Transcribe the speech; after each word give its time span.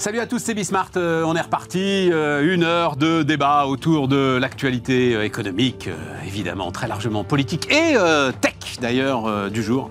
Salut 0.00 0.18
à 0.20 0.26
tous, 0.26 0.38
c'est 0.38 0.54
Bismart. 0.54 0.92
Euh, 0.96 1.24
on 1.24 1.36
est 1.36 1.42
reparti. 1.42 2.08
Euh, 2.10 2.54
une 2.54 2.64
heure 2.64 2.96
de 2.96 3.22
débat 3.22 3.66
autour 3.66 4.08
de 4.08 4.38
l'actualité 4.40 5.14
euh, 5.14 5.26
économique, 5.26 5.90
évidemment 6.26 6.72
très 6.72 6.88
largement 6.88 7.22
politique 7.22 7.70
et 7.70 7.96
tech 8.40 8.80
d'ailleurs 8.80 9.50
du 9.50 9.62
jour, 9.62 9.90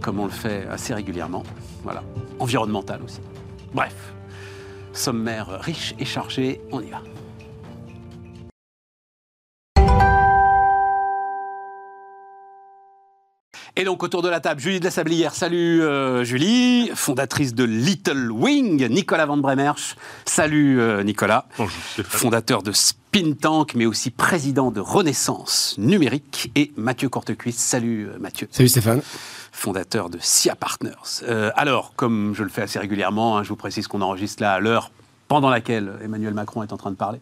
comme 0.00 0.20
on 0.20 0.26
le 0.26 0.30
fait 0.30 0.68
assez 0.70 0.94
régulièrement. 0.94 1.42
Voilà, 1.82 2.04
environnemental 2.38 3.02
aussi. 3.02 3.18
Bref, 3.74 3.96
sommaire 4.92 5.48
riche 5.60 5.96
et 5.98 6.04
chargé, 6.04 6.60
on 6.70 6.80
y 6.80 6.90
va. 6.90 7.02
Et 13.76 13.82
donc 13.82 14.04
autour 14.04 14.22
de 14.22 14.28
la 14.28 14.38
table, 14.38 14.60
Julie 14.60 14.78
de 14.78 14.84
la 14.84 14.92
Sablière. 14.92 15.34
Salut 15.34 15.82
euh, 15.82 16.22
Julie, 16.22 16.92
fondatrice 16.94 17.54
de 17.54 17.64
Little 17.64 18.30
Wing. 18.30 18.86
Nicolas 18.86 19.26
Van 19.26 19.36
Bremersch. 19.36 19.96
Salut 20.26 20.80
euh, 20.80 21.02
Nicolas. 21.02 21.46
Bonjour. 21.58 21.74
Fondateur 22.04 22.62
de 22.62 22.70
Spin 22.70 23.32
Tank, 23.32 23.74
mais 23.74 23.84
aussi 23.84 24.12
président 24.12 24.70
de 24.70 24.78
Renaissance 24.78 25.74
Numérique. 25.76 26.52
Et 26.54 26.70
Mathieu 26.76 27.08
Courtecuisse. 27.08 27.56
Salut 27.56 28.06
euh, 28.06 28.18
Mathieu. 28.20 28.46
Salut 28.52 28.68
Stéphane 28.68 29.02
fondateur 29.50 30.10
de 30.10 30.18
SIA 30.20 30.56
Partners. 30.56 31.22
alors, 31.54 31.92
comme 31.94 32.34
je 32.34 32.42
le 32.42 32.48
fais 32.48 32.62
assez 32.62 32.80
régulièrement, 32.80 33.38
hein, 33.38 33.44
je 33.44 33.50
vous 33.50 33.56
précise 33.56 33.86
qu'on 33.86 34.02
enregistre 34.02 34.42
là 34.42 34.52
à 34.52 34.58
l'heure 34.58 34.90
pendant 35.28 35.50
laquelle 35.50 35.92
Emmanuel 36.02 36.34
Macron 36.34 36.62
est 36.62 36.72
en 36.72 36.76
train 36.76 36.90
de 36.90 36.96
parler. 36.96 37.20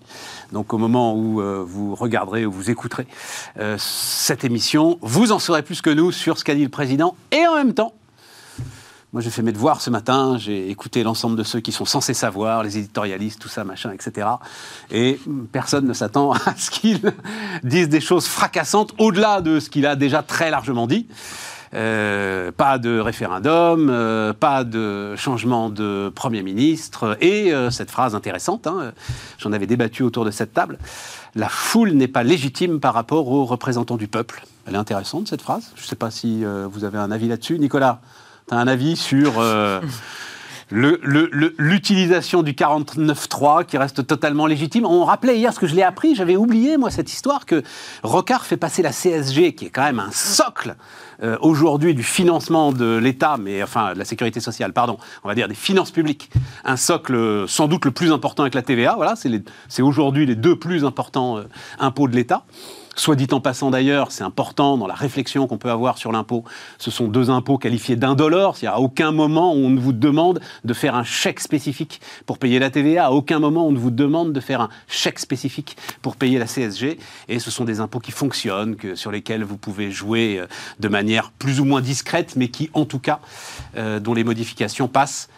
Donc 0.53 0.75
au 0.75 0.79
moment 0.79 1.15
où 1.15 1.41
euh, 1.41 1.65
vous 1.67 1.95
regarderez 1.95 2.45
ou 2.47 2.53
vous 2.53 2.71
écouterez 2.71 3.07
euh, 3.59 3.77
cette 3.79 4.45
émission, 4.45 4.99
vous 5.03 5.33
en 5.33 5.39
saurez 5.39 5.63
plus 5.63 5.81
que 5.83 5.91
nous 5.91 6.13
sur 6.13 6.39
ce 6.39 6.45
qu'a 6.45 6.55
dit 6.55 6.65
le 6.65 6.69
président. 6.69 7.17
Et 7.31 7.47
en 7.47 7.55
même 7.55 7.75
temps, 7.75 7.95
moi 9.13 9.23
j'ai 9.23 9.31
fait 9.31 9.43
mes 9.43 9.53
devoirs 9.53 9.81
ce 9.81 9.91
matin, 9.91 10.37
j'ai 10.39 10.71
écouté 10.71 11.03
l'ensemble 11.03 11.37
de 11.37 11.43
ceux 11.43 11.61
qui 11.61 11.71
sont 11.71 11.85
censés 11.85 12.15
savoir, 12.15 12.63
les 12.63 12.79
éditorialistes, 12.79 13.41
tout 13.41 13.49
ça, 13.49 13.63
machin, 13.63 13.93
etc. 13.93 14.29
Et 14.91 15.21
personne 15.53 15.87
ne 15.87 15.93
s'attend 15.93 16.33
à 16.33 16.57
ce 16.57 16.71
qu'ils 16.71 17.01
disent 17.63 17.89
des 17.89 18.01
choses 18.01 18.27
fracassantes 18.27 18.95
au-delà 18.99 19.41
de 19.41 19.61
ce 19.61 19.71
qu'il 19.71 19.87
a 19.87 19.97
déjà 19.97 20.23
très 20.23 20.51
largement 20.51 20.87
dit. 20.87 21.07
Euh, 21.75 22.53
pas 22.53 22.79
de 22.79 22.99
référendum, 22.99 23.89
euh, 23.89 24.35
pas 24.35 24.63
de 24.63 25.17
changement 25.17 25.71
de 25.71 26.13
Premier 26.15 26.43
ministre, 26.43 27.17
et 27.23 27.53
euh, 27.55 27.71
cette 27.71 27.91
phrase 27.91 28.15
intéressante, 28.15 28.67
hein, 28.67 28.93
j'en 29.39 29.53
avais 29.53 29.67
débattu 29.67 30.03
autour 30.03 30.27
de 30.27 30.31
cette 30.31 30.53
table, 30.53 30.79
la 31.35 31.49
foule 31.49 31.93
n'est 31.93 32.09
pas 32.09 32.25
légitime 32.25 32.79
par 32.79 32.93
rapport 32.93 33.29
aux 33.29 33.47
représentants 33.47 33.97
du 33.97 34.07
peuple. 34.07 34.45
Elle 34.67 34.75
est 34.75 34.79
intéressante, 34.79 35.29
cette 35.29 35.41
phrase. 35.41 35.73
Je 35.77 35.83
ne 35.83 35.87
sais 35.87 35.97
pas 35.97 36.11
si 36.11 36.45
vous 36.45 36.85
avez 36.85 36.99
un 36.99 37.11
avis 37.11 37.27
là-dessus. 37.27 37.59
Nicolas, 37.59 38.01
tu 38.49 38.55
as 38.55 38.59
un 38.59 38.69
avis 38.69 38.95
sur 38.95 39.33
l'utilisation 40.73 42.43
du 42.43 42.53
49.3 42.53 43.67
qui 43.67 43.77
reste 43.77 44.07
totalement 44.07 44.47
légitime. 44.47 44.87
On 44.87 45.05
rappelait 45.05 45.39
hier 45.39 45.53
ce 45.53 45.61
que 45.61 45.67
je 45.67 45.75
l'ai 45.75 45.83
appris, 45.83 46.15
j'avais 46.15 46.37
oublié 46.37 46.77
moi 46.79 46.91
cette 46.91 47.13
histoire 47.13 47.47
que 47.47 47.63
Rocard 48.03 48.47
fait 48.47 48.57
passer 48.57 48.83
la 48.83 48.91
CSG, 48.91 49.55
qui 49.55 49.67
est 49.67 49.71
quand 49.71 49.85
même 49.85 50.01
un 50.01 50.11
socle 50.11 50.77
euh, 51.23 51.37
aujourd'hui 51.41 51.95
du 51.95 52.03
financement 52.03 52.73
de 52.73 52.97
l'État, 52.97 53.37
mais 53.39 53.63
enfin 53.63 53.93
de 53.93 53.99
la 53.99 54.05
sécurité 54.05 54.41
sociale, 54.41 54.73
pardon, 54.73 54.99
on 55.25 55.29
va 55.29 55.35
dire 55.35 55.49
des 55.49 55.55
finances 55.55 55.91
publiques, 55.91 56.31
un 56.65 56.77
socle 56.77 57.47
sans 57.49 57.69
doute 57.69 57.85
le 57.85 57.91
plus 57.91 58.11
important 58.13 58.43
avec 58.43 58.55
la 58.55 58.63
TVA. 58.63 58.95
Voilà, 58.97 59.15
c'est 59.69 59.83
aujourd'hui 59.83 60.27
les 60.27 60.37
deux 60.37 60.59
plus 60.59 60.85
importants 60.85 61.39
euh, 61.39 61.45
impôts 61.79 62.09
de 62.09 62.17
l'État. 62.17 62.45
Soit 62.95 63.17
dit 63.17 63.29
en 63.33 63.41
passant 63.41 63.71
d'ailleurs, 63.71 64.13
c'est 64.13 64.25
important 64.25 64.77
dans 64.77 64.87
la 64.87 64.95
réflexion 64.95 65.47
qu'on 65.47 65.57
peut 65.57 65.71
avoir 65.71 65.97
sur 65.97 66.13
l'impôt. 66.13 66.45
Ce 66.79 66.91
sont 66.91 67.09
deux 67.09 67.31
impôts 67.31 67.57
qualifiés 67.57 67.97
d'indolores. 67.97 68.57
N'y 68.61 68.69
a 68.69 68.79
aucun 68.79 69.13
moment 69.13 69.53
on 69.53 69.71
ne 69.71 69.81
vous 69.81 69.93
demande 69.93 70.41
de 70.65 70.75
faire 70.75 70.95
un 70.95 71.05
chèque 71.05 71.41
spécifique 71.41 72.01
pour 72.27 72.39
payer 72.39 72.59
la 72.59 72.71
TVA. 72.71 73.07
À 73.07 73.11
aucun 73.11 73.39
moment 73.39 73.67
on 73.67 73.73
ne 73.73 73.79
vous 73.79 73.91
demande 73.91 74.33
de 74.33 74.41
faire 74.41 74.61
un 74.61 74.69
chèque 74.89 75.19
spécifique 75.19 75.77
pour 76.03 76.17
payer 76.17 76.39
la 76.39 76.47
CSG. 76.47 76.99
Et 77.29 77.39
ce 77.39 77.51
sont 77.51 77.65
des 77.65 77.81
impôts 77.81 78.01
qui 78.01 78.13
fonctionnent, 78.13 78.77
que, 78.77 78.95
sur 78.95 79.11
lesquels 79.11 79.43
vous 79.43 79.57
pouvez 79.57 79.91
jouer 79.91 80.39
euh, 80.39 80.47
de 80.81 80.89
manière 80.89 81.31
plus 81.31 81.61
ou 81.61 81.65
moins 81.65 81.81
discrète, 81.81 82.35
mais 82.37 82.49
qui, 82.49 82.71
en 82.75 82.85
tout 82.85 82.99
cas, 82.99 83.21
euh, 83.77 84.01
dont 84.01 84.15
les 84.15 84.25
modifications 84.25 84.89
passent 84.89 85.29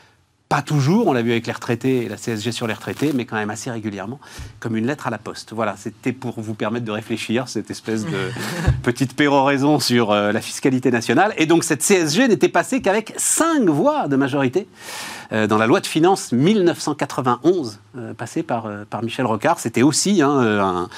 pas 0.54 0.62
toujours, 0.62 1.08
on 1.08 1.12
l'a 1.12 1.22
vu 1.22 1.32
avec 1.32 1.48
les 1.48 1.52
retraités 1.52 2.04
et 2.04 2.08
la 2.08 2.14
CSG 2.14 2.52
sur 2.52 2.68
les 2.68 2.74
retraités, 2.74 3.10
mais 3.12 3.24
quand 3.24 3.34
même 3.34 3.50
assez 3.50 3.72
régulièrement, 3.72 4.20
comme 4.60 4.76
une 4.76 4.86
lettre 4.86 5.08
à 5.08 5.10
la 5.10 5.18
poste. 5.18 5.52
Voilà, 5.52 5.74
c'était 5.76 6.12
pour 6.12 6.40
vous 6.40 6.54
permettre 6.54 6.84
de 6.84 6.92
réfléchir, 6.92 7.48
cette 7.48 7.72
espèce 7.72 8.04
de 8.04 8.30
petite 8.84 9.16
péroraison 9.16 9.80
sur 9.80 10.12
euh, 10.12 10.30
la 10.30 10.40
fiscalité 10.40 10.92
nationale. 10.92 11.34
Et 11.38 11.46
donc 11.46 11.64
cette 11.64 11.82
CSG 11.82 12.28
n'était 12.28 12.48
passée 12.48 12.80
qu'avec 12.80 13.14
cinq 13.16 13.68
voix 13.68 14.06
de 14.06 14.14
majorité 14.14 14.68
euh, 15.32 15.48
dans 15.48 15.58
la 15.58 15.66
loi 15.66 15.80
de 15.80 15.88
finances 15.88 16.30
1991, 16.30 17.80
euh, 17.98 18.14
passée 18.14 18.44
par, 18.44 18.70
par 18.88 19.02
Michel 19.02 19.26
Rocard. 19.26 19.58
C'était 19.58 19.82
aussi 19.82 20.22
hein, 20.22 20.88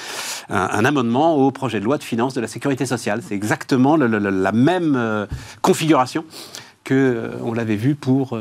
un, 0.49 0.85
amendement 0.85 1.35
au 1.35 1.49
projet 1.49 1.79
de 1.79 1.85
loi 1.85 1.97
de 1.97 2.03
finances 2.03 2.35
de 2.35 2.41
la 2.41 2.47
sécurité 2.47 2.85
sociale. 2.85 3.23
C'est 3.27 3.33
exactement 3.33 3.97
la 3.97 4.51
même 4.51 5.27
configuration 5.63 6.25
que 6.83 7.31
on 7.41 7.53
l'avait 7.53 7.75
vu 7.75 7.95
pour 7.95 8.37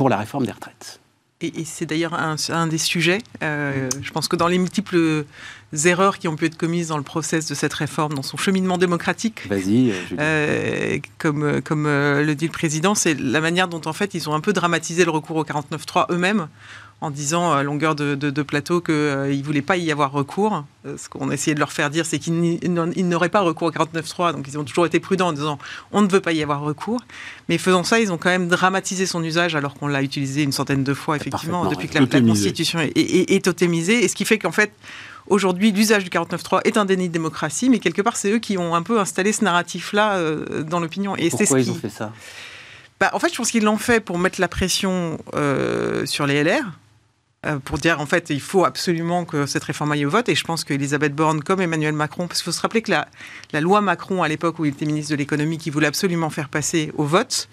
pour 0.00 0.08
la 0.08 0.16
réforme 0.16 0.46
des 0.46 0.52
retraites. 0.52 0.98
Et, 1.42 1.66
c'est 1.66 1.84
d'ailleurs 1.84 2.14
un, 2.14 2.66
des 2.66 2.78
sujets. 2.78 3.18
Euh, 3.42 3.90
je 4.00 4.10
pense 4.12 4.28
que 4.28 4.36
dans 4.36 4.48
les 4.48 4.56
multiples 4.56 5.26
erreurs 5.84 6.18
qui 6.18 6.26
ont 6.26 6.36
pu 6.36 6.46
être 6.46 6.56
commises 6.56 6.88
dans 6.88 6.96
le 6.96 7.02
process 7.02 7.46
de 7.46 7.54
cette 7.54 7.74
réforme, 7.74 8.14
dans 8.14 8.22
son 8.22 8.38
cheminement 8.38 8.78
démocratique, 8.78 9.46
Vas-y, 9.46 9.92
euh, 10.18 10.98
comme, 11.18 11.60
comme 11.60 11.84
euh, 11.84 12.24
le 12.24 12.34
dit 12.34 12.46
le 12.46 12.50
président, 12.50 12.94
c'est 12.94 13.12
la 13.12 13.42
manière 13.42 13.68
dont 13.68 13.82
en 13.84 13.92
fait 13.92 14.14
ils 14.14 14.30
ont 14.30 14.32
un 14.32 14.40
peu 14.40 14.54
dramatisé 14.54 15.04
le 15.04 15.10
recours 15.10 15.36
au 15.36 15.44
49.3 15.44 16.06
eux-mêmes 16.12 16.48
en 17.00 17.10
disant 17.10 17.52
à 17.52 17.62
longueur 17.62 17.94
de, 17.94 18.42
plateau 18.42 18.80
qu'ils 18.80 18.94
euh, 18.94 19.34
ne 19.34 19.42
voulaient 19.42 19.62
pas 19.62 19.76
y 19.76 19.90
avoir 19.90 20.12
recours. 20.12 20.64
Euh, 20.86 20.96
ce 20.98 21.08
qu'on 21.08 21.30
essayait 21.30 21.54
de 21.54 21.60
leur 21.60 21.72
faire 21.72 21.88
dire, 21.88 22.04
c'est 22.04 22.18
qu'ils 22.18 22.58
n'auraient 22.72 23.28
pas 23.28 23.40
recours 23.40 23.68
au 23.68 23.70
49.3, 23.70 24.32
donc 24.32 24.46
ils 24.48 24.58
ont 24.58 24.64
toujours 24.64 24.86
été 24.86 25.00
prudents 25.00 25.28
en 25.28 25.32
disant 25.32 25.58
on 25.92 26.02
ne 26.02 26.08
veut 26.08 26.20
pas 26.20 26.32
y 26.32 26.42
avoir 26.42 26.60
recours. 26.60 27.00
Mais 27.48 27.58
faisant 27.58 27.84
ça, 27.84 28.00
ils 28.00 28.12
ont 28.12 28.18
quand 28.18 28.28
même 28.28 28.48
dramatisé 28.48 29.06
son 29.06 29.22
usage 29.24 29.54
alors 29.54 29.74
qu'on 29.74 29.88
l'a 29.88 30.02
utilisé 30.02 30.42
une 30.42 30.52
centaine 30.52 30.84
de 30.84 30.94
fois, 30.94 31.16
effectivement, 31.16 31.66
depuis 31.66 31.88
que 31.88 31.98
la, 31.98 32.06
Constitution 32.06 32.80
est, 32.80 32.92
est, 32.94 33.44
totémisée. 33.44 34.04
Et 34.04 34.08
ce 34.08 34.14
qui 34.14 34.24
fait 34.24 34.38
qu'en 34.38 34.52
fait, 34.52 34.72
Aujourd'hui, 35.26 35.70
l'usage 35.70 36.02
du 36.02 36.10
49.3 36.10 36.62
est 36.64 36.76
un 36.76 36.84
déni 36.84 37.06
de 37.06 37.12
démocratie, 37.12 37.70
mais 37.70 37.78
quelque 37.78 38.02
part, 38.02 38.16
c'est 38.16 38.32
eux 38.32 38.40
qui 38.40 38.58
ont 38.58 38.74
un 38.74 38.82
peu 38.82 38.98
installé 38.98 39.32
ce 39.32 39.44
narratif-là 39.44 40.16
euh, 40.16 40.64
dans 40.64 40.80
l'opinion. 40.80 41.14
Et 41.14 41.30
Pourquoi 41.30 41.46
ce 41.46 41.58
ils 41.58 41.70
ont 41.70 41.74
fait 41.74 41.88
ça? 41.88 42.12
Bah, 42.98 43.10
En 43.12 43.20
fait, 43.20 43.30
je 43.30 43.36
pense 43.36 43.52
qu'ils 43.52 43.62
l'ont 43.62 43.78
fait 43.78 44.00
pour 44.00 44.18
mettre 44.18 44.40
la 44.40 44.48
pression 44.48 45.18
sur 46.04 46.26
les 46.26 46.42
LR, 46.42 46.50
euh, 46.50 46.60
pour 47.64 47.78
dire 47.78 48.00
en 48.00 48.06
fait 48.06 48.28
il 48.30 48.40
faut 48.40 48.64
absolument 48.64 49.24
que 49.24 49.46
cette 49.46 49.64
réforme 49.64 49.92
aille 49.92 50.06
au 50.06 50.10
vote. 50.10 50.28
Et 50.28 50.34
je 50.34 50.44
pense 50.44 50.64
qu'Elisabeth 50.64 51.14
Borne 51.14 51.42
comme 51.42 51.60
Emmanuel 51.60 51.94
Macron 51.94 52.26
parce 52.26 52.40
qu'il 52.40 52.46
faut 52.46 52.56
se 52.56 52.60
rappeler 52.60 52.82
que 52.82 52.90
la, 52.90 53.08
la 53.52 53.60
loi 53.60 53.80
Macron 53.80 54.22
à 54.22 54.28
l'époque 54.28 54.58
où 54.58 54.64
il 54.64 54.72
était 54.72 54.86
ministre 54.86 55.12
de 55.12 55.16
l'économie 55.16 55.58
qui 55.58 55.70
voulait 55.70 55.86
absolument 55.86 56.30
faire 56.30 56.48
passer 56.48 56.92
au 56.96 57.04
vote 57.04 57.48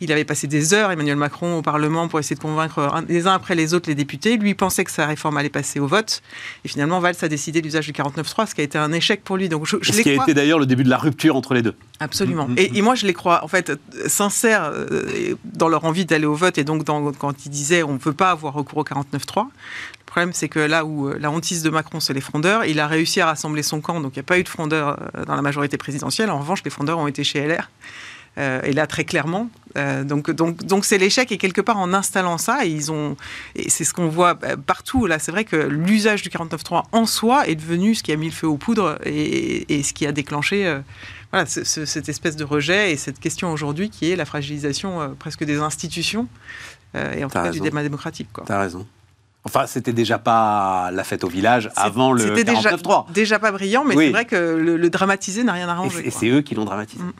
il 0.00 0.10
avait 0.12 0.24
passé 0.24 0.46
des 0.46 0.74
heures, 0.74 0.90
Emmanuel 0.90 1.16
Macron, 1.16 1.58
au 1.58 1.62
Parlement 1.62 2.08
pour 2.08 2.18
essayer 2.18 2.36
de 2.36 2.40
convaincre 2.40 3.02
les 3.08 3.26
uns 3.26 3.34
après 3.34 3.54
les 3.54 3.74
autres 3.74 3.88
les 3.88 3.94
députés. 3.94 4.36
Lui 4.36 4.54
pensait 4.54 4.84
que 4.84 4.90
sa 4.90 5.06
réforme 5.06 5.36
allait 5.36 5.50
passer 5.50 5.78
au 5.78 5.86
vote. 5.86 6.22
Et 6.64 6.68
finalement, 6.68 7.00
Valls 7.00 7.16
a 7.20 7.28
décidé 7.28 7.60
l'usage 7.60 7.86
du 7.86 7.92
49.3, 7.92 8.48
ce 8.48 8.54
qui 8.54 8.62
a 8.62 8.64
été 8.64 8.78
un 8.78 8.92
échec 8.92 9.22
pour 9.22 9.36
lui. 9.36 9.48
Donc, 9.48 9.66
je, 9.66 9.76
ce 9.82 10.00
qui 10.00 10.10
a 10.10 10.14
été 10.14 10.34
d'ailleurs 10.34 10.58
le 10.58 10.66
début 10.66 10.84
de 10.84 10.90
la 10.90 10.98
rupture 10.98 11.36
entre 11.36 11.54
les 11.54 11.62
deux. 11.62 11.74
Absolument. 12.00 12.48
Mm, 12.48 12.52
mm, 12.52 12.58
et, 12.58 12.80
mm. 12.80 12.84
moi, 12.84 12.94
je 12.94 13.06
les 13.06 13.12
crois, 13.12 13.44
en 13.44 13.48
fait, 13.48 13.72
sincères 14.06 14.70
euh, 14.72 15.34
dans 15.44 15.68
leur 15.68 15.84
envie 15.84 16.06
d'aller 16.06 16.26
au 16.26 16.34
vote 16.34 16.56
et 16.58 16.64
donc 16.64 16.84
dans, 16.84 17.12
quand 17.12 17.44
ils 17.44 17.50
disaient 17.50 17.82
on 17.82 17.94
ne 17.94 17.98
peut 17.98 18.12
pas 18.12 18.30
avoir 18.30 18.54
recours 18.54 18.78
au 18.78 18.84
49.3. 18.84 19.46
Le 20.10 20.12
problème, 20.12 20.32
c'est 20.32 20.48
que 20.48 20.58
là 20.58 20.84
où 20.84 21.08
euh, 21.08 21.18
la 21.20 21.30
hantise 21.30 21.62
de 21.62 21.70
Macron, 21.70 22.00
c'est 22.00 22.12
les 22.12 22.20
frondeurs, 22.20 22.64
il 22.64 22.80
a 22.80 22.88
réussi 22.88 23.20
à 23.20 23.26
rassembler 23.26 23.62
son 23.62 23.80
camp, 23.80 24.00
donc 24.00 24.16
il 24.16 24.18
n'y 24.18 24.24
a 24.24 24.24
pas 24.24 24.38
eu 24.40 24.42
de 24.42 24.48
frondeurs 24.48 24.98
euh, 25.14 25.24
dans 25.24 25.36
la 25.36 25.42
majorité 25.42 25.76
présidentielle. 25.76 26.30
En 26.30 26.40
revanche, 26.40 26.64
les 26.64 26.70
frondeurs 26.70 26.98
ont 26.98 27.06
été 27.06 27.22
chez 27.22 27.46
LR. 27.46 27.70
Euh, 28.38 28.60
et 28.62 28.72
là, 28.72 28.86
très 28.86 29.04
clairement. 29.04 29.48
Euh, 29.76 30.04
donc, 30.04 30.30
donc, 30.30 30.64
donc 30.64 30.84
c'est 30.84 30.98
l'échec. 30.98 31.30
Et 31.32 31.38
quelque 31.38 31.60
part, 31.60 31.78
en 31.78 31.92
installant 31.92 32.38
ça, 32.38 32.64
ils 32.64 32.90
ont, 32.90 33.16
et 33.54 33.68
c'est 33.70 33.84
ce 33.84 33.92
qu'on 33.92 34.08
voit 34.08 34.34
bah, 34.34 34.56
partout. 34.56 35.06
Là, 35.06 35.18
c'est 35.18 35.32
vrai 35.32 35.44
que 35.44 35.56
l'usage 35.56 36.22
du 36.22 36.28
49.3 36.28 36.84
en 36.92 37.06
soi 37.06 37.46
est 37.48 37.54
devenu 37.54 37.94
ce 37.94 38.02
qui 38.02 38.12
a 38.12 38.16
mis 38.16 38.26
le 38.26 38.32
feu 38.32 38.46
aux 38.46 38.56
poudres 38.56 38.98
et, 39.04 39.82
ce 39.82 39.92
qui 39.92 40.06
a 40.06 40.12
déclenché 40.12 40.66
euh, 40.66 40.80
voilà, 41.32 41.46
cette 41.46 42.08
espèce 42.08 42.36
de 42.36 42.44
rejet 42.44 42.92
et 42.92 42.96
cette 42.96 43.18
question 43.18 43.52
aujourd'hui 43.52 43.90
qui 43.90 44.10
est 44.10 44.16
la 44.16 44.24
fragilisation 44.24 45.14
presque 45.18 45.44
des 45.44 45.58
institutions 45.58 46.26
et 46.94 47.24
en 47.24 47.28
tout 47.28 47.34
cas 47.34 47.50
du 47.50 47.60
débat 47.60 47.82
démocratique. 47.82 48.28
Tu 48.44 48.52
as 48.52 48.58
raison. 48.58 48.86
Enfin, 49.44 49.66
c'était 49.66 49.92
déjà 49.92 50.18
pas 50.18 50.90
la 50.90 51.04
fête 51.04 51.24
au 51.24 51.28
village 51.28 51.70
avant 51.76 52.12
le 52.12 52.22
49.3. 52.22 52.28
C'était 52.28 52.52
déjà, 52.52 53.06
déjà 53.14 53.38
pas 53.38 53.52
brillant, 53.52 53.84
mais 53.84 53.94
c'est 53.94 54.10
vrai 54.10 54.24
que 54.24 54.36
le, 54.36 54.90
dramatiser 54.90 55.44
n'a 55.44 55.52
rien 55.52 55.68
arrangé. 55.68 56.06
Et 56.06 56.10
c'est 56.10 56.28
eux 56.28 56.42
qui 56.42 56.54
l'ont 56.54 56.64
dramatisé. 56.64 57.02
Mm. 57.02 57.12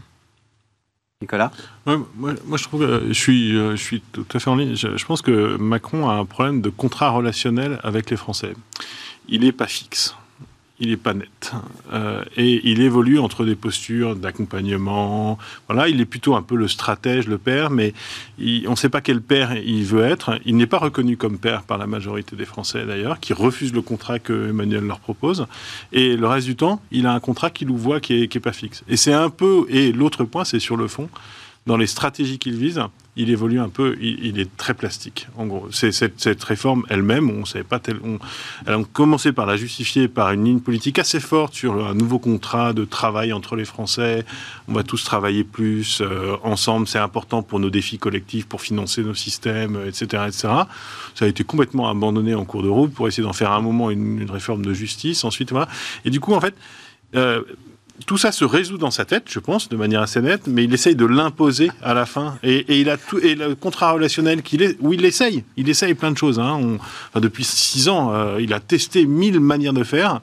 Nicolas 1.22 1.52
moi, 1.84 2.06
moi, 2.16 2.56
je 2.56 2.64
trouve 2.64 2.80
que 2.80 3.08
je 3.08 3.12
suis, 3.12 3.54
euh, 3.54 3.76
je 3.76 3.82
suis 3.82 4.00
tout 4.00 4.24
à 4.32 4.38
fait 4.38 4.48
en 4.48 4.56
ligne. 4.56 4.74
Je, 4.74 5.04
pense 5.04 5.20
que 5.20 5.58
Macron 5.58 6.08
a 6.08 6.14
un 6.14 6.24
problème 6.24 6.62
de 6.62 6.70
contrat 6.70 7.10
relationnel 7.10 7.78
avec 7.82 8.08
les 8.08 8.16
Français. 8.16 8.54
Il 9.28 9.42
n'est 9.42 9.52
pas 9.52 9.66
fixe. 9.66 10.16
Il 10.80 10.88
n'est 10.88 10.96
pas 10.96 11.14
net. 11.14 11.52
Euh, 11.92 12.24
et 12.36 12.68
il 12.70 12.80
évolue 12.80 13.18
entre 13.18 13.44
des 13.44 13.54
postures 13.54 14.16
d'accompagnement. 14.16 15.38
Voilà, 15.68 15.88
il 15.88 16.00
est 16.00 16.06
plutôt 16.06 16.34
un 16.34 16.42
peu 16.42 16.56
le 16.56 16.68
stratège, 16.68 17.28
le 17.28 17.38
père, 17.38 17.70
mais 17.70 17.92
on 18.66 18.70
ne 18.70 18.76
sait 18.76 18.88
pas 18.88 19.00
quel 19.00 19.20
père 19.20 19.56
il 19.56 19.84
veut 19.84 20.02
être. 20.02 20.38
Il 20.46 20.56
n'est 20.56 20.66
pas 20.66 20.78
reconnu 20.78 21.16
comme 21.16 21.38
père 21.38 21.62
par 21.62 21.78
la 21.78 21.86
majorité 21.86 22.34
des 22.34 22.46
Français 22.46 22.86
d'ailleurs, 22.86 23.20
qui 23.20 23.34
refusent 23.34 23.74
le 23.74 23.82
contrat 23.82 24.18
que 24.18 24.48
Emmanuel 24.48 24.84
leur 24.84 25.00
propose. 25.00 25.46
Et 25.92 26.16
le 26.16 26.26
reste 26.26 26.46
du 26.46 26.56
temps, 26.56 26.80
il 26.90 27.06
a 27.06 27.12
un 27.12 27.20
contrat 27.20 27.50
qu'il 27.50 27.68
nous 27.68 27.76
voit 27.76 28.00
qui 28.00 28.28
n'est 28.32 28.40
pas 28.40 28.52
fixe. 28.52 28.82
Et 28.88 28.96
c'est 28.96 29.12
un 29.12 29.30
peu. 29.30 29.66
Et 29.68 29.92
l'autre 29.92 30.24
point, 30.24 30.44
c'est 30.44 30.60
sur 30.60 30.76
le 30.76 30.88
fond 30.88 31.08
dans 31.66 31.76
les 31.76 31.86
stratégies 31.86 32.38
qu'il 32.38 32.56
vise, 32.56 32.80
il 33.16 33.28
évolue 33.28 33.60
un 33.60 33.68
peu, 33.68 33.96
il, 34.00 34.38
est 34.38 34.56
très 34.56 34.72
plastique. 34.72 35.28
En 35.36 35.46
gros, 35.46 35.68
c'est 35.72 35.92
cette, 35.92 36.42
réforme 36.42 36.84
elle-même, 36.88 37.28
on 37.28 37.44
savait 37.44 37.64
pas 37.64 37.78
tel, 37.78 37.98
on, 38.02 38.18
elle 38.66 38.74
a 38.74 38.82
commencé 38.92 39.32
par 39.32 39.46
la 39.46 39.56
justifier 39.56 40.08
par 40.08 40.30
une 40.30 40.44
ligne 40.44 40.60
politique 40.60 40.98
assez 40.98 41.20
forte 41.20 41.54
sur 41.54 41.86
un 41.86 41.94
nouveau 41.94 42.18
contrat 42.18 42.72
de 42.72 42.84
travail 42.84 43.32
entre 43.32 43.56
les 43.56 43.64
Français. 43.64 44.24
On 44.68 44.72
va 44.72 44.84
tous 44.84 45.04
travailler 45.04 45.44
plus 45.44 46.00
euh, 46.00 46.36
ensemble, 46.44 46.86
c'est 46.86 46.98
important 46.98 47.42
pour 47.42 47.60
nos 47.60 47.70
défis 47.70 47.98
collectifs, 47.98 48.46
pour 48.46 48.62
financer 48.62 49.02
nos 49.02 49.14
systèmes, 49.14 49.78
etc., 49.86 50.24
etc. 50.26 50.48
Ça 51.14 51.24
a 51.24 51.28
été 51.28 51.44
complètement 51.44 51.90
abandonné 51.90 52.34
en 52.34 52.44
cours 52.44 52.62
de 52.62 52.68
route 52.68 52.94
pour 52.94 53.06
essayer 53.06 53.24
d'en 53.24 53.32
faire 53.34 53.52
un 53.52 53.60
moment 53.60 53.90
une, 53.90 54.30
réforme 54.30 54.64
de 54.64 54.72
justice. 54.72 55.24
Ensuite, 55.24 55.50
voilà. 55.50 55.68
Et 56.04 56.10
du 56.10 56.20
coup, 56.20 56.32
en 56.32 56.40
fait. 56.40 56.54
Euh, 57.16 57.42
tout 58.06 58.18
ça 58.18 58.32
se 58.32 58.44
résout 58.44 58.78
dans 58.78 58.90
sa 58.90 59.04
tête, 59.04 59.24
je 59.28 59.38
pense, 59.38 59.68
de 59.68 59.76
manière 59.76 60.02
assez 60.02 60.20
nette, 60.20 60.46
mais 60.46 60.64
il 60.64 60.72
essaye 60.72 60.94
de 60.94 61.04
l'imposer 61.04 61.70
à 61.82 61.94
la 61.94 62.06
fin. 62.06 62.38
Et, 62.42 62.80
il 62.80 62.90
a 62.90 62.96
tout, 62.96 63.18
et 63.18 63.34
le 63.34 63.54
contrat 63.54 63.92
relationnel 63.92 64.42
qu'il 64.42 64.62
est, 64.62 64.76
où 64.80 64.92
il 64.92 65.04
essaye, 65.04 65.44
il 65.56 65.68
essaye 65.68 65.94
plein 65.94 66.10
de 66.10 66.18
choses. 66.18 66.38
Hein. 66.38 66.78
depuis 67.16 67.44
six 67.44 67.88
ans, 67.88 68.12
euh, 68.12 68.40
il 68.40 68.52
a 68.52 68.60
testé 68.60 69.06
mille 69.06 69.40
manières 69.40 69.72
de 69.72 69.84
faire, 69.84 70.20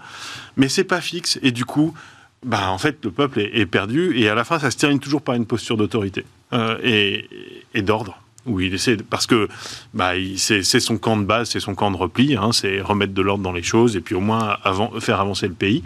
mais 0.55 0.69
c'est 0.69 0.83
pas 0.83 1.01
fixe. 1.01 1.39
Et 1.43 1.51
du 1.51 1.65
coup, 1.65 1.93
bah, 2.45 2.71
en 2.71 2.77
fait, 2.77 2.97
le 3.03 3.11
peuple 3.11 3.39
est, 3.39 3.65
perdu. 3.65 4.17
Et 4.17 4.29
à 4.29 4.35
la 4.35 4.43
fin, 4.43 4.59
ça 4.59 4.71
se 4.71 4.77
termine 4.77 4.99
toujours 4.99 5.21
par 5.21 5.35
une 5.35 5.45
posture 5.45 5.77
d'autorité 5.77 6.25
euh, 6.53 6.77
et 6.83 7.81
d'ordre. 7.81 8.19
Oui, 8.47 8.67
il 8.67 8.73
essaie, 8.73 8.95
parce 8.97 9.27
que 9.27 9.49
bah, 9.93 10.13
c'est 10.37 10.63
son 10.63 10.97
camp 10.97 11.17
de 11.17 11.25
base, 11.25 11.49
c'est 11.49 11.59
son 11.59 11.75
camp 11.75 11.91
de 11.91 11.97
repli, 11.97 12.35
hein, 12.35 12.51
c'est 12.53 12.81
remettre 12.81 13.13
de 13.13 13.21
l'ordre 13.21 13.43
dans 13.43 13.51
les 13.51 13.63
choses 13.63 13.95
et 13.95 14.01
puis 14.01 14.15
au 14.15 14.21
moins 14.21 14.57
avant, 14.63 14.91
faire 14.99 15.19
avancer 15.19 15.47
le 15.47 15.53
pays. 15.53 15.83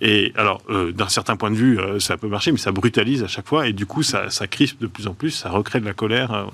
Et 0.00 0.32
alors, 0.36 0.62
euh, 0.68 0.92
d'un 0.92 1.08
certain 1.08 1.36
point 1.36 1.50
de 1.50 1.56
vue, 1.56 1.80
euh, 1.80 1.98
ça 2.00 2.16
peut 2.16 2.28
marcher, 2.28 2.52
mais 2.52 2.58
ça 2.58 2.72
brutalise 2.72 3.22
à 3.22 3.28
chaque 3.28 3.48
fois 3.48 3.68
et 3.68 3.72
du 3.72 3.86
coup, 3.86 4.02
ça, 4.02 4.28
ça 4.30 4.46
crispe 4.46 4.80
de 4.80 4.86
plus 4.86 5.06
en 5.06 5.14
plus, 5.14 5.30
ça 5.30 5.48
recrée 5.50 5.80
de 5.80 5.86
la 5.86 5.94
colère. 5.94 6.32
Euh, 6.32 6.44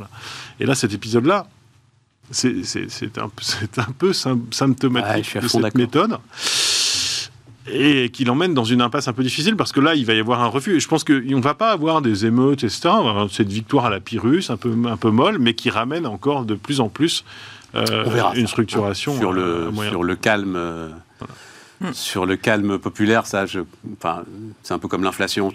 et 0.61 0.67
là, 0.67 0.75
cet 0.75 0.95
épisode-là, 0.95 1.47
c'est 2.31 2.55
un, 3.19 3.25
un, 3.77 3.93
peu 3.99 4.13
symptomatique 4.13 5.37
de 5.43 5.49
cette 5.49 5.75
méthode 5.75 6.19
et 7.71 8.09
qui 8.11 8.25
l'emmène 8.25 8.55
dans 8.55 8.65
une 8.65 8.81
impasse 8.81 9.09
un 9.09 9.13
peu 9.13 9.23
difficile 9.23 9.57
parce 9.57 9.73
que 9.73 9.81
là, 9.81 9.95
il 9.95 10.07
va 10.07 10.15
y 10.15 10.19
avoir 10.19 10.43
un 10.43 10.47
refus. 10.47 10.77
Et 10.77 10.81
je 10.81 10.89
pense 10.89 11.05
qu'on 11.05 11.13
ne 11.13 11.43
va 11.43 11.55
pas 11.55 11.71
avoir 11.71 12.03
des 12.03 12.27
émeutes, 12.27 12.65
etc. 12.65 12.91
Cette 13.31 13.51
victoire 13.51 13.87
à 13.87 13.91
la 13.91 14.01
Pyrrhus, 14.01 14.45
un 14.49 14.57
peu, 14.57 14.75
un 14.87 14.97
peu 14.97 15.11
molle, 15.11 15.39
mais 15.39 15.55
qui 15.55 15.71
ramène 15.71 16.07
encore 16.07 16.45
de 16.45 16.55
plus 16.55 16.81
en 16.81 16.89
plus 16.89 17.25
euh, 17.75 18.33
une 18.35 18.47
structuration. 18.47 19.17
Sur 19.17 19.33
le, 19.33 19.71
sur 19.89 20.03
le 20.03 20.17
calme. 20.17 20.59
Hmm. 21.81 21.93
Sur 21.95 22.27
le 22.27 22.37
calme 22.37 22.79
populaire, 22.79 23.27
ça, 23.27 23.47
enfin, 23.97 24.25
c'est 24.63 24.75
un 24.75 24.79
peu 24.79 24.87
comme 24.87 25.03
l'inflation. 25.03 25.51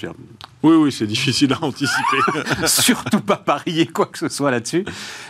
Oui, 0.63 0.75
oui, 0.75 0.91
c'est 0.91 1.05
difficile 1.05 1.53
à 1.53 1.63
anticiper. 1.63 2.17
Surtout 2.65 3.21
pas 3.21 3.35
parier 3.35 3.85
quoi 3.85 4.07
que 4.07 4.17
ce 4.17 4.29
soit 4.29 4.49
là-dessus. 4.49 4.85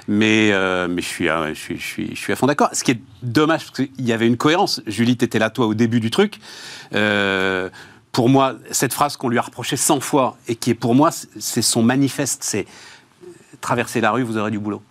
Mais, 0.07 0.51
euh, 0.53 0.87
mais 0.89 1.01
je, 1.01 1.07
suis, 1.07 1.27
je, 1.27 1.53
suis, 1.53 1.77
je, 1.77 1.85
suis, 1.85 2.09
je 2.11 2.19
suis 2.19 2.31
à 2.31 2.37
fond 2.37 2.47
d'accord. 2.47 2.69
Ce 2.71 2.85
qui 2.85 2.91
est 2.91 3.01
dommage, 3.21 3.65
parce 3.65 3.75
qu'il 3.75 4.05
y 4.05 4.13
avait 4.13 4.27
une 4.27 4.37
cohérence. 4.37 4.81
Julie, 4.87 5.17
tu 5.17 5.25
étais 5.25 5.37
là, 5.37 5.49
toi, 5.49 5.67
au 5.67 5.73
début 5.73 5.99
du 5.99 6.11
truc. 6.11 6.39
Euh, 6.93 7.69
pour 8.13 8.29
moi, 8.29 8.55
cette 8.71 8.93
phrase 8.93 9.17
qu'on 9.17 9.27
lui 9.27 9.37
a 9.37 9.41
reprochée 9.41 9.75
100 9.75 9.99
fois, 9.99 10.37
et 10.47 10.55
qui 10.55 10.69
est 10.69 10.75
pour 10.75 10.95
moi, 10.95 11.09
c'est 11.11 11.61
son 11.61 11.83
manifeste, 11.83 12.45
c'est 12.45 12.65
traverser 13.59 13.99
la 13.99 14.11
rue, 14.11 14.23
vous 14.23 14.37
aurez 14.37 14.51
du 14.51 14.59
boulot. 14.59 14.81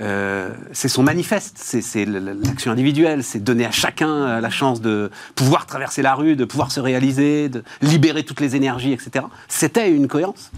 Euh, 0.00 0.50
c'est 0.72 0.88
son 0.88 1.02
manifeste, 1.02 1.56
c'est 1.58 2.04
l'action 2.06 2.72
individuelle, 2.72 3.22
c'est 3.22 3.40
donner 3.40 3.66
à 3.66 3.70
chacun 3.70 4.08
euh, 4.08 4.40
la 4.40 4.50
chance 4.50 4.80
de 4.80 5.10
pouvoir 5.34 5.66
traverser 5.66 6.00
la 6.00 6.14
rue, 6.14 6.36
de 6.36 6.44
pouvoir 6.44 6.72
se 6.72 6.80
réaliser, 6.80 7.48
de 7.48 7.62
libérer 7.82 8.24
toutes 8.24 8.40
les 8.40 8.56
énergies, 8.56 8.92
etc. 8.92 9.26
C'était 9.48 9.90
une 9.90 10.08
cohérence. 10.08 10.50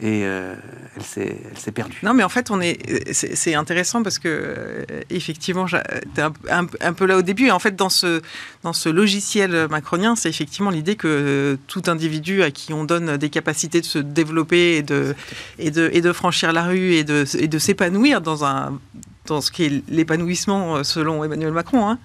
Et 0.00 0.22
euh, 0.24 0.54
elle 0.96 1.02
s'est 1.02 1.72
perdue. 1.72 1.98
Non, 2.02 2.14
mais 2.14 2.22
en 2.22 2.28
fait, 2.28 2.50
on 2.50 2.60
est, 2.60 3.12
c'est 3.12 3.54
intéressant 3.54 4.02
parce 4.02 4.18
que 4.18 4.86
effectivement, 5.10 5.66
j'étais 5.66 6.22
un, 6.50 6.66
un, 6.80 6.92
peu 6.92 7.06
là 7.06 7.16
au 7.16 7.22
début. 7.22 7.46
Et 7.46 7.50
en 7.50 7.58
fait, 7.58 7.76
dans 7.76 7.88
ce, 7.88 8.22
dans 8.62 8.72
ce 8.72 8.88
logiciel 8.88 9.68
macronien, 9.68 10.16
c'est 10.16 10.28
effectivement 10.28 10.70
l'idée 10.70 10.96
que 10.96 11.58
tout 11.66 11.82
individu 11.86 12.42
à 12.42 12.50
qui 12.50 12.72
on 12.72 12.84
donne 12.84 13.16
des 13.16 13.30
capacités 13.30 13.80
de 13.80 13.86
se 13.86 13.98
développer 13.98 14.76
et 14.76 14.82
de, 14.82 15.14
et 15.58 15.70
de, 15.70 15.90
et 15.92 16.00
de 16.00 16.12
franchir 16.12 16.52
la 16.52 16.64
rue 16.64 16.94
et 16.94 17.04
de, 17.04 17.24
et 17.38 17.48
de 17.48 17.58
s'épanouir 17.58 18.20
dans, 18.20 18.44
un, 18.44 18.78
dans 19.26 19.40
ce 19.40 19.50
qui 19.50 19.64
est 19.64 19.82
l'épanouissement 19.88 20.84
selon 20.84 21.24
Emmanuel 21.24 21.52
Macron, 21.52 21.88
hein, 21.88 21.98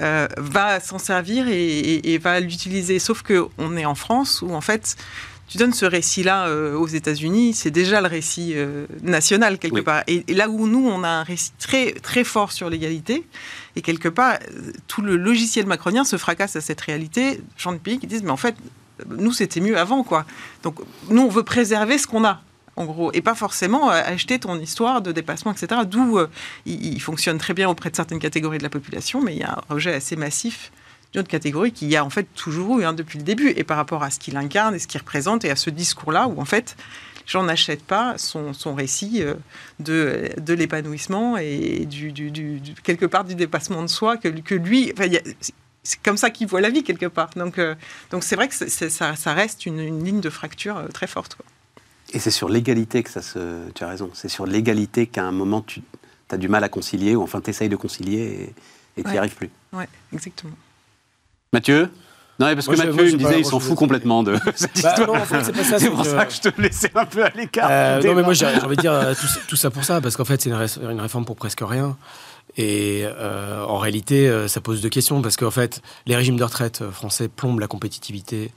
euh, 0.00 0.28
va 0.36 0.78
s'en 0.78 0.98
servir 0.98 1.48
et, 1.48 2.12
et 2.12 2.18
va 2.18 2.38
l'utiliser. 2.38 3.00
Sauf 3.00 3.22
qu'on 3.22 3.76
est 3.76 3.84
en 3.84 3.96
France 3.96 4.42
où, 4.42 4.52
en 4.52 4.60
fait, 4.60 4.96
tu 5.48 5.56
donnes 5.56 5.72
ce 5.72 5.86
récit-là 5.86 6.48
euh, 6.48 6.74
aux 6.74 6.86
États-Unis, 6.86 7.54
c'est 7.54 7.70
déjà 7.70 8.00
le 8.00 8.06
récit 8.06 8.52
euh, 8.54 8.86
national 9.02 9.58
quelque 9.58 9.80
part. 9.80 10.02
Et, 10.06 10.22
là 10.28 10.48
où 10.48 10.66
nous, 10.66 10.86
on 10.86 11.02
a 11.02 11.08
un 11.08 11.22
récit 11.22 11.52
très 11.58 11.92
très 11.92 12.22
fort 12.22 12.52
sur 12.52 12.68
l'égalité, 12.68 13.26
et 13.74 13.82
quelque 13.82 14.08
part, 14.08 14.34
euh, 14.34 14.72
tout 14.86 15.00
le 15.00 15.16
logiciel 15.16 15.66
macronien 15.66 16.04
se 16.04 16.18
fracasse 16.18 16.56
à 16.56 16.60
cette 16.60 16.80
réalité. 16.82 17.40
Gens 17.56 17.72
de 17.72 17.78
pays 17.78 17.98
qui 17.98 18.06
disent, 18.06 18.22
mais 18.22 18.30
en 18.30 18.36
fait, 18.36 18.56
nous, 19.08 19.32
c'était 19.32 19.60
mieux 19.60 19.78
avant, 19.78 20.02
quoi. 20.02 20.26
Donc, 20.62 20.76
nous, 21.08 21.22
on 21.22 21.28
veut 21.28 21.44
préserver 21.44 21.96
ce 21.96 22.06
qu'on 22.06 22.24
a. 22.24 22.42
En 22.76 22.84
gros, 22.84 23.10
et 23.12 23.22
pas 23.22 23.34
forcément 23.34 23.90
acheter 23.90 24.38
ton 24.38 24.56
histoire 24.60 25.02
de 25.02 25.10
dépassement, 25.10 25.50
etc. 25.50 25.80
D'où 25.84 26.20
il, 26.64 27.00
fonctionne 27.00 27.36
très 27.36 27.52
bien 27.52 27.68
auprès 27.68 27.90
de 27.90 27.96
certaines 27.96 28.20
catégories 28.20 28.58
de 28.58 28.62
la 28.62 28.68
population, 28.68 29.20
mais 29.20 29.34
il 29.34 29.40
y 29.40 29.42
a 29.42 29.54
un 29.54 29.74
rejet 29.74 29.94
assez 29.94 30.14
massif 30.14 30.70
d'une 31.12 31.20
autre 31.20 31.28
catégorie 31.28 31.72
qui 31.72 31.86
y 31.86 31.96
a 31.96 32.04
en 32.04 32.10
fait 32.10 32.26
toujours 32.34 32.80
eu 32.80 32.84
hein, 32.84 32.92
depuis 32.92 33.18
le 33.18 33.24
début, 33.24 33.50
et 33.50 33.64
par 33.64 33.76
rapport 33.76 34.02
à 34.02 34.10
ce 34.10 34.18
qu'il 34.18 34.36
incarne 34.36 34.74
et 34.74 34.78
ce 34.78 34.86
qu'il 34.86 35.00
représente, 35.00 35.44
et 35.44 35.50
à 35.50 35.56
ce 35.56 35.70
discours-là, 35.70 36.28
où 36.28 36.40
en 36.40 36.44
fait, 36.44 36.76
j'en 37.26 37.46
achète 37.48 37.84
pas 37.84 38.18
son, 38.18 38.52
son 38.52 38.74
récit 38.74 39.22
euh, 39.22 39.34
de, 39.78 40.30
de 40.38 40.54
l'épanouissement 40.54 41.36
et 41.36 41.86
du, 41.86 42.10
du, 42.10 42.60
quelque 42.82 43.06
part 43.06 43.24
du 43.24 43.34
dépassement 43.34 43.82
de 43.82 43.88
soi 43.88 44.16
que, 44.16 44.28
que 44.28 44.54
lui, 44.54 44.92
c'est 45.82 46.02
comme 46.02 46.16
ça 46.16 46.30
qu'il 46.30 46.48
voit 46.48 46.60
la 46.60 46.70
vie 46.70 46.82
quelque 46.82 47.06
part. 47.06 47.30
Donc, 47.36 47.58
euh, 47.58 47.74
donc 48.10 48.24
c'est 48.24 48.34
vrai 48.34 48.48
que 48.48 48.54
ça, 48.54 49.14
ça, 49.16 49.32
reste 49.32 49.66
une, 49.66 50.04
ligne 50.04 50.20
de 50.20 50.30
fracture 50.30 50.78
euh, 50.78 50.88
très 50.88 51.06
forte. 51.06 51.36
Quoi. 51.36 51.46
Et 52.12 52.18
c'est 52.18 52.30
sur 52.30 52.48
l'égalité 52.48 53.02
que 53.02 53.10
ça 53.10 53.22
se. 53.22 53.70
Tu 53.74 53.84
as 53.84 53.88
raison. 53.88 54.10
C'est 54.14 54.28
sur 54.28 54.46
l'égalité 54.46 55.06
qu'à 55.06 55.24
un 55.24 55.32
moment 55.32 55.60
tu 55.60 55.82
as 56.30 56.38
du 56.38 56.48
mal 56.48 56.64
à 56.64 56.68
concilier, 56.68 57.14
ou 57.14 57.22
enfin 57.22 57.40
tu 57.40 57.50
essayes 57.50 57.68
de 57.68 57.76
concilier 57.76 58.54
et 58.96 59.02
tu 59.02 59.10
n'y 59.10 59.18
arrives 59.18 59.36
plus. 59.36 59.50
Oui, 59.72 59.84
exactement. 60.12 60.54
Mathieu 61.52 61.90
non, 62.38 62.54
parce 62.54 62.68
que 62.68 62.76
Mathieu 62.76 62.92
me 62.92 63.18
disait, 63.18 63.40
il 63.40 63.44
s'en 63.44 63.58
fout 63.58 63.76
complètement 63.76 64.22
de 64.22 64.36
cette 64.54 64.80
bah, 64.80 64.94
histoire. 64.96 65.26
c'est 65.78 65.90
pour 65.90 66.04
ça 66.04 66.24
que 66.24 66.32
je 66.32 66.40
te 66.40 66.60
laissais 66.60 66.90
un 66.94 67.04
peu 67.04 67.24
à 67.24 67.30
l'écart. 67.30 67.68
Euh, 67.68 68.00
non, 68.00 68.14
mais 68.14 68.22
moi, 68.22 68.32
j'ai 68.32 68.46
envie 68.46 68.76
de 68.76 68.80
dire 68.80 68.92
euh, 68.92 69.12
tout, 69.48 69.56
ça 69.56 69.70
pour 69.70 69.82
ça, 69.82 70.00
parce 70.00 70.16
qu'en 70.16 70.24
fait, 70.24 70.40
c'est 70.40 70.50
une, 70.50 71.00
réforme 71.00 71.24
pour 71.24 71.34
presque 71.34 71.62
rien. 71.62 71.96
Et 72.56 73.02
euh, 73.04 73.64
en 73.64 73.78
réalité, 73.78 74.46
ça 74.46 74.60
pose 74.60 74.80
deux 74.80 74.88
questions, 74.88 75.20
parce 75.20 75.36
qu'en 75.36 75.50
fait, 75.50 75.82
les 76.06 76.14
régimes 76.14 76.36
de 76.36 76.44
retraite 76.44 76.88
français 76.90 77.26
plombent 77.28 77.58
la 77.58 77.66
compétitivité 77.66 78.52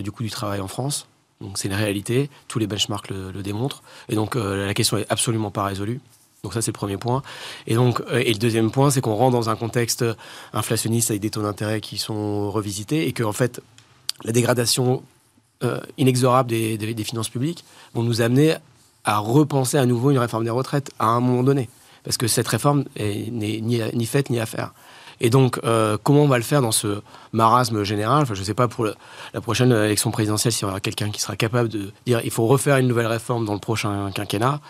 du 0.00 0.12
coût 0.12 0.22
du 0.22 0.30
travail 0.30 0.60
en 0.60 0.68
France. 0.68 1.08
Donc 1.40 1.58
c'est 1.58 1.68
une 1.68 1.74
réalité, 1.74 2.30
tous 2.46 2.60
les 2.60 2.66
benchmarks 2.66 3.10
le, 3.10 3.32
le 3.32 3.42
démontrent. 3.42 3.82
Et 4.08 4.14
donc 4.14 4.36
la 4.36 4.72
question 4.72 4.96
est 4.96 5.06
absolument 5.10 5.50
pas 5.50 5.64
résolue. 5.64 6.00
Donc 6.44 6.52
ça, 6.52 6.62
c'est 6.62 6.70
le 6.70 6.74
premier 6.74 6.98
point. 6.98 7.22
Et 7.66 7.74
donc, 7.74 8.00
euh, 8.12 8.22
et 8.24 8.32
le 8.32 8.38
deuxième 8.38 8.70
point, 8.70 8.90
c'est 8.90 9.00
qu'on 9.00 9.14
rentre 9.14 9.32
dans 9.32 9.50
un 9.50 9.56
contexte 9.56 10.04
inflationniste 10.52 11.10
avec 11.10 11.22
des 11.22 11.30
taux 11.30 11.42
d'intérêt 11.42 11.80
qui 11.80 11.98
sont 11.98 12.50
revisités 12.50 13.08
et 13.08 13.12
que, 13.12 13.24
en 13.24 13.32
fait, 13.32 13.60
la 14.24 14.30
dégradation 14.30 15.02
euh, 15.64 15.80
inexorable 15.96 16.50
des, 16.50 16.76
des, 16.76 17.04
finances 17.04 17.30
publiques 17.30 17.64
vont 17.94 18.02
nous 18.02 18.20
amener 18.20 18.56
à 19.04 19.18
repenser 19.18 19.78
à 19.78 19.86
nouveau 19.86 20.10
une 20.10 20.18
réforme 20.18 20.44
des 20.44 20.50
retraites 20.50 20.90
à 20.98 21.06
un 21.06 21.20
moment 21.20 21.42
donné. 21.42 21.70
Parce 22.04 22.18
que 22.18 22.26
cette 22.26 22.46
réforme 22.46 22.84
n'est 22.96 23.60
ni, 23.62 24.06
faite 24.06 24.28
ni 24.28 24.38
à 24.38 24.46
faire. 24.46 24.74
Et 25.20 25.30
donc, 25.30 25.58
euh, 25.64 25.96
comment 26.02 26.22
on 26.24 26.28
va 26.28 26.36
le 26.36 26.44
faire 26.44 26.60
dans 26.60 26.72
ce 26.72 27.00
marasme 27.32 27.82
général? 27.84 28.24
Enfin, 28.24 28.34
Je 28.34 28.40
ne 28.40 28.44
sais 28.44 28.52
pas 28.52 28.68
pour 28.68 28.84
la 28.84 29.40
prochaine 29.40 29.72
élection 29.72 30.10
présidentielle 30.10 30.52
s'il 30.52 30.66
y 30.66 30.70
aura 30.70 30.80
quelqu'un 30.80 31.10
qui 31.10 31.20
sera 31.20 31.36
capable 31.36 31.70
de 31.70 31.92
dire 32.04 32.20
il 32.24 32.30
faut 32.30 32.46
refaire 32.46 32.76
une 32.76 32.88
nouvelle 32.88 33.06
réforme 33.06 33.46
dans 33.46 33.54
le 33.54 33.60
prochain 33.60 34.10
quinquennat. 34.12 34.60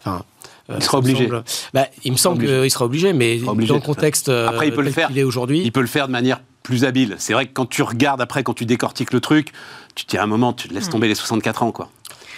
Enfin, 0.00 0.24
il 0.76 0.82
sera 0.82 0.98
obligé. 0.98 1.28
Bah, 1.74 1.86
il 2.04 2.12
me 2.12 2.16
semble 2.16 2.44
qu'il 2.44 2.70
sera 2.70 2.84
obligé, 2.84 3.12
mais 3.12 3.38
dans 3.38 3.54
le 3.54 3.80
contexte 3.80 4.28
euh, 4.28 4.48
après, 4.48 4.68
il 4.68 4.74
peut 4.74 4.82
le 4.82 4.90
faire. 4.90 5.10
est 5.16 5.22
aujourd'hui. 5.22 5.62
Il 5.64 5.72
peut 5.72 5.80
le 5.80 5.86
faire 5.86 6.06
de 6.06 6.12
manière 6.12 6.40
plus 6.62 6.84
habile. 6.84 7.16
C'est 7.18 7.32
vrai 7.32 7.46
que 7.46 7.52
quand 7.52 7.66
tu 7.66 7.82
regardes 7.82 8.20
après, 8.20 8.42
quand 8.42 8.54
tu 8.54 8.66
décortiques 8.66 9.12
le 9.12 9.20
truc, 9.20 9.52
tu 9.94 10.04
te 10.04 10.10
dis 10.10 10.18
à 10.18 10.22
un 10.22 10.26
moment, 10.26 10.52
tu 10.52 10.68
laisses 10.68 10.88
hmm. 10.88 10.92
tomber 10.92 11.08
les 11.08 11.14
64 11.14 11.62
ans, 11.62 11.72
quoi. 11.72 11.88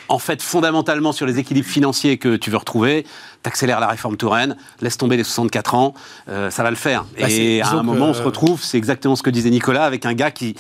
en 0.09 0.19
fait, 0.19 0.43
fondamentalement, 0.43 1.13
sur 1.13 1.27
les 1.27 1.39
équilibres 1.39 1.69
financiers 1.69 2.19
que 2.19 2.37
tu 2.37 2.51
veux 2.51 2.57
retrouver, 2.57 3.05
t'accélères 3.43 3.81
la 3.81 3.89
réforme 3.89 4.17
Touraine, 4.17 4.57
laisse 4.81 4.97
tomber 4.97 5.17
les 5.17 5.25
64 5.25 5.75
ans, 5.75 5.95
euh, 6.29 6.51
ça 6.51 6.63
va 6.63 6.71
le 6.71 6.77
faire. 6.77 7.05
Bah, 7.21 7.29
et 7.29 7.61
à 7.61 7.71
un 7.71 7.83
moment, 7.83 8.07
on 8.07 8.15
se 8.15 8.23
retrouve, 8.23 8.63
c'est 8.63 8.79
exactement 8.79 9.17
ce 9.17 9.23
que 9.23 9.31
disait 9.31 9.51
Nicolas, 9.51 9.85
avec 9.85 10.07
un 10.07 10.15
gars 10.15 10.31
qui, 10.31 10.55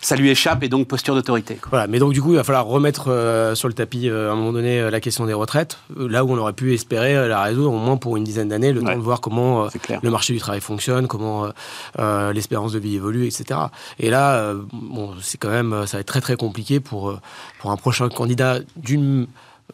ça 0.00 0.16
lui 0.16 0.30
échappe 0.30 0.62
et 0.62 0.68
donc 0.68 0.86
posture 0.88 1.14
d'autorité. 1.14 1.58
Voilà, 1.70 1.86
mais 1.86 1.98
donc 1.98 2.12
du 2.12 2.22
coup, 2.22 2.32
il 2.32 2.36
va 2.36 2.44
falloir 2.44 2.66
remettre 2.66 3.10
euh, 3.10 3.54
sur 3.54 3.68
le 3.68 3.74
tapis 3.74 4.08
euh, 4.08 4.30
à 4.30 4.32
un 4.32 4.36
moment 4.36 4.52
donné 4.52 4.80
euh, 4.80 4.90
la 4.90 5.00
question 5.00 5.26
des 5.26 5.32
retraites, 5.32 5.78
là 5.96 6.24
où 6.24 6.30
on 6.32 6.38
aurait 6.38 6.52
pu 6.52 6.72
espérer 6.74 7.28
la 7.28 7.42
résoudre 7.42 7.72
au 7.72 7.78
moins 7.78 7.96
pour 7.96 8.16
une 8.16 8.24
dizaine 8.24 8.48
d'années, 8.48 8.72
le 8.72 8.80
Ouais. 8.80 8.92
temps 8.92 8.98
de 8.98 9.02
voir 9.02 9.20
comment 9.20 9.68
le 10.02 10.10
marché 10.10 10.32
du 10.32 10.38
travail 10.38 10.60
fonctionne, 10.60 11.06
comment 11.08 11.48
l'espérance 12.32 12.72
de 12.72 12.78
vie 12.78 12.96
évolue, 12.96 13.26
etc. 13.26 13.60
Et 13.98 14.10
là, 14.10 14.52
bon, 14.72 15.14
c'est 15.20 15.38
quand 15.38 15.48
même, 15.50 15.86
ça 15.86 15.96
va 15.96 16.00
être 16.00 16.06
très 16.06 16.20
très 16.20 16.36
compliqué 16.36 16.80
pour 16.80 17.18
pour 17.60 17.70
un 17.70 17.76
prochain 17.76 18.08
candidat 18.08 18.58
d'une, 18.76 19.26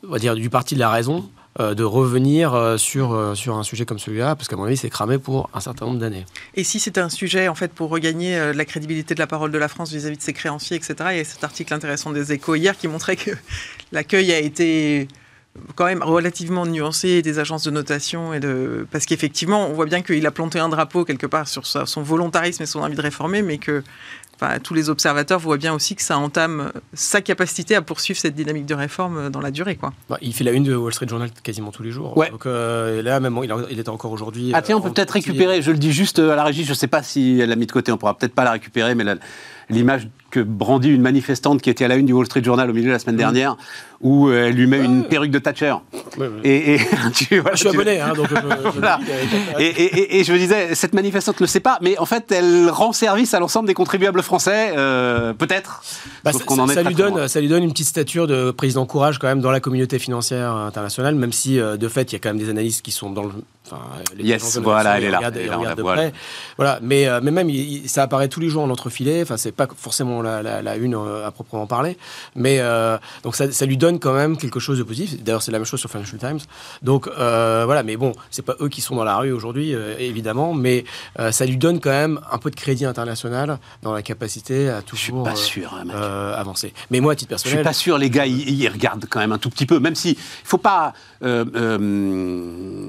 on 0.07 0.13
va 0.13 0.19
dire, 0.19 0.35
du 0.35 0.49
parti 0.51 0.75
de 0.75 0.81
la 0.81 0.91
raison. 0.91 1.25
Euh, 1.61 1.75
de 1.75 1.85
revenir 1.85 2.55
euh, 2.55 2.79
sur, 2.79 3.13
euh, 3.13 3.35
sur 3.35 3.59
un 3.59 3.63
sujet 3.63 3.85
comme 3.85 3.99
celui-là, 3.99 4.37
parce 4.37 4.49
qu'à 4.49 4.57
mon 4.57 4.65
avis, 4.65 4.79
c'est 4.79 4.89
cramé 4.89 5.19
pour 5.19 5.51
un 5.53 5.61
certain 5.61 5.85
nombre 5.85 5.99
d'années. 5.99 6.25
Et 6.55 6.65
si 6.65 6.81
c'était 6.81 7.03
un 7.03 7.11
sujet, 7.11 7.47
en 7.49 7.55
fait, 7.55 7.73
pour 7.75 7.91
regagner 7.91 8.55
la 8.55 8.65
crédibilité 8.65 9.15
de 9.15 9.19
la 9.19 9.27
parole 9.27 9.53
de 9.53 9.59
la 9.59 9.69
France 9.69 9.93
vis-à-vis 9.93 10.17
de 10.17 10.23
ses 10.23 10.33
créanciers, 10.33 10.79
etc., 10.79 10.95
il 11.11 11.17
y 11.19 11.21
a 11.21 11.25
cet 11.25 11.45
article 11.45 11.75
intéressant 11.75 12.11
des 12.11 12.33
Échos 12.33 12.55
hier 12.55 12.75
qui 12.79 12.89
montrait 12.89 13.17
que 13.17 13.33
l'accueil 13.93 14.33
a 14.33 14.39
été 14.39 15.09
quand 15.75 15.85
même 15.85 16.03
relativement 16.03 16.65
nuancé 16.65 17.21
des 17.21 17.39
agences 17.39 17.65
de 17.65 17.71
notation 17.71 18.33
et 18.33 18.41
de 18.41 18.87
parce 18.91 19.05
qu'effectivement 19.05 19.67
on 19.69 19.75
voit 19.75 19.85
bien 19.85 20.01
qu'il 20.01 20.27
a 20.27 20.31
planté 20.31 20.59
un 20.59 20.71
drapeau 20.71 21.05
quelque 21.05 21.27
part 21.27 21.47
sur 21.47 21.67
son 21.67 22.03
volontarisme 22.03 22.63
et 22.63 22.67
son 22.67 22.81
envie 22.81 22.97
de 22.97 23.03
réformer 23.03 23.43
mais 23.43 23.59
que 23.59 23.83
enfin, 24.43 24.59
tous 24.59 24.75
les 24.75 24.91
observateurs 24.91 25.39
voient 25.39 25.57
bien 25.57 25.73
aussi 25.73 25.95
que 25.95 26.03
ça 26.03 26.19
entame 26.19 26.73
sa 26.93 27.21
capacité 27.21 27.75
à 27.75 27.83
poursuivre 27.83 28.19
cette 28.19 28.35
dynamique 28.35 28.67
de 28.67 28.75
réforme 28.75 29.31
dans 29.31 29.41
la 29.41 29.51
durée 29.51 29.77
quoi. 29.77 29.93
Bah, 30.09 30.19
il 30.21 30.35
fait 30.35 30.45
la 30.45 30.53
une 30.53 30.65
de 30.65 30.75
Wall 30.75 30.93
Street 30.93 31.09
Journal 31.09 31.31
quasiment 31.43 31.71
tous 31.71 31.83
les 31.83 31.91
jours. 31.91 32.17
Ouais. 32.17 32.31
Donc 32.31 32.47
euh, 32.47 33.03
là, 33.03 33.21
même, 33.21 33.39
il, 33.43 33.55
il 33.71 33.79
était 33.79 33.89
encore 33.89 34.13
aujourd'hui. 34.13 34.53
Ah 34.55 34.63
tiens, 34.63 34.77
on 34.77 34.81
euh, 34.81 34.83
peut 34.85 34.93
peut-être 34.93 35.13
récupérer, 35.13 35.63
je 35.63 35.71
le 35.71 35.79
dis 35.79 35.93
juste 35.93 36.19
euh, 36.19 36.33
à 36.33 36.37
la 36.37 36.45
régie, 36.45 36.65
je 36.65 36.71
ne 36.71 36.75
sais 36.75 36.87
pas 36.87 37.03
si 37.03 37.39
elle 37.41 37.49
l'a 37.49 37.57
mis 37.57 37.67
de 37.67 37.73
côté, 37.73 37.93
on 37.93 37.97
pourra 37.97 38.17
peut-être 38.17 38.35
pas 38.35 38.45
la 38.45 38.53
récupérer, 38.53 38.95
mais 38.95 39.05
l'image 39.71 40.09
que 40.33 40.41
brandit 40.41 40.89
une 40.91 41.03
manifestante 41.03 41.63
qui 41.63 41.71
était 41.71 41.85
à 41.85 41.89
la 41.89 41.95
une 41.95 42.07
du 42.07 42.13
Wall 42.13 42.27
Street 42.27 42.43
Journal 42.43 42.69
au 42.69 42.73
milieu 42.73 42.87
de 42.89 42.93
la 42.93 42.99
semaine 42.99 43.17
dernière, 43.17 43.57
où 44.01 44.29
euh, 44.29 44.47
elle 44.49 44.55
lui 44.55 44.67
met 44.67 44.79
une 44.85 45.05
perruque 45.05 45.31
de 45.31 45.39
Thatcher. 45.39 45.75
Ouais, 46.19 46.27
ouais. 46.27 46.33
Et, 46.43 46.75
et 46.75 46.79
tu, 47.15 47.39
voilà, 47.39 47.55
Je 47.55 47.61
suis 47.61 47.71
tu- 47.71 47.77
abonné, 47.77 48.01
hein, 48.01 48.13
donc 48.17 48.27
je, 48.29 48.71
Voilà. 48.79 48.99
euh, 49.09 49.59
Et, 49.61 49.67
et- 49.67 49.99
et- 49.99 50.21
et 50.21 50.25
je 50.25 50.33
me 50.33 50.39
disais, 50.39 50.75
cette 50.75 50.95
manifestante 50.95 51.39
ne 51.41 51.45
le 51.45 51.49
sait 51.49 51.61
pas, 51.61 51.79
mais 51.83 51.97
en 51.99 52.07
fait, 52.07 52.33
elle 52.33 52.69
rend 52.71 52.93
service 52.93 53.35
à 53.35 53.39
l'ensemble 53.41 53.69
des 53.69 53.75
contribuables 53.75 54.23
français, 54.23 54.73
euh, 54.77 55.33
peut-être. 55.35 55.83
Bah, 56.25 56.33
ça, 56.33 56.39
en 56.49 56.67
lui 56.89 56.95
donne, 56.95 57.29
ça 57.29 57.41
lui 57.41 57.49
donne 57.49 57.63
une 57.63 57.71
petite 57.73 57.87
stature 57.89 58.27
de 58.27 58.51
président 58.51 58.87
courage 58.87 59.19
quand 59.19 59.29
même 59.29 59.41
dans 59.41 59.51
la 59.53 59.61
communauté 59.61 59.99
financière 59.99 60.53
internationale, 60.55 61.15
même 61.15 61.33
si 61.33 61.61
euh, 61.61 61.77
de 61.77 61.89
fait 61.89 62.11
il 62.11 62.15
y 62.15 62.17
a 62.17 62.19
quand 62.19 62.31
même 62.31 62.39
des 62.39 62.49
analystes 62.49 62.83
qui 62.83 62.91
sont 62.91 63.11
dans 63.11 63.23
le. 63.25 63.31
Enfin, 63.67 63.81
les 64.17 64.25
Yes, 64.25 64.59
voilà, 64.59 64.99
elle 64.99 65.05
est 65.05 65.11
là, 65.11 65.19
regardent- 65.19 65.37
elle 65.37 65.43
est 65.43 65.45
ils 65.47 65.51
là, 65.51 65.57
on 65.57 65.61
regardent 65.61 65.77
la 65.77 65.77
de 65.77 65.83
voit, 65.83 65.95
près. 65.95 66.13
Voilà, 66.57 66.79
mais, 66.83 67.07
euh, 67.07 67.21
mais 67.23 67.31
même 67.31 67.49
il- 67.49 67.89
ça 67.89 68.03
apparaît 68.03 68.29
tous 68.29 68.41
les 68.41 68.49
jours 68.49 68.63
en 68.65 68.71
entrefilet. 68.71 69.23
Enfin, 69.23 69.37
c'est 69.37 69.53
pas 69.53 69.69
forcément 69.77 70.21
la, 70.23 70.43
la- 70.43 70.63
la 70.63 70.77
une 70.77 70.95
euh, 70.95 71.27
à 71.27 71.31
proprement 71.31 71.67
parler, 71.67 71.97
mais 72.35 72.59
euh, 72.61 72.97
donc 73.23 73.37
ça, 73.37 73.51
ça 73.53 73.67
lui 73.67 73.77
donne 73.77 73.99
quand 73.99 74.13
même 74.15 74.37
quelque 74.37 74.61
chose 74.61 74.79
de 74.79 74.83
positif. 74.85 75.23
D'ailleurs, 75.23 75.43
c'est 75.43 75.53
la 75.53 75.59
même 75.59 75.67
chose 75.67 75.81
sur 75.81 75.91
Financial 75.91 76.19
Times. 76.19 76.39
Donc 76.83 77.09
euh, 77.09 77.63
voilà, 77.67 77.83
mais 77.83 77.97
bon, 77.97 78.13
c'est 78.31 78.43
pas 78.45 78.55
eux 78.61 78.69
qui 78.69 78.81
sont 78.81 78.97
dans 78.97 79.05
la 79.05 79.17
rue 79.17 79.33
aujourd'hui, 79.33 79.75
évidemment, 79.99 80.55
mais 80.55 80.85
ça 81.31 81.45
lui 81.47 81.57
donne 81.57 81.81
quand 81.81 81.91
même 81.91 82.21
un 82.31 82.39
peu 82.39 82.51
de 82.51 82.57
crédit 82.57 82.85
international 82.85 83.59
dans 83.83 83.93
la 83.93 84.03
capacité 84.03 84.69
à 84.71 84.81
Je 84.91 84.97
suis 84.97 85.11
toujours. 85.13 85.25
pas 85.25 85.35
sûr, 85.35 85.75
hein, 85.75 85.89
avancer. 86.37 86.73
Mais 86.91 87.01
moi, 87.01 87.13
à 87.13 87.17
titre 87.17 87.33
Je 87.33 87.37
suis 87.39 87.45
personnel, 87.49 87.65
pas 87.65 87.73
sûr, 87.73 87.99
les 87.99 88.11
gars, 88.11 88.27
ils, 88.27 88.49
ils 88.49 88.69
regardent 88.69 89.07
quand 89.09 89.21
même 89.21 89.33
un 89.33 89.39
tout 89.39 89.51
petit 89.51 89.67
peu, 89.67 89.79
même 89.79 89.95
si 89.95 90.11
il 90.13 90.17
faut 90.45 90.59
pas. 90.59 90.93
euh, 91.23 91.45
euh, 91.55 91.79
euh, 91.81 92.89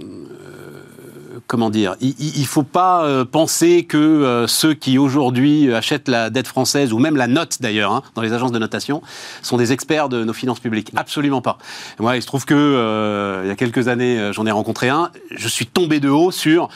comment 1.48 1.70
dire 1.70 1.96
Il 2.02 2.14
il 2.20 2.46
faut 2.46 2.64
pas 2.64 3.06
euh, 3.06 3.26
penser 3.26 3.84
que 3.84 3.98
euh, 3.98 4.48
ceux 4.48 4.74
qui 4.74 4.98
aujourd'hui 4.98 5.74
achètent 5.74 6.08
la 6.08 6.30
dette 6.30 6.48
française 6.48 6.94
ou 6.94 7.00
même 7.00 7.16
la 7.16 7.28
note 7.28 7.58
d'ailleurs 7.62 7.92
hein, 7.92 8.04
dans 8.16 8.22
les 8.22 8.34
agences 8.34 8.52
de 8.52 8.60
notation 8.60 9.02
sont 9.42 9.58
des 9.58 9.72
experts 9.72 10.10
de 10.10 10.24
nos 10.24 10.34
finances 10.34 10.60
publiques. 10.60 10.92
Absolument 10.96 11.42
pas. 11.42 11.58
Moi, 12.00 12.18
il 12.18 12.22
se 12.22 12.28
trouve 12.28 12.46
que 12.46 12.54
euh, 12.54 13.42
il 13.44 13.48
y 13.48 13.52
a 13.52 13.56
quelques 13.56 13.88
années, 13.88 14.20
euh, 14.20 14.34
j'en 14.34 14.46
ai 14.46 14.52
rencontré 14.52 14.90
un. 14.90 15.12
Je 15.32 15.48
suis 15.48 15.66
tombé 15.66 16.00
de 16.00 16.10
haut 16.10 16.32
sur 16.32 16.70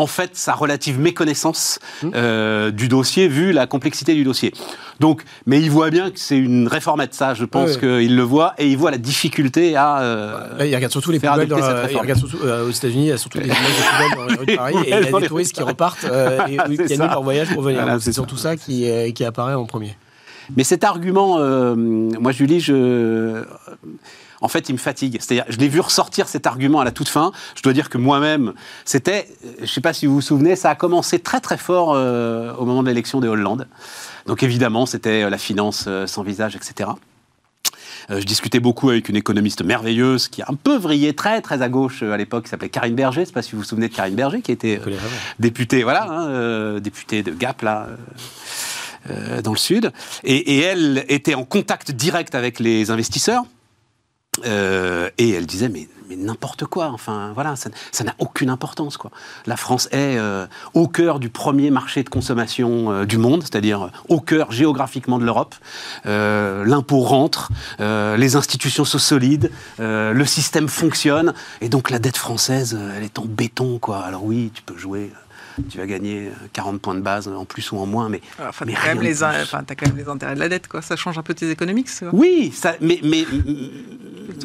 en 0.00 0.06
fait 0.06 0.30
sa 0.34 0.54
relative 0.54 0.98
méconnaissance 0.98 1.78
euh, 2.14 2.70
du 2.70 2.88
dossier 2.88 3.28
vu 3.28 3.52
la 3.52 3.66
complexité 3.66 4.14
du 4.14 4.24
dossier. 4.24 4.52
Donc, 4.98 5.22
mais 5.46 5.60
il 5.60 5.70
voit 5.70 5.90
bien 5.90 6.10
que 6.10 6.18
c'est 6.18 6.38
une 6.38 6.68
réformette, 6.68 7.14
ça, 7.14 7.34
je 7.34 7.44
pense 7.44 7.70
ouais. 7.76 7.78
qu'il 8.06 8.16
le 8.16 8.22
voit, 8.22 8.54
et 8.58 8.66
il 8.66 8.76
voit 8.76 8.90
la 8.90 8.98
difficulté 8.98 9.76
à... 9.76 10.00
euh, 10.00 10.58
là, 10.58 10.66
il 10.66 10.74
regarde 10.74 10.92
surtout 10.92 11.10
les 11.10 11.20
poubelles. 11.20 11.48
Dans 11.48 11.58
la- 11.58 11.90
il 11.90 11.96
regarde 11.96 12.18
surtout 12.18 12.38
euh, 12.44 12.66
aux 12.68 12.70
États-Unis, 12.70 13.04
il 13.04 13.08
y 13.08 13.12
a 13.12 13.18
surtout 13.18 13.38
de 13.38 13.44
poubelles 13.44 14.16
dans 14.16 14.26
les 14.26 14.36
rues 14.36 14.46
de 14.46 14.56
Paris, 14.56 14.74
et 14.78 14.88
il 14.88 14.90
y 14.90 14.92
a 14.92 15.00
les 15.00 15.10
des 15.12 15.26
touristes 15.28 15.54
qui 15.54 15.62
repartent 15.62 16.04
et 16.04 16.08
Ah, 16.58 16.66
qui 16.68 16.76
ça. 16.76 16.82
annulent 16.94 16.98
leur 17.12 17.22
voyage 17.22 17.52
pour 17.52 17.62
venir. 17.62 17.84
C'est 18.00 18.12
surtout 18.12 18.36
ça 18.36 18.56
qui, 18.56 18.88
euh, 18.90 19.10
qui 19.12 19.24
apparaît 19.24 19.54
en 19.54 19.64
premier. 19.66 19.96
Mais 20.56 20.64
cet 20.64 20.82
argument, 20.84 21.38
moi, 21.76 22.32
Julie, 22.32 22.60
je... 22.60 23.42
En 24.40 24.48
fait, 24.48 24.68
il 24.68 24.72
me 24.72 24.78
fatigue. 24.78 25.18
C'est-à-dire, 25.20 25.44
je 25.48 25.58
l'ai 25.58 25.68
vu 25.68 25.80
ressortir 25.80 26.28
cet 26.28 26.46
argument 26.46 26.80
à 26.80 26.84
la 26.84 26.92
toute 26.92 27.08
fin. 27.08 27.32
Je 27.54 27.62
dois 27.62 27.72
dire 27.72 27.88
que 27.90 27.98
moi-même, 27.98 28.54
c'était, 28.84 29.28
je 29.58 29.62
ne 29.62 29.66
sais 29.66 29.80
pas 29.80 29.92
si 29.92 30.06
vous 30.06 30.14
vous 30.14 30.20
souvenez, 30.20 30.56
ça 30.56 30.70
a 30.70 30.74
commencé 30.74 31.18
très 31.18 31.40
très 31.40 31.58
fort 31.58 31.92
euh, 31.94 32.54
au 32.54 32.64
moment 32.64 32.82
de 32.82 32.88
l'élection 32.88 33.20
de 33.20 33.28
Hollande. 33.28 33.66
Donc 34.26 34.42
évidemment, 34.42 34.86
c'était 34.86 35.24
euh, 35.24 35.30
la 35.30 35.38
finance 35.38 35.84
euh, 35.86 36.06
sans 36.06 36.22
visage, 36.22 36.56
etc. 36.56 36.90
Euh, 38.10 38.20
je 38.20 38.24
discutais 38.24 38.60
beaucoup 38.60 38.88
avec 38.90 39.08
une 39.08 39.16
économiste 39.16 39.62
merveilleuse 39.62 40.28
qui 40.28 40.40
a 40.42 40.46
un 40.48 40.54
peu 40.54 40.76
vrillé 40.76 41.14
très 41.14 41.42
très 41.42 41.60
à 41.60 41.68
gauche 41.68 42.02
euh, 42.02 42.12
à 42.12 42.16
l'époque, 42.16 42.44
qui 42.44 42.50
s'appelait 42.50 42.70
Karine 42.70 42.94
Berger. 42.94 43.16
Je 43.16 43.20
ne 43.20 43.24
sais 43.26 43.32
pas 43.32 43.42
si 43.42 43.52
vous 43.52 43.58
vous 43.58 43.64
souvenez 43.64 43.88
de 43.88 43.94
Karine 43.94 44.14
Berger, 44.14 44.40
qui 44.40 44.52
était 44.52 44.80
députée, 45.38 45.82
voilà, 45.82 46.06
hein, 46.10 46.28
euh, 46.28 46.80
députée 46.80 47.22
de 47.22 47.32
Gap 47.32 47.62
là. 47.62 47.88
euh, 47.88 47.96
euh, 49.08 49.40
dans 49.40 49.52
le 49.52 49.58
sud, 49.58 49.92
et, 50.24 50.36
et 50.36 50.58
elle 50.60 51.06
était 51.08 51.34
en 51.34 51.44
contact 51.46 51.90
direct 51.90 52.34
avec 52.34 52.60
les 52.60 52.90
investisseurs, 52.90 53.44
euh, 54.44 55.10
et 55.18 55.30
elle 55.30 55.46
disait 55.46 55.68
mais, 55.68 55.88
n'importe 56.16 56.64
quoi, 56.64 56.90
enfin 56.92 57.30
voilà, 57.34 57.54
ça 57.56 58.04
n'a 58.04 58.14
aucune 58.18 58.50
importance 58.50 58.96
quoi. 58.96 59.12
La 59.46 59.56
France 59.56 59.86
est 59.92 60.18
euh, 60.18 60.46
au 60.74 60.88
cœur 60.88 61.20
du 61.20 61.28
premier 61.28 61.70
marché 61.70 62.02
de 62.02 62.08
consommation 62.08 62.90
euh, 62.90 63.04
du 63.04 63.16
monde, 63.16 63.42
c'est-à-dire 63.42 63.90
au 64.08 64.20
cœur 64.20 64.50
géographiquement 64.50 65.18
de 65.20 65.24
l'Europe. 65.24 65.54
L'impôt 66.04 67.00
rentre, 67.00 67.50
les 67.78 68.36
institutions 68.36 68.84
sont 68.84 68.98
solides, 68.98 69.50
le 69.78 70.24
système 70.24 70.68
fonctionne, 70.68 71.32
et 71.60 71.68
donc 71.68 71.90
la 71.90 71.98
dette 71.98 72.16
française, 72.16 72.78
elle 72.96 73.04
est 73.04 73.18
en 73.18 73.24
béton 73.24 73.78
quoi. 73.78 74.00
Alors 74.00 74.24
oui, 74.24 74.50
tu 74.52 74.62
peux 74.62 74.76
jouer. 74.76 75.12
Euh, 75.60 75.68
Tu 75.70 75.78
vas 75.78 75.86
gagner 75.86 76.28
euh, 76.28 76.46
40 76.52 76.80
points 76.80 76.94
de 76.94 77.00
base 77.00 77.28
en 77.28 77.44
plus 77.44 77.70
ou 77.72 77.78
en 77.78 77.86
moins, 77.86 78.08
mais, 78.08 78.20
Enfin, 78.40 78.64
mais 78.66 78.72
t'as 78.74 78.80
quand, 78.80 78.86
même 78.88 78.98
rien 78.98 79.08
les 79.10 79.22
enfin, 79.24 79.62
t'as 79.64 79.74
quand 79.74 79.86
même 79.86 79.96
les 79.96 80.08
intérêts 80.08 80.34
de 80.34 80.40
la 80.40 80.48
dette 80.48 80.68
quoi. 80.68 80.82
Ça 80.82 80.96
change 80.96 81.18
un 81.18 81.22
peu 81.22 81.34
tes 81.34 81.50
économiques. 81.50 81.88
Oui, 82.12 82.52
ça, 82.54 82.74
mais 82.80 83.00
mais 83.02 83.24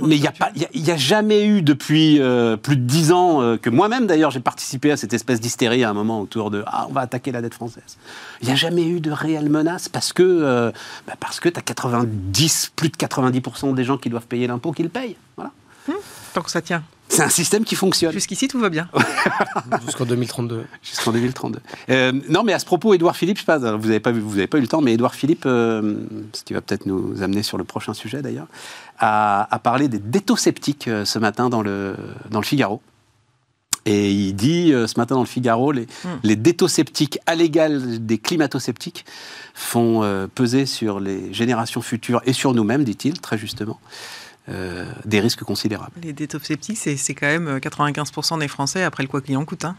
mais 0.01 0.15
il 0.17 0.21
n'y 0.21 0.27
a 0.27 0.31
pas, 0.31 0.51
il 0.55 0.61
y 0.61 0.65
a- 0.65 0.69
il 0.73 0.85
y 0.85 0.91
a, 0.91 0.97
jamais 0.97 1.45
eu 1.45 1.61
depuis 1.61 2.19
euh, 2.19 2.57
plus 2.57 2.75
de 2.75 2.81
dix 2.81 3.11
ans 3.11 3.41
euh, 3.41 3.57
que 3.57 3.69
moi-même 3.69 4.07
d'ailleurs 4.07 4.31
j'ai 4.31 4.39
participé 4.39 4.91
à 4.91 4.97
cette 4.97 5.13
espèce 5.13 5.39
d'hystérie 5.39 5.83
à 5.83 5.89
un 5.89 5.93
moment 5.93 6.21
autour 6.21 6.51
de 6.51 6.63
ah 6.67 6.87
on 6.89 6.93
va 6.93 7.01
attaquer 7.01 7.31
la 7.31 7.41
dette 7.41 7.53
française. 7.53 7.97
Il 8.41 8.47
n'y 8.47 8.53
a 8.53 8.55
jamais 8.55 8.87
eu 8.87 8.99
de 8.99 9.11
réelle 9.11 9.49
menace 9.49 9.87
parce 9.89 10.11
que 10.13 10.23
euh, 10.23 10.71
bah, 11.07 11.13
parce 11.19 11.39
que 11.39 11.49
tu 11.49 11.59
as 11.59 11.61
90 11.61 12.71
plus 12.75 12.89
de 12.89 12.95
90% 12.97 13.73
des 13.73 13.83
gens 13.83 13.97
qui 13.97 14.09
doivent 14.09 14.27
payer 14.27 14.47
l'impôt 14.47 14.71
qui 14.71 14.83
le 14.83 14.89
payent. 14.89 15.15
Voilà. 15.37 15.51
Tant 16.33 16.41
que 16.41 16.51
ça 16.51 16.61
tient. 16.61 16.83
C'est 17.07 17.21
un 17.21 17.29
système 17.29 17.63
qui 17.63 17.75
fonctionne 17.75 18.11
Jusqu'ici 18.11 18.47
tout 18.47 18.59
va 18.59 18.69
bien. 18.69 18.89
Jusqu'en 19.85 20.05
2032. 20.05 20.65
jusqu'en 20.81 21.11
2032. 21.11 21.59
Euh, 21.89 22.11
non, 22.29 22.43
mais 22.43 22.51
à 22.53 22.59
ce 22.59 22.65
propos, 22.65 22.93
Édouard 22.93 23.15
Philippe, 23.15 23.37
je 23.37 23.41
sais 23.41 23.45
pas, 23.45 23.57
vous 23.57 23.87
n'avez 23.87 23.99
pas, 23.99 24.11
vu- 24.11 24.19
vous 24.21 24.37
avez 24.37 24.47
pas 24.47 24.57
eu 24.57 24.61
le 24.61 24.67
temps, 24.67 24.81
mais 24.81 24.93
Édouard 24.93 25.15
Philippe, 25.15 25.43
euh, 25.45 25.95
ce 26.33 26.43
qui 26.43 26.53
va 26.53 26.61
peut-être 26.61 26.85
nous 26.85 27.21
amener 27.21 27.43
sur 27.43 27.57
le 27.57 27.63
prochain 27.63 27.93
sujet 27.93 28.21
d'ailleurs, 28.21 28.47
a, 28.99 29.47
a 29.53 29.59
parlé 29.59 29.87
des 29.87 29.99
détosceptiques 29.99 30.87
euh, 30.87 31.05
ce 31.05 31.19
matin 31.19 31.49
dans 31.49 31.61
le, 31.61 31.95
dans 32.31 32.39
le 32.39 32.45
Figaro. 32.45 32.81
Et 33.87 34.11
il 34.11 34.33
dit 34.33 34.73
euh, 34.73 34.87
ce 34.87 34.99
matin 34.99 35.13
dans 35.15 35.21
le 35.21 35.27
Figaro, 35.27 35.71
les, 35.71 35.85
les 36.23 36.35
détosceptiques 36.35 37.19
à 37.27 37.35
l'égal 37.35 38.03
des 38.03 38.17
climato-sceptiques 38.17 39.05
font 39.53 40.01
euh, 40.03 40.25
peser 40.33 40.65
sur 40.65 40.99
les 40.99 41.31
générations 41.33 41.81
futures 41.81 42.21
et 42.25 42.33
sur 42.33 42.55
nous-mêmes, 42.55 42.83
dit-il, 42.83 43.21
très 43.21 43.37
justement, 43.37 43.79
euh, 44.49 44.85
des 45.05 45.19
risques 45.19 45.43
considérables. 45.43 45.93
Les 46.01 46.13
détosceptiques, 46.13 46.77
c'est 46.77 46.97
c'est 46.97 47.13
quand 47.15 47.27
même 47.27 47.47
euh, 47.47 47.59
95% 47.59 48.39
des 48.39 48.47
Français 48.47 48.83
après 48.83 49.03
le 49.03 49.09
quoi 49.09 49.21
qu'il 49.21 49.35
en 49.37 49.45
coûte. 49.45 49.65
hein. 49.65 49.75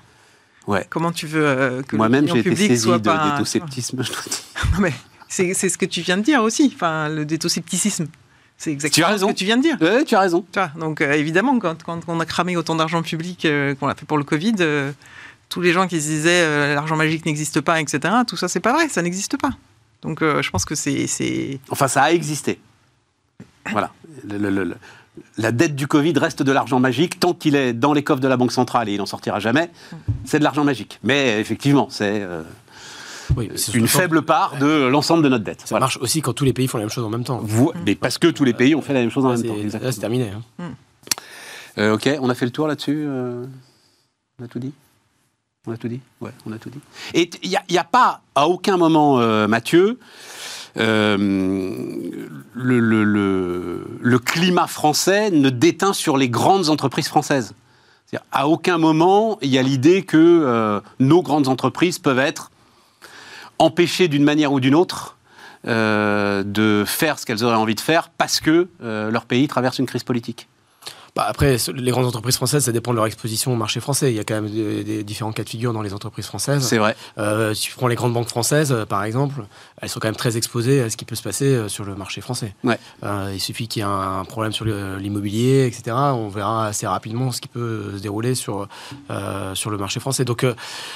Ouais. 0.66 0.84
Comment 0.90 1.12
tu 1.12 1.26
veux 1.28 1.46
euh, 1.46 1.82
que 1.82 1.94
Moi-même, 1.96 2.26
j'ai 2.26 2.40
été 2.40 2.56
saisi 2.56 2.82
soit 2.82 2.98
de 2.98 3.04
pas 3.04 3.30
détosceptisme, 3.32 4.02
je 4.02 4.10
dois 4.12 4.22
dire. 4.22 4.40
Non, 4.74 4.80
mais 4.80 4.92
c'est 5.28 5.54
ce 5.54 5.78
que 5.78 5.86
tu 5.86 6.00
viens 6.00 6.16
de 6.16 6.22
dire 6.22 6.42
aussi. 6.42 6.72
Enfin, 6.74 7.08
le 7.08 7.24
détoscepticisme. 7.24 8.06
C'est 8.58 8.72
exactement 8.72 9.18
ce 9.18 9.24
que 9.26 9.32
tu 9.32 9.44
viens 9.44 9.58
de 9.58 9.62
dire. 9.62 9.76
Ouais, 9.80 10.04
tu 10.04 10.14
as 10.16 10.20
raison. 10.20 10.44
Tu 10.50 10.58
vois, 10.58 10.70
donc 10.80 11.00
euh, 11.02 11.12
évidemment, 11.12 11.58
quand, 11.58 11.82
quand 11.84 12.00
on 12.08 12.18
a 12.20 12.24
cramé 12.26 12.56
autant 12.56 12.74
d'argent 12.74 13.02
public 13.02 13.44
euh, 13.44 13.74
qu'on 13.74 13.86
l'a 13.86 13.94
fait 13.94 14.06
pour 14.06 14.16
le 14.18 14.24
Covid, 14.24 14.54
euh, 14.60 14.90
tous 15.50 15.60
les 15.60 15.72
gens 15.72 15.86
qui 15.86 16.00
se 16.00 16.06
disaient 16.08 16.42
euh, 16.42 16.74
l'argent 16.74 16.96
magique 16.96 17.26
n'existe 17.26 17.60
pas, 17.60 17.80
etc., 17.80 18.00
tout 18.26 18.36
ça, 18.36 18.48
c'est 18.48 18.60
pas 18.60 18.72
vrai, 18.72 18.88
ça 18.88 19.02
n'existe 19.02 19.36
pas. 19.36 19.50
Donc 20.02 20.22
euh, 20.22 20.40
je 20.42 20.50
pense 20.50 20.64
que 20.64 20.74
c'est- 20.74 21.60
Enfin, 21.70 21.86
ça 21.86 22.02
a 22.04 22.10
existé. 22.12 22.58
Voilà. 23.72 23.90
Le- 24.28 24.38
le- 24.38 24.64
le- 24.64 24.76
la 25.38 25.52
dette 25.52 25.74
du 25.74 25.86
Covid 25.86 26.12
reste 26.18 26.42
de 26.42 26.52
l'argent 26.52 26.78
magique. 26.80 27.18
Tant 27.20 27.32
qu'il 27.32 27.54
est 27.56 27.72
dans 27.72 27.92
les 27.92 28.02
coffres 28.04 28.20
de 28.20 28.28
la 28.28 28.36
Banque 28.36 28.52
centrale 28.52 28.88
et 28.88 28.92
il 28.94 28.98
n'en 28.98 29.06
sortira 29.06 29.38
jamais, 29.40 29.70
c'est 30.24 30.38
de 30.38 30.44
l'argent 30.44 30.64
magique. 30.64 30.98
Mais 31.02 31.40
effectivement, 31.40 31.88
c'est 31.90 32.20
euh, 32.22 32.42
Oui, 33.36 33.50
c'est 33.56 33.74
une 33.74 33.88
faible 33.88 34.22
part 34.22 34.56
de 34.58 34.86
l'ensemble 34.86 35.22
de 35.24 35.28
notre 35.28 35.44
dette. 35.44 35.60
Ça 35.60 35.66
Voilà. 35.70 35.84
marche 35.84 35.96
aussi 35.98 36.20
quand 36.22 36.32
tous 36.32 36.44
les 36.44 36.52
pays 36.52 36.68
font 36.68 36.78
la 36.78 36.84
même 36.84 36.90
chose 36.90 37.04
en 37.04 37.10
même 37.10 37.24
temps. 37.24 37.40
Vous- 37.42 37.72
mais 37.86 37.94
parce 37.94 38.18
que 38.18 38.28
tous 38.28 38.44
les 38.44 38.52
pays 38.54 38.74
ont 38.74 38.82
fait 38.82 38.92
la 38.94 39.00
même 39.00 39.10
chose 39.10 39.24
en 39.24 39.30
même 39.32 39.42
temps. 39.42 39.54
là, 39.80 39.90
c'est 39.92 40.00
terminé. 40.00 40.30
hein. 40.58 40.70
Euh, 41.78 41.94
ok, 41.94 42.08
on 42.20 42.30
a 42.30 42.34
fait 42.34 42.46
le 42.46 42.52
tour 42.52 42.66
là-dessus. 42.68 43.04
euh, 43.06 43.44
On 44.40 44.44
a 44.44 44.48
tout 44.48 44.58
dit? 44.58 44.72
On 45.66 45.72
a 45.72 45.76
tout 45.78 45.88
dit? 45.88 46.00
Ouais, 46.20 46.30
on 46.46 46.52
a 46.52 46.58
tout 46.58 46.70
dit. 46.70 46.78
Et 47.14 47.28
il 47.42 47.58
n'y 47.70 47.78
a, 47.78 47.84
pas, 47.84 48.20
à 48.34 48.48
aucun 48.48 48.76
moment, 48.76 49.18
euh, 49.18 49.48
Mathieu, 49.48 49.88
euh, 49.88 49.94
le, 50.76 51.16
le- 52.54 54.18
climat 54.18 54.66
français 54.66 55.30
ne 55.30 55.50
déteint 55.50 55.92
sur 55.92 56.16
les 56.16 56.28
grandes 56.28 56.68
entreprises 56.68 57.08
françaises. 57.08 57.54
À 58.32 58.48
aucun 58.48 58.78
moment, 58.78 59.38
il 59.42 59.50
y 59.50 59.58
a 59.58 59.62
l'idée 59.62 60.02
que 60.02 60.16
euh, 60.16 60.80
nos 61.00 61.22
grandes 61.22 61.48
entreprises 61.48 61.98
peuvent 61.98 62.18
être 62.18 62.50
empêchées 63.58 64.08
d'une 64.08 64.24
manière 64.24 64.52
ou 64.52 64.60
d'une 64.60 64.74
autre 64.74 65.16
euh, 65.66 66.42
de 66.44 66.84
faire 66.86 67.18
ce 67.18 67.26
qu'elles 67.26 67.44
auraient 67.44 67.56
envie 67.56 67.74
de 67.74 67.80
faire 67.80 68.10
parce 68.10 68.40
que 68.40 68.68
euh, 68.82 69.10
leur 69.10 69.24
pays 69.26 69.48
traverse 69.48 69.78
une 69.78 69.86
crise 69.86 70.04
politique. 70.04 70.48
Bah, 71.16 71.24
après, 71.28 71.56
les 71.74 71.90
grandes 71.90 72.04
entreprises 72.04 72.36
françaises, 72.36 72.64
ça 72.64 72.72
dépend 72.72 72.90
de 72.92 72.96
leur 72.96 73.06
exposition 73.06 73.52
au 73.52 73.56
marché 73.56 73.80
français. 73.80 74.12
Il 74.12 74.16
y 74.16 74.20
a 74.20 74.24
quand 74.24 74.34
même 74.34 74.50
des, 74.50 74.84
des 74.84 75.02
différents 75.02 75.32
cas 75.32 75.44
de 75.44 75.48
figure 75.48 75.72
dans 75.72 75.80
les 75.82 75.94
entreprises 75.94 76.26
françaises. 76.26 76.62
C'est 76.66 76.76
vrai. 76.78 76.94
Euh, 77.18 77.54
si 77.54 77.62
tu 77.70 77.74
prends 77.74 77.88
les 77.88 77.94
grandes 77.96 78.12
banques 78.12 78.28
françaises, 78.28 78.70
euh, 78.70 78.84
par 78.84 79.02
exemple, 79.02 79.46
elles 79.80 79.88
sont 79.88 79.98
quand 79.98 80.08
même 80.08 80.14
très 80.16 80.36
exposées 80.36 80.82
à 80.82 80.90
ce 80.90 80.96
qui 80.98 81.06
peut 81.06 81.14
se 81.14 81.22
passer 81.22 81.46
euh, 81.46 81.68
sur 81.68 81.84
le 81.84 81.94
marché 81.96 82.20
français. 82.20 82.54
Ouais. 82.64 82.78
Il 83.32 83.40
suffit 83.40 83.66
qu'il 83.66 83.80
y 83.80 83.82
ait 83.82 83.88
un, 83.88 84.18
un 84.20 84.24
problème 84.24 84.52
sur 84.52 84.64
l'immobilier, 84.66 85.66
etc. 85.66 85.96
On 85.96 86.28
verra 86.28 86.66
assez 86.66 86.86
rapidement 86.86 87.32
ce 87.32 87.40
qui 87.40 87.48
peut 87.48 87.92
se 87.96 88.02
dérouler 88.02 88.34
sur, 88.34 88.68
sur 89.54 89.70
le 89.70 89.78
marché 89.78 90.00
français. 90.00 90.24
Donc, 90.24 90.44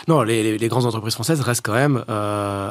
non, 0.09 0.23
les, 0.23 0.43
les- 0.43 0.59
les 0.59 0.69
grandes 0.69 0.85
entreprises 0.87 1.15
françaises 1.15 1.41
restent 1.41 1.65
quand 1.65 1.73
même 1.73 2.05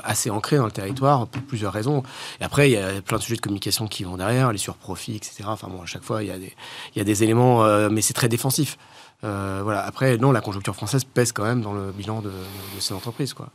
assez 0.03 0.29
ancrées 0.29 0.57
dans 0.57 0.65
le 0.65 0.71
territoire 0.71 1.25
pour 1.27 1.41
plusieurs 1.43 1.73
raisons. 1.73 2.03
Et 2.41 2.43
après, 2.43 2.69
il 2.69 2.73
y 2.73 2.77
a 2.77 3.01
plein 3.01 3.17
de 3.17 3.23
sujets 3.23 3.37
de 3.37 3.41
communication 3.41 3.87
qui 3.87 4.03
vont 4.03 4.17
derrière, 4.17 4.51
les 4.51 4.57
surprofits, 4.59 5.15
etc. 5.15 5.43
Enfin 5.47 5.67
bon, 5.69 5.81
à 5.81 5.85
chaque 5.85 6.03
fois, 6.03 6.21
il 6.23 6.27
y 6.29 6.31
a 6.31 6.37
des, 6.37 6.53
il 6.95 6.99
y 6.99 7.01
a 7.01 7.05
des 7.05 7.23
éléments, 7.23 7.38
euh, 7.41 7.89
mais 7.91 8.01
c'est 8.01 8.13
très 8.13 8.29
défensif. 8.29 8.77
Euh, 9.23 9.61
voilà. 9.63 9.81
Après, 9.85 10.17
non, 10.17 10.31
la 10.31 10.41
conjoncture 10.41 10.75
française 10.75 11.03
pèse 11.03 11.31
quand 11.31 11.43
même 11.43 11.61
dans 11.61 11.73
le 11.73 11.91
bilan 11.91 12.21
de, 12.21 12.29
de 12.29 12.79
ces 12.79 12.93
entreprises, 12.93 13.33
quoi. 13.33 13.49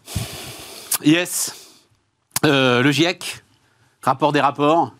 Yes. 1.04 1.54
Euh, 2.44 2.82
le 2.82 2.90
GIEC, 2.92 3.42
rapport 4.02 4.32
des 4.32 4.40
rapports. 4.40 4.92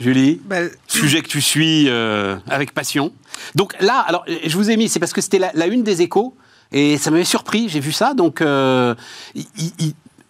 Julie, 0.00 0.40
Bah, 0.44 0.56
sujet 0.88 1.22
que 1.22 1.28
tu 1.28 1.40
suis 1.40 1.88
euh, 1.88 2.36
avec 2.48 2.74
passion. 2.74 3.12
Donc 3.54 3.74
là, 3.80 4.00
alors 4.00 4.24
je 4.26 4.56
vous 4.56 4.70
ai 4.70 4.76
mis, 4.76 4.88
c'est 4.88 4.98
parce 4.98 5.12
que 5.12 5.20
c'était 5.20 5.38
la, 5.38 5.50
la 5.54 5.66
une 5.66 5.82
des 5.84 6.02
échos 6.02 6.36
et 6.72 6.98
ça 6.98 7.10
m'avait 7.10 7.24
surpris, 7.24 7.68
j'ai 7.68 7.80
vu 7.80 7.92
ça. 7.92 8.12
Donc 8.14 8.40
euh, 8.40 8.94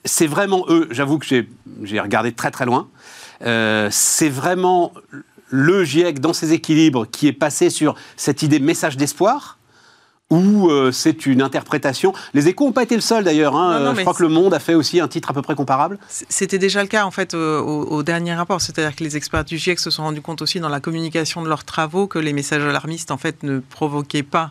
c'est 0.05 0.27
vraiment 0.27 0.65
eux, 0.69 0.89
j'avoue 0.91 1.19
que 1.19 1.27
j'ai 1.27 2.01
regardé 2.01 2.33
très 2.33 2.51
très 2.51 2.67
loin. 2.67 2.89
Euh, 3.43 3.89
c'est 3.91 4.29
vraiment 4.29 4.93
le 5.57 5.85
GIEC 5.85 6.19
dans 6.19 6.33
ses 6.33 6.53
équilibres 6.53 7.07
qui 7.09 7.29
est 7.29 7.33
passé 7.33 7.71
sur 7.71 7.95
cette 8.17 8.43
idée 8.43 8.59
message 8.59 8.97
d'espoir 8.97 9.59
ou 10.31 10.69
euh, 10.69 10.91
c'est 10.91 11.27
une 11.27 11.43
interprétation. 11.43 12.13
Les 12.33 12.49
échos 12.49 12.65
n'ont 12.65 12.73
pas 12.73 12.83
été 12.83 12.97
le 12.97 13.01
seul 13.03 13.23
d'ailleurs. 13.23 13.55
hein. 13.55 13.79
Non, 13.79 13.85
non, 13.85 13.91
Euh, 13.93 13.95
je 13.95 14.01
crois 14.01 14.15
que 14.15 14.23
le 14.23 14.31
Monde 14.31 14.53
a 14.53 14.59
fait 14.59 14.75
aussi 14.75 14.99
un 14.99 15.07
titre 15.07 15.31
à 15.31 15.35
peu 15.35 15.43
près 15.43 15.55
comparable. 15.55 15.99
C'était 16.09 16.59
déjà 16.59 16.83
le 16.83 16.89
cas 16.89 17.05
en 17.05 17.11
fait 17.13 17.35
euh, 17.35 17.61
au, 17.61 17.85
au 17.85 18.03
dernier 18.03 18.35
rapport, 18.35 18.61
c'est-à-dire 18.61 18.97
que 18.97 19.05
les 19.05 19.17
experts 19.17 19.45
du 19.45 19.59
GIEC 19.59 19.79
se 19.79 19.91
sont 19.91 20.03
rendus 20.03 20.23
compte 20.23 20.43
aussi 20.43 20.59
dans 20.59 20.71
la 20.71 20.81
communication 20.81 21.43
de 21.43 21.49
leurs 21.49 21.65
travaux 21.65 22.09
que 22.09 22.19
les 22.19 22.33
messages 22.33 22.65
alarmistes 22.65 23.13
en 23.13 23.17
fait 23.19 23.43
ne 23.45 23.61
provoquaient 23.61 24.25
pas 24.25 24.51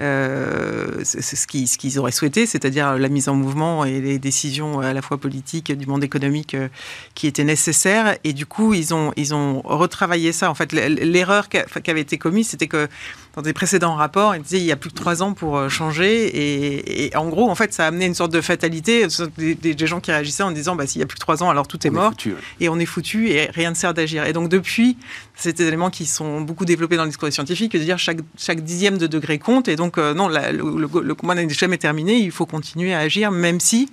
euh, 0.00 1.04
ce 1.04 1.46
qu'ils 1.76 1.98
auraient 1.98 2.12
souhaité, 2.12 2.46
c'est-à-dire 2.46 2.96
la 2.96 3.08
mise 3.08 3.28
en 3.28 3.34
mouvement 3.34 3.84
et 3.84 4.00
les 4.00 4.18
décisions 4.18 4.80
à 4.80 4.94
la 4.94 5.02
fois 5.02 5.18
politiques 5.18 5.70
du 5.70 5.86
monde 5.86 6.02
économique 6.02 6.54
euh, 6.54 6.68
qui 7.14 7.26
étaient 7.26 7.44
nécessaires. 7.44 8.16
Et 8.24 8.32
du 8.32 8.46
coup, 8.46 8.72
ils 8.72 8.94
ont, 8.94 9.12
ils 9.16 9.34
ont 9.34 9.60
retravaillé 9.62 10.32
ça. 10.32 10.50
En 10.50 10.54
fait, 10.54 10.72
l'erreur 10.72 11.48
qui 11.48 11.90
avait 11.90 12.00
été 12.00 12.16
commise, 12.16 12.48
c'était 12.48 12.68
que 12.68 12.88
dans 13.34 13.42
des 13.42 13.52
précédents 13.54 13.94
rapports, 13.94 14.36
ils 14.36 14.42
disaient 14.42 14.58
il 14.58 14.64
y 14.64 14.72
a 14.72 14.76
plus 14.76 14.90
que 14.90 14.94
trois 14.94 15.22
ans 15.22 15.32
pour 15.32 15.56
euh, 15.56 15.68
changer. 15.70 16.26
Et, 16.26 17.06
et 17.06 17.16
en 17.16 17.28
gros, 17.28 17.48
en 17.48 17.54
fait, 17.54 17.72
ça 17.72 17.84
a 17.84 17.88
amené 17.88 18.04
une 18.06 18.14
sorte 18.14 18.32
de 18.32 18.40
fatalité. 18.40 19.06
Des, 19.38 19.54
des- 19.54 19.86
gens 19.86 20.00
qui 20.00 20.12
réagissaient 20.12 20.42
en 20.42 20.50
disant 20.50 20.76
bah, 20.76 20.86
s'il 20.86 21.00
y 21.00 21.02
a 21.02 21.06
plus 21.06 21.14
que 21.16 21.20
trois 21.20 21.42
ans, 21.42 21.48
alors 21.50 21.66
tout 21.66 21.86
est 21.86 21.90
On 21.90 21.94
mort 21.94 22.10
foutu, 22.10 22.30
ouais. 22.32 22.38
et 22.60 22.68
on 22.68 22.78
est 22.78 22.86
foutu 22.86 23.30
et 23.30 23.46
rien 23.46 23.70
ne 23.70 23.74
sert 23.74 23.94
d'agir. 23.94 24.26
Et 24.26 24.32
donc 24.32 24.48
depuis, 24.48 24.96
c'est 25.34 25.56
des 25.56 25.64
éléments 25.66 25.90
qui 25.90 26.04
sont 26.06 26.40
beaucoup 26.42 26.64
développés 26.64 26.96
dans 26.96 27.04
le 27.04 27.08
discours 27.08 27.32
scientifique, 27.32 27.72
de 27.72 27.78
dire 27.78 27.98
chaque, 27.98 28.18
chaque 28.36 28.60
dixième 28.62 28.98
de 28.98 29.06
degré 29.06 29.38
compte. 29.38 29.66
Et 29.68 29.76
donc 29.76 29.98
euh, 29.98 30.14
non, 30.14 30.28
la- 30.28 30.52
le, 30.52 30.62
le- 30.62 31.00
le 31.02 31.14
combat 31.14 31.34
n'est 31.34 31.48
jamais 31.48 31.78
terminé, 31.78 32.16
il 32.18 32.30
faut 32.30 32.46
continuer 32.46 32.92
à 32.94 32.98
agir, 32.98 33.30
même 33.32 33.58
si, 33.60 33.88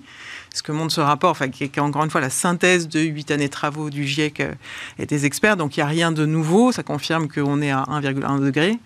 ce 0.54 0.62
que 0.64 0.72
montre 0.72 0.94
ce 0.94 1.02
rapport, 1.02 1.32
enfin, 1.32 1.48
qui 1.50 1.64
est, 1.64 1.80
encore 1.80 2.04
une 2.04 2.10
fois 2.12 2.22
la 2.22 2.30
synthèse 2.30 2.88
de 2.88 3.00
huit 3.00 3.32
années 3.32 3.48
de 3.48 3.52
travaux 3.52 3.90
du 3.90 4.06
GIEC 4.06 4.40
euh, 4.42 4.52
et 5.00 5.06
des 5.06 5.26
experts, 5.26 5.58
donc 5.58 5.78
il 5.78 5.80
n'y 5.80 5.84
a 5.84 5.88
rien 5.88 6.12
de 6.12 6.26
nouveau, 6.26 6.72
ça 6.72 6.84
confirme 6.84 7.28
qu'on 7.30 7.62
est 7.62 7.72
à 7.72 7.84
1,1 7.90 8.44
degré. 8.44 8.78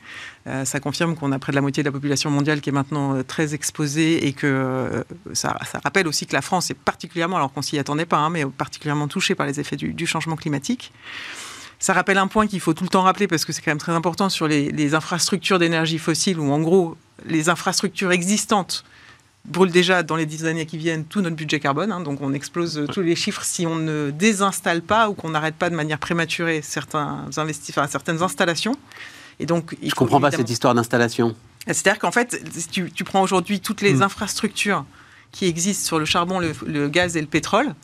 Euh, 0.46 0.66
ça 0.66 0.82
confirme 0.82 1.16
qu'on 1.16 1.32
a 1.32 1.40
près 1.40 1.52
de 1.54 1.56
la 1.56 1.62
moitié 1.62 1.84
de 1.84 1.88
la 1.88 1.92
population 1.94 2.30
mondiale 2.30 2.60
qui 2.60 2.70
est 2.70 2.74
maintenant 2.74 3.16
euh, 3.16 3.24
très 3.24 3.54
exposée 3.54 4.28
et 4.28 4.34
que 4.34 4.46
euh, 4.46 5.04
ça, 5.34 5.58
ça 5.72 5.80
rappelle 5.82 6.06
aussi 6.06 6.26
que 6.26 6.34
la 6.34 6.42
France 6.42 6.70
est 6.70 6.74
particulièrement, 6.74 7.38
alors 7.38 7.54
qu'on 7.54 7.62
s'y 7.62 7.80
attendait 7.80 8.06
pas, 8.06 8.18
hein, 8.18 8.30
mais 8.30 8.46
particulièrement 8.46 9.08
touchée 9.08 9.36
par 9.36 9.46
les 9.46 9.62
effets 9.62 9.78
du, 9.78 9.94
du 9.94 10.06
changement 10.06 10.36
climatique. 10.36 10.92
Ça 11.80 11.94
rappelle 11.94 12.18
un 12.18 12.28
point 12.28 12.48
qu'il 12.48 12.60
faut 12.60 12.74
tout 12.74 12.84
le 12.84 12.90
temps 12.90 13.04
rappeler 13.04 13.28
parce 13.28 13.46
que 13.46 13.54
c'est 13.54 13.62
quand 13.62 13.72
même 13.72 13.78
très 13.78 13.94
important 13.94 14.30
sur 14.30 14.48
les, 14.48 14.72
les 14.72 14.96
infrastructures 14.96 15.60
d'énergie 15.60 15.98
fossile 15.98 16.40
où 16.40 16.52
en 16.52 16.60
gros 16.60 16.98
les 17.26 17.48
infrastructures 17.50 18.12
existantes 18.12 18.84
brûlent 19.46 19.72
déjà 19.72 20.04
dans 20.04 20.16
les 20.16 20.26
dix 20.26 20.46
années 20.46 20.66
qui 20.66 20.78
viennent 20.78 21.04
tout 21.04 21.20
notre 21.22 21.36
budget 21.36 21.60
carbone. 21.60 21.92
hein. 21.92 22.00
donc 22.00 22.22
on 22.22 22.34
explose 22.34 22.86
tous 22.94 23.02
les 23.02 23.16
chiffres 23.16 23.44
si 23.44 23.68
on 23.68 23.76
ne 23.76 24.12
désinstalle 24.12 24.82
pas 24.82 25.10
ou 25.10 25.14
qu'on 25.14 25.30
n'arrête 25.30 25.56
pas 25.56 25.70
de 25.70 25.76
manière 25.76 26.00
prématurée 26.00 26.62
certains 26.62 27.26
investi- 27.32 27.72
enfin, 27.72 27.88
certaines 27.88 28.22
installations. 28.22 28.76
Et 29.40 29.46
donc, 29.46 29.76
il 29.82 29.90
Je 29.90 29.96
faut 29.96 30.00
comprends 30.06 30.20
pas 30.22 30.32
cette 30.32 30.50
histoire 30.50 30.74
d'installation. 30.76 31.36
c'est-à-dire 31.68 32.00
qu'en 32.00 32.12
fait, 32.12 32.42
si 32.52 32.68
tu, 32.68 32.92
tu 32.92 33.04
prends 33.04 33.22
aujourd'hui 33.22 33.60
toutes 33.60 33.82
les 33.82 33.96
Hmm. 33.96 34.04
infrastructures 34.04 34.86
qui 35.32 35.46
existent 35.48 35.86
sur 35.86 36.00
le 36.00 36.06
charbon, 36.06 36.40
le, 36.40 36.54
le 36.68 36.88
gaz 36.90 37.18
et 37.18 37.22
le 37.22 37.28
pétrole. 37.28 37.68
Donc 37.68 37.76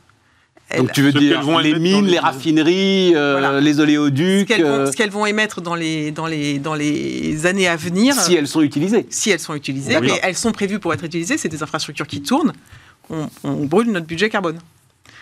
elles- 0.90 0.92
tu 0.94 1.02
veux 1.02 1.12
dire 1.12 1.42
vont 1.42 1.58
les 1.58 1.74
mines, 1.80 2.06
les- 2.06 2.12
les 2.12 2.20
raffineries, 2.20 3.16
euh, 3.16 3.40
Voilà. 3.40 3.60
les 3.60 3.74
ce 3.74 3.80
oléoducs, 3.82 4.48
qu'elles 4.48 4.62
vont, 4.62 4.70
euh, 4.70 4.92
ce 4.92 4.96
qu'elles 4.96 5.10
vont 5.10 5.26
émettre 5.26 5.62
dans 5.62 5.74
les, 5.74 6.12
dans, 6.12 6.28
les, 6.28 6.60
dans 6.60 6.76
les 6.76 7.48
années 7.48 7.68
à 7.68 7.76
venir, 7.76 8.14
si 8.14 8.36
elles 8.36 8.48
sont 8.48 8.62
utilisées. 8.62 9.08
si 9.10 9.32
elles 9.32 9.40
sont 9.40 9.56
utilisées, 9.56 10.00
mais 10.00 10.20
elles 10.22 10.36
sont 10.38 10.52
prévues 10.52 10.78
pour 10.78 10.94
être 10.94 11.04
utilisées, 11.04 11.40
c'est 11.40 11.50
des 11.50 11.64
infrastructures 11.64 12.06
qui 12.06 12.22
tournent, 12.22 12.54
on, 13.10 13.28
on 13.44 13.66
brûle 13.66 13.92
notre 13.92 14.06
budget 14.06 14.30
carbone. 14.30 14.60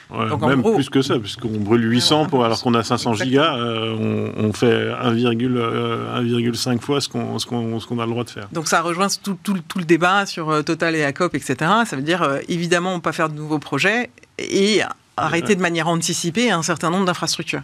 Ouais, 0.10 0.30
Donc, 0.30 0.42
en 0.42 0.48
même 0.48 0.62
gros- 0.62 0.76
plus 0.76 0.90
que 0.90 1.02
ça, 1.02 1.20
puisqu'on 1.20 1.50
brûle 1.50 1.84
800 1.92 2.16
Voilà. 2.16 2.30
pour, 2.30 2.46
alors 2.46 2.62
qu'on 2.62 2.74
a 2.76 2.84
500 2.84 3.12
Exactement. 3.12 3.30
gigas, 3.44 3.58
euh, 3.58 4.32
on, 4.38 4.46
on 4.48 4.54
fait 4.54 4.90
1,5 5.04 5.58
euh, 5.58 6.22
1,5 6.22 6.80
fois 6.80 7.02
ce 7.02 7.10
qu'on 7.10 8.00
a 8.00 8.06
le 8.06 8.12
droit 8.12 8.24
de 8.24 8.30
faire. 8.30 8.48
Donc 8.54 8.68
ça 8.70 8.82
rejoint 8.82 9.08
tout, 9.22 9.38
tout 9.44 9.54
le- 9.54 9.60
tout 9.60 9.80
le 9.80 9.86
débat 9.86 10.26
sur 10.26 10.50
euh, 10.50 10.62
Total 10.62 10.96
et 10.96 11.04
ACOP, 11.04 11.36
etc. 11.36 11.56
Ça 11.86 11.96
veut 11.98 12.02
dire 12.04 12.26
évidemment 12.48 13.00
pas 13.02 13.12
faire 13.12 13.28
de 13.30 13.36
nouveaux 13.36 13.60
projets 13.60 14.10
et 14.40 14.82
arrêter 15.18 15.56
de 15.56 15.62
manière 15.62 15.88
anticipée 15.88 16.52
un 16.52 16.62
certain 16.64 16.90
nombre 16.90 17.06
d'infrastructures. 17.06 17.64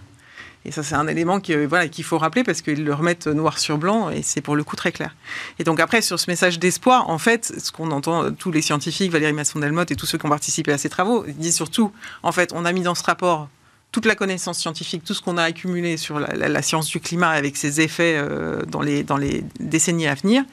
Et 0.65 0.71
ça, 0.71 0.83
c'est 0.83 0.95
un 0.95 1.07
élément 1.07 1.39
qui, 1.39 1.53
euh, 1.53 1.67
voilà, 1.67 1.87
qu'il 1.87 2.03
faut 2.03 2.17
rappeler 2.17 2.43
parce 2.43 2.61
qu'ils 2.61 2.83
le 2.83 2.93
remettent 2.93 3.27
noir 3.27 3.59
sur 3.59 3.77
blanc 3.77 4.09
et 4.09 4.21
c'est 4.21 4.41
pour 4.41 4.55
le 4.55 4.63
coup 4.63 4.75
très 4.75 4.91
clair. 4.91 5.15
Et 5.59 5.63
donc 5.63 5.79
après, 5.79 6.01
sur 6.01 6.19
ce 6.19 6.29
message 6.29 6.59
d'espoir, 6.59 7.09
en 7.09 7.17
fait, 7.17 7.53
ce 7.57 7.71
qu'on 7.71 7.91
entend, 7.91 8.23
euh, 8.23 8.29
tous 8.31 8.51
les 8.51 8.61
scientifiques, 8.61 9.11
Valérie 9.11 9.33
Masson-Delmotte 9.33 9.91
et 9.91 9.95
tous 9.95 10.05
ceux 10.05 10.17
qui 10.17 10.25
ont 10.25 10.29
participé 10.29 10.71
à 10.71 10.77
ces 10.77 10.89
travaux, 10.89 11.25
ils 11.27 11.35
disent 11.35 11.55
surtout, 11.55 11.91
en 12.23 12.31
fait, 12.31 12.51
on 12.53 12.65
a 12.65 12.71
mis 12.71 12.81
dans 12.81 12.95
ce 12.95 13.03
rapport 13.03 13.49
toute 13.91 14.05
la 14.05 14.15
connaissance 14.15 14.57
scientifique, 14.57 15.03
tout 15.03 15.13
ce 15.13 15.21
qu'on 15.21 15.37
a 15.37 15.43
accumulé 15.43 15.97
sur 15.97 16.19
la, 16.19 16.61
science 16.63 16.87
du 16.87 16.99
climat 16.99 17.29
avec 17.29 17.55
ses 17.55 17.79
effets 17.79 18.15
euh, 18.17 18.63
dans, 18.63 18.81
les, 18.81 19.03
dans 19.03 19.17
les 19.17 19.43
décennies 19.59 20.07
à 20.07 20.15
venir. 20.15 20.43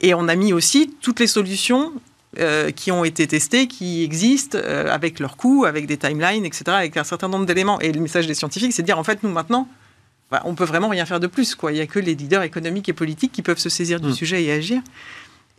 Et 0.00 0.14
on 0.14 0.28
a 0.28 0.34
mis 0.34 0.54
aussi 0.54 0.94
toutes 1.02 1.20
les 1.20 1.26
solutions 1.26 1.92
euh, 2.38 2.70
qui 2.70 2.92
ont 2.92 3.04
été 3.04 3.26
testées, 3.26 3.66
qui 3.66 4.04
existent, 4.04 4.56
euh, 4.62 4.88
avec 4.88 5.18
leurs 5.18 5.36
coûts, 5.36 5.64
avec 5.64 5.86
des 5.86 5.96
timelines, 5.96 6.44
etc., 6.44 6.64
avec 6.68 6.96
un 6.96 7.02
certain 7.02 7.28
nombre 7.28 7.44
d'éléments. 7.44 7.80
Et 7.80 7.92
le 7.92 8.00
message 8.00 8.26
des 8.28 8.34
scientifiques, 8.34 8.72
c'est 8.72 8.82
de 8.82 8.86
dire, 8.86 8.98
en 8.98 9.04
fait, 9.04 9.22
nous, 9.24 9.30
maintenant, 9.30 9.68
bah, 10.30 10.40
on 10.44 10.54
peut 10.54 10.64
vraiment 10.64 10.88
rien 10.88 11.06
faire 11.06 11.18
de 11.18 11.26
plus. 11.26 11.56
Quoi. 11.56 11.72
Il 11.72 11.74
n'y 11.74 11.80
a 11.80 11.86
que 11.86 11.98
les 11.98 12.14
leaders 12.14 12.42
économiques 12.42 12.88
et 12.88 12.92
politiques 12.92 13.32
qui 13.32 13.42
peuvent 13.42 13.58
se 13.58 13.68
saisir 13.68 14.00
du 14.00 14.08
Mm. 14.08 14.14
sujet 14.14 14.44
et 14.44 14.52
agir. 14.52 14.80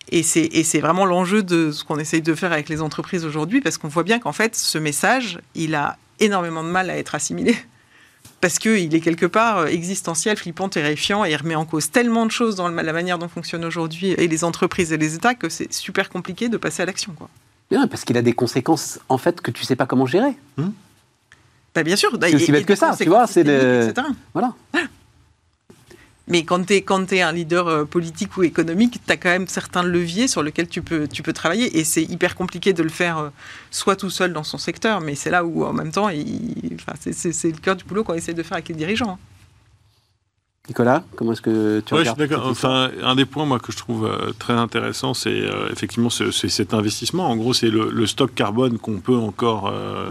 Et 0.10 0.24
c'est, 0.24 0.46
et 0.46 0.64
c'est 0.64 0.80
vraiment 0.80 1.06
l'enjeu 1.06 1.44
de 1.44 1.72
ce 1.72 1.84
qu'on 1.84 2.00
essaye 2.00 2.22
de 2.22 2.34
faire 2.34 2.54
avec 2.54 2.70
les 2.70 2.82
entreprises 2.82 3.26
aujourd'hui, 3.26 3.60
parce 3.62 3.78
qu'on 3.78 3.90
voit 3.90 4.04
bien 4.04 4.20
qu'en 4.20 4.32
fait, 4.32 4.56
ce 4.56 4.78
message, 4.78 5.40
il 5.56 5.76
a 5.76 5.98
énormément 6.20 6.64
de 6.64 6.70
mal 6.70 6.90
à 6.90 6.98
être 6.98 7.16
assimilé. 7.16 7.56
Parce 8.42 8.58
qu'il 8.58 8.94
est 8.94 9.00
quelque 9.00 9.28
part 9.28 9.60
euh, 9.60 9.66
existentiel, 9.68 10.36
flippant, 10.36 10.68
terrifiant, 10.68 11.24
et 11.24 11.32
il 11.32 11.36
remet 11.36 11.56
en 11.56 11.66
cause 11.66 11.92
tellement 11.92 12.26
de 12.26 12.32
choses 12.32 12.56
dans 12.56 12.68
la 12.68 12.94
manière 12.94 13.20
dont 13.20 13.28
fonctionnent 13.28 13.66
aujourd'hui 13.66 14.12
et 14.12 14.28
les 14.28 14.44
entreprises 14.44 14.92
et 14.92 14.98
les 14.98 15.16
États 15.16 15.36
que 15.36 15.48
c'est 15.48 15.72
super 15.72 16.10
compliqué 16.10 16.50
de 16.50 16.58
passer 16.58 16.82
à 16.82 16.86
l'action. 16.86 17.14
Quoi. 17.14 17.30
Bien, 17.70 17.88
parce 17.88 18.04
qu'il 18.04 18.18
a 18.18 18.22
des 18.22 18.34
conséquences 18.34 19.00
en 19.08 19.18
fait 19.18 19.42
que 19.42 19.52
tu 19.52 19.64
sais 19.64 19.76
pas 19.76 19.86
comment 19.86 20.08
gérer. 20.08 20.34
Bah, 21.74 21.84
bien 21.84 21.96
sûr. 21.96 22.12
C'est 22.22 22.36
aussi 22.36 22.52
bête 22.52 22.66
que 22.66 22.76
ça, 22.76 22.96
tu 22.98 23.06
vois, 23.06 23.28
c'est 23.28 23.44
le-. 23.44 23.94
Voilà. 24.34 24.54
Mais 26.32 26.44
quand 26.44 26.66
tu 26.66 26.74
es, 26.76 27.22
un 27.22 27.32
leader 27.34 27.68
euh, 27.68 27.84
politique 27.86 28.38
ou 28.38 28.44
économique, 28.44 29.00
tu 29.06 29.12
as 29.14 29.18
quand 29.18 29.30
même 29.30 29.48
certains 29.48 29.84
leviers 29.84 30.28
sur 30.30 30.42
lesquels 30.42 30.68
tu 30.70 30.82
peux, 30.82 31.08
tu 31.08 31.22
peux 31.24 31.34
travailler. 31.34 31.78
Et 31.78 31.84
c'est 31.84 32.04
hyper 32.04 32.36
compliqué 32.36 32.72
de 32.74 32.82
le 32.82 32.90
faire 32.90 33.18
euh, 33.18 33.30
soit 33.70 33.98
tout 33.98 34.10
seul 34.10 34.32
dans 34.32 34.44
son 34.46 34.58
secteur, 34.58 35.02
mais 35.02 35.14
c'est 35.16 35.30
là 35.30 35.44
où 35.44 35.66
en 35.66 35.74
même 35.74 35.92
temps, 35.92 36.06
enfin, 36.06 36.94
c'est- 37.12 37.52
le 37.52 37.58
cœur 37.60 37.76
du 37.76 37.84
boulot 37.84 38.04
qu'on 38.06 38.14
essaie 38.14 38.34
de 38.34 38.44
faire 38.44 38.54
avec 38.54 38.70
les 38.70 38.76
dirigeants. 38.76 39.20
Nicolas, 40.70 41.04
comment 41.18 41.34
est-ce 41.34 41.42
que 41.42 41.82
tu 41.86 41.94
Ouais, 41.96 42.00
je 42.02 42.04
suis 42.06 42.12
regardes 42.12 42.20
d'accord. 42.20 42.48
Enfin, 42.48 42.92
un 43.04 43.16
des 43.16 43.26
points 43.26 43.46
moi 43.46 43.60
que 43.60 43.72
je 43.72 43.78
trouve 43.78 44.06
euh, 44.06 44.32
très 44.38 44.54
intéressant, 44.54 45.14
c'est 45.14 45.30
euh, 45.42 45.70
effectivement 45.72 46.10
ce- 46.12 46.32
cet 46.32 46.74
investissement. 46.74 47.28
En 47.30 47.36
gros, 47.36 47.54
c'est 47.54 47.70
le, 47.72 47.90
le 47.90 48.08
stock 48.08 48.34
carbone 48.36 48.78
qu'on 48.78 49.00
peut 49.00 49.18
encore 49.18 49.68
euh, 49.68 50.10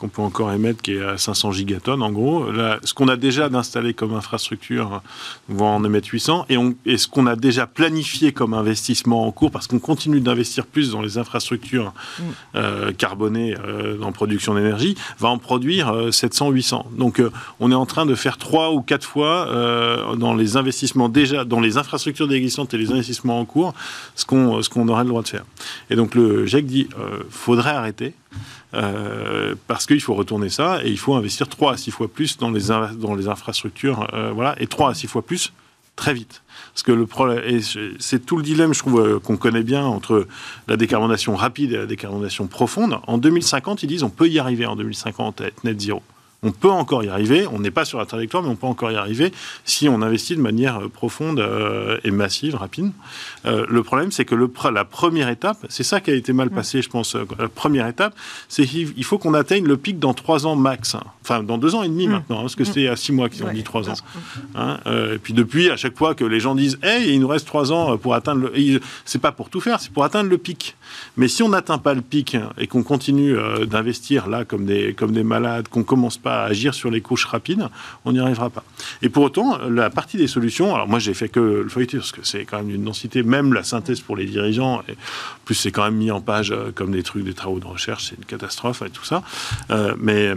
qu'on 0.00 0.08
peut 0.08 0.22
encore 0.22 0.52
émettre, 0.52 0.82
qui 0.82 0.94
est 0.94 1.02
à 1.02 1.18
500 1.18 1.52
gigatonnes 1.52 2.02
en 2.02 2.10
gros. 2.10 2.50
Là, 2.50 2.78
ce 2.84 2.94
qu'on 2.94 3.08
a 3.08 3.16
déjà 3.16 3.48
d'installé 3.48 3.94
comme 3.94 4.14
infrastructure, 4.14 5.02
on 5.48 5.54
va 5.54 5.66
en 5.66 5.84
émettre 5.84 6.08
800, 6.10 6.46
et, 6.48 6.56
on, 6.56 6.74
et 6.86 6.96
ce 6.96 7.06
qu'on 7.06 7.26
a 7.26 7.36
déjà 7.36 7.66
planifié 7.66 8.32
comme 8.32 8.54
investissement 8.54 9.26
en 9.26 9.32
cours, 9.32 9.50
parce 9.50 9.66
qu'on 9.66 9.78
continue 9.78 10.20
d'investir 10.20 10.66
plus 10.66 10.90
dans 10.90 11.02
les 11.02 11.18
infrastructures 11.18 11.92
Mm. 12.18 12.22
euh, 12.56 12.92
carbonées 12.92 13.54
euh, 13.64 14.00
en 14.02 14.12
production 14.12 14.54
d'énergie, 14.54 14.96
va 15.18 15.28
en 15.28 15.38
produire 15.38 15.92
700-800. 16.10 16.96
Donc, 16.96 17.20
euh, 17.20 17.30
on 17.60 17.70
est 17.70 17.74
en 17.74 17.86
train 17.86 18.06
de 18.06 18.14
faire 18.14 18.36
trois 18.38 18.72
ou 18.72 18.82
quatre 18.82 19.04
fois 19.04 19.48
euh, 19.48 20.16
dans 20.16 20.34
les 20.34 20.56
investissements 20.56 21.08
déjà, 21.08 21.44
dans 21.44 21.60
les 21.60 21.76
infrastructures 21.76 22.30
existantes 22.32 22.74
et 22.74 22.78
les 22.78 22.90
investissements 22.90 23.40
en 23.40 23.44
cours, 23.44 23.74
ce 24.14 24.24
qu'on 24.24 24.60
qu'on 24.70 24.88
aurait 24.88 25.02
le 25.02 25.08
droit 25.08 25.22
de 25.22 25.28
faire. 25.28 25.44
Et 25.90 25.96
donc 25.96 26.14
le 26.14 26.46
GIEC 26.46 26.66
dit, 26.66 26.88
euh, 26.98 27.22
faudrait 27.30 27.70
arrêter. 27.70 28.14
Euh, 28.74 29.54
parce 29.66 29.86
qu'il 29.86 30.00
faut 30.00 30.14
retourner 30.14 30.48
ça 30.48 30.84
et 30.84 30.90
il 30.90 30.98
faut 30.98 31.14
investir 31.14 31.48
3 31.48 31.72
à 31.72 31.76
6 31.76 31.90
fois 31.90 32.08
plus 32.08 32.38
dans 32.38 32.50
les, 32.50 32.68
dans 32.96 33.14
les 33.14 33.28
infrastructures, 33.28 34.08
euh, 34.14 34.30
voilà, 34.32 34.54
et 34.60 34.66
3 34.66 34.90
à 34.90 34.94
6 34.94 35.06
fois 35.08 35.22
plus 35.22 35.52
très 35.96 36.14
vite. 36.14 36.42
Parce 36.72 36.82
que 36.82 36.92
le 36.92 37.06
problème, 37.06 37.60
c'est 37.98 38.24
tout 38.24 38.36
le 38.36 38.42
dilemme, 38.42 38.72
je 38.72 38.78
trouve, 38.78 39.00
euh, 39.00 39.18
qu'on 39.18 39.36
connaît 39.36 39.62
bien 39.62 39.84
entre 39.84 40.26
la 40.68 40.76
décarbonation 40.76 41.34
rapide 41.34 41.72
et 41.72 41.76
la 41.76 41.86
décarbonation 41.86 42.46
profonde. 42.46 42.98
En 43.06 43.18
2050, 43.18 43.82
ils 43.82 43.86
disent 43.86 44.02
on 44.02 44.10
peut 44.10 44.28
y 44.28 44.38
arriver 44.38 44.66
en 44.66 44.76
2050 44.76 45.40
à 45.40 45.46
être 45.46 45.64
net 45.64 45.80
zéro. 45.80 46.02
On 46.42 46.52
peut 46.52 46.70
encore 46.70 47.04
y 47.04 47.08
arriver, 47.08 47.46
on 47.52 47.58
n'est 47.58 47.70
pas 47.70 47.84
sur 47.84 47.98
la 47.98 48.06
trajectoire, 48.06 48.42
mais 48.42 48.48
on 48.48 48.56
peut 48.56 48.66
encore 48.66 48.90
y 48.90 48.96
arriver 48.96 49.30
si 49.66 49.90
on 49.90 50.00
investit 50.00 50.36
de 50.36 50.40
manière 50.40 50.80
euh, 50.80 50.88
profonde 50.88 51.38
euh, 51.38 51.98
et 52.02 52.10
massive, 52.10 52.54
rapide. 52.54 52.92
Euh, 53.44 53.66
le 53.68 53.82
problème, 53.82 54.10
c'est 54.10 54.24
que 54.24 54.34
le, 54.34 54.50
la 54.72 54.86
première 54.86 55.28
étape, 55.28 55.58
c'est 55.68 55.82
ça 55.82 56.00
qui 56.00 56.10
a 56.10 56.14
été 56.14 56.32
mal 56.32 56.48
passé, 56.48 56.80
je 56.80 56.88
pense. 56.88 57.14
La 57.38 57.48
première 57.48 57.86
étape, 57.88 58.14
c'est 58.48 58.64
qu'il 58.64 58.92
il 58.96 59.04
faut 59.04 59.18
qu'on 59.18 59.34
atteigne 59.34 59.66
le 59.66 59.76
pic 59.76 59.98
dans 59.98 60.14
trois 60.14 60.46
ans 60.46 60.56
max. 60.56 60.94
hein. 60.94 61.02
Enfin, 61.22 61.42
dans 61.42 61.58
deux 61.58 61.74
ans 61.74 61.82
et 61.82 61.88
demi 61.88 62.06
Mm. 62.08 62.10
maintenant, 62.12 62.38
hein, 62.38 62.42
parce 62.42 62.56
que 62.56 62.64
c'était 62.64 62.88
à 62.88 62.96
six 62.96 63.12
mois 63.12 63.28
qu'ils 63.28 63.42
ont 63.44 63.48
Ouais. 63.48 63.52
dit 63.54 63.62
trois 63.62 63.90
ans. 63.90 63.94
Hein, 64.54 64.78
et 65.12 65.18
puis 65.18 65.34
depuis, 65.34 65.68
à 65.70 65.76
chaque 65.76 65.96
fois 65.98 66.14
que 66.14 66.24
les 66.24 66.40
gens 66.40 66.54
disent 66.54 66.78
Hey, 66.82 67.12
il 67.12 67.20
nous 67.20 67.28
reste 67.28 67.46
trois 67.46 67.70
ans 67.70 67.98
pour 67.98 68.14
atteindre 68.14 68.48
le. 68.54 68.80
C'est 69.04 69.20
pas 69.20 69.32
pour 69.32 69.50
tout 69.50 69.60
faire, 69.60 69.78
c'est 69.78 69.92
pour 69.92 70.04
atteindre 70.04 70.30
le 70.30 70.38
pic. 70.38 70.74
Mais 71.16 71.28
si 71.28 71.42
on 71.42 71.48
n'atteint 71.50 71.78
pas 71.78 71.94
le 71.94 72.00
pic 72.00 72.36
et 72.58 72.66
qu'on 72.66 72.82
continue 72.82 73.36
euh, 73.36 73.66
d'investir 73.66 74.28
là 74.28 74.44
comme 74.44 74.64
des, 74.64 74.94
comme 74.94 75.12
des 75.12 75.22
malades, 75.22 75.68
qu'on 75.68 75.82
commence 75.82 76.18
pas 76.18 76.42
à 76.42 76.46
agir 76.46 76.74
sur 76.74 76.90
les 76.90 77.00
couches 77.00 77.24
rapides, 77.26 77.68
on 78.04 78.12
n'y 78.12 78.20
arrivera 78.20 78.50
pas. 78.50 78.64
Et 79.02 79.08
pour 79.08 79.24
autant, 79.24 79.58
la 79.68 79.90
partie 79.90 80.16
des 80.16 80.26
solutions, 80.26 80.74
alors 80.74 80.88
moi 80.88 80.98
j'ai 80.98 81.14
fait 81.14 81.28
que 81.28 81.40
le 81.40 81.68
feuilleté 81.68 81.98
parce 81.98 82.12
que 82.12 82.24
c'est 82.24 82.44
quand 82.44 82.58
même 82.58 82.70
une 82.70 82.84
densité, 82.84 83.22
même 83.22 83.52
la 83.52 83.62
synthèse 83.62 84.00
pour 84.00 84.16
les 84.16 84.26
dirigeants, 84.26 84.82
et 84.88 84.96
plus 85.44 85.54
c'est 85.54 85.70
quand 85.70 85.84
même 85.84 85.96
mis 85.96 86.10
en 86.10 86.20
page 86.20 86.52
euh, 86.52 86.70
comme 86.74 86.92
des 86.92 87.02
trucs, 87.02 87.24
des 87.24 87.34
travaux 87.34 87.58
de 87.58 87.66
recherche, 87.66 88.08
c'est 88.10 88.16
une 88.16 88.24
catastrophe 88.24 88.82
et 88.82 88.90
tout 88.90 89.04
ça. 89.04 89.22
Euh, 89.70 89.94
mais. 89.98 90.34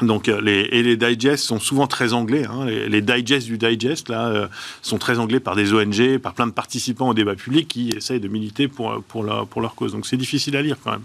Donc, 0.00 0.28
euh, 0.28 0.40
les, 0.40 0.60
et 0.70 0.82
les 0.82 0.96
digests 0.96 1.44
sont 1.44 1.58
souvent 1.58 1.86
très 1.86 2.12
anglais. 2.12 2.46
hein. 2.46 2.64
Les, 2.66 2.88
les 2.88 3.02
digests 3.02 3.46
du 3.46 3.58
digest, 3.58 4.08
là, 4.08 4.28
euh, 4.28 4.46
sont 4.80 4.96
très 4.96 5.18
anglais 5.18 5.40
par 5.40 5.56
des 5.56 5.72
ONG, 5.72 6.18
par 6.18 6.34
plein 6.34 6.46
de 6.46 6.52
participants 6.52 7.08
au 7.08 7.14
débat 7.14 7.34
public 7.34 7.68
qui 7.68 7.90
essayent 7.90 8.20
de 8.20 8.28
militer 8.28 8.68
pour, 8.68 9.02
pour, 9.08 9.24
leur, 9.24 9.46
pour 9.46 9.60
leur 9.60 9.74
cause. 9.74 9.92
Donc, 9.92 10.06
c'est 10.06 10.16
difficile 10.16 10.56
à 10.56 10.62
lire 10.62 10.76
quand 10.82 10.92
même. 10.92 11.02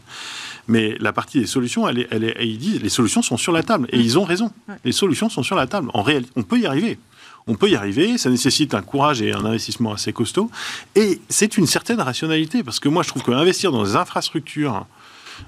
Mais 0.68 0.96
la 1.00 1.12
partie 1.12 1.40
des 1.40 1.48
solutions, 1.48 1.88
elle 1.88 2.00
est, 2.00 2.08
elle 2.12 2.24
est, 2.24 2.36
et 2.40 2.46
ils 2.46 2.60
disent 2.60 2.82
les 2.82 2.90
solutions 2.90 3.22
sont 3.22 3.38
sur 3.38 3.52
la 3.52 3.64
table. 3.64 3.88
Et 3.92 4.00
ils 4.00 4.20
ont 4.20 4.24
raison. 4.24 4.52
Les 4.86 4.92
solutions 4.92 5.30
sont 5.30 5.44
sur 5.44 5.56
la 5.56 5.66
table. 5.66 5.90
En 5.94 6.04
réalité, 6.04 6.32
on 6.36 6.44
peut 6.44 6.60
y 6.60 6.66
arriver. 6.66 7.00
On 7.48 7.56
peut 7.56 7.70
y 7.70 7.76
arriver, 7.76 8.18
ça 8.18 8.30
nécessite 8.30 8.74
un 8.74 8.82
courage 8.82 9.22
et 9.22 9.32
un 9.32 9.46
investissement 9.46 9.94
assez 9.94 10.12
costaud. 10.12 10.52
Et 10.96 11.22
c'est 11.30 11.58
une 11.58 11.66
certaine 11.66 12.02
rationalité, 12.02 12.62
parce 12.62 12.80
que 12.80 12.90
moi, 12.90 13.04
je 13.04 13.08
trouve 13.08 13.24
qu'investir 13.24 13.72
dans 13.72 13.84
des 13.84 13.96
infrastructures 13.96 14.86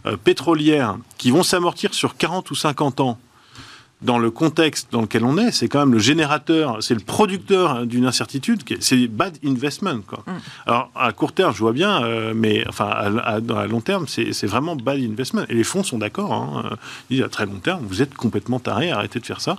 euh, 0.06 0.18
pétrolières 0.18 0.98
qui 1.18 1.32
vont 1.32 1.44
s'amortir 1.44 1.94
sur 1.94 2.18
40 2.18 2.50
ou 2.52 2.56
50 2.56 3.00
ans, 3.00 3.18
dans 4.02 4.18
le 4.18 4.32
contexte 4.32 4.88
dans 4.94 5.02
lequel 5.02 5.26
on 5.26 5.38
est, 5.38 5.52
c'est 5.52 5.68
quand 5.68 5.80
même 5.80 5.92
le 5.92 6.00
générateur, 6.00 6.78
c'est 6.80 6.94
le 6.94 7.02
producteur 7.02 7.86
d'une 7.86 8.06
incertitude, 8.06 8.62
c'est 8.80 9.08
bad 9.08 9.38
investment. 9.46 10.00
Quoi. 10.08 10.24
Alors, 10.66 10.90
à 10.96 11.12
court 11.12 11.34
terme, 11.34 11.54
je 11.54 11.60
vois 11.60 11.74
bien, 11.74 12.02
euh, 12.04 12.32
mais 12.34 12.64
enfin, 12.70 12.86
à, 12.86 13.08
à- 13.08 13.60
à 13.60 13.68
long 13.68 13.82
terme, 13.82 14.06
c'est 14.08 14.46
vraiment 14.46 14.78
bad 14.78 15.00
investment. 15.02 15.42
Et 15.50 15.54
les 15.54 15.66
fonds 15.66 15.84
sont 15.84 15.98
d'accord. 15.98 16.32
Hein, 16.32 16.78
ils 17.10 17.18
disent 17.18 17.26
à 17.26 17.28
très 17.28 17.46
long 17.46 17.60
terme, 17.62 17.84
vous 17.90 18.02
êtes 18.02 18.14
complètement 18.16 18.60
tarés, 18.60 18.90
arrêtez 18.90 19.20
de 19.20 19.26
faire 19.26 19.42
ça. 19.42 19.58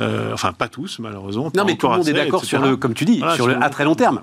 Euh, 0.00 0.30
enfin, 0.32 0.52
pas 0.52 0.68
tous, 0.68 1.00
malheureusement. 1.00 1.50
Non, 1.56 1.64
mais 1.64 1.74
tout 1.74 1.88
le 1.88 1.96
monde 1.96 2.06
est 2.08 2.12
d'accord 2.12 2.44
sur 2.44 2.60
le, 2.60 2.76
comme 2.76 2.94
tu 2.94 3.04
dis, 3.04 3.18
Voilà, 3.18 3.34
sur 3.34 3.48
le 3.48 3.54
sur 3.54 3.58
le- 3.60 3.66
à 3.66 3.68
très 3.70 3.82
long 3.84 3.96
terme. 3.96 4.22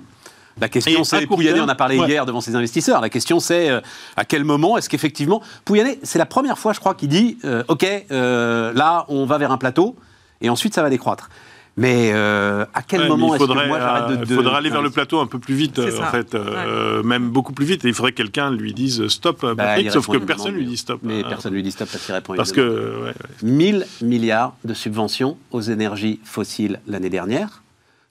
La 0.60 0.68
question, 0.68 1.04
c'est, 1.04 1.26
Pouyanné 1.26 1.60
en 1.60 1.68
a 1.68 1.74
parlé 1.74 1.98
ouais. 1.98 2.08
hier 2.08 2.26
devant 2.26 2.40
ses 2.40 2.54
investisseurs. 2.54 3.00
La 3.00 3.08
question, 3.08 3.40
c'est 3.40 3.70
euh, 3.70 3.80
à 4.16 4.24
quel 4.24 4.44
moment 4.44 4.76
est-ce 4.76 4.88
qu'effectivement. 4.88 5.42
Pouyanné, 5.64 5.98
c'est 6.02 6.18
la 6.18 6.26
première 6.26 6.58
fois, 6.58 6.72
je 6.72 6.80
crois, 6.80 6.94
qu'il 6.94 7.08
dit 7.08 7.38
euh, 7.44 7.62
OK, 7.68 7.86
euh, 8.10 8.72
là, 8.74 9.04
on 9.08 9.24
va 9.26 9.38
vers 9.38 9.52
un 9.52 9.58
plateau, 9.58 9.96
et 10.40 10.50
ensuite, 10.50 10.74
ça 10.74 10.82
va 10.82 10.90
décroître. 10.90 11.30
Mais 11.76 12.10
euh, 12.12 12.66
à 12.74 12.82
quel 12.82 13.02
Ouais, 13.02 13.08
moment 13.08 13.28
il 13.34 13.40
est-ce 13.40 13.48
que 13.48 13.52
moi, 13.68 13.78
j'arrête 13.78 14.18
de. 14.20 14.24
de- 14.24 14.34
faudrait 14.34 14.56
aller 14.56 14.70
vers 14.70 14.82
le 14.82 14.90
plateau 14.90 15.20
un 15.20 15.26
peu 15.26 15.38
plus 15.38 15.54
vite, 15.54 15.78
en 15.78 16.10
fait, 16.10 16.34
euh, 16.34 17.02
même 17.04 17.30
beaucoup 17.30 17.52
plus 17.52 17.64
vite. 17.64 17.84
Et 17.84 17.88
il 17.88 17.94
faudrait 17.94 18.10
que 18.12 18.16
quelqu'un 18.18 18.50
lui 18.50 18.74
dise 18.74 19.06
stop, 19.06 19.40
Bah, 19.42 19.54
Patrick, 19.56 19.86
il 19.86 19.92
sauf 19.92 20.08
que 20.08 20.18
personne 20.18 20.52
lui 20.56 20.66
dit 20.66 20.76
stop. 20.76 21.00
Mais 21.02 21.24
Euh, 21.24 21.28
personne 21.28 21.54
lui 21.54 21.62
dit 21.62 21.70
stop 21.70 21.88
parce 21.90 22.04
qu'il 22.04 22.14
répond 22.14 22.34
Parce 22.34 22.50
évidemment. 22.50 22.74
que, 22.74 22.98
ouais, 23.02 23.06
ouais. 23.06 23.12
1000 23.42 23.86
milliards 24.02 24.54
de 24.64 24.74
subventions 24.74 25.38
aux 25.52 25.62
énergies 25.62 26.20
fossiles 26.24 26.80
l'année 26.86 27.08
dernière, 27.08 27.62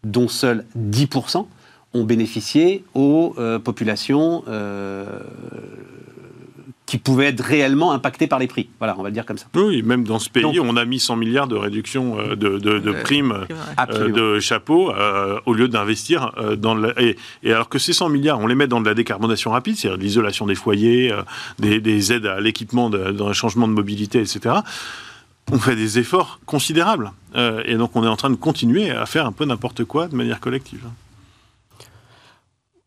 dont 0.03 0.29
seuls 0.29 0.65
10% 0.75 1.45
ont 1.93 2.03
bénéficié 2.03 2.83
aux 2.93 3.33
euh, 3.37 3.57
populations 3.59 4.43
euh, 4.47 5.05
qui 6.85 6.97
pouvaient 6.97 7.27
être 7.27 7.41
réellement 7.43 7.91
impactées 7.91 8.25
par 8.25 8.39
les 8.39 8.47
prix. 8.47 8.67
Voilà, 8.79 8.95
on 8.97 9.03
va 9.03 9.09
le 9.09 9.13
dire 9.13 9.25
comme 9.25 9.37
ça. 9.37 9.45
Oui, 9.55 9.83
même 9.83 10.03
dans 10.03 10.17
ce 10.17 10.27
pays, 10.27 10.41
Donc- 10.41 10.55
on 10.59 10.75
a 10.75 10.85
mis 10.85 10.99
100 10.99 11.17
milliards 11.17 11.47
de 11.47 11.55
réduction 11.55 12.19
euh, 12.19 12.35
de, 12.35 12.57
de- 12.57 12.79
de 12.79 12.91
primes. 12.91 13.45
euh, 13.89 14.09
de 14.09 14.39
chapeau 14.39 14.91
euh, 14.91 15.39
au 15.45 15.53
lieu 15.53 15.67
d'investir 15.67 16.31
euh, 16.39 16.55
dans 16.55 16.73
la, 16.73 16.99
et, 16.99 17.15
et 17.43 17.53
alors 17.53 17.69
que 17.69 17.77
ces 17.77 17.93
100 17.93 18.09
milliards 18.09 18.39
on 18.39 18.47
les 18.47 18.55
met 18.55 18.65
dans 18.67 18.81
de 18.81 18.87
la 18.87 18.95
décarbonation 18.95 19.51
rapide 19.51 19.75
c'est-à-dire 19.77 19.99
l'isolation 19.99 20.47
des 20.47 20.55
foyers 20.55 21.11
euh, 21.11 21.21
des, 21.59 21.79
des 21.79 22.11
aides 22.11 22.25
à 22.25 22.39
l'équipement 22.39 22.89
dans 22.89 23.27
le 23.27 23.33
changement 23.33 23.67
de 23.67 23.73
mobilité 23.73 24.19
etc 24.19 24.55
on 25.51 25.59
fait 25.59 25.75
des 25.75 25.99
efforts 25.99 26.39
considérables 26.45 27.11
Euh, 27.35 27.61
et 27.65 27.75
donc 27.75 27.91
on 27.95 28.03
est 28.03 28.07
en 28.07 28.15
train 28.15 28.31
de 28.31 28.35
continuer 28.35 28.89
à 28.89 29.05
faire 29.05 29.27
un 29.27 29.31
peu 29.31 29.45
n'importe 29.45 29.83
quoi 29.83 30.07
de 30.07 30.15
manière 30.15 30.39
collective 30.39 30.85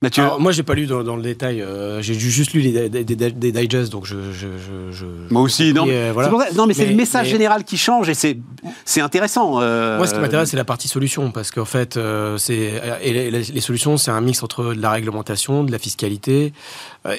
Mathieu, 0.02 0.24
Alors, 0.24 0.40
moi, 0.40 0.50
j'ai 0.50 0.64
pas 0.64 0.74
lu 0.74 0.86
dans, 0.86 1.04
dans 1.04 1.14
le 1.14 1.22
détail. 1.22 1.62
euh, 1.62 2.02
j'ai 2.02 2.14
ju- 2.14 2.30
juste 2.30 2.52
lu 2.54 2.60
les, 2.60 2.88
des, 2.88 3.04
des- 3.04 3.14
des 3.30 3.52
digests, 3.52 3.92
donc 3.92 4.04
je. 4.04 4.16
je, 4.32 4.48
je- 4.58 4.92
je- 4.92 5.06
moi 5.32 5.42
aussi, 5.42 5.72
non. 5.72 5.86
Euh, 5.88 6.10
voilà. 6.12 6.28
Ça- 6.28 6.54
non, 6.56 6.66
mais, 6.66 6.74
c'est 6.74 6.86
le 6.86 6.94
message 6.96 7.26
mais- 7.26 7.32
général 7.32 7.62
qui 7.64 7.76
change 7.78 8.08
et 8.08 8.14
c'est, 8.14 8.36
c'est 8.84 9.00
intéressant. 9.00 9.60
euh, 9.60 9.98
Moi, 9.98 10.06
ce 10.08 10.14
qui 10.14 10.20
m'intéresse, 10.20 10.50
c'est 10.50 10.56
la 10.56 10.64
partie 10.64 10.88
solution, 10.88 11.30
parce 11.30 11.50
qu'en 11.52 11.64
fait, 11.64 11.96
euh, 11.96 12.36
c'est 12.36 12.80
et 13.02 13.12
les, 13.12 13.30
les- 13.30 13.60
solutions, 13.60 13.96
c'est 13.96 14.10
un 14.10 14.20
mix 14.20 14.42
entre 14.42 14.74
de 14.74 14.80
la 14.82 14.90
réglementation, 14.90 15.62
de 15.62 15.70
la 15.70 15.78
fiscalité 15.78 16.52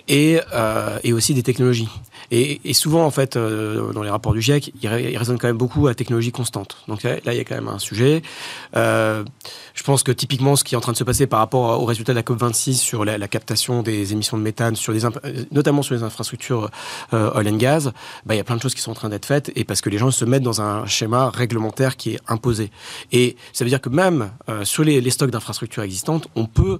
et 0.07 0.39
euh, 0.53 0.99
et 1.03 1.13
aussi 1.13 1.33
des 1.33 1.43
technologies. 1.43 1.89
Et, 2.31 2.73
souvent, 2.73 3.05
en 3.05 3.11
fait, 3.11 3.35
euh, 3.35 3.91
dans 3.93 4.01
les 4.01 4.09
rapports 4.09 4.33
du 4.33 4.41
GIEC, 4.41 4.73
ils, 4.81 4.87
ré- 4.87 5.11
ils 5.11 5.17
raisonnent 5.17 5.37
quand 5.37 5.47
même 5.47 5.57
beaucoup 5.57 5.87
à 5.87 5.93
technologie 5.93 6.31
constante. 6.31 6.77
Donc 6.87 7.03
là, 7.03 7.17
il 7.27 7.35
y 7.35 7.39
a 7.39 7.43
quand 7.43 7.53
même 7.53 7.67
un 7.67 7.77
sujet. 7.77 8.23
Euh, 8.75 9.23
je 9.75 9.83
pense 9.83 10.01
que 10.01 10.11
typiquement, 10.11 10.55
ce 10.55 10.63
qui 10.63 10.73
est 10.73 10.77
en 10.77 10.81
train 10.81 10.93
de 10.93 10.97
se 10.97 11.03
passer 11.03 11.27
par 11.27 11.37
rapport 11.37 11.79
au 11.79 11.85
résultat 11.85 12.13
de 12.13 12.17
la 12.17 12.23
COP 12.23 12.39
26 12.39 12.77
sur 12.77 13.05
la, 13.05 13.27
captation 13.27 13.83
des 13.83 14.13
émissions 14.13 14.37
de 14.37 14.41
méthane, 14.41 14.75
sur 14.75 14.93
les 14.93 15.05
euh, 15.05 15.09
notamment 15.51 15.83
sur 15.83 15.93
les 15.93 16.01
infrastructures 16.01 16.71
euh, 17.13 17.31
oil 17.35 17.49
and 17.49 17.57
gas, 17.57 17.91
bah, 18.25 18.33
il 18.33 18.37
y 18.37 18.41
a 18.41 18.43
plein 18.43 18.55
de 18.55 18.61
choses 18.61 18.73
qui 18.73 18.81
sont 18.81 18.91
en 18.91 18.95
train 18.95 19.09
d'être 19.09 19.27
faites 19.27 19.51
et 19.55 19.63
parce 19.63 19.81
que 19.81 19.91
les 19.91 19.99
gens 19.99 20.09
se 20.09 20.25
mettent 20.25 20.43
dans 20.43 20.61
un 20.61 20.87
schéma 20.87 21.29
réglementaire 21.29 21.97
qui 21.97 22.13
est 22.13 22.19
imposé. 22.27 22.71
Et 23.11 23.35
ça 23.51 23.63
veut 23.63 23.69
dire 23.69 23.81
que 23.81 23.89
même 23.89 24.31
euh, 24.49 24.65
sur 24.65 24.83
les 24.83 25.07
stocks 25.11 25.29
d'infrastructures 25.29 25.83
existantes, 25.83 26.27
on 26.35 26.45
peut 26.45 26.79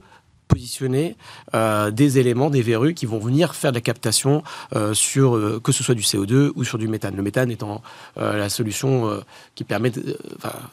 positionner 0.53 1.15
euh, 1.55 1.91
des 1.91 2.19
éléments, 2.19 2.49
des 2.49 2.61
verrues 2.61 2.93
qui 2.93 3.05
vont 3.05 3.19
venir 3.19 3.55
faire 3.55 3.71
de 3.71 3.77
la 3.77 3.81
captation 3.81 4.43
euh, 4.75 4.93
sur 4.93 5.35
euh, 5.35 5.59
que 5.63 5.71
ce 5.71 5.83
soit 5.83 5.95
du 5.95 6.03
CO2 6.03 6.51
ou 6.55 6.63
sur 6.63 6.77
du 6.77 6.87
méthane. 6.87 7.15
Le 7.15 7.23
méthane 7.23 7.49
étant 7.51 7.81
la 8.15 8.49
solution 8.49 9.21
qui 9.55 9.63
permet, 9.63 9.91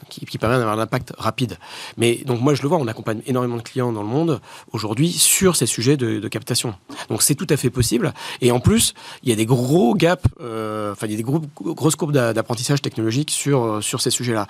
qui, 0.09 0.37
permet 0.37 0.57
d'avoir 0.57 0.77
un 0.77 0.81
impact 0.81 1.13
rapide. 1.17 1.57
Mais 1.97 2.21
donc 2.25 2.41
moi 2.41 2.53
je 2.53 2.61
le 2.61 2.67
vois, 2.67 2.77
on 2.77 2.87
accompagne 2.87 3.21
énormément 3.25 3.57
de 3.57 3.61
clients 3.61 3.91
dans 3.91 4.01
le 4.03 4.07
monde 4.07 4.39
aujourd'hui 4.71 5.11
sur 5.11 5.55
ces 5.55 5.65
sujets 5.65 5.97
de, 5.97 6.27
captation. 6.27 6.75
Donc 7.09 7.23
c'est 7.23 7.35
tout 7.35 7.47
à 7.49 7.57
fait 7.57 7.69
possible. 7.69 8.13
Et 8.41 8.51
en 8.51 8.59
plus, 8.59 8.93
il 9.23 9.29
y 9.29 9.33
a 9.33 9.35
des 9.35 9.45
gros 9.45 9.95
gaps, 9.95 10.23
enfin 10.39 11.05
il 11.07 11.11
y 11.11 11.13
a 11.13 11.17
des 11.17 11.23
gros- 11.23 11.41
grosses 11.59 11.95
courbes 11.95 12.13
d'a- 12.13 12.33
d'apprentissage 12.33 12.81
technologique 12.81 13.31
sur 13.31 13.83
sur 13.83 14.01
ces 14.01 14.11
sujets-là. 14.11 14.47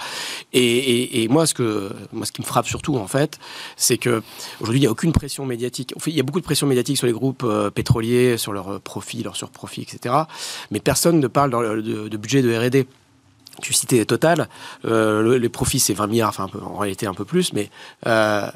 Et, 0.53 0.61
et- 0.61 1.23
et 1.23 1.27
moi 1.27 1.45
ce 1.45 1.53
que 1.53 1.91
moi 2.11 2.25
ce 2.25 2.31
qui 2.31 2.41
me 2.41 2.45
frappe 2.45 2.67
surtout 2.67 2.97
en 2.97 3.07
fait, 3.07 3.39
c'est 3.77 3.97
que 3.97 4.21
aujourd'hui 4.59 4.79
il 4.79 4.83
n'y 4.83 4.87
a 4.87 4.91
aucune 4.91 5.11
pression 5.21 5.45
médiatique. 5.45 5.93
Il 6.07 6.15
y 6.15 6.19
a 6.19 6.23
beaucoup 6.23 6.39
de 6.39 6.43
pression 6.45 6.65
médiatique 6.65 6.97
sur 6.97 7.05
les 7.05 7.13
groupes 7.13 7.43
euh, 7.43 7.69
pétroliers, 7.69 8.37
sur 8.37 8.53
leurs 8.53 8.69
euh, 8.73 8.79
profits, 8.79 9.21
leurs 9.21 9.35
surprofits, 9.35 9.83
etc. 9.83 10.15
Mais 10.71 10.79
personne 10.79 11.19
ne 11.19 11.27
parle 11.27 11.51
de, 11.83 12.17
budget 12.17 12.41
de 12.41 12.51
R&D. 12.51 12.87
Tu 13.61 13.71
citais 13.71 14.03
Total, 14.05 14.49
euh, 14.85 15.21
le- 15.21 15.37
les 15.37 15.49
profits 15.49 15.79
c'est 15.79 15.93
20 15.93 16.07
milliards, 16.07 16.29
enfin 16.29 16.49
en 16.59 16.77
réalité 16.79 17.05
un 17.05 17.13
peu 17.13 17.23
plus, 17.23 17.53
mais 17.53 17.69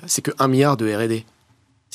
c'est 0.08 0.24
que 0.24 0.32
1 0.40 0.48
milliard 0.48 0.76
de 0.76 0.92
R&D. 0.92 1.24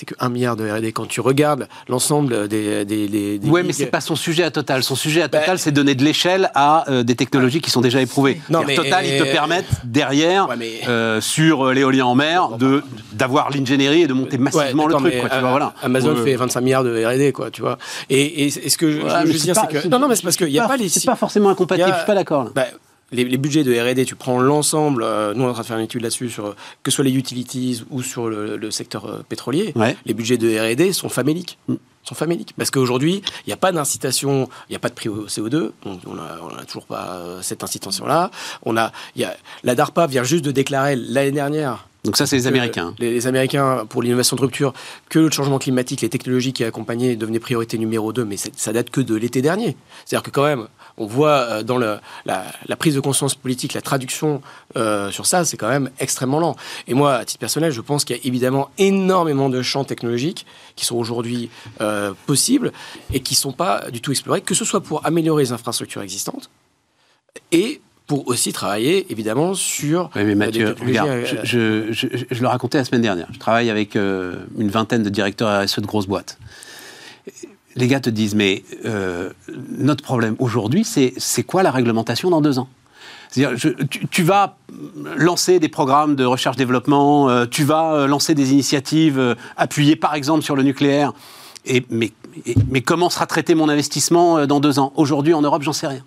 C'est 0.00 0.06
que 0.06 0.14
1 0.18 0.30
milliard 0.30 0.56
de 0.56 0.66
R&D. 0.66 0.92
Quand 0.92 1.04
tu 1.06 1.20
regardes 1.20 1.68
l'ensemble 1.86 2.48
des, 2.48 2.86
des, 2.86 3.06
des, 3.06 3.38
des 3.38 3.48
Ouais, 3.50 3.62
mais 3.62 3.74
c'est 3.74 3.84
pas 3.84 4.00
son 4.00 4.16
sujet 4.16 4.44
à 4.44 4.50
Total. 4.50 4.82
Son 4.82 4.94
sujet 4.94 5.20
à 5.20 5.28
Bah, 5.28 5.40
Total, 5.40 5.58
c'est 5.58 5.72
donner 5.72 5.94
de 5.94 6.02
l'échelle 6.02 6.50
à 6.54 6.90
euh, 6.90 7.02
des 7.02 7.14
technologies 7.16 7.60
qui 7.60 7.70
sont 7.70 7.82
déjà 7.82 8.00
éprouvées. 8.00 8.40
Non, 8.48 8.62
mais- 8.66 8.76
Total, 8.76 9.04
ils 9.06 9.18
te 9.18 9.24
permettent 9.30 9.66
derrière, 9.84 10.48
Ouais, 10.48 10.56
mais- 10.56 10.80
euh, 10.88 11.20
sur 11.20 11.66
euh, 11.66 11.74
l'éolien 11.74 12.06
en 12.06 12.14
mer, 12.14 12.48
de 12.56 12.82
d'avoir 13.12 13.50
l'ingénierie 13.50 14.00
et 14.02 14.06
de 14.06 14.14
monter 14.14 14.38
massivement 14.38 14.84
Ouais, 14.84 14.88
le 14.94 14.94
truc. 14.94 15.20
Quoi, 15.20 15.28
tu 15.28 15.36
euh, 15.36 15.40
vois, 15.40 15.50
voilà. 15.50 15.74
Amazon 15.82 16.16
fait 16.16 16.34
25 16.34 16.60
milliards 16.62 16.84
de 16.84 17.04
R&D, 17.04 17.32
quoi, 17.32 17.50
tu 17.50 17.60
vois. 17.60 17.76
Et, 18.08 18.22
et, 18.22 18.46
et 18.46 18.70
ce 18.70 18.78
que 18.78 18.90
je, 18.90 18.96
Ouais, 19.02 19.10
je 19.10 19.14
mais 19.26 19.32
veux 19.32 19.38
dire, 19.38 19.54
c'est 19.54 19.82
que 19.82 19.86
non, 19.88 19.98
non, 19.98 20.08
mais 20.08 20.16
c'est 20.16 20.22
parce 20.22 20.36
qu'il 20.38 20.46
n'y 20.46 20.58
a 20.58 20.66
pas, 20.66 20.78
les 20.78 20.88
C'est 20.88 21.04
pas 21.04 21.14
forcément 21.14 21.50
incompatible. 21.50 21.90
a- 21.90 21.92
Je 21.92 21.98
suis 21.98 22.06
pas 22.06 22.14
d'accord. 22.14 22.50
Les, 23.12 23.24
les 23.24 23.38
budgets 23.38 23.64
de 23.64 23.72
R&D, 23.78 24.04
tu 24.04 24.14
prends 24.14 24.40
l'ensemble. 24.40 25.02
euh, 25.02 25.34
nous, 25.34 25.44
on 25.44 25.46
est 25.46 25.50
en 25.50 25.52
train 25.54 25.62
de 25.62 25.66
faire 25.66 25.78
une 25.78 25.84
étude 25.84 26.02
là-dessus 26.02 26.30
sur 26.30 26.54
que 26.82 26.90
ce 26.90 26.96
soit 26.96 27.04
les 27.04 27.14
utilities 27.14 27.82
ou 27.90 28.02
sur 28.02 28.28
le, 28.28 28.56
le 28.56 28.70
secteur 28.70 29.06
euh, 29.06 29.18
pétrolier. 29.28 29.72
Ouais. 29.76 29.96
Les 30.06 30.14
budgets 30.14 30.38
de 30.38 30.48
R&D 30.58 30.92
sont 30.92 31.08
faméliques. 31.08 31.58
Sont 32.04 32.14
faméliques. 32.14 32.54
Parce 32.56 32.70
qu'aujourd'hui, 32.70 33.22
il 33.46 33.48
n'y 33.48 33.52
a 33.52 33.56
pas 33.58 33.72
d'incitation, 33.72 34.48
il 34.68 34.72
n'y 34.72 34.76
a 34.76 34.78
pas 34.78 34.88
de 34.88 34.94
prix 34.94 35.08
au 35.08 35.26
CO2. 35.26 35.70
On 35.84 36.14
n'a 36.14 36.64
toujours 36.66 36.86
pas 36.86 37.16
euh, 37.18 37.42
cette 37.42 37.62
incitation-là. 37.62 38.30
On 38.64 38.76
a, 38.76 38.90
il 39.16 39.22
y 39.22 39.24
a, 39.24 39.36
la 39.64 39.74
DARPA 39.74 40.06
vient 40.06 40.24
juste 40.24 40.44
de 40.44 40.50
déclarer 40.50 40.96
l'année 40.96 41.30
dernière 41.32 41.86
Donc 42.04 42.16
ça, 42.16 42.26
c'est 42.26 42.36
les 42.36 42.46
Américains. 42.46 42.94
Les, 42.98 43.10
les 43.12 43.26
Américains, 43.26 43.84
pour 43.86 44.02
l'innovation 44.02 44.34
de 44.36 44.40
rupture, 44.40 44.72
que 45.10 45.18
le 45.18 45.30
changement 45.30 45.58
climatique, 45.58 46.00
les 46.00 46.08
technologies 46.08 46.54
qui 46.54 46.64
accompagnaient 46.64 47.16
devenaient 47.16 47.38
priorité 47.38 47.76
numéro 47.76 48.12
2, 48.14 48.24
mais 48.24 48.36
ça 48.38 48.72
date 48.72 48.88
que 48.88 49.02
de 49.02 49.14
l'été 49.14 49.42
dernier. 49.42 49.76
C'est-à-dire 50.06 50.22
que 50.22 50.30
quand 50.30 50.44
même, 50.44 50.68
on 50.98 51.06
voit 51.06 51.30
euh, 51.30 51.62
dans 51.62 51.78
le- 51.78 51.98
la, 52.26 52.44
la 52.66 52.76
prise 52.76 52.94
de 52.94 53.00
conscience 53.00 53.34
politique, 53.34 53.72
la 53.74 53.80
traduction 53.82 54.42
euh, 54.76 55.10
sur 55.10 55.26
ça, 55.26 55.44
c'est 55.44 55.56
quand 55.56 55.68
même 55.68 55.90
extrêmement 55.98 56.40
lent. 56.40 56.56
Et 56.88 56.94
moi, 56.94 57.14
à 57.14 57.24
titre 57.24 57.40
personnel, 57.40 57.72
je 57.72 57.80
pense 57.80 58.04
qu'il 58.04 58.16
y 58.16 58.18
a 58.18 58.22
évidemment 58.24 58.70
énormément 58.78 59.48
de 59.48 59.62
champs 59.62 59.84
technologiques 59.84 60.46
qui 60.76 60.84
sont 60.84 60.96
aujourd'hui 60.96 61.50
euh, 61.80 62.12
possibles 62.26 62.72
et 63.12 63.20
qui 63.20 63.34
ne 63.34 63.38
sont 63.38 63.52
pas 63.52 63.84
du 63.90 64.00
tout 64.00 64.10
explorés, 64.10 64.40
que 64.40 64.54
ce 64.54 64.64
soit 64.64 64.80
pour 64.82 65.04
améliorer 65.06 65.42
les 65.44 65.52
infrastructures 65.52 66.02
existantes 66.02 66.50
et 67.52 67.80
pour 68.06 68.26
aussi 68.26 68.52
travailler 68.52 69.06
évidemment 69.10 69.54
sur 69.54 70.10
Oui, 70.16 70.24
mais 70.24 70.34
Mathieu, 70.34 70.74
des 70.74 70.84
regarde, 70.84 71.10
je, 71.44 71.92
je, 71.92 72.08
je- 72.08 72.24
je 72.28 72.42
le 72.42 72.48
racontais 72.48 72.78
la 72.78 72.84
semaine 72.84 73.02
dernière. 73.02 73.28
Je 73.32 73.38
travaille 73.38 73.70
avec 73.70 73.94
euh, 73.94 74.34
une 74.58 74.68
vingtaine 74.68 75.04
de 75.04 75.08
directeurs 75.10 75.62
RSE 75.64 75.78
de 75.78 75.86
grosses 75.86 76.08
boîtes. 76.08 76.36
Les 77.76 77.86
gars 77.86 78.00
te 78.00 78.10
disent, 78.10 78.34
mais 78.34 78.64
euh, 78.84 79.30
notre 79.78 80.02
problème 80.02 80.36
aujourd'hui, 80.38 80.84
c'est 80.84 81.42
quoi 81.44 81.62
la 81.62 81.70
réglementation 81.70 82.30
dans 82.30 82.40
deux 82.40 82.58
ans? 82.58 82.68
C'est-à-dire, 83.30 83.70
tu, 84.10 84.22
vas 84.24 84.56
lancer 85.16 85.60
des 85.60 85.68
programmes 85.68 86.16
de 86.16 86.24
recherche-développement, 86.24 87.28
euh, 87.28 87.46
tu 87.46 87.62
vas 87.62 87.92
euh, 87.92 88.06
lancer 88.08 88.34
des 88.34 88.52
initiatives 88.52 89.20
euh, 89.20 89.36
appuyées 89.56 89.94
par 89.94 90.14
exemple 90.14 90.42
sur 90.42 90.56
le 90.56 90.64
nucléaire, 90.64 91.12
et, 91.64 91.86
mais, 91.90 92.10
mais 92.68 92.80
comment 92.80 93.08
sera 93.08 93.26
traité 93.26 93.54
mon 93.54 93.68
investissement 93.68 94.46
dans 94.46 94.58
deux 94.58 94.80
ans? 94.80 94.92
Aujourd'hui 94.96 95.32
en 95.32 95.42
Europe, 95.42 95.62
j'en 95.62 95.72
sais 95.72 95.86
rien. 95.86 96.02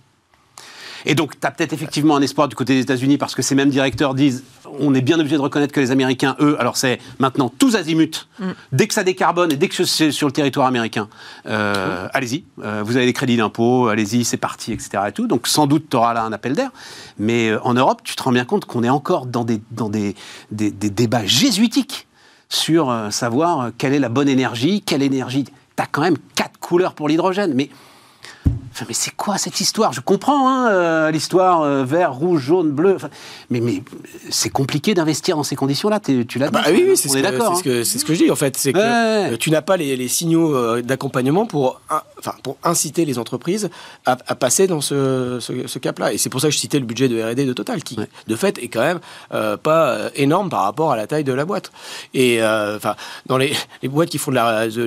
Et 1.06 1.16
donc, 1.16 1.40
tu 1.40 1.48
as 1.48 1.52
peut-être 1.52 1.74
effectivement 1.74 2.16
un 2.16 2.22
espoir 2.22 2.48
du 2.48 2.56
côté 2.56 2.76
des 2.76 2.82
États-Unis 2.82 3.18
parce 3.18 3.36
que 3.36 3.42
ces 3.42 3.56
mêmes 3.56 3.70
directeurs 3.70 4.14
disent 4.14 4.44
on 4.80 4.94
est 4.94 5.02
bien 5.02 5.20
obligé 5.20 5.36
de 5.36 5.42
reconnaître 5.42 5.74
que 5.74 5.80
les 5.80 5.92
Américains, 5.92 6.36
eux, 6.40 6.56
alors 6.60 6.78
c'est 6.78 7.00
maintenant 7.20 7.52
tous 7.58 7.76
azimuts. 7.76 8.28
Dès 8.72 8.88
que 8.88 8.94
ça 8.94 9.04
décarbone 9.04 9.52
et 9.52 9.56
dès 9.56 9.68
que 9.68 9.84
c'est 9.84 10.12
sur 10.12 10.28
le 10.28 10.34
territoire 10.34 10.68
américain, 10.68 11.08
euh, 11.48 12.08
allez-y. 12.14 12.44
Euh, 12.64 12.82
vous 12.84 12.98
avez 12.98 13.06
des 13.06 13.14
crédits 13.14 13.38
d'impôt, 13.38 13.88
allez-y, 13.88 14.26
c'est 14.26 14.38
parti, 14.38 14.72
etc. 14.72 15.04
Et 15.08 15.12
tout. 15.12 15.28
Donc, 15.28 15.48
sans 15.48 15.68
doute, 15.68 15.90
tu 15.90 15.98
auras 15.98 16.14
là 16.14 16.24
un 16.24 16.34
appel 16.34 16.54
d'air. 16.54 16.72
Mais 17.18 17.50
euh, 17.50 17.60
en 17.64 17.74
Europe, 17.74 18.02
tu 18.04 18.16
te 18.16 18.24
rends 18.24 18.32
bien 18.32 18.46
compte 18.46 18.66
qu'on 18.66 18.84
est 18.84 18.90
encore 18.90 19.26
dans 19.26 19.44
des, 19.44 19.62
dans 19.72 19.90
des, 19.90 20.16
des, 20.52 20.72
des 20.72 20.90
débats 20.90 21.26
jésuitiques 21.26 22.08
sur 22.50 22.96
savoir 23.10 23.72
quelle 23.80 23.94
est 23.94 24.00
la 24.00 24.10
bonne 24.10 24.30
énergie, 24.30 24.82
quelle 24.82 25.02
énergie. 25.02 25.46
Tu 25.46 25.52
as 25.78 25.88
quand 25.88 26.02
même 26.02 26.18
quatre 26.36 26.60
couleurs 26.60 26.94
pour 26.94 27.08
l'hydrogène. 27.08 27.54
Mais 27.56 27.70
mais 28.88 28.94
c'est 28.94 29.16
quoi 29.16 29.38
cette 29.38 29.60
histoire? 29.60 29.94
Je 29.94 30.02
comprends 30.02 30.50
hein, 30.50 30.70
euh, 30.72 31.12
l'histoire 31.12 31.62
euh, 31.62 31.84
vert, 31.84 32.14
rouge, 32.14 32.42
jaune, 32.42 32.72
bleu. 32.72 32.96
Enfin, 32.96 33.10
mais 33.50 33.60
mais 33.60 33.84
c'est 34.30 34.50
compliqué 34.50 34.94
d'investir 34.94 35.36
dans 35.38 35.44
ces 35.44 35.56
conditions-là. 35.56 36.00
Tu 36.00 36.26
l'as 36.40 36.48
Ah 36.48 36.52
bah 36.52 36.62
dit. 36.68 36.72
oui, 36.74 36.86
oui, 36.90 36.98
c'est 36.98 37.10
ce, 37.10 37.18
est 37.18 37.22
que- 37.22 37.28
d'accord. 37.32 37.58
c'est 37.64 37.84
ce 37.84 38.00
ce 38.00 38.06
que 38.06 38.14
je 38.14 38.24
dis 38.26 38.32
en 38.32 38.36
fait, 38.36 38.58
c'est 38.58 38.74
que 38.74 38.78
Ouais, 38.80 39.34
euh, 39.34 39.38
tu 39.38 39.52
n'as 39.52 39.62
pas 39.62 39.78
les, 39.78 39.96
les 39.96 40.08
signaux 40.08 40.56
euh, 40.56 40.82
d'accompagnement 40.82 41.46
pour, 41.46 41.80
in- 41.90 42.02
enfin, 42.20 42.34
pour 42.44 42.58
inciter 42.64 43.06
les 43.06 43.20
entreprises 43.20 43.70
à, 44.06 44.18
à 44.28 44.36
passer 44.36 44.68
dans 44.68 44.82
ce, 44.82 45.78
cap-là. 45.80 46.14
Et 46.14 46.18
c'est 46.18 46.30
pour 46.30 46.42
ça 46.42 46.48
que 46.48 46.54
je 46.54 46.60
citais 46.60 46.80
le 46.80 46.86
budget 46.86 47.08
de 47.10 47.22
R&D 47.22 47.46
de 47.46 47.54
Total, 47.54 47.84
qui 47.84 47.98
Ouais. 48.00 48.08
de 48.28 48.36
fait 48.36 48.58
est 48.58 48.68
quand 48.70 48.82
même 48.82 49.00
euh, 49.34 49.56
pas 49.58 49.90
euh, 49.90 50.10
énorme 50.16 50.50
par 50.50 50.64
rapport 50.64 50.92
à 50.92 50.96
la 50.96 51.06
taille 51.08 51.24
de 51.24 51.34
la 51.34 51.46
boîte. 51.46 51.72
Et 52.14 52.42
euh, 52.42 52.78
enfin, 52.78 52.96
dans 53.28 53.38
les, 53.38 53.54
les 53.82 53.90
boîtes 53.90 54.10
qui 54.10 54.18
font 54.18 54.32
de 54.32 54.36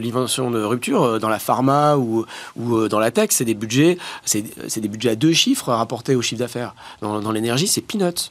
l'invention 0.01 0.51
de 0.51 0.62
rupture, 0.62 1.03
euh, 1.05 1.18
dans 1.18 1.29
la 1.29 1.38
pharma 1.38 1.96
ou, 1.96 2.25
ou 2.57 2.77
euh, 2.77 2.88
dans 2.88 2.99
la 2.99 3.11
tech, 3.11 3.29
c'est 3.31 3.44
des 3.44 3.55
budgets, 3.55 3.76
c'est 4.25 4.45
c'est 4.69 4.81
des 4.81 4.89
budgets 4.89 5.11
à 5.11 5.17
deux 5.17 5.33
chiffres 5.33 5.73
rapportés 5.73 6.15
au 6.15 6.23
chiffre 6.23 6.39
d'affaires. 6.41 6.75
Dans, 7.01 7.21
dans 7.21 7.33
l'énergie, 7.33 7.67
c'est 7.69 7.81
peanuts. 7.83 8.31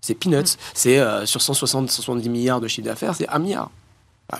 C'est 0.00 0.14
peanuts. 0.14 0.56
C'est 0.74 0.98
euh, 0.98 1.26
sur 1.26 1.42
160, 1.42 1.90
170 1.90 2.28
milliards 2.28 2.60
de 2.60 2.68
chiffre 2.68 2.86
d'affaires, 2.86 3.14
c'est 3.14 3.28
1 3.28 3.38
milliard. 3.38 3.70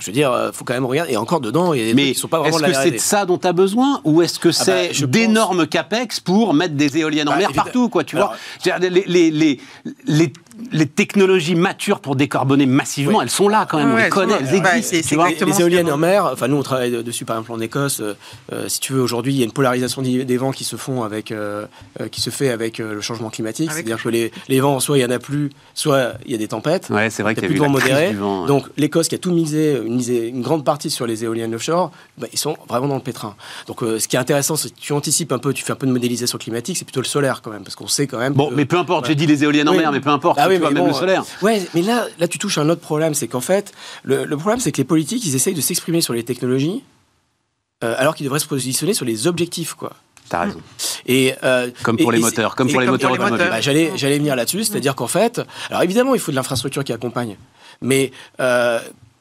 Je 0.00 0.04
veux 0.06 0.12
dire, 0.12 0.30
il 0.48 0.52
faut 0.52 0.66
quand 0.66 0.74
même 0.74 0.84
regarder. 0.84 1.14
Et 1.14 1.16
encore 1.16 1.40
dedans, 1.40 1.72
il 1.72 1.80
y 1.80 1.82
a 1.82 1.86
des 1.86 1.94
Mais 1.94 2.12
qui 2.12 2.18
sont 2.18 2.28
pas 2.28 2.40
vraiment 2.40 2.58
est-ce 2.58 2.66
que 2.66 2.74
c'est 2.74 2.90
de 2.90 2.98
ça 2.98 3.24
dont 3.24 3.38
tu 3.38 3.46
as 3.46 3.54
besoin 3.54 4.02
ou 4.04 4.20
est-ce 4.20 4.38
que 4.38 4.48
bah, 4.48 4.52
c'est 4.54 4.88
pense- 4.88 5.00
d'énormes 5.04 5.66
capex 5.66 6.20
pour 6.20 6.52
mettre 6.52 6.74
des 6.74 6.98
éoliennes 6.98 7.26
en 7.28 7.32
Bah, 7.32 7.38
mer 7.38 7.48
évidemment. 7.48 7.64
partout 7.64 7.88
quoi, 7.88 8.04
tu 8.04 8.16
Alors- 8.16 8.34
vois? 8.66 8.78
Les, 8.80 9.30
les, 9.30 9.60
les, 10.06 10.32
les, 10.72 10.86
technologies 10.86 11.54
matures 11.54 12.00
pour 12.00 12.16
décarboner 12.16 12.66
massivement, 12.66 13.18
Oui. 13.18 13.24
elles 13.24 13.30
sont 13.30 13.48
là 13.48 13.66
quand 13.70 13.78
même, 13.78 13.90
on 13.90 13.94
Ouais, 13.94 14.00
les 14.00 14.04
elles 14.06 14.10
connaît, 14.12 14.34
elles. 14.40 14.62
Bah, 14.62 14.76
existent. 14.76 14.96
c'est- 15.02 15.08
tu 15.08 15.14
vois. 15.14 15.28
les 15.30 15.60
éoliennes 15.60 15.90
en 15.90 15.96
mer, 15.96 16.28
enfin 16.32 16.48
nous 16.48 16.56
on 16.56 16.62
travaille 16.62 17.02
dessus 17.02 17.24
par 17.24 17.36
exemple 17.36 17.52
en 17.52 17.60
Écosse. 17.60 18.00
euh, 18.00 18.14
euh, 18.52 18.68
si 18.68 18.80
tu 18.80 18.92
veux, 18.92 19.00
aujourd'hui 19.02 19.32
il 19.34 19.38
y 19.38 19.42
a 19.42 19.44
une 19.44 19.52
polarisation 19.52 20.02
des 20.02 20.36
vents 20.36 20.50
qui 20.52 20.64
se 20.64 20.76
font 20.76 21.02
avec, 21.04 21.30
euh, 21.32 21.66
qui 22.10 22.20
se 22.20 22.30
fait 22.30 22.48
avec 22.50 22.80
euh, 22.80 22.94
le 22.94 23.00
changement 23.00 23.30
climatique. 23.30 23.70
C'est-à-dire 23.72 24.02
que 24.02 24.08
les, 24.08 24.32
les 24.48 24.60
vents, 24.60 24.80
soit 24.80 24.98
il 24.98 25.02
y 25.02 25.04
en 25.04 25.10
a 25.10 25.18
plus, 25.18 25.50
soit 25.74 26.14
il 26.26 26.32
y 26.32 26.34
a 26.34 26.38
des 26.38 26.48
tempêtes. 26.48 26.88
Ouais, 26.90 27.10
c'est 27.10 27.22
vrai 27.22 27.32
y 27.32 27.34
qu'il 27.36 27.44
a 27.44 27.48
y 27.48 27.50
a 27.50 27.52
plus 27.52 27.58
de 27.60 27.64
vent 27.64 27.72
la 27.72 27.80
crise 27.80 27.92
modéré. 27.92 28.10
du 28.10 28.16
vent, 28.16 28.42
ouais. 28.42 28.48
Donc 28.48 28.66
l'Écosse 28.76 29.08
qui 29.08 29.14
a 29.14 29.18
tout 29.18 29.30
misé, 29.32 29.78
une, 29.84 29.98
misé- 30.00 30.28
une 30.28 30.42
grande 30.42 30.64
partie 30.64 30.90
sur 30.90 31.06
les 31.06 31.24
éoliennes 31.24 31.54
offshore, 31.54 31.90
bah, 32.18 32.26
ils 32.32 32.38
sont 32.38 32.56
vraiment 32.68 32.88
dans 32.88 32.96
le 32.96 33.00
pétrin. 33.02 33.34
Donc 33.66 33.82
euh, 33.82 33.98
ce 33.98 34.08
qui 34.08 34.16
est 34.16 34.18
intéressant, 34.18 34.56
c'est 34.56 34.70
que 34.70 34.80
tu 34.80 34.92
anticipes 34.92 35.32
un 35.32 35.38
peu, 35.38 35.52
tu 35.52 35.62
fais 35.64 35.72
un 35.72 35.76
peu 35.76 35.86
de 35.86 35.92
modélisation 35.92 36.38
climatique, 36.38 36.76
c'est 36.76 36.84
plutôt 36.84 37.00
le 37.00 37.06
solaire 37.06 37.42
quand 37.42 37.50
même, 37.50 37.62
parce 37.62 37.76
qu'on 37.76 37.86
sait 37.88 38.06
quand 38.06 38.18
même. 38.18 38.32
Bon, 38.32 38.48
que- 38.50 38.54
mais 38.54 38.64
peu 38.64 38.76
importe, 38.78 39.02
Ouais. 39.04 39.08
j'ai 39.10 39.14
dit 39.14 39.26
les 39.26 39.44
éoliennes 39.44 39.68
en 39.68 39.72
Oui. 39.72 39.78
mer, 39.78 39.92
mais 39.92 40.00
peu 40.00 40.10
importe, 40.10 40.38
Ah 40.48 40.54
oui, 40.54 40.58
mais 40.60 40.70
même 40.70 40.84
bon, 40.84 40.88
le 40.88 40.94
solaire. 40.94 41.22
euh, 41.22 41.44
Ouais, 41.46 41.62
mais 41.74 41.82
là, 41.82 42.06
là, 42.18 42.28
tu 42.28 42.38
touches 42.38 42.58
à 42.58 42.62
un 42.62 42.68
autre 42.68 42.80
problème, 42.80 43.14
c'est 43.14 43.28
qu'en 43.28 43.40
fait, 43.40 43.72
le, 44.02 44.24
le 44.24 44.36
problème, 44.36 44.60
c'est 44.60 44.72
que 44.72 44.78
les 44.78 44.84
politiques, 44.84 45.24
ils 45.24 45.34
essayent 45.34 45.54
de 45.54 45.60
s'exprimer 45.60 46.00
sur 46.00 46.14
les 46.14 46.24
technologies, 46.24 46.82
euh, 47.84 47.94
alors 47.98 48.14
qu'ils 48.14 48.24
devraient 48.24 48.40
se 48.40 48.46
positionner 48.46 48.94
sur 48.94 49.04
les 49.04 49.26
objectifs, 49.26 49.74
quoi. 49.74 49.92
T'as 50.28 50.40
raison. 50.44 50.60
Et 51.06 51.32
euh, 51.42 51.70
Comme 51.82 51.96
pour 51.96 52.12
et- 52.12 52.16
les 52.16 52.20
moteurs, 52.22 52.54
comme 52.54 52.70
pour 52.70 52.80
les 52.80 52.86
moteurs 52.86 53.12
automobiles. 53.12 53.46
bah, 53.48 53.60
j'allais, 53.62 53.92
j'allais 53.96 54.18
venir 54.18 54.36
là-dessus, 54.36 54.64
c'est-à-dire 54.64 54.94
qu'en 54.94 55.06
fait, 55.06 55.40
alors 55.70 55.82
évidemment, 55.82 56.14
il 56.14 56.20
faut 56.20 56.32
de 56.32 56.36
l'infrastructure 56.36 56.84
qui 56.84 56.92
accompagne, 56.92 57.36
mais 57.80 58.12
euh, 58.40 58.78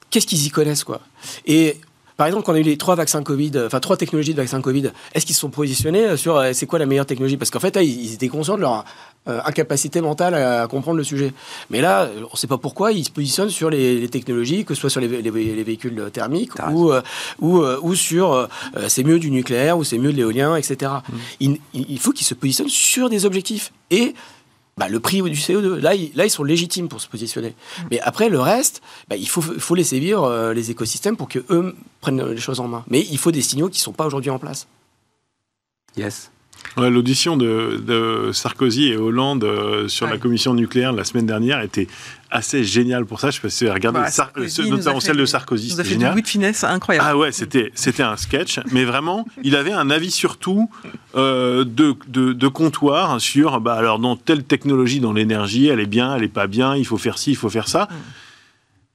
qu'est-ce 0.10 0.28
qu'ils 0.28 0.46
y 0.46 0.50
connaissent, 0.50 0.84
quoi? 0.84 1.00
Et 1.46 1.78
par 2.18 2.28
exemple, 2.28 2.44
quand 2.46 2.52
on 2.54 2.56
a 2.56 2.60
eu 2.60 2.64
les 2.64 2.78
trois 2.78 2.96
vaccins 2.96 3.22
Covid, 3.24 3.52
enfin 3.68 3.80
trois 3.80 3.96
technologies 3.96 4.34
de 4.34 4.42
vaccins 4.42 4.60
Covid, 4.60 4.90
est-ce 5.14 5.26
qu'ils 5.26 5.36
se 5.36 5.40
sont 5.42 5.50
positionnés 5.52 6.18
sur 6.18 6.44
c'est 6.54 6.66
quoi 6.66 6.80
la 6.80 6.88
meilleure 6.88 7.06
technologie? 7.06 7.38
Parce 7.38 7.52
qu'en 7.52 7.60
fait, 7.62 7.76
là, 7.76 7.84
ils 7.84 8.14
étaient 8.16 8.28
conscients 8.28 8.56
de 8.56 8.62
leur 8.62 8.84
euh, 9.28 9.40
incapacité 9.46 10.02
mentale 10.02 10.34
à, 10.36 10.64
à 10.64 10.68
comprendre 10.68 10.98
le 10.98 11.04
sujet. 11.04 11.34
Mais 11.70 11.82
là, 11.82 12.10
on 12.18 12.34
ne 12.34 12.38
sait 12.38 12.48
pas 12.48 12.58
pourquoi 12.58 12.92
ils 12.92 13.04
se 13.06 13.12
positionnent 13.12 13.50
sur 13.50 13.70
les, 13.70 14.00
les 14.00 14.10
technologies, 14.10 14.66
que 14.66 14.74
ce 14.74 14.82
soit 14.82 14.90
sur 14.90 15.02
les, 15.02 15.08
vé- 15.08 15.22
les 15.22 15.32
vé- 15.32 15.56
les 15.56 15.64
véhicules 15.64 16.10
thermiques 16.12 16.56
ou, 16.74 16.92
euh, 16.92 17.02
ou, 17.40 17.60
euh, 17.62 17.80
ou 17.82 17.96
sur 17.96 18.48
c'est 18.88 19.04
mieux 19.04 19.20
du 19.20 19.32
nucléaire 19.32 19.78
ou 19.78 19.84
c'est 19.84 19.98
mieux 19.98 20.12
de 20.12 20.18
l'éolien, 20.18 20.56
etc. 20.56 20.92
Il, 21.40 21.58
il- 21.74 21.86
il 21.90 22.00
faut 22.00 22.12
qu'ils 22.12 22.26
se 22.28 22.34
positionnent 22.34 22.70
sur 22.70 23.10
des 23.10 23.26
objectifs. 23.26 23.72
Et 23.92 24.14
bah, 24.78 24.88
le 24.88 25.00
prix 25.00 25.24
du 25.24 25.32
CO2. 25.32 25.80
Là 25.80 25.96
ils, 25.96 26.12
là, 26.14 26.26
ils 26.26 26.30
sont 26.30 26.44
légitimes 26.44 26.88
pour 26.88 27.02
se 27.02 27.08
positionner. 27.08 27.56
Mais 27.90 28.00
après, 28.02 28.30
le 28.30 28.40
reste, 28.40 28.82
bah, 29.10 29.16
il 29.16 29.28
faut, 29.28 29.42
faut 29.42 29.74
laisser 29.74 30.00
vivre 30.00 30.24
euh, 30.26 30.54
les 30.54 30.70
écosystèmes 30.70 31.18
pour 31.18 31.28
qu'eux 31.30 31.76
prennent 32.00 32.24
les 32.24 32.38
choses 32.40 32.60
en 32.60 32.68
main. 32.68 32.84
Mais 32.88 33.02
il 33.10 33.18
faut 33.18 33.32
des 33.32 33.42
signaux 33.42 33.70
qui 33.70 33.80
ne 33.80 33.84
sont 33.84 33.92
pas 33.94 34.06
aujourd'hui 34.06 34.30
en 34.30 34.38
place. 34.38 34.68
Yes. 35.98 36.30
Ouais, 36.76 36.90
L'audition 36.92 37.38
de, 37.38 37.82
de 37.86 38.32
Sarkozy 38.34 38.90
et 38.90 38.98
Hollande 38.98 39.44
euh, 39.44 39.88
sur 39.88 40.06
la 40.08 40.18
commission 40.18 40.54
nucléaire 40.54 40.92
la 40.94 41.04
semaine 41.04 41.26
dernière 41.26 41.62
était 41.62 41.88
assez 42.30 42.64
géniale 42.64 43.06
pour 43.06 43.20
ça. 43.20 43.32
Je 43.32 43.36
sais 43.38 43.42
pas 43.42 43.50
si 43.50 43.64
vous 43.64 43.70
avez 43.70 43.76
regardé, 43.80 44.00
Bah, 44.00 44.12
Sar- 44.12 44.32
notamment 44.70 45.00
celle 45.00 45.18
de 45.18 45.26
Sarkozy, 45.26 45.68
nous 45.70 45.74
a 45.74 45.78
c'était 45.78 45.84
fait 45.84 45.96
du 45.96 46.00
génial. 46.02 46.12
bruit 46.12 46.22
de 46.24 46.28
finesse 46.28 46.64
incroyable. 46.64 47.08
Ah 47.10 47.18
ouais, 47.18 47.32
c'était 47.32 47.72
c'était 47.74 48.04
un 48.04 48.16
sketch, 48.18 48.60
mais 48.72 48.84
vraiment, 48.86 49.26
il 49.44 49.56
avait 49.56 49.72
un 49.72 49.90
avis 49.90 50.12
surtout 50.12 50.70
euh, 51.16 51.64
de, 51.64 51.96
de, 52.10 52.34
de 52.34 52.48
comptoir 52.48 53.20
sur 53.22 53.60
bah 53.60 53.74
alors 53.74 53.98
dans 54.00 54.16
telle 54.16 54.44
technologie 54.44 55.00
dans 55.00 55.14
l'énergie, 55.14 55.68
elle 55.68 55.80
est 55.80 55.86
bien, 55.88 56.16
elle 56.16 56.24
est 56.24 56.28
pas 56.28 56.48
bien, 56.48 56.76
il 56.76 56.86
faut 56.86 56.98
faire 56.98 57.18
ci, 57.18 57.32
il 57.32 57.36
faut 57.38 57.50
faire 57.50 57.68
ça. 57.70 57.88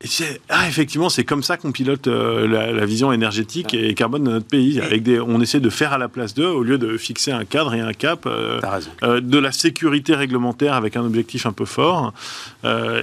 Et 0.04 0.08
ah, 0.48 0.68
effectivement, 0.68 1.08
c'est 1.08 1.24
comme 1.24 1.42
ça 1.42 1.56
qu'on 1.56 1.72
pilote 1.72 2.06
euh, 2.06 2.46
la, 2.48 2.72
la 2.72 2.86
vision 2.86 3.12
énergétique 3.12 3.74
et 3.74 3.94
carbone 3.94 4.24
de 4.24 4.30
notre 4.30 4.46
pays. 4.46 4.80
Avec 4.80 5.02
des, 5.02 5.20
on 5.20 5.40
essaie 5.40 5.60
de 5.60 5.70
faire 5.70 5.92
à 5.92 5.98
la 5.98 6.08
place 6.08 6.34
d'eux 6.34 6.46
au 6.48 6.62
lieu 6.62 6.78
de 6.78 6.96
fixer 6.96 7.30
un 7.32 7.44
cadre 7.44 7.74
et 7.74 7.80
un 7.80 7.92
cap. 7.92 8.26
euh, 8.26 8.60
euh, 9.02 9.20
de 9.20 9.38
la 9.38 9.52
sécurité 9.52 10.14
réglementaire 10.14 10.74
avec 10.74 10.96
un 10.96 11.04
objectif 11.04 11.46
un 11.46 11.52
peu 11.52 11.64
fort 11.64 12.12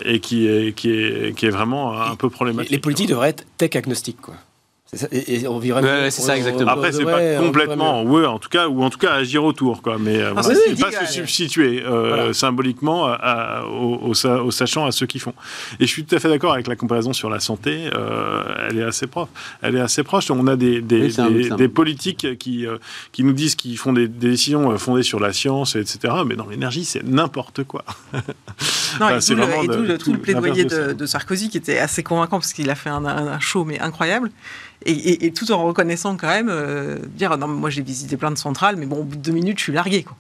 et 0.06 0.20
qui 0.20 0.48
est, 0.48 0.76
qui, 0.76 0.92
est, 0.92 1.36
qui 1.36 1.46
est 1.46 1.50
vraiment 1.50 2.02
un 2.02 2.16
peu 2.16 2.30
problématique. 2.30 2.72
les 2.72 2.80
politiques 2.80 3.10
devraient 3.10 3.30
être 3.30 3.46
tech 3.58 3.76
agnostiques, 3.76 4.22
quoi. 4.22 4.36
Ça, 4.92 5.08
et, 5.12 5.42
et 5.42 5.48
on 5.48 5.60
vivrait 5.60 5.84
Ouais, 5.84 6.10
c'est 6.10 6.24
ça, 6.24 6.34
On- 6.34 6.36
exactement. 6.36 6.72
Après, 6.72 6.92
c'est 6.92 7.00
devrait- 7.00 7.36
pas 7.38 7.44
complètement, 7.44 8.04
ouais, 8.04 8.26
en 8.26 8.40
tout 8.40 8.50
cas, 8.50 8.68
ou 8.68 8.82
en 8.84 8.90
tout 8.90 8.98
cas 8.98 9.12
agir 9.14 9.44
autour, 9.44 9.84
quoi. 9.84 9.98
Mais 10.00 10.18
euh, 10.18 10.34
Ah, 10.36 10.42
voilà, 10.42 10.60
c'est 10.66 10.80
pas 10.82 10.92
se 10.92 10.98
euh, 11.04 11.06
substituer 11.06 11.84
euh, 11.86 12.08
voilà. 12.16 12.34
symboliquement 12.34 13.06
à- 13.06 13.66
aux, 13.66 14.00
aux 14.10 14.14
sa- 14.16 14.42
aux 14.44 14.50
sachants, 14.50 14.88
à 14.88 14.92
ceux 14.92 15.06
qui 15.06 15.20
font. 15.20 15.36
Et 15.80 15.86
je 15.86 15.92
suis 15.92 16.06
tout 16.06 16.16
à 16.16 16.20
fait 16.20 16.28
d'accord 16.30 16.54
avec 16.54 16.66
la 16.68 16.76
comparaison 16.76 17.14
sur 17.14 17.30
la 17.30 17.40
santé. 17.40 17.90
euh, 17.94 18.42
elle 18.68 18.80
est 18.80 18.84
assez 18.84 19.06
proche. 19.06 19.28
Elle 19.62 19.76
est 19.76 19.80
assez 19.80 20.02
proche. 20.02 20.32
On 20.32 20.48
a 20.48 20.56
des, 20.56 20.82
des, 20.82 21.02
Oui, 21.02 21.12
c'est 21.12 21.22
un- 21.22 21.30
des- 21.30 21.44
c'est 21.44 21.52
un- 21.52 21.56
des 21.56 21.68
politiques 21.68 22.40
qui 22.40 22.66
euh, 22.66 22.78
qui 23.12 23.24
nous 23.24 23.34
disent 23.34 23.54
qu'ils 23.56 23.78
font 23.78 23.94
des, 23.94 24.08
des 24.08 24.30
décisions 24.32 24.72
euh, 24.72 24.78
fondées 24.78 25.04
sur 25.04 25.20
la 25.20 25.34
science, 25.34 25.76
etc. 25.76 26.14
Mais 26.26 26.36
dans 26.36 26.48
l'énergie, 26.48 26.84
c'est 26.86 27.04
n'importe 27.04 27.64
quoi. 27.64 27.84
Non, 29.00 29.06
Enfin, 29.06 29.20
et 29.20 29.68
le, 29.68 29.88
de- 29.88 29.98
tout 29.98 30.12
le 30.12 30.18
plaidoyer 30.20 30.66
de 30.66 31.06
Sarkozy 31.06 31.50
qui 31.50 31.58
était 31.58 31.78
assez 31.78 32.02
convaincant 32.04 32.40
parce 32.40 32.54
qu'il 32.54 32.70
a 32.72 32.76
fait 32.76 32.90
un, 32.90 33.06
un- 33.06 33.28
un 33.28 33.40
show 33.40 33.64
mais 33.64 33.80
incroyable. 33.80 34.32
Et, 34.86 34.92
et- 34.94 35.26
et 35.26 35.32
tout 35.34 35.52
en 35.52 35.64
reconnaissant 35.66 36.16
quand 36.16 36.28
même, 36.30 36.48
euh, 36.50 36.98
dire 37.16 37.38
non, 37.38 37.48
moi 37.48 37.70
j'ai 37.70 37.82
visité 37.82 38.16
plein 38.18 38.32
de 38.32 38.38
centrales, 38.38 38.76
mais 38.78 38.86
bon, 38.86 38.98
au 39.00 39.04
bout 39.04 39.16
de 39.18 39.22
deux 39.22 39.32
minutes, 39.34 39.58
je 39.60 39.64
suis 39.64 39.74
largué. 39.74 40.04
Quoi. 40.04 40.16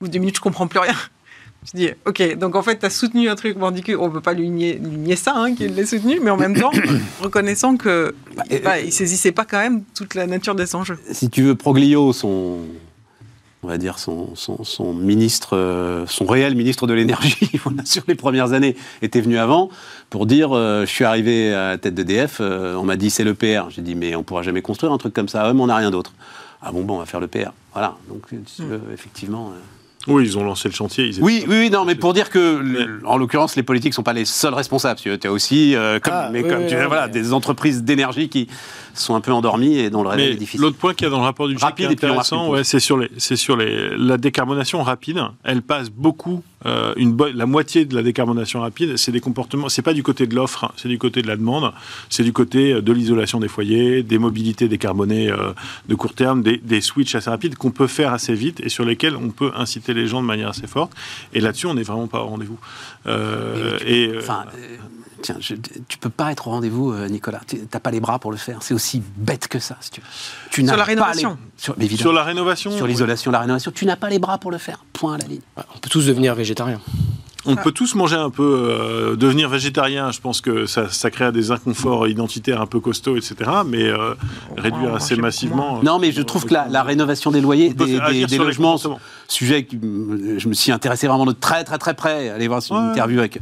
Au 0.00 0.04
bout 0.04 0.08
de 0.08 0.12
deux 0.14 0.18
minutes, 0.20 0.36
je 0.36 0.40
comprends 0.40 0.66
plus 0.66 0.78
rien. 0.78 0.94
Je 1.66 1.70
dis, 1.78 1.88
ok, 2.06 2.36
donc 2.36 2.56
en 2.56 2.62
fait, 2.62 2.78
tu 2.78 2.84
as 2.86 2.90
soutenu 2.90 3.28
un 3.30 3.36
truc, 3.36 3.56
on 3.58 3.70
dit 3.70 3.82
qu'on 3.82 4.08
ne 4.08 4.12
peut 4.12 4.20
pas 4.20 4.34
lui 4.34 4.50
nier, 4.50 4.74
lui 4.74 4.98
nier 4.98 5.16
ça, 5.16 5.32
hein, 5.36 5.54
qu'il 5.54 5.74
l'ait 5.74 5.86
soutenu, 5.86 6.20
mais 6.20 6.30
en 6.30 6.36
même 6.36 6.54
temps, 6.54 6.70
reconnaissant 7.20 7.76
que 7.78 8.14
et- 8.50 8.58
bah, 8.58 8.80
il 8.80 8.92
saisissait 8.92 9.32
pas 9.32 9.44
quand 9.46 9.58
même 9.60 9.82
toute 9.94 10.14
la 10.14 10.26
nature 10.26 10.54
des 10.54 10.74
enjeux. 10.74 10.98
si 11.12 11.30
tu 11.30 11.42
veux, 11.42 11.54
Proglio, 11.54 12.12
son, 12.12 12.58
on 13.64 13.66
va 13.66 13.78
dire 13.78 13.98
son, 13.98 14.28
son, 14.34 14.62
son 14.62 14.92
ministre, 14.92 15.56
euh, 15.56 16.04
son 16.06 16.26
réel 16.26 16.54
ministre 16.54 16.86
de 16.86 16.92
l'énergie, 16.92 17.50
voilà, 17.64 17.84
sur 17.84 18.02
les 18.06 18.14
premières 18.14 18.52
années, 18.52 18.76
était 19.02 19.20
venu 19.22 19.38
avant 19.38 19.70
pour 20.10 20.26
dire, 20.26 20.50
euh, 20.52 20.82
je 20.82 20.90
suis 20.90 21.04
arrivé 21.04 21.52
à 21.54 21.68
la 21.70 21.78
tête 21.78 21.94
d'EDF, 21.94 22.38
euh, 22.40 22.74
on 22.76 22.82
m'a 22.84 22.96
dit 22.96 23.10
c'est 23.10 23.24
le 23.24 23.34
PR. 23.34 23.70
J'ai 23.70 23.82
dit 23.82 23.94
mais 23.94 24.14
on 24.14 24.22
pourra 24.22 24.42
jamais 24.42 24.62
construire 24.62 24.92
un 24.92 24.98
truc 24.98 25.14
comme 25.14 25.28
ça, 25.28 25.42
Ah 25.42 25.48
ouais, 25.48 25.54
mais 25.54 25.62
on 25.62 25.66
n'a 25.66 25.76
rien 25.76 25.90
d'autre. 25.90 26.12
Ah 26.62 26.72
bon, 26.72 26.82
bon, 26.84 26.96
on 26.96 26.98
va 26.98 27.06
faire 27.06 27.20
le 27.20 27.26
PR. 27.26 27.50
Voilà, 27.72 27.96
donc 28.08 28.22
tu 28.28 28.62
veux, 28.62 28.80
effectivement. 28.92 29.50
euh, 29.54 30.12
Oui, 30.12 30.24
ils 30.24 30.38
ont 30.38 30.44
lancé 30.44 30.68
le 30.68 30.74
chantier. 30.74 31.06
ils 31.06 31.22
Oui, 31.22 31.44
oui, 31.48 31.56
oui, 31.60 31.70
non, 31.70 31.84
mais 31.84 31.94
pour 31.94 32.12
dire 32.14 32.28
que, 32.30 33.04
en 33.06 33.16
l'occurrence, 33.16 33.56
les 33.56 33.62
politiques 33.62 33.94
sont 33.94 34.02
pas 34.02 34.12
les 34.12 34.24
seuls 34.26 34.54
responsables. 34.54 35.00
Tu 35.00 35.10
as 35.24 35.32
aussi, 35.32 35.74
euh, 35.74 35.98
comme, 36.00 36.12
Ah, 36.14 36.28
mais 36.32 36.42
oui, 36.42 36.48
comme 36.50 36.60
oui, 36.62 36.68
tu 36.68 36.74
non, 36.76 36.86
voilà, 36.86 37.08
des 37.08 37.32
entreprises 37.32 37.82
d'énergie 37.82 38.28
qui 38.28 38.48
sont 38.94 39.14
un 39.14 39.20
peu 39.20 39.32
endormies 39.32 39.76
et 39.78 39.90
dont 39.90 40.02
le 40.02 40.08
réveil 40.08 40.26
Mais 40.28 40.32
est 40.34 40.36
difficile. 40.36 40.60
l'autre 40.62 40.76
point 40.76 40.94
qu'il 40.94 41.04
y 41.04 41.08
a 41.08 41.10
dans 41.10 41.18
le 41.18 41.24
rapport 41.24 41.46
du 41.48 41.54
GIEC 41.54 41.62
Rapide 41.62 41.86
est 41.90 41.92
intéressant, 41.92 42.48
ouais, 42.50 42.64
c'est 42.64 42.80
sur 42.80 42.96
les, 42.98 43.10
c'est 43.18 43.36
sur 43.36 43.56
les, 43.56 43.96
la 43.96 44.16
décarbonation 44.16 44.82
rapide. 44.82 45.20
Elle 45.42 45.62
passe 45.62 45.90
beaucoup, 45.90 46.42
euh, 46.66 46.92
une 46.96 47.12
bo- 47.12 47.28
la 47.34 47.46
moitié 47.46 47.84
de 47.84 47.94
la 47.94 48.02
décarbonation 48.02 48.60
rapide, 48.60 48.96
c'est 48.96 49.12
des 49.12 49.20
comportements. 49.20 49.68
C'est 49.68 49.82
pas 49.82 49.92
du 49.94 50.02
côté 50.02 50.26
de 50.26 50.34
l'offre, 50.34 50.72
c'est 50.76 50.88
du 50.88 50.98
côté 50.98 51.22
de 51.22 51.26
la 51.26 51.36
demande. 51.36 51.72
C'est 52.08 52.22
du 52.24 52.32
côté 52.32 52.72
euh, 52.72 52.80
de 52.82 52.92
l'isolation 52.92 53.40
des 53.40 53.48
foyers, 53.48 54.02
des 54.02 54.18
mobilités 54.18 54.68
décarbonées 54.68 55.30
euh, 55.30 55.52
de 55.88 55.94
court 55.94 56.14
terme, 56.14 56.42
des, 56.42 56.56
des 56.58 56.80
switches 56.80 57.14
assez 57.14 57.30
rapides 57.30 57.56
qu'on 57.56 57.70
peut 57.70 57.86
faire 57.86 58.12
assez 58.12 58.34
vite 58.34 58.60
et 58.60 58.68
sur 58.68 58.84
lesquels 58.84 59.16
on 59.16 59.30
peut 59.30 59.50
inciter 59.56 59.92
les 59.94 60.06
gens 60.06 60.22
de 60.22 60.26
manière 60.26 60.48
assez 60.48 60.66
forte. 60.66 60.92
Et 61.32 61.40
là-dessus, 61.40 61.66
on 61.66 61.74
n'est 61.74 61.82
vraiment 61.82 62.06
pas 62.06 62.22
au 62.22 62.26
rendez-vous. 62.28 62.58
Euh, 63.06 63.78
et 63.86 64.12
Enfin, 64.18 64.44
tiens, 65.24 65.36
je- 65.40 65.54
tu 65.88 65.98
peux 65.98 66.10
pas 66.10 66.30
être 66.32 66.46
au 66.48 66.50
rendez-vous, 66.50 66.92
euh, 66.92 67.08
Nicolas. 67.08 67.40
Tu 67.46 67.56
n'as 67.72 67.80
pas 67.80 67.90
les 67.90 68.00
bras 68.00 68.18
pour 68.18 68.30
le 68.30 68.36
faire. 68.36 68.58
C'est 68.62 68.74
aussi 68.74 69.02
bête 69.16 69.48
que 69.48 69.58
ça, 69.58 69.76
si 69.80 69.90
tu 69.90 70.00
veux. 70.02 70.06
Tu 70.50 70.60
Sur 70.60 70.66
n'as 70.66 70.72
la 70.72 70.78
pas 70.78 70.84
rénovation. 70.84 71.38
les- 71.78 71.88
Sur, 71.88 71.98
sur 71.98 72.12
la 72.12 72.22
rénovation, 72.22 72.70
Sur 72.70 72.86
l'isolation, 72.86 73.30
la 73.30 73.40
rénovation, 73.40 73.72
tu 73.74 73.86
n'as 73.86 73.96
pas 73.96 74.10
les 74.10 74.18
bras 74.18 74.38
pour 74.38 74.50
le 74.50 74.58
faire. 74.58 74.84
Point 74.92 75.14
à 75.14 75.18
la 75.18 75.24
ligne. 75.26 75.40
On 75.56 75.78
peut 75.78 75.88
tous 75.90 76.06
devenir 76.06 76.34
végétariens. 76.34 76.80
On 77.46 77.56
peut 77.56 77.72
tous 77.72 77.94
manger 77.94 78.16
un 78.16 78.30
peu, 78.30 78.42
euh, 78.70 79.16
devenir 79.16 79.50
végétarien. 79.50 80.10
Je 80.12 80.18
pense 80.20 80.40
que 80.40 80.64
ça, 80.64 80.88
ça 80.90 81.10
crée 81.10 81.30
des 81.30 81.50
inconforts 81.50 82.08
identitaires 82.08 82.58
un 82.62 82.66
peu 82.66 82.80
costauds, 82.80 83.18
etc. 83.18 83.34
Mais 83.66 83.82
euh, 83.82 84.14
réduire 84.56 84.94
assez 84.94 85.14
massivement. 85.16 85.82
Non, 85.82 85.98
mais 85.98 86.10
je 86.10 86.22
trouve 86.22 86.46
que 86.46 86.54
la, 86.54 86.68
la 86.68 86.82
rénovation 86.82 87.30
des 87.30 87.42
loyers, 87.42 87.74
des, 87.74 87.98
logements, 88.38 88.78
sujet 89.28 89.64
que 89.64 89.76
je 90.38 90.48
me 90.48 90.54
suis 90.54 90.72
intéressé 90.72 91.06
vraiment 91.06 91.26
de 91.26 91.32
très 91.32 91.64
très 91.64 91.76
très 91.76 91.92
près. 91.92 92.30
Allez 92.30 92.48
voir 92.48 92.62
une 92.70 92.76
Ouais. 92.76 92.82
interview 92.92 93.18
avec 93.18 93.38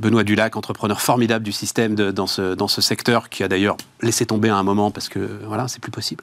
Benoît 0.00 0.24
Dulac, 0.24 0.56
entrepreneur 0.56 1.00
formidable 1.00 1.44
du 1.44 1.52
système 1.52 1.94
de- 1.94 2.10
dans, 2.10 2.26
ce, 2.26 2.54
dans 2.54 2.68
ce 2.68 2.80
secteur, 2.80 3.28
qui 3.28 3.42
a 3.42 3.48
d'ailleurs 3.48 3.76
laissé 4.02 4.26
tomber 4.26 4.48
à 4.50 4.56
un 4.56 4.62
moment 4.62 4.90
parce 4.90 5.08
que 5.08 5.40
voilà, 5.46 5.68
c'est 5.68 5.80
plus 5.80 5.90
possible. 5.90 6.22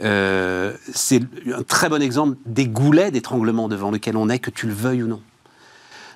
Euh, 0.00 0.72
c'est 0.92 1.20
un 1.54 1.62
très 1.62 1.88
bon 1.88 2.02
exemple 2.02 2.36
des 2.46 2.66
goulets 2.66 3.10
d'étranglement 3.10 3.68
devant 3.68 3.90
lesquels 3.90 4.16
on 4.16 4.28
est, 4.28 4.38
que 4.38 4.50
tu 4.50 4.66
le 4.66 4.74
veuilles 4.74 5.02
ou 5.02 5.06
non. 5.08 5.20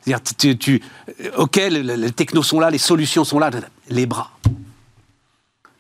C'est-à-dire, 0.05 0.23
tu, 0.37 0.57
tu- 0.59 0.83
euh, 1.21 1.31
ok, 1.37 1.57
les, 1.57 1.83
les 1.83 2.11
technos 2.13 2.43
sont 2.43 2.61
là, 2.61 2.71
les 2.71 2.79
solutions 2.79 3.25
sont 3.25 3.39
là, 3.39 3.51
les 3.91 4.07
bras. 4.07 4.31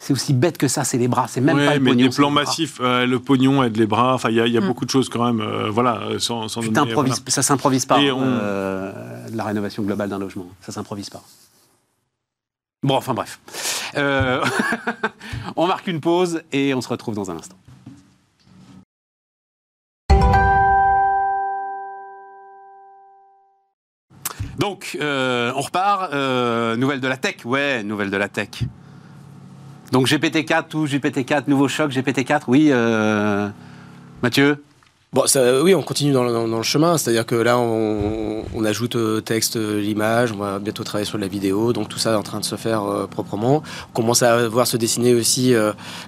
C'est 0.00 0.12
aussi 0.12 0.32
bête 0.32 0.58
que 0.58 0.68
ça, 0.68 0.84
c'est 0.84 0.96
les 0.96 1.08
bras. 1.08 1.26
C'est 1.28 1.40
même 1.40 1.56
Ouais, 1.56 1.66
pas 1.66 1.74
le 1.74 1.80
mais 1.80 1.90
pognon. 1.90 2.06
des 2.08 2.14
plans 2.14 2.28
les 2.28 2.34
massifs, 2.34 2.78
euh, 2.80 3.04
le 3.04 3.18
pognon 3.18 3.64
aide 3.64 3.76
les 3.76 3.86
bras. 3.86 4.14
Enfin, 4.14 4.30
il 4.30 4.36
y 4.36 4.56
a, 4.56 4.60
Mm. 4.60 4.66
beaucoup 4.66 4.84
de 4.84 4.90
choses 4.90 5.08
quand 5.08 5.24
même. 5.26 5.40
euh, 5.40 5.70
voilà, 5.70 6.02
sans, 6.18 6.46
sans 6.46 6.60
Tu 6.60 6.68
donner- 6.68 6.86
t'improvises- 6.90 7.14
voilà. 7.16 7.30
Ça 7.32 7.42
s'improvise 7.42 7.84
pas, 7.84 7.98
Et 8.00 8.12
on- 8.12 8.20
euh, 8.22 9.07
la 9.38 9.44
rénovation 9.44 9.82
globale 9.84 10.10
d'un 10.10 10.18
logement. 10.18 10.46
Ça 10.60 10.72
s'improvise 10.72 11.08
pas. 11.10 11.22
Bon, 12.82 12.96
enfin 12.96 13.14
bref. 13.14 13.40
Euh, 13.96 14.44
on 15.56 15.66
marque 15.66 15.86
une 15.86 16.00
pause 16.00 16.42
et 16.52 16.74
on 16.74 16.80
se 16.80 16.88
retrouve 16.88 17.14
dans 17.14 17.30
un 17.30 17.36
instant. 17.36 17.56
Donc, 24.58 24.98
euh, 25.00 25.52
on 25.54 25.60
repart. 25.60 26.12
euh, 26.12 26.76
nouvelle 26.76 27.00
de 27.00 27.08
la 27.08 27.16
tech 27.16 27.36
Ouais, 27.44 27.82
nouvelle 27.84 28.10
de 28.10 28.16
la 28.16 28.28
tech. 28.28 28.64
Donc 29.92 30.06
GPT-4 30.08 30.76
ou 30.76 30.86
GPT-4, 30.86 31.44
nouveau 31.46 31.68
choc 31.68 31.90
GPT-4, 31.92 32.42
oui. 32.48 32.68
euh, 32.70 33.48
Mathieu? 34.22 34.62
Bon, 35.10 35.26
ça, 35.26 35.62
oui, 35.62 35.74
on 35.74 35.80
continue 35.82 36.12
dans, 36.12 36.30
dans- 36.30 36.46
dans 36.46 36.58
le 36.58 36.62
chemin, 36.62 36.98
c'est-à-dire 36.98 37.24
que 37.24 37.34
là, 37.34 37.56
on, 37.58 38.44
on 38.54 38.64
ajoute 38.66 38.94
euh, 38.96 39.22
texte, 39.22 39.56
euh, 39.56 39.80
l'image, 39.80 40.32
on 40.32 40.36
va 40.36 40.58
bientôt 40.58 40.84
travailler 40.84 41.06
sur 41.06 41.16
la 41.16 41.28
vidéo, 41.28 41.72
donc 41.72 41.88
tout 41.88 41.98
ça 41.98 42.12
est 42.12 42.14
en 42.14 42.22
train 42.22 42.40
de 42.40 42.44
se 42.44 42.56
faire 42.56 42.82
euh, 42.84 43.06
proprement. 43.06 43.62
On 43.88 43.92
commence 43.94 44.22
à 44.22 44.46
voir 44.48 44.66
se 44.66 44.76
dessiner 44.76 45.14
aussi 45.14 45.54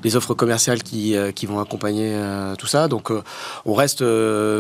les 0.05 0.17
offres 0.17 0.35
commerciales 0.35 0.83
qui, 0.83 1.17
qui 1.35 1.47
vont 1.47 1.61
accompagner 1.61 2.15
tout 2.59 2.67
ça, 2.67 2.89
donc 2.89 3.11
on 3.65 3.73
reste 3.73 4.05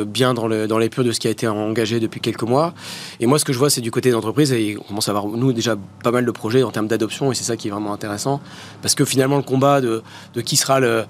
bien 0.04 0.32
dans, 0.32 0.48
le, 0.48 0.66
dans 0.66 0.78
les 0.78 0.88
purs 0.88 1.04
de 1.04 1.12
ce 1.12 1.20
qui 1.20 1.28
a 1.28 1.30
été 1.30 1.46
engagé 1.46 2.00
depuis 2.00 2.20
quelques 2.22 2.42
mois. 2.42 2.72
Et 3.20 3.26
moi, 3.26 3.38
ce 3.38 3.44
que 3.44 3.52
je 3.52 3.58
vois, 3.58 3.68
c'est 3.68 3.82
du 3.82 3.90
côté 3.90 4.08
des 4.08 4.14
entreprises, 4.14 4.52
et 4.54 4.78
on 4.80 4.84
commence 4.84 5.08
à 5.08 5.10
avoir, 5.10 5.26
nous, 5.26 5.52
déjà 5.52 5.76
pas 6.02 6.12
mal 6.12 6.24
de 6.24 6.30
projets 6.30 6.62
en 6.62 6.70
termes 6.70 6.88
d'adoption, 6.88 7.30
et 7.30 7.34
c'est 7.34 7.44
ça 7.44 7.58
qui 7.58 7.68
est 7.68 7.70
vraiment 7.70 7.92
intéressant, 7.92 8.40
parce 8.80 8.94
que 8.94 9.04
finalement, 9.04 9.36
le 9.36 9.42
combat 9.42 9.82
de, 9.82 10.02
de 10.32 10.40
qui 10.40 10.56
sera 10.56 10.80
le... 10.80 11.04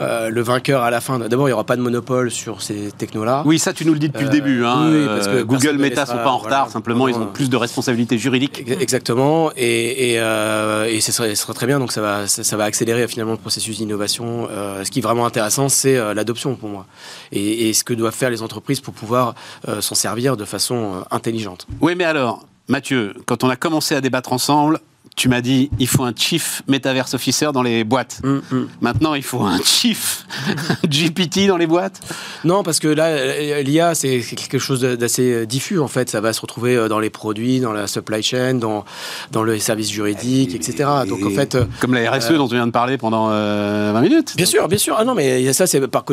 euh, 0.00 0.30
le 0.30 0.40
vainqueur 0.42 0.82
à 0.82 0.90
la 0.90 1.00
fin. 1.00 1.18
D'abord, 1.18 1.46
il 1.48 1.50
n'y 1.50 1.54
aura 1.54 1.64
pas 1.64 1.76
de 1.76 1.82
monopole 1.82 2.30
sur 2.30 2.62
ces 2.62 2.90
technos-là. 2.96 3.42
Oui, 3.46 3.58
ça 3.58 3.72
tu 3.72 3.84
nous 3.86 3.92
le 3.92 3.98
dis 3.98 4.08
depuis 4.08 4.24
le 4.24 4.30
début. 4.30 4.64
Hein. 4.64 4.88
oui, 4.90 5.06
parce 5.06 5.26
que 5.28 5.32
Euh, 5.36 5.44
Google, 5.44 5.72
ne 5.76 5.82
Meta 5.82 6.02
laissera- 6.02 6.06
sont 6.18 6.22
pas 6.24 6.30
en 6.30 6.38
voilà. 6.38 6.56
retard, 6.60 6.70
simplement 6.70 7.08
ils 7.08 7.14
ont 7.16 7.26
plus 7.26 7.50
de 7.50 7.56
responsabilités 7.56 8.18
juridiques. 8.18 8.64
Ex- 8.66 8.80
Exactement, 8.82 9.50
et, 9.56 10.12
et, 10.12 10.20
euh, 10.20 10.86
et 10.86 11.00
ce 11.00 11.12
serait, 11.12 11.34
ce 11.34 11.42
serait 11.42 11.54
très 11.54 11.66
bien, 11.66 11.78
donc 11.78 11.92
ça 11.92 12.00
va, 12.00 12.26
ça, 12.26 12.44
ça 12.44 12.56
va 12.56 12.64
accélérer 12.64 13.06
finalement 13.08 13.32
le 13.32 13.38
processus 13.38 13.78
d'innovation. 13.78 14.48
Ce 14.84 14.90
qui 14.90 14.98
est 15.00 15.02
vraiment 15.02 15.26
intéressant, 15.26 15.68
c'est 15.68 15.96
l'adoption 16.14 16.54
pour 16.56 16.68
moi, 16.68 16.86
et, 17.32 17.68
et 17.68 17.72
ce 17.74 17.84
que 17.84 17.94
doivent 17.94 18.14
faire 18.14 18.30
les 18.30 18.42
entreprises 18.42 18.80
pour 18.80 18.94
pouvoir 18.94 19.34
s'en 19.80 19.94
servir 19.94 20.36
de 20.36 20.44
façon 20.44 21.04
intelligente. 21.10 21.66
Oui, 21.80 21.94
mais 21.96 22.04
alors, 22.04 22.46
Mathieu, 22.68 23.14
quand 23.26 23.44
on 23.44 23.48
a 23.48 23.56
commencé 23.56 23.94
à 23.94 24.00
débattre 24.00 24.32
ensemble, 24.32 24.80
tu 25.16 25.30
m'as 25.30 25.40
dit, 25.40 25.70
il 25.78 25.88
faut 25.88 26.04
un 26.04 26.12
chief 26.14 26.62
metaverse 26.68 27.14
officer 27.14 27.48
dans 27.54 27.62
les 27.62 27.84
boîtes. 27.84 28.20
Mm, 28.22 28.36
mm. 28.50 28.68
Maintenant, 28.82 29.14
il 29.14 29.22
faut 29.22 29.40
un 29.40 29.58
chief 29.64 30.26
GPT 30.84 31.46
dans 31.48 31.56
les 31.56 31.66
boîtes. 31.66 32.00
Non, 32.44 32.62
parce 32.62 32.78
que 32.78 32.88
là, 32.88 33.06
euh, 33.06 33.62
l'IA, 33.62 33.94
c'est 33.94 34.20
quelque 34.20 34.58
chose 34.58 34.82
d'assez 34.82 35.32
euh, 35.32 35.46
diffus, 35.46 35.80
en 35.80 35.88
fait. 35.88 36.10
Ça 36.10 36.20
va 36.20 36.34
se 36.34 36.40
retrouver 36.42 36.76
euh, 36.76 36.88
dans 36.88 36.98
les 36.98 37.08
produits, 37.08 37.60
dans 37.60 37.72
la 37.72 37.86
supply 37.86 38.22
chain, 38.22 38.54
dans, 38.54 38.84
dans 39.32 39.42
le 39.42 39.58
service 39.58 39.90
juridique, 39.90 40.54
etc. 40.54 40.90
Donc, 41.08 41.24
en 41.24 41.30
fait... 41.30 41.56
Comme 41.80 41.94
la 41.94 42.10
RSE 42.10 42.32
dont 42.32 42.46
tu 42.46 42.54
viens 42.54 42.66
de 42.66 42.72
parler 42.72 42.98
pendant 42.98 43.28
20 43.28 43.98
minutes. 44.02 44.34
Bien 44.36 44.46
sûr, 44.46 44.68
bien 44.68 44.78
sûr. 44.78 44.96
Ah 44.98 45.04
non, 45.06 45.14
mais 45.14 45.50
ça, 45.54 45.66
c'est 45.66 45.80
par, 45.88 46.04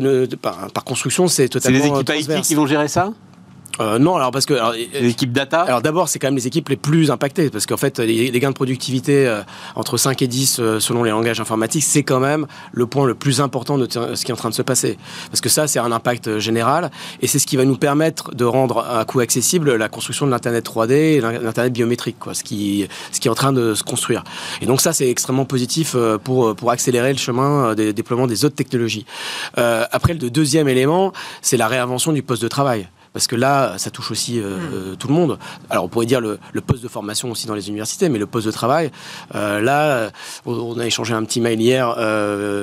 par, 0.41 0.71
par, 0.71 0.83
construction, 0.85 1.27
c'est 1.27 1.49
totalement 1.49 1.77
C'est 1.77 2.15
les 2.15 2.21
équipes 2.23 2.37
IT 2.37 2.41
qui 2.41 2.55
vont 2.55 2.67
gérer 2.67 2.87
ça? 2.87 3.11
Euh, 3.79 3.97
non, 3.97 4.15
alors 4.15 4.31
parce 4.31 4.45
que 4.45 4.53
l'équipe 4.99 5.31
data. 5.31 5.61
Alors 5.61 5.81
d'abord, 5.81 6.07
c'est 6.07 6.19
quand 6.19 6.27
même 6.27 6.35
les 6.35 6.47
équipes 6.47 6.69
les 6.69 6.75
plus 6.75 7.09
impactées 7.09 7.49
parce 7.49 7.65
qu'en 7.65 7.77
fait, 7.77 7.99
les, 7.99 8.29
gains 8.39 8.49
de 8.49 8.55
productivité 8.55 9.25
euh, 9.25 9.41
entre 9.75 9.97
5 9.97 10.21
et 10.21 10.27
10 10.27 10.57
euh, 10.59 10.79
selon 10.79 11.03
les 11.03 11.09
langages 11.09 11.39
informatiques, 11.39 11.83
c'est 11.83 12.03
quand 12.03 12.19
même 12.19 12.45
le 12.71 12.85
point 12.85 13.05
le 13.05 13.15
plus 13.15 13.41
important 13.41 13.77
de 13.77 13.87
ce 13.89 14.23
qui 14.23 14.31
est 14.31 14.33
en 14.33 14.37
train 14.37 14.49
de 14.49 14.55
se 14.55 14.61
passer. 14.61 14.97
Parce 15.29 15.41
que 15.41 15.49
ça, 15.49 15.67
c'est 15.67 15.79
un 15.79 15.91
impact 15.91 16.37
général 16.37 16.91
et 17.21 17.27
c'est 17.27 17.39
ce 17.39 17.47
qui 17.47 17.57
va 17.57 17.65
nous 17.65 17.77
permettre 17.77 18.35
de 18.35 18.45
rendre 18.45 18.85
à 18.87 19.03
coût 19.05 19.21
accessible 19.21 19.75
la 19.75 19.89
construction 19.89 20.25
de 20.27 20.31
l'internet 20.31 20.65
3D 20.65 20.91
et 20.91 21.21
l'internet 21.21 21.73
biométrique, 21.73 22.17
quoi, 22.19 22.33
ce 22.33 22.43
qui 22.43 22.87
ce 23.11 23.19
qui 23.19 23.27
est 23.27 23.31
en 23.31 23.35
train 23.35 23.53
de 23.53 23.73
se 23.73 23.83
construire. 23.83 24.23
Et 24.61 24.65
donc 24.65 24.81
ça, 24.81 24.93
c'est 24.93 25.09
extrêmement 25.09 25.45
positif 25.45 25.95
pour 26.23 26.55
pour 26.55 26.71
accélérer 26.71 27.11
le 27.11 27.19
chemin 27.19 27.73
des 27.73 27.93
déploiements 27.93 28.27
des 28.27 28.45
autres 28.45 28.55
technologies. 28.55 29.05
après, 29.55 30.13
le 30.13 30.29
deuxième 30.29 30.67
élément, 30.67 31.11
c'est 31.41 31.57
la 31.57 31.67
réinvention 31.67 32.11
du 32.11 32.21
poste 32.21 32.43
de 32.43 32.47
travail 32.47 32.87
parce 33.13 33.27
que 33.27 33.35
là, 33.35 33.75
ça 33.77 33.91
touche 33.91 34.11
aussi 34.11 34.39
euh, 34.39 34.57
hmm. 34.57 34.73
euh, 34.73 34.95
tout 34.95 35.07
le 35.07 35.13
monde. 35.13 35.37
Alors, 35.69 35.85
on 35.85 35.87
pourrait 35.87 36.07
dire 36.07 36.19
le, 36.19 36.39
poste 36.65 36.81
de 36.81 36.87
formation 36.87 37.29
aussi 37.29 37.45
dans 37.45 37.53
les 37.53 37.69
universités, 37.69 38.09
mais 38.09 38.17
le 38.17 38.25
poste 38.25 38.47
de 38.47 38.51
travail, 38.51 38.91
euh, 39.35 39.61
là, 39.61 40.09
on 40.45 40.79
a 40.79 40.85
échangé 40.85 41.13
un 41.13 41.23
petit 41.23 41.39
mail 41.39 41.61
hier 41.61 41.89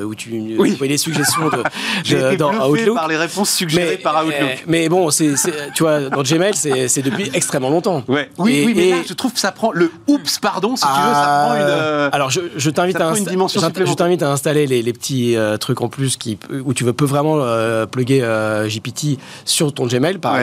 où 0.05 0.14
tu 0.14 0.57
oui. 0.59 0.74
voyais 0.76 0.92
les 0.92 0.98
suggestions 0.98 1.48
de, 1.48 1.62
de 2.32 2.36
dans 2.36 2.68
Outlook. 2.68 2.96
par 2.96 3.09
les 3.09 3.16
réponses 3.16 3.51
suggérées 3.51 3.98
par 3.98 4.26
Outlook. 4.26 4.64
Mais 4.66 4.88
bon, 4.88 5.11
c'est, 5.11 5.34
tu 5.74 5.84
vois, 5.84 6.01
dans 6.09 6.22
Gmail, 6.22 6.55
c'est, 6.55 7.03
depuis 7.03 7.30
extrêmement 7.32 7.70
longtemps. 7.70 8.03
Ouais. 8.09 8.28
Oui, 8.38 8.64
oui, 8.66 8.74
mais 8.74 8.90
là, 8.90 8.96
je 9.07 9.14
trouve 9.14 9.32
que 9.32 9.40
ça 9.40 9.53
prend 9.53 9.70
le 9.72 9.90
oups, 10.09 10.38
pardon, 10.38 10.74
si 10.74 10.82
tu 10.82 10.88
veux, 10.88 11.14
ça 11.14 11.46
prend 11.46 11.55
une. 11.55 12.11
Alors, 12.12 12.30
je, 12.30 12.40
je 12.57 12.70
t'invite 12.70 13.01
à, 13.01 13.14
je 13.14 13.94
t'invite 13.94 14.22
à 14.22 14.30
installer 14.30 14.66
les, 14.66 14.82
les 14.82 14.92
petits 14.92 15.36
trucs 15.61 15.80
en 15.80 15.88
plus 15.88 16.16
qui, 16.16 16.38
où 16.64 16.74
tu 16.74 16.82
veux, 16.82 16.92
peux 16.92 17.05
vraiment 17.05 17.38
plugger 17.86 18.20
GPT 18.66 19.20
sur 19.44 19.72
ton 19.72 19.86
Gmail, 19.86 20.18
par 20.18 20.39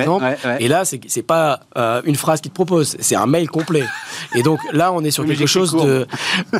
et 0.59 0.67
là, 0.67 0.83
c'est 0.85 1.21
pas 1.23 1.59
euh, 1.77 2.01
une 2.05 2.15
phrase 2.15 2.41
qui 2.41 2.49
te 2.49 2.53
propose, 2.53 2.97
c'est 2.99 3.15
un 3.15 3.25
mail 3.25 3.49
complet. 3.49 3.83
Et 4.35 4.43
donc 4.43 4.59
là, 4.71 4.91
on 4.91 5.03
est 5.03 5.11
sur 5.11 5.25
quelque 5.25 5.45
chose 5.45 5.73
de. 5.73 6.07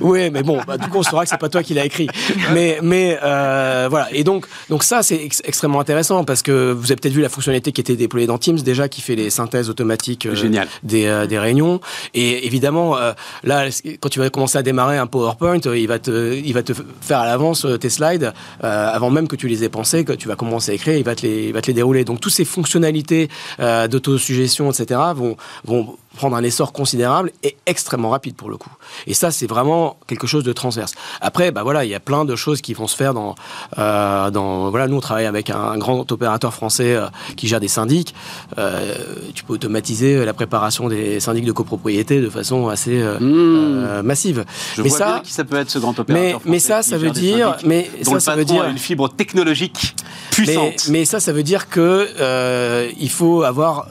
Oui, 0.01 0.29
mais 0.31 0.43
bon, 0.43 0.59
bah, 0.65 0.77
du 0.77 0.87
coup, 0.89 0.99
on 0.99 1.03
saura 1.03 1.23
que 1.23 1.29
c'est 1.29 1.37
pas 1.37 1.49
toi 1.49 1.63
qui 1.63 1.73
l'as 1.73 1.85
écrit. 1.85 2.07
Mais, 2.53 2.79
mais 2.81 3.17
euh, 3.23 3.87
voilà. 3.89 4.07
Et 4.13 4.23
donc, 4.23 4.45
donc 4.69 4.83
ça, 4.83 5.03
c'est 5.03 5.29
extrêmement 5.43 5.79
intéressant 5.79 6.23
parce 6.23 6.41
que 6.41 6.71
vous 6.71 6.91
avez 6.91 6.95
peut-être 6.95 7.13
vu 7.13 7.21
la 7.21 7.29
fonctionnalité 7.29 7.71
qui 7.71 7.81
était 7.81 7.95
déployée 7.95 8.27
dans 8.27 8.37
Teams 8.37 8.59
déjà, 8.59 8.87
qui 8.87 9.01
fait 9.01 9.15
les 9.15 9.29
synthèses 9.29 9.69
automatiques 9.69 10.25
euh, 10.25 10.65
Des, 10.83 11.25
des, 11.27 11.39
réunions. 11.39 11.79
Et 12.13 12.45
évidemment, 12.45 12.97
là, 13.43 13.65
quand 13.99 14.09
tu 14.09 14.19
vas 14.19 14.29
commencer 14.29 14.57
à 14.57 14.63
démarrer 14.63 14.97
un 14.97 15.07
PowerPoint, 15.07 15.59
il 15.59 15.87
va 15.87 15.99
te, 15.99 16.35
il 16.35 16.53
va 16.53 16.63
te 16.63 16.73
faire 17.01 17.19
à 17.19 17.25
l'avance 17.25 17.65
tes 17.79 17.89
slides 17.89 18.33
avant 18.61 19.09
même 19.09 19.27
que 19.27 19.35
tu 19.35 19.47
les 19.47 19.63
aies 19.63 19.69
pensés, 19.69 20.05
que 20.05 20.13
tu 20.13 20.27
vas 20.27 20.35
commencer 20.35 20.71
à 20.71 20.75
écrire, 20.75 20.97
il 20.97 21.03
va 21.03 21.15
te 21.15 21.25
les, 21.25 21.47
il 21.47 21.53
va 21.53 21.61
te 21.61 21.67
les 21.67 21.73
dérouler. 21.73 22.03
Donc, 22.03 22.19
toutes 22.19 22.33
ces 22.33 22.45
fonctionnalités 22.45 23.26
d'autosuggestion, 23.59 24.69
etc., 24.69 24.99
vont, 25.15 25.37
vont 25.65 25.97
prendre 26.17 26.35
un 26.35 26.43
essor 26.43 26.73
considérable 26.73 27.31
et 27.43 27.55
extrêmement 27.65 28.09
rapide 28.09 28.35
pour 28.35 28.49
le 28.49 28.57
coup. 28.57 28.71
Et 29.05 29.13
ça, 29.13 29.31
c'est 29.31 29.47
vraiment 29.47 29.97
quelque 30.07 30.27
chose 30.27 30.43
de 30.43 30.51
transverse. 30.51 30.93
Après, 31.21 31.51
bah 31.51 31.63
voilà, 31.63 31.85
il 31.85 31.91
y 31.91 31.95
a 31.95 31.99
plein 31.99 32.25
de 32.25 32.35
choses 32.35 32.59
qui 32.61 32.73
vont 32.73 32.87
se 32.87 32.95
faire 32.95 33.13
dans, 33.13 33.35
euh, 33.77 34.29
dans 34.31 34.69
voilà, 34.69 34.87
nous 34.87 34.97
on 34.97 34.99
travaille 34.99 35.25
avec 35.25 35.49
un, 35.49 35.77
grand 35.77 36.11
opérateur 36.11 36.53
français 36.53 36.95
euh, 36.95 37.07
qui 37.37 37.47
gère 37.47 37.59
des 37.59 37.67
syndics. 37.67 38.13
Euh, 38.57 38.95
tu 39.33 39.43
peux 39.43 39.53
automatiser 39.53 40.25
la 40.25 40.33
préparation 40.33 40.89
des 40.89 41.19
syndics 41.19 41.45
de 41.45 41.51
copropriété 41.51 42.19
de 42.19 42.29
façon 42.29 42.67
assez 42.67 42.97
mmh. 42.97 44.01
massive. 44.01 44.43
Je 44.75 44.81
mais 44.81 44.89
vois 44.89 44.97
ça, 44.97 45.05
bien 45.05 45.19
qui 45.19 45.33
ça 45.33 45.43
peut 45.43 45.57
être 45.57 45.69
ce 45.69 45.79
grand 45.79 45.97
opérateur. 45.99 46.41
Mais, 46.43 46.51
mais 46.51 46.59
ça, 46.59 46.81
ça 46.81 46.97
veut 46.97 47.11
dire, 47.11 47.57
mais 47.63 47.89
ça, 48.01 48.19
ça 48.19 48.35
veut 48.35 48.45
dire 48.45 48.65
une 48.65 48.79
fibre 48.79 49.09
technologique 49.09 49.95
puissante. 50.31 50.87
Mais, 50.89 51.05
ça, 51.05 51.19
ça 51.19 51.31
veut 51.31 51.43
dire 51.43 51.69
que 51.69 52.89
il 52.99 53.09
faut 53.09 53.43
avoir 53.43 53.87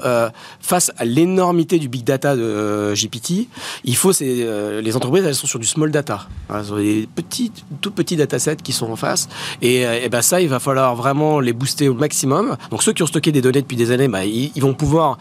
face 0.61 0.91
à 0.99 1.05
l'énormité 1.05 1.79
du 1.79 1.89
big 1.89 2.03
data 2.03 2.16
de 2.19 2.43
euh, 2.43 2.95
GPT, 2.95 3.49
il 3.85 3.97
faut 3.97 4.13
c'est 4.13 4.25
euh, 4.41 4.81
les 4.81 4.97
entreprises 4.97 5.25
elles 5.25 5.35
sont 5.35 5.47
sur 5.47 5.59
du 5.59 5.67
small 5.67 5.91
data, 5.91 6.29
elles 6.49 6.77
des 6.77 7.09
petits 7.15 7.53
tout 7.81 7.91
petits 7.91 8.17
datasets 8.17 8.57
qui 8.57 8.73
sont 8.73 8.91
en 8.91 8.97
face 8.97 9.29
et, 9.63 9.87
euh, 9.87 10.05
et 10.05 10.09
ben 10.09 10.23
ça 10.23 10.41
il 10.41 10.49
va 10.49 10.59
falloir 10.59 10.97
vraiment 10.97 11.41
les 11.41 11.53
booster 11.53 11.89
au 11.89 11.95
maximum. 11.95 12.57
Donc 12.71 12.83
ceux 12.83 12.93
qui 12.93 13.03
ont 13.03 13.07
stocké 13.07 13.33
des 13.33 13.43
données 13.43 13.63
depuis 13.63 13.77
des 13.77 13.91
années, 13.91 14.09
bah, 14.09 14.25
ils, 14.25 14.61
vont 14.61 14.75
pouvoir 14.75 15.19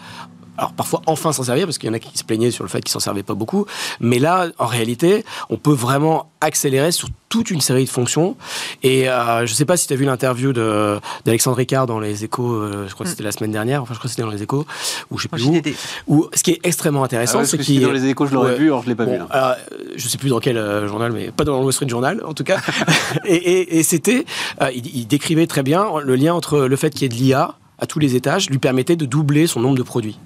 alors 0.58 0.74
parfois 0.74 1.02
enfin 1.06 1.32
s'en 1.34 1.44
servir 1.44 1.66
parce 1.66 1.78
qu'il 1.78 1.88
y 1.88 1.92
en 1.92 1.96
a 1.96 2.00
qui 2.00 2.18
se 2.18 2.24
plaignaient 2.24 2.52
sur 2.52 2.64
le 2.64 2.70
fait 2.70 2.82
qu'ils 2.82 2.92
s'en 2.92 3.00
servaient 3.00 3.24
pas 3.24 3.34
beaucoup, 3.34 3.66
mais 4.00 4.20
là 4.20 4.48
en 4.58 4.66
réalité 4.66 5.26
on 5.50 5.58
peut 5.58 5.74
vraiment 5.74 6.30
accélérer 6.42 6.92
sur 6.92 7.10
toute 7.36 7.52
une 7.52 7.60
série 7.60 7.84
de 7.84 7.90
fonctions. 7.90 8.38
Et 8.82 9.10
euh, 9.10 9.46
je 9.46 9.52
ne 9.52 9.56
sais 9.56 9.66
pas 9.66 9.76
si 9.76 9.88
tu 9.88 9.94
as 9.94 9.96
vu 9.98 10.06
l'interview 10.06 10.54
d'Alexandre 10.54 11.58
Ricard 11.58 11.86
dans 11.86 12.00
Les 12.00 12.24
Échos, 12.24 12.54
euh, 12.54 12.86
je 12.88 12.94
crois 12.94 13.04
que 13.04 13.10
c'était 13.10 13.24
la 13.24 13.32
semaine 13.32 13.52
dernière, 13.52 13.82
enfin 13.82 13.94
je 13.94 14.00
crois 14.00 14.08
que 14.08 14.12
c'était 14.12 14.22
dans 14.22 14.32
Les 14.32 14.44
Échos, 14.44 14.66
ou 15.12 15.18
je 15.18 15.24
sais 15.24 15.28
plus 15.28 15.44
où, 15.44 15.62
où, 16.08 16.30
ce 16.34 16.44
qui 16.44 16.52
est 16.52 16.60
extrêmement 16.64 17.04
intéressant, 17.04 17.40
ah 17.42 17.46
c'est 17.46 17.58
qu'il... 17.58 17.82
Dans 17.82 17.92
Les 17.92 18.06
Échos, 18.06 18.28
je 18.28 18.34
l'aurais 18.34 18.56
vu, 18.56 18.68
alors 18.68 18.82
je 18.82 18.86
ne 18.86 18.92
l'ai 18.92 18.96
pas 18.96 19.06
vu. 19.06 19.18
Alors, 19.30 19.56
je 19.96 20.06
ne 20.06 20.10
sais 20.10 20.18
plus 20.18 20.30
dans 20.30 20.40
quel 20.40 20.58
euh, 20.58 20.88
journal, 20.88 21.12
mais 21.12 21.32
pas 21.32 21.44
dans 21.44 21.58
le 21.58 21.64
Wall 21.66 21.74
Street 21.74 21.90
Journal, 21.90 22.22
en 22.26 22.34
tout 22.34 22.46
cas. 22.46 22.60
et, 23.26 23.80
et, 23.80 23.84
c'était... 23.84 24.26
Il, 24.74 24.96
il, 24.96 25.06
décrivait 25.06 25.48
très 25.48 25.64
bien 25.64 25.88
le 26.02 26.16
lien 26.16 26.34
entre 26.34 26.60
le 26.60 26.76
fait 26.76 26.92
qu'il 26.92 27.02
y 27.02 27.06
ait 27.06 27.10
de 27.10 27.16
l'IA 27.16 27.56
à 27.80 27.86
tous 27.86 28.00
les 28.00 28.16
étages, 28.16 28.50
lui 28.50 28.60
permettait 28.60 28.96
de 28.96 29.06
doubler 29.06 29.48
son 29.48 29.60
nombre 29.60 29.78
de 29.78 29.84
produits. 29.84 30.18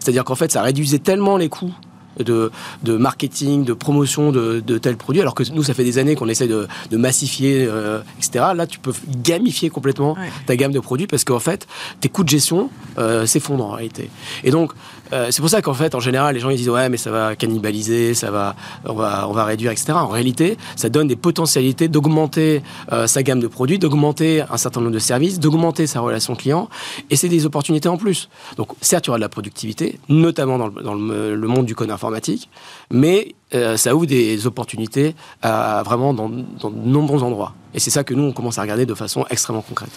C'est-à-dire 0.00 0.24
qu'en 0.24 0.34
fait, 0.34 0.50
ça 0.50 0.62
réduisait 0.62 0.98
tellement 0.98 1.36
les 1.36 1.48
coûts 1.48 1.74
de, 2.18 2.50
de, 2.82 2.96
marketing, 2.96 3.64
de 3.64 3.72
promotion 3.72 4.32
de, 4.32 4.60
de 4.60 4.78
tels 4.78 4.96
produits, 4.96 5.22
alors 5.22 5.34
que 5.34 5.44
nous, 5.52 5.62
ça 5.62 5.74
fait 5.74 5.84
des 5.84 5.98
années 5.98 6.16
qu'on 6.16 6.28
essaie 6.28 6.48
de, 6.48 6.66
de 6.90 6.96
massifier, 6.96 7.66
euh, 7.68 8.00
etc. 8.18 8.46
Là, 8.54 8.66
tu 8.66 8.78
peux 8.78 8.92
gamifier 9.22 9.70
complètement 9.70 10.16
ta 10.46 10.56
gamme 10.56 10.72
de 10.72 10.80
produits 10.80 11.06
parce 11.06 11.24
qu'en 11.24 11.38
fait, 11.38 11.66
tes 12.00 12.08
coûts 12.08 12.24
de 12.24 12.28
gestion 12.28 12.70
euh, 12.98 13.26
s'effondrent 13.26 13.66
en 13.66 13.72
réalité. 13.72 14.10
Et 14.44 14.50
donc, 14.50 14.72
euh, 15.12 15.28
c'est 15.30 15.40
pour 15.40 15.50
ça 15.50 15.62
qu'en 15.62 15.74
fait, 15.74 15.94
en 15.94 16.00
général, 16.00 16.34
les 16.34 16.40
gens 16.40 16.50
ils 16.50 16.56
disent 16.56 16.68
ouais, 16.68 16.88
mais 16.88 16.96
ça 16.96 17.10
va 17.10 17.36
cannibaliser, 17.36 18.14
ça 18.14 18.30
va, 18.30 18.54
on 18.84 18.94
va, 18.94 19.26
on 19.28 19.32
va 19.32 19.44
réduire, 19.44 19.70
etc. 19.70 19.92
En 19.92 20.08
réalité, 20.08 20.56
ça 20.76 20.88
donne 20.88 21.08
des 21.08 21.16
potentialités 21.16 21.88
d'augmenter 21.88 22.62
sa 23.06 23.22
gamme 23.22 23.40
de 23.40 23.46
produits, 23.46 23.78
d'augmenter 23.78 24.42
un 24.50 24.56
certain 24.56 24.80
nombre 24.80 24.92
de 24.92 24.98
services, 24.98 25.38
d'augmenter 25.38 25.86
sa 25.86 26.00
relation 26.00 26.34
client, 26.34 26.68
et 27.10 27.16
c'est 27.16 27.28
des 27.28 27.46
opportunités 27.46 27.88
en 27.88 27.96
plus. 27.96 28.28
Donc, 28.56 28.68
certes, 28.80 29.06
il 29.06 29.08
y 29.08 29.10
aura 29.10 29.18
de 29.18 29.22
la 29.22 29.28
productivité, 29.28 29.98
notamment 30.08 30.58
dans 30.58 30.94
le, 30.94 31.48
monde 31.48 31.66
du 31.66 31.74
code 31.74 31.90
informatique, 31.90 32.48
mais 32.90 33.34
euh, 33.54 33.76
ça 33.76 33.94
ouvre 33.94 34.06
des 34.06 34.46
opportunités 34.46 35.14
vraiment 35.42 36.14
dans, 36.14 36.28
de 36.28 36.44
nombreux 36.84 37.22
endroits. 37.22 37.54
Et 37.74 37.80
c'est 37.80 37.90
ça 37.90 38.04
que 38.04 38.14
nous, 38.14 38.24
on 38.24 38.32
commence 38.32 38.58
à 38.58 38.62
regarder 38.62 38.86
de 38.86 38.94
façon 38.94 39.24
extrêmement 39.30 39.62
concrète. 39.62 39.90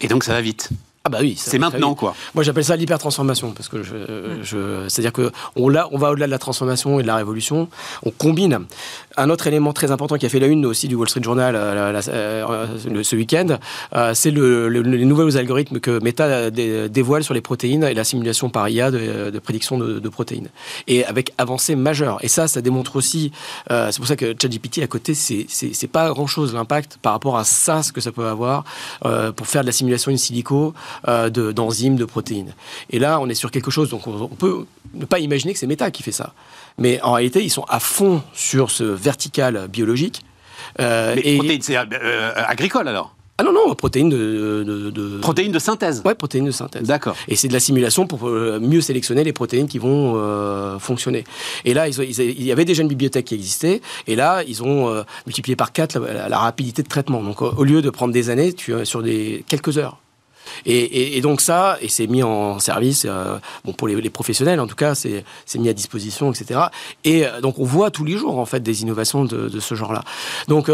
Et 0.00 0.08
donc 0.08 0.24
ça 0.24 0.32
va 0.32 0.40
vite 0.40 0.70
ah 1.04 1.08
bah 1.08 1.18
oui, 1.20 1.34
c'est 1.36 1.58
maintenant 1.58 1.96
quoi. 1.96 2.14
Moi 2.34 2.44
j'appelle 2.44 2.64
ça 2.64 2.76
l'hyper-transformation 2.76 3.50
parce 3.52 3.68
que 3.68 3.82
je, 3.82 3.94
je 4.42 4.88
c'est-à-dire 4.88 5.12
que 5.12 5.32
on, 5.56 5.74
on 5.90 5.98
va 5.98 6.10
au-delà 6.10 6.26
de 6.26 6.30
la 6.30 6.38
transformation 6.38 7.00
et 7.00 7.02
de 7.02 7.08
la 7.08 7.16
révolution, 7.16 7.68
on 8.04 8.10
combine 8.12 8.60
un 9.16 9.30
autre 9.30 9.46
élément 9.46 9.72
très 9.72 9.90
important 9.90 10.16
qui 10.16 10.26
a 10.26 10.28
fait 10.28 10.40
la 10.40 10.46
une 10.46 10.66
aussi 10.66 10.88
du 10.88 10.94
Wall 10.94 11.08
Street 11.08 11.22
Journal 11.22 11.54
euh, 11.56 12.00
euh, 12.08 13.02
ce 13.02 13.16
week-end, 13.16 13.58
euh, 13.94 14.12
c'est 14.14 14.30
le, 14.30 14.68
les 14.68 15.04
nouveaux 15.04 15.36
algorithmes 15.36 15.80
que 15.80 16.02
Meta 16.02 16.50
dévoile 16.50 17.24
sur 17.24 17.34
les 17.34 17.40
protéines 17.40 17.84
et 17.84 17.94
la 17.94 18.04
simulation 18.04 18.50
par 18.50 18.68
IA 18.68 18.90
de, 18.90 19.38
prédiction 19.38 19.78
de, 19.78 20.08
protéines. 20.08 20.48
Et 20.86 21.04
avec 21.04 21.32
avancée 21.38 21.76
majeure. 21.76 22.18
Et 22.22 22.28
ça, 22.28 22.48
ça 22.48 22.60
démontre 22.60 22.96
aussi, 22.96 23.32
c'est 23.68 23.96
pour 23.96 24.06
ça 24.06 24.16
que 24.16 24.34
ChatGPT 24.40 24.82
à 24.82 24.86
côté, 24.86 25.14
c'est 25.14 25.90
pas 25.90 26.10
grand-chose 26.10 26.54
l'impact 26.54 26.98
par 27.00 27.12
rapport 27.12 27.38
à 27.38 27.44
ça, 27.44 27.82
ce 27.82 27.92
que 27.92 28.00
ça 28.00 28.12
peut 28.12 28.26
avoir 28.26 28.64
pour 29.36 29.46
faire 29.46 29.62
de 29.62 29.66
la 29.66 29.72
simulation 29.72 30.12
in 30.12 30.16
silico 30.16 30.74
d'enzymes, 31.06 31.96
de, 31.96 32.04
protéines. 32.04 32.54
Et 32.90 32.98
là, 32.98 33.20
on 33.20 33.28
est 33.28 33.34
sur 33.34 33.50
quelque 33.50 33.70
chose, 33.70 33.90
donc 33.90 34.06
on, 34.06 34.22
on 34.22 34.28
peut 34.28 34.66
ne 34.94 35.04
pas 35.04 35.18
imaginer 35.18 35.52
que 35.52 35.58
c'est 35.58 35.66
Meta 35.66 35.90
qui 35.90 36.02
fait 36.02 36.12
ça. 36.12 36.32
Mais 36.78 37.00
en 37.02 37.12
réalité, 37.12 37.42
ils 37.42 37.50
sont 37.50 37.64
à 37.68 37.80
fond 37.80 38.22
sur 38.32 38.70
ce 38.70 38.84
vertical 38.84 39.68
biologique. 39.68 40.22
Euh, 40.80 41.14
Mais 41.16 41.22
et... 41.22 41.58
c'est 41.60 41.76
euh, 41.76 41.84
euh, 41.92 42.32
agricole 42.46 42.88
alors 42.88 43.14
ah 43.38 43.44
non, 43.44 43.52
non, 43.52 43.74
protéines 43.74 44.10
de, 44.10 44.62
de, 44.94 45.18
Protéines 45.18 45.50
de 45.50 45.58
synthèse 45.58 46.02
Ouais, 46.04 46.14
protéines 46.14 46.44
de 46.44 46.50
synthèse. 46.50 46.82
D'accord. 46.82 47.16
Et 47.26 47.34
c'est 47.34 47.48
de 47.48 47.54
la 47.54 47.60
simulation 47.60 48.06
pour 48.06 48.28
mieux 48.28 48.82
sélectionner 48.82 49.24
les 49.24 49.32
protéines 49.32 49.66
qui 49.66 49.78
vont 49.78 50.78
fonctionner. 50.78 51.24
Et 51.64 51.72
là, 51.72 51.88
ils, 51.88 51.98
il 52.20 52.42
y 52.44 52.52
avait 52.52 52.66
déjà 52.66 52.82
une 52.82 52.88
bibliothèque 52.88 53.24
qui 53.24 53.34
existait, 53.34 53.80
et 54.06 54.16
là, 54.16 54.42
ils 54.46 54.62
ont 54.62 55.02
multiplié 55.26 55.56
par 55.56 55.72
4 55.72 55.98
la, 56.28 56.38
rapidité 56.38 56.82
de 56.82 56.88
traitement. 56.88 57.22
Donc, 57.22 57.40
au 57.40 57.64
lieu 57.64 57.80
de 57.80 57.90
prendre 57.90 58.12
des 58.12 58.28
années, 58.28 58.52
tu 58.52 58.74
es 58.74 58.84
sur 58.84 59.02
des 59.02 59.44
quelques 59.48 59.78
heures. 59.78 59.96
Et, 60.66 61.20
donc 61.20 61.40
ça, 61.40 61.78
et 61.80 61.88
c'est 61.88 62.06
mis 62.06 62.22
en 62.22 62.58
service, 62.58 63.06
bon 63.64 63.72
pour 63.72 63.88
les, 63.88 64.10
professionnels 64.10 64.60
en 64.60 64.66
tout 64.66 64.76
cas, 64.76 64.94
c'est 64.94 65.24
mis 65.56 65.68
à 65.68 65.72
disposition, 65.72 66.32
etc. 66.32 66.60
Et 67.04 67.24
donc 67.40 67.58
on 67.58 67.64
voit 67.64 67.90
tous 67.90 68.04
les 68.04 68.16
jours 68.16 68.38
en 68.38 68.46
fait 68.46 68.60
des 68.60 68.82
innovations 68.82 69.24
de, 69.24 69.48
de 69.48 69.60
ce 69.60 69.74
genre-là. 69.74 70.02
Donc 70.48 70.70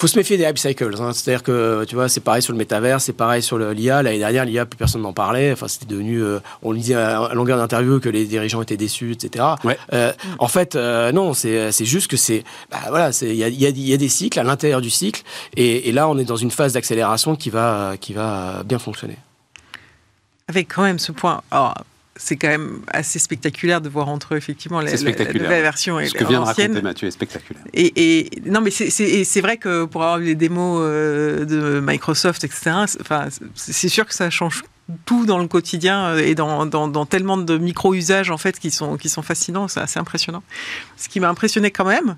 faut 0.00 0.06
se 0.06 0.16
méfier 0.16 0.38
des 0.38 0.44
hype 0.44 0.58
cycles. 0.58 0.94
Hein. 0.98 1.12
C'est-à-dire 1.12 1.42
que, 1.42 1.84
tu 1.86 1.94
vois, 1.94 2.08
c'est 2.08 2.20
pareil 2.20 2.40
sur 2.40 2.54
le 2.54 2.58
métavers, 2.58 3.02
c'est 3.02 3.12
pareil 3.12 3.42
sur 3.42 3.58
l'IA. 3.58 4.02
L'année 4.02 4.18
dernière, 4.18 4.46
l'IA, 4.46 4.64
plus 4.64 4.78
personne 4.78 5.02
n'en 5.02 5.12
parlait. 5.12 5.52
Enfin, 5.52 5.68
c'était 5.68 5.84
devenu. 5.84 6.22
Euh, 6.22 6.40
on 6.62 6.72
disait 6.72 6.94
à, 6.94 7.32
longueur 7.34 7.58
d'interview 7.58 8.00
que 8.00 8.08
les 8.08 8.24
dirigeants 8.24 8.62
étaient 8.62 8.78
déçus, 8.78 9.12
etc. 9.12 9.44
Euh, 9.92 10.12
en 10.38 10.48
fait, 10.48 10.74
euh, 10.74 11.12
non, 11.12 11.34
c'est 11.34 11.84
juste 11.84 12.10
que 12.10 12.16
c'est. 12.16 12.44
Bah, 12.70 12.78
voilà, 12.88 13.10
il 13.20 13.34
y 13.34 13.44
a, 13.44 13.48
y 13.48 13.92
a, 13.92 13.96
des 13.96 14.08
cycles 14.08 14.40
à 14.40 14.42
l'intérieur 14.42 14.80
du 14.80 14.88
cycle. 14.88 15.22
Et, 15.56 15.90
et, 15.90 15.92
là, 15.92 16.08
on 16.08 16.16
est 16.16 16.24
dans 16.24 16.36
une 16.36 16.50
phase 16.50 16.72
d'accélération 16.72 17.36
qui 17.36 17.50
va, 17.50 17.94
qui 18.00 18.14
va 18.14 18.62
bien 18.64 18.78
fonctionner. 18.78 19.18
Avec 20.48 20.74
quand 20.74 20.82
même 20.82 20.98
ce 20.98 21.12
point. 21.12 21.42
Alors, 21.50 21.74
c'est 22.22 22.36
quand 22.36 22.48
même 22.48 22.82
assez 22.88 23.18
spectaculaire 23.18 23.80
de 23.80 23.88
voir 23.88 24.08
entre 24.08 24.34
eux, 24.34 24.36
effectivement, 24.36 24.80
la, 24.82 24.92
nouvelle 24.92 25.62
version 25.62 25.98
et 25.98 26.06
Ce 26.06 26.14
que 26.14 26.24
vient 26.24 26.40
de 26.40 26.44
raconter 26.44 26.82
Mathieu 26.82 27.08
est 27.08 27.12
spectaculaire. 27.12 27.64
Et, 27.72 28.30
non, 28.44 28.60
mais 28.60 28.70
c'est 28.70 29.40
vrai 29.40 29.56
que 29.56 29.86
pour 29.86 30.02
avoir 30.02 30.18
les 30.18 30.34
démos 30.34 30.80
euh, 30.82 31.46
de 31.46 31.80
Microsoft, 31.80 32.44
etc., 32.44 32.72
c'est 33.54 33.88
sûr 33.88 34.06
que 34.06 34.12
ça 34.14 34.28
change 34.28 34.62
tout 35.06 35.24
dans 35.24 35.38
le 35.38 35.46
quotidien 35.48 36.08
euh, 36.08 36.18
et 36.18 36.34
dans, 36.34 36.66
dans, 36.66 37.06
tellement 37.06 37.38
de 37.38 37.56
micro-usages 37.56 38.30
en 38.30 38.38
fait 38.38 38.58
qui 38.58 38.70
sont, 38.70 38.96
qui 38.96 39.08
sont 39.08 39.22
fascinants, 39.22 39.66
c'est 39.68 39.80
assez 39.80 39.98
impressionnant. 39.98 40.42
Ce 40.96 41.08
qui 41.08 41.20
m'a 41.20 41.28
impressionné 41.28 41.70
quand 41.70 41.86
même, 41.86 42.16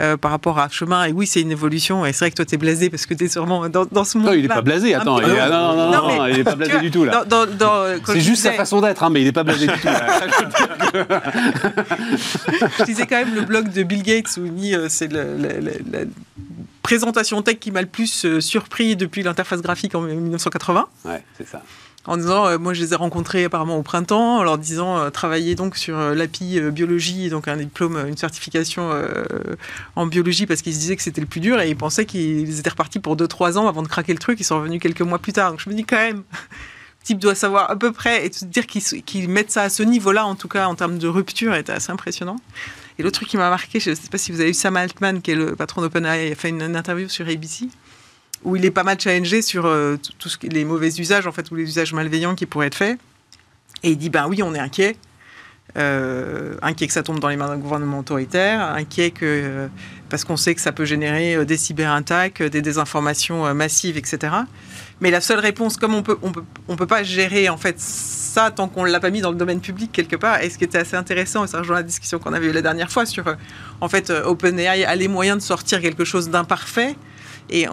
euh, 0.00 0.16
par 0.16 0.30
rapport 0.30 0.58
à 0.58 0.68
chemin. 0.68 1.04
Et 1.04 1.12
oui, 1.12 1.26
c'est 1.26 1.40
une 1.40 1.52
évolution. 1.52 2.06
Et 2.06 2.12
c'est 2.12 2.24
vrai 2.24 2.30
que 2.30 2.36
toi, 2.36 2.44
tu 2.44 2.54
es 2.54 2.58
blasé 2.58 2.90
parce 2.90 3.06
que 3.06 3.14
tu 3.14 3.24
es 3.24 3.28
sûrement 3.28 3.68
dans, 3.68 3.86
dans 3.86 4.04
ce 4.04 4.18
monde. 4.18 4.28
Non, 4.28 4.32
il 4.34 4.42
n'est 4.42 4.48
pas 4.48 4.62
blasé, 4.62 4.94
attends. 4.94 5.20
Il 5.20 5.30
est, 5.30 5.50
non, 5.50 5.76
non, 5.76 5.90
non, 5.90 6.26
il 6.26 6.36
n'est 6.36 6.44
pas 6.44 6.54
blasé 6.54 6.78
du 6.80 6.90
tout. 6.90 7.04
là. 7.04 7.24
C'est 8.06 8.20
juste 8.20 8.42
sa 8.42 8.52
façon 8.52 8.80
d'être, 8.80 9.02
hein, 9.02 9.10
mais 9.10 9.22
il 9.22 9.24
n'est 9.24 9.32
pas 9.32 9.44
blasé 9.44 9.66
du 9.66 9.72
tout. 9.72 9.88
je 12.78 12.84
disais 12.84 13.06
quand 13.06 13.16
même 13.16 13.34
le 13.34 13.42
blog 13.42 13.72
de 13.72 13.82
Bill 13.82 14.02
Gates 14.02 14.36
où 14.38 14.46
il 14.46 14.54
dit 14.54 14.74
euh, 14.74 14.86
c'est 14.88 15.12
la 15.12 16.00
présentation 16.82 17.42
tech 17.42 17.58
qui 17.58 17.72
m'a 17.72 17.80
le 17.80 17.88
plus 17.88 18.24
euh, 18.24 18.40
surpris 18.40 18.94
depuis 18.94 19.22
l'interface 19.22 19.60
graphique 19.60 19.94
en 19.94 20.02
1980. 20.02 20.86
Ouais, 21.04 21.22
c'est 21.36 21.48
ça 21.48 21.62
en 22.06 22.16
disant, 22.16 22.46
euh, 22.46 22.58
moi 22.58 22.74
je 22.74 22.82
les 22.82 22.92
ai 22.92 22.96
rencontrés 22.96 23.44
apparemment 23.44 23.76
au 23.76 23.82
printemps, 23.82 24.38
en 24.38 24.42
leur 24.42 24.58
disant, 24.58 24.98
euh, 24.98 25.10
travailler 25.10 25.54
donc 25.54 25.76
sur 25.76 25.98
euh, 25.98 26.14
l'API 26.14 26.60
biologie, 26.70 27.28
donc 27.28 27.48
un 27.48 27.56
diplôme, 27.56 28.06
une 28.08 28.16
certification 28.16 28.90
en 29.96 30.06
biologie, 30.06 30.46
parce 30.46 30.62
qu'ils 30.62 30.74
se 30.74 30.78
disaient 30.78 30.96
que 30.96 31.02
c'était 31.02 31.20
le 31.20 31.26
plus 31.26 31.40
dur, 31.40 31.60
et 31.60 31.68
ils 31.68 31.76
pensaient 31.76 32.06
qu'ils 32.06 32.58
étaient 32.58 32.70
repartis 32.70 33.00
pour 33.00 33.16
2-3 33.16 33.58
ans 33.58 33.68
avant 33.68 33.82
de 33.82 33.88
craquer 33.88 34.12
le 34.12 34.18
truc, 34.18 34.40
ils 34.40 34.44
sont 34.44 34.56
revenus 34.56 34.80
quelques 34.80 35.02
mois 35.02 35.18
plus 35.18 35.32
tard. 35.32 35.50
Donc 35.50 35.60
je 35.60 35.68
me 35.68 35.74
dis 35.74 35.84
quand 35.84 35.96
même, 35.96 36.18
le 36.18 37.04
type 37.04 37.18
doit 37.18 37.34
savoir 37.34 37.70
à 37.70 37.76
peu 37.76 37.92
près, 37.92 38.26
et 38.26 38.30
te 38.30 38.44
dire 38.44 38.66
qu'ils 38.66 39.28
mettent 39.28 39.50
ça 39.50 39.62
à 39.62 39.68
ce 39.68 39.82
niveau-là, 39.82 40.26
en 40.26 40.34
tout 40.34 40.48
cas 40.48 40.66
en 40.66 40.74
termes 40.74 40.98
de 40.98 41.08
rupture, 41.08 41.54
est 41.54 41.70
assez 41.70 41.90
impressionnant. 41.90 42.36
Et 42.98 43.02
l'autre 43.02 43.16
truc 43.16 43.28
qui 43.28 43.36
m'a 43.36 43.50
marqué, 43.50 43.78
je 43.78 43.90
ne 43.90 43.94
sais 43.94 44.08
pas 44.08 44.18
si 44.18 44.32
vous 44.32 44.40
avez 44.40 44.50
eu 44.50 44.54
Sam 44.54 44.76
Altman, 44.76 45.20
qui 45.20 45.32
est 45.32 45.34
le 45.34 45.54
patron 45.54 45.82
d'OpenAI, 45.82 46.32
a 46.32 46.34
fait 46.34 46.48
une, 46.48 46.62
une 46.62 46.76
interview 46.76 47.08
sur 47.08 47.28
ABC 47.28 47.68
où 48.46 48.54
il 48.54 48.64
est 48.64 48.70
pas 48.70 48.84
mal 48.84 48.98
challengé 48.98 49.42
sur 49.42 49.66
euh, 49.66 49.96
tout 50.18 50.28
ce 50.28 50.38
les 50.44 50.64
mauvais 50.64 50.94
usages, 51.00 51.26
en 51.26 51.32
fait, 51.32 51.50
ou 51.50 51.56
les 51.56 51.64
usages 51.64 51.92
malveillants 51.92 52.36
qui 52.36 52.46
pourraient 52.46 52.68
être 52.68 52.76
faits. 52.76 52.96
Et 53.82 53.90
il 53.90 53.98
dit, 53.98 54.08
ben 54.08 54.26
oui, 54.28 54.40
on 54.42 54.54
est 54.54 54.60
inquiet. 54.60 54.96
Euh, 55.76 56.54
inquiet 56.62 56.86
que 56.86 56.92
ça 56.92 57.02
tombe 57.02 57.18
dans 57.18 57.28
les 57.28 57.36
mains 57.36 57.48
d'un 57.48 57.58
gouvernement 57.58 57.98
autoritaire, 57.98 58.62
inquiet 58.62 59.10
que, 59.10 59.24
euh, 59.24 59.68
parce 60.08 60.24
qu'on 60.24 60.36
sait 60.36 60.54
que 60.54 60.60
ça 60.60 60.70
peut 60.70 60.84
générer 60.84 61.44
des 61.44 61.56
cyberattaques, 61.56 62.40
des 62.40 62.62
désinformations 62.62 63.52
massives, 63.52 63.96
etc. 63.96 64.32
Mais 65.00 65.10
la 65.10 65.20
seule 65.20 65.40
réponse, 65.40 65.76
comme 65.76 65.94
on 65.94 66.04
peut, 66.04 66.16
on 66.22 66.30
peut, 66.30 66.44
on 66.68 66.76
peut 66.76 66.86
pas 66.86 67.02
gérer 67.02 67.48
en 67.48 67.56
fait 67.56 67.80
ça 67.80 68.52
tant 68.52 68.68
qu'on 68.68 68.84
l'a 68.84 69.00
pas 69.00 69.10
mis 69.10 69.22
dans 69.22 69.32
le 69.32 69.36
domaine 69.36 69.60
public 69.60 69.90
quelque 69.90 70.14
part. 70.14 70.40
Et 70.40 70.50
ce 70.50 70.56
qui 70.56 70.64
était 70.64 70.78
assez 70.78 70.96
intéressant, 70.96 71.44
et 71.44 71.48
ça 71.48 71.58
rejoint 71.58 71.76
la 71.76 71.82
discussion 71.82 72.20
qu'on 72.20 72.32
avait 72.32 72.46
eue 72.46 72.52
la 72.52 72.62
dernière 72.62 72.92
fois 72.92 73.06
sur, 73.06 73.24
en 73.80 73.88
fait, 73.88 74.10
OpenAI 74.10 74.84
a 74.84 74.94
les 74.94 75.08
moyens 75.08 75.38
de 75.38 75.42
sortir 75.42 75.80
quelque 75.80 76.04
chose 76.04 76.30
d'imparfait 76.30 76.96
et, 77.50 77.66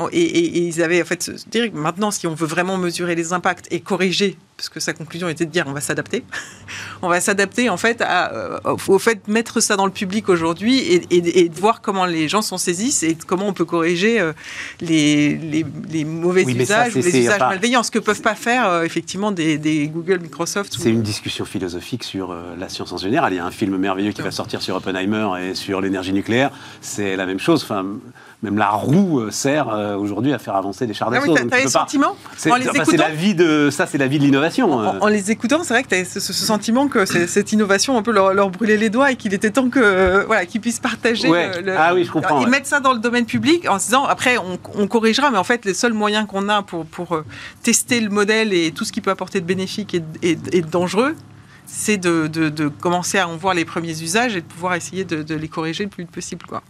ils 0.67 0.81
avaient 0.81 1.01
en 1.01 1.05
fait 1.05 1.31
dire 1.49 1.69
maintenant, 1.73 2.11
si 2.11 2.27
on 2.27 2.35
veut 2.35 2.47
vraiment 2.47 2.77
mesurer 2.77 3.15
les 3.15 3.33
impacts 3.33 3.67
et 3.71 3.79
corriger, 3.79 4.37
parce 4.57 4.69
que 4.69 4.79
sa 4.79 4.93
conclusion 4.93 5.27
était 5.29 5.45
de 5.45 5.51
dire 5.51 5.65
on 5.67 5.73
va 5.73 5.81
s'adapter, 5.81 6.23
on 7.01 7.09
va 7.09 7.19
s'adapter 7.21 7.69
en 7.69 7.77
fait 7.77 8.01
à, 8.01 8.31
euh, 8.33 8.59
au 8.87 8.99
fait 8.99 9.25
de 9.27 9.31
mettre 9.31 9.59
ça 9.59 9.75
dans 9.75 9.85
le 9.85 9.91
public 9.91 10.29
aujourd'hui 10.29 10.79
et, 11.09 11.49
de 11.49 11.59
voir 11.59 11.81
comment 11.81 12.05
les 12.05 12.27
gens 12.27 12.41
s'en 12.41 12.57
saisissent 12.57 13.03
et 13.03 13.15
comment 13.15 13.47
on 13.47 13.53
peut 13.53 13.65
corriger 13.65 14.19
euh, 14.19 14.33
les, 14.81 15.35
les, 15.89 16.05
mauvais 16.05 16.43
usages 16.43 16.95
ou 16.95 16.99
les 16.99 17.19
usages 17.19 17.39
malveillants, 17.39 17.83
ce 17.83 17.91
que 17.91 17.99
peuvent 17.99 18.21
pas 18.21 18.35
faire 18.35 18.67
euh, 18.67 18.83
effectivement 18.83 19.31
des, 19.31 19.87
Google, 19.93 20.19
Microsoft. 20.19 20.75
C'est 20.77 20.91
une 20.91 21.01
discussion 21.01 21.45
philosophique 21.45 22.03
sur 22.03 22.35
la 22.57 22.69
science 22.69 22.91
en 22.91 22.97
général. 22.97 23.33
Il 23.33 23.37
y 23.37 23.39
a 23.39 23.45
un 23.45 23.51
film 23.51 23.77
merveilleux 23.77 24.11
qui 24.11 24.21
va 24.21 24.31
sortir 24.31 24.61
sur 24.61 24.75
Oppenheimer 24.75 25.29
et 25.41 25.55
sur 25.55 25.81
l'énergie 25.81 26.13
nucléaire. 26.13 26.51
C'est 26.81 27.15
la 27.15 27.25
même 27.25 27.39
chose. 27.39 27.63
Enfin, 27.63 27.85
même 28.43 28.57
la 28.57 28.69
roue 28.71 29.21
euh, 29.21 29.31
sert 29.31 29.69
euh, 29.69 29.95
aujourd'hui 29.95 30.33
à 30.33 30.37
faire 30.37 30.57
avancer 30.57 30.85
des 30.85 30.93
chars 30.93 31.07
ah 31.07 31.15
d'assaut. 31.15 31.33
Ah 31.37 31.43
oui, 31.43 31.49
t'as, 31.49 31.67
sentiment 31.67 32.17
c'est, 32.35 32.49
la 32.97 33.09
vie 33.09 33.33
de 33.33 33.69
ça, 33.71 33.87
c'est 33.87 33.97
la 33.97 34.07
vie 34.07 34.19
de 34.19 34.25
l'innovation. 34.25 34.73
En, 34.73 35.07
euh. 35.07 35.09
les 35.09 35.31
écoutant, 35.31 35.63
c'est 35.63 35.73
vrai 35.73 35.83
que 35.83 35.87
tu 35.87 35.95
as 35.95 36.03
ce, 36.03 36.19
sentiment 36.19 36.89
que 36.89 37.05
cette 37.05 37.53
innovation 37.53 37.97
un 37.97 38.01
peu 38.01 38.11
leur, 38.11 38.33
leur 38.33 38.49
brûler 38.49 38.75
les 38.75 38.89
doigts 38.89 39.11
et 39.11 39.15
qu'il 39.15 39.33
était 39.33 39.49
temps 39.49 39.69
que 39.69 40.25
voilà 40.25 40.45
qu'ils 40.45 40.59
puissent 40.59 40.81
partager. 40.81 41.29
Le, 41.29 41.75
ah 41.77 41.93
oui, 41.93 42.03
je 42.03 42.11
comprends. 42.11 42.41
Et 42.41 42.45
mettre 42.45 42.67
ça 42.67 42.81
dans 42.81 42.91
le 42.91 42.99
domaine 42.99 43.25
public 43.25 43.67
en 43.69 43.79
se 43.79 43.85
disant 43.85 44.03
après 44.03 44.37
on, 44.37 44.87
corrigera, 44.87 45.31
mais 45.31 45.37
en 45.37 45.43
fait 45.45 45.63
les 45.63 45.73
seuls 45.73 45.93
moyens 45.93 46.27
qu'on 46.27 46.49
a 46.49 46.61
pour 46.61 46.85
pour 46.85 47.23
tester 47.63 48.01
le 48.01 48.09
modèle 48.09 48.53
et 48.53 48.71
tout 48.71 48.83
ce 48.83 48.91
qui 48.91 48.99
peut 48.99 49.11
apporter 49.11 49.39
de 49.39 49.45
bénéfique 49.45 49.95
et, 50.21 50.35
de 50.35 50.69
dangereux, 50.69 51.15
c'est 51.65 51.97
de, 51.97 52.27
de, 52.27 52.67
commencer 52.67 53.19
à 53.19 53.29
en 53.29 53.37
voir 53.37 53.53
les 53.53 53.63
premiers 53.63 54.01
usages 54.01 54.35
et 54.35 54.41
de 54.41 54.45
pouvoir 54.45 54.75
essayer 54.75 55.05
de, 55.05 55.23
de 55.23 55.35
les 55.35 55.47
corriger 55.47 55.85
le 55.85 55.89
plus 55.89 56.03
vite 56.03 56.11
possible. 56.11 56.45
Quoi. 56.45 56.61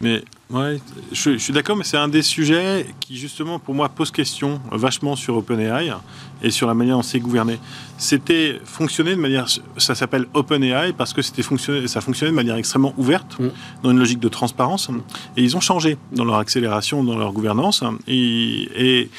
Mais 0.00 0.22
ouais, 0.50 0.80
je, 1.12 1.36
suis 1.36 1.52
d'accord, 1.52 1.76
mais 1.76 1.84
c'est 1.84 1.96
un 1.96 2.08
des 2.08 2.22
sujets 2.22 2.86
qui 3.00 3.16
justement 3.16 3.58
pour 3.58 3.74
moi 3.74 3.88
pose 3.88 4.10
question 4.10 4.60
vachement 4.70 5.16
sur 5.16 5.36
OpenAI 5.36 5.92
et 6.42 6.50
sur 6.50 6.66
la 6.66 6.74
manière 6.74 6.96
dont 6.96 7.02
c'est 7.02 7.20
gouverné. 7.20 7.58
C'était 7.96 8.60
fonctionné 8.64 9.10
de 9.10 9.20
manière, 9.20 9.46
ça 9.76 9.94
s'appelle 9.94 10.26
OpenAI 10.34 10.92
parce 10.92 11.12
que 11.12 11.22
c'était 11.22 11.42
fonctionné, 11.42 11.86
ça 11.88 12.00
fonctionnait 12.00 12.30
de 12.30 12.36
manière 12.36 12.56
extrêmement 12.56 12.94
ouverte, 12.96 13.38
mm. 13.38 13.48
dans 13.82 13.90
une 13.90 13.98
logique 13.98 14.20
de 14.20 14.28
transparence, 14.28 14.90
et 15.36 15.42
ils 15.42 15.56
ont 15.56 15.60
changé 15.60 15.96
dans 16.12 16.24
leur 16.24 16.36
accélération, 16.36 17.04
dans 17.04 17.16
leur 17.16 17.32
gouvernance, 17.32 17.82
et, 18.06 18.68
et 18.76 19.10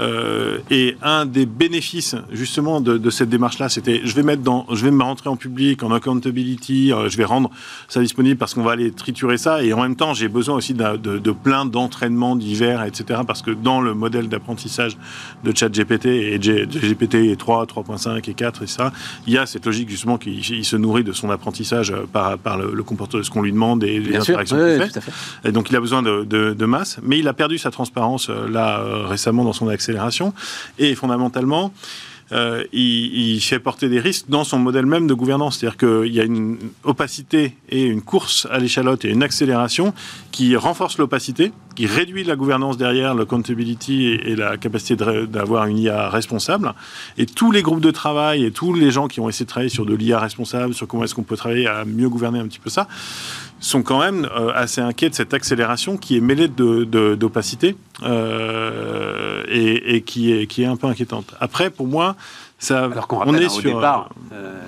euh, 0.00 0.58
et 0.70 0.96
un 1.02 1.26
des 1.26 1.46
bénéfices 1.46 2.14
justement 2.30 2.80
de, 2.80 3.10
cette 3.10 3.28
démarche-là, 3.28 3.68
c'était 3.68 4.00
je 4.04 4.14
vais 4.14 4.22
mettre 4.22 4.42
dans, 4.42 4.66
je 4.72 4.84
vais 4.84 4.90
me 4.90 5.02
rentrer 5.02 5.28
en 5.28 5.36
public, 5.36 5.82
en 5.82 5.92
accountability, 5.92 6.92
euh, 6.92 7.08
je 7.08 7.16
vais 7.16 7.24
rendre 7.24 7.50
ça 7.88 8.00
disponible 8.00 8.36
parce 8.36 8.54
qu'on 8.54 8.62
va 8.62 8.72
aller 8.72 8.92
triturer 8.92 9.38
ça. 9.38 9.62
Et 9.62 9.72
en 9.72 9.80
même 9.80 9.96
temps, 9.96 10.14
j'ai 10.14 10.28
besoin 10.28 10.56
aussi 10.56 10.74
de, 10.74 10.96
de, 10.96 11.32
plein 11.32 11.64
d'entraînements 11.64 12.36
divers, 12.36 12.82
etc. 12.84 13.20
Parce 13.26 13.42
que 13.42 13.50
dans 13.50 13.80
le 13.80 13.94
modèle 13.94 14.28
d'apprentissage 14.28 14.96
de 15.44 15.56
ChatGPT 15.56 16.06
et 16.06 16.38
GPT 16.38 17.36
3, 17.36 17.66
3.5 17.66 18.30
et 18.30 18.34
4 18.34 18.62
et 18.62 18.66
ça, 18.66 18.92
il 19.26 19.32
y 19.32 19.38
a 19.38 19.46
cette 19.46 19.66
logique 19.66 19.88
justement 19.88 20.18
qu'il 20.18 20.64
se 20.64 20.76
nourrit 20.76 21.04
de 21.04 21.12
son 21.12 21.30
apprentissage 21.30 21.94
par, 22.12 22.38
par 22.38 22.58
le, 22.58 22.82
comportement, 22.82 23.22
ce 23.22 23.30
qu'on 23.30 23.42
lui 23.42 23.52
demande 23.52 23.84
et 23.84 23.98
les 23.98 24.16
interactions 24.16 24.56
qu'il 24.56 24.88
fait. 24.88 25.00
Et 25.44 25.52
donc 25.52 25.70
il 25.70 25.76
a 25.76 25.80
besoin 25.80 26.02
de, 26.02 26.24
de, 26.24 26.66
masse, 26.66 26.98
mais 27.02 27.18
il 27.18 27.28
a 27.28 27.32
perdu 27.32 27.58
sa 27.58 27.70
transparence 27.70 28.28
euh, 28.28 28.48
là 28.48 28.82
récemment 29.06 29.44
dans 29.44 29.52
son 29.52 29.68
accès 29.68 29.87
et 30.78 30.94
fondamentalement, 30.94 31.72
euh, 32.32 32.64
il, 32.72 33.40
fait 33.40 33.58
porter 33.58 33.88
des 33.88 34.00
risques 34.00 34.26
dans 34.28 34.44
son 34.44 34.58
modèle 34.58 34.84
même 34.84 35.06
de 35.06 35.14
gouvernance. 35.14 35.58
C'est-à-dire 35.58 35.78
qu'il 35.78 36.12
y 36.12 36.20
a 36.20 36.24
une 36.24 36.58
opacité 36.84 37.56
et 37.70 37.84
une 37.84 38.02
course 38.02 38.46
à 38.50 38.58
l'échalote 38.58 39.04
et 39.04 39.10
une 39.10 39.22
accélération 39.22 39.94
qui 40.30 40.54
renforce 40.56 40.98
l'opacité, 40.98 41.52
qui 41.74 41.86
réduit 41.86 42.24
la 42.24 42.36
gouvernance 42.36 42.76
derrière, 42.76 43.14
le 43.14 43.22
accountability 43.22 44.08
et, 44.08 44.36
la 44.36 44.58
capacité 44.58 44.96
d'avoir 45.26 45.66
une 45.66 45.78
IA 45.78 46.10
responsable. 46.10 46.74
Et 47.16 47.24
tous 47.24 47.50
les 47.50 47.62
groupes 47.62 47.80
de 47.80 47.90
travail 47.90 48.44
et 48.44 48.50
tous 48.50 48.74
les 48.74 48.90
gens 48.90 49.08
qui 49.08 49.20
ont 49.20 49.28
essayé 49.28 49.46
de 49.46 49.50
travailler 49.50 49.70
sur 49.70 49.86
de 49.86 49.94
l'IA 49.94 50.18
responsable, 50.18 50.74
sur 50.74 50.86
comment 50.86 51.04
est-ce 51.04 51.14
qu'on 51.14 51.22
peut 51.22 51.36
travailler 51.36 51.66
à 51.66 51.84
mieux 51.84 52.08
gouverner 52.08 52.40
un 52.40 52.46
petit 52.46 52.58
peu 52.58 52.70
ça, 52.70 52.88
sont 53.60 53.82
quand 53.82 54.00
même 54.00 54.28
euh, 54.36 54.52
assez 54.54 54.80
inquiets 54.80 55.10
de 55.10 55.14
cette 55.14 55.34
accélération 55.34 55.96
qui 55.96 56.16
est 56.16 56.20
mêlée 56.20 56.48
d'opacité 56.48 57.76
euh, 58.02 59.42
et, 59.48 59.96
et, 59.96 60.02
qui, 60.02 60.32
est, 60.32 60.46
qui 60.46 60.62
est 60.62 60.66
un 60.66 60.76
peu 60.76 60.86
inquiétante. 60.86 61.34
Après, 61.40 61.70
pour 61.70 61.86
moi, 61.86 62.16
ça, 62.58 62.84
Alors 62.84 63.06
qu'on 63.06 63.22
on 63.26 63.34
est 63.34 63.48
sur... 63.48 63.74
départ, 63.74 64.10
euh, 64.32 64.60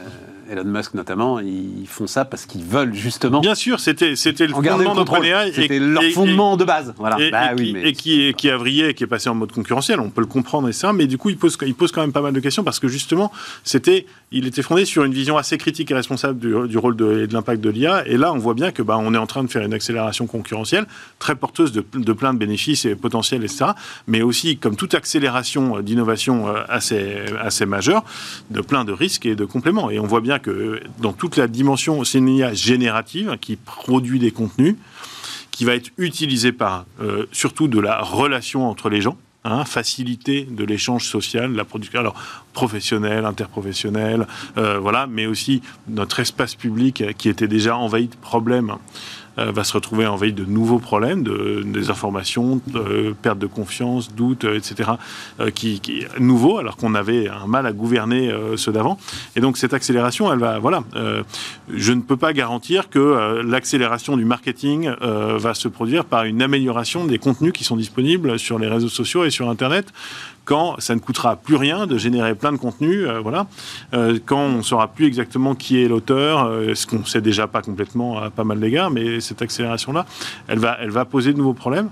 Elon 0.51 0.65
Musk 0.65 0.95
notamment, 0.95 1.39
ils 1.39 1.87
font 1.87 2.09
ça 2.09 2.25
parce 2.25 2.45
qu'ils 2.45 2.65
veulent 2.65 2.95
justement. 2.95 3.41
Bien 3.41 3.55
sûr, 3.55 3.79
c'était 3.79 4.17
c'était 4.17 4.47
le 4.47 4.53
fondement 4.53 4.95
d'OpenAI. 4.95 5.53
C'était 5.53 5.79
leur 5.79 6.03
fondement 6.13 6.57
de 6.57 6.65
base. 6.65 6.93
Voilà. 6.99 7.21
Et, 7.21 7.31
bah, 7.31 7.55
qui, 7.55 7.77
et 7.77 7.93
qui, 7.93 8.35
qui, 8.35 8.51
a 8.51 8.57
vrillé, 8.57 8.95
qui 8.95 9.05
est 9.05 9.07
passé 9.07 9.29
en 9.29 9.35
mode 9.35 9.53
concurrentiel. 9.53 10.01
On 10.01 10.11
peut 10.11 10.21
le 10.21 10.27
comprendre 10.27 10.69
et 10.69 10.73
ça, 10.73 10.93
mais 10.93 11.07
du 11.07 11.19
coup, 11.19 11.31
il 11.31 11.39
pose, 11.39 11.57
il 11.65 11.75
pose 11.75 11.93
quand 11.93 12.01
même 12.01 12.13
pas 12.13 12.21
mal 12.21 12.33
de 12.33 12.41
questions 12.41 12.65
parce 12.65 12.81
que 12.81 12.89
justement, 12.89 13.31
c'était, 13.63 14.07
il 14.33 14.47
était 14.47 14.63
fondé 14.63 14.85
sur 14.85 15.05
une 15.05 15.13
vision 15.13 15.37
assez 15.37 15.57
critique 15.57 15.91
et 15.93 15.95
responsable 15.95 16.41
du, 16.41 16.69
du 16.69 16.79
rôle 16.79 16.97
de, 16.97 17.23
et 17.23 17.27
de 17.29 17.33
l'impact 17.33 17.61
de 17.61 17.71
l'IA. 17.71 18.07
Et 18.09 18.17
là, 18.17 18.33
on 18.33 18.39
voit 18.39 18.55
bien 18.55 18.73
que 18.73 18.83
bah, 18.83 18.99
on 18.99 19.15
est 19.15 19.19
en 19.19 19.27
train 19.27 19.45
de 19.45 19.49
faire 19.49 19.63
une 19.63 19.75
accélération 19.75 20.27
concurrentielle 20.27 20.87
très 21.21 21.37
porteuse 21.37 21.71
de, 21.71 21.85
de 21.95 22.13
plein 22.13 22.35
de 22.35 22.39
bénéfices 22.39 22.87
et 22.87 22.97
potentiels, 22.97 23.45
etc. 23.45 23.67
Mais 24.09 24.23
aussi, 24.23 24.57
comme 24.57 24.75
toute 24.75 24.95
accélération 24.95 25.81
d'innovation 25.81 26.49
euh, 26.49 26.63
assez, 26.69 27.21
assez 27.41 27.67
majeure, 27.67 28.05
de 28.51 28.61
plein 28.61 28.85
de 28.85 28.93
risques 28.93 29.27
et 29.27 29.37
de 29.37 29.45
compléments. 29.45 29.91
Et 29.91 30.01
on 30.01 30.07
voit 30.07 30.21
bien 30.21 30.40
que 30.41 30.81
dans 30.99 31.13
toute 31.13 31.37
la 31.37 31.49
dimension, 31.49 32.03
c'est 32.05 32.21
générative 32.55 33.37
qui 33.41 33.57
produit 33.57 34.19
des 34.19 34.31
contenus, 34.31 34.77
qui 35.51 35.65
va 35.65 35.75
être 35.75 35.91
utilisée 35.99 36.53
par 36.53 36.87
euh, 37.01 37.27
surtout 37.33 37.69
de 37.69 37.81
la 37.81 38.01
relation 38.01 38.69
entre 38.69 38.89
les 38.89 39.01
gens. 39.01 39.17
Hein, 39.43 39.65
facilité 39.65 40.47
de 40.51 40.65
l'échange 40.65 41.07
social, 41.07 41.55
la 41.55 41.65
production, 41.65 42.01
alors 42.01 42.15
professionnel, 42.53 43.25
interprofessionnel, 43.25 44.27
euh, 44.59 44.79
voilà, 44.79 45.07
mais 45.07 45.25
aussi 45.25 45.63
notre 45.89 46.21
espace 46.21 46.55
public 46.55 47.17
qui 47.17 47.31
était 47.31 47.49
déjà 47.49 47.75
envahi 47.75 48.09
de 48.09 48.17
problèmes 48.17 48.75
va 49.37 49.65
se 49.65 49.73
retrouver 49.73 50.07
envahi 50.07 50.33
de 50.33 50.45
nouveaux 50.45 50.79
problèmes, 50.79 51.23
de, 51.23 51.63
des 51.65 51.91
informations, 51.91 52.61
de, 52.67 53.15
perte 53.23 53.39
de 53.39 53.47
confiance, 53.47 54.13
doute, 54.15 54.45
etc., 54.45 54.93
euh, 55.41 55.51
qui, 55.51 55.81
qui 55.81 56.05
nouveaux, 56.19 56.59
alors 56.59 56.77
qu'on 56.77 56.95
avait 56.95 57.29
un 57.29 57.47
mal 57.47 57.67
à 57.67 57.73
gouverner 57.73 58.31
euh, 58.31 58.57
ceux 58.57 58.73
d'avant. 58.73 58.99
Et 59.37 59.41
donc 59.41 59.57
cette 59.57 59.75
accélération, 59.75 60.33
elle 60.33 60.39
va, 60.39 60.59
voilà, 60.59 60.83
euh, 60.97 61.23
je 61.73 61.93
ne 61.93 62.01
peux 62.01 62.17
pas 62.17 62.33
garantir 62.33 62.91
que 62.91 62.99
euh, 62.99 63.43
l'accélération 63.43 64.17
du 64.17 64.25
marketing 64.25 64.91
euh, 65.03 65.39
va 65.39 65.55
se 65.55 65.69
produire 65.69 66.05
par 66.05 66.25
une 66.25 66.43
amélioration 66.43 67.05
des 67.05 67.19
contenus 67.19 67.53
qui 67.53 67.65
sont 67.65 67.77
disponibles 67.77 68.39
sur 68.39 68.59
les 68.59 68.69
réseaux 68.69 68.89
sociaux 68.89 69.25
et 69.25 69.31
sur 69.31 69.49
Internet 69.49 69.87
quand 70.51 70.75
ça 70.81 70.97
ne 70.97 71.01
coûtera 71.01 71.37
plus 71.37 71.55
rien 71.55 71.87
de 71.87 71.97
générer 71.97 72.35
plein 72.35 72.51
de 72.51 72.57
contenus, 72.57 73.07
euh, 73.07 73.21
voilà, 73.21 73.47
euh, 73.95 74.19
quand 74.27 74.41
on 74.41 74.57
ne 74.57 74.63
saura 74.63 74.89
plus 74.89 75.07
exactement 75.07 75.55
qui 75.55 75.81
est 75.81 75.87
l'auteur, 75.87 76.45
euh, 76.45 76.75
ce 76.75 76.89
qu'on 76.89 76.99
ne 76.99 77.05
sait 77.05 77.21
déjà 77.21 77.47
pas 77.47 77.63
complètement 77.63 78.19
à 78.21 78.31
pas 78.31 78.43
mal 78.43 78.59
d'égards, 78.59 78.91
mais 78.91 79.21
cette 79.21 79.43
accélération-là, 79.43 80.07
elle 80.49 80.59
va, 80.59 80.77
elle 80.81 80.91
va 80.91 81.05
poser 81.05 81.33
de 81.33 81.39
nouveaux 81.39 81.55
problèmes. 81.55 81.89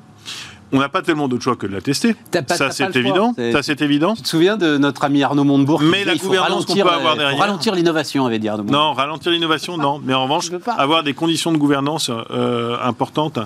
On 0.73 0.81
n'a 0.81 0.89
pas 0.89 1.03
tellement 1.03 1.29
d'autre 1.29 1.45
choix 1.45 1.55
que 1.55 1.69
de 1.69 1.73
la 1.73 1.81
tester. 1.81 2.15
Pas, 2.33 2.43
ça, 2.49 2.73
c'est 2.73 2.95
évident. 2.97 3.33
Ça, 3.53 3.63
c'est 3.63 3.81
évident. 3.81 4.15
Tu 4.15 4.23
te 4.23 4.29
souviens 4.29 4.57
de 4.57 4.77
notre 4.77 5.05
ami 5.05 5.23
Arnaud 5.23 5.45
Montebourg 5.45 5.81
Mais 5.81 6.05
la 6.05 6.17
gouvernance 6.17 6.67
qu'on 6.67 6.75
peut 6.75 6.83
avoir 6.83 7.17
derrière. 7.17 7.39
Ralentir 7.39 7.77
l'innovation, 7.77 8.27
avait 8.27 8.41
dit 8.41 8.49
Arnaud 8.49 8.65
Non, 8.65 8.93
ralentir 8.93 9.31
l'innovation, 9.31 9.79
non. 9.79 10.01
Mais 10.05 10.15
en 10.15 10.25
revanche, 10.25 10.51
avoir 10.77 11.05
des 11.05 11.15
conditions 11.15 11.53
de 11.53 11.59
gouvernance 11.59 12.11
euh, 12.11 12.77
importantes. 12.83 13.39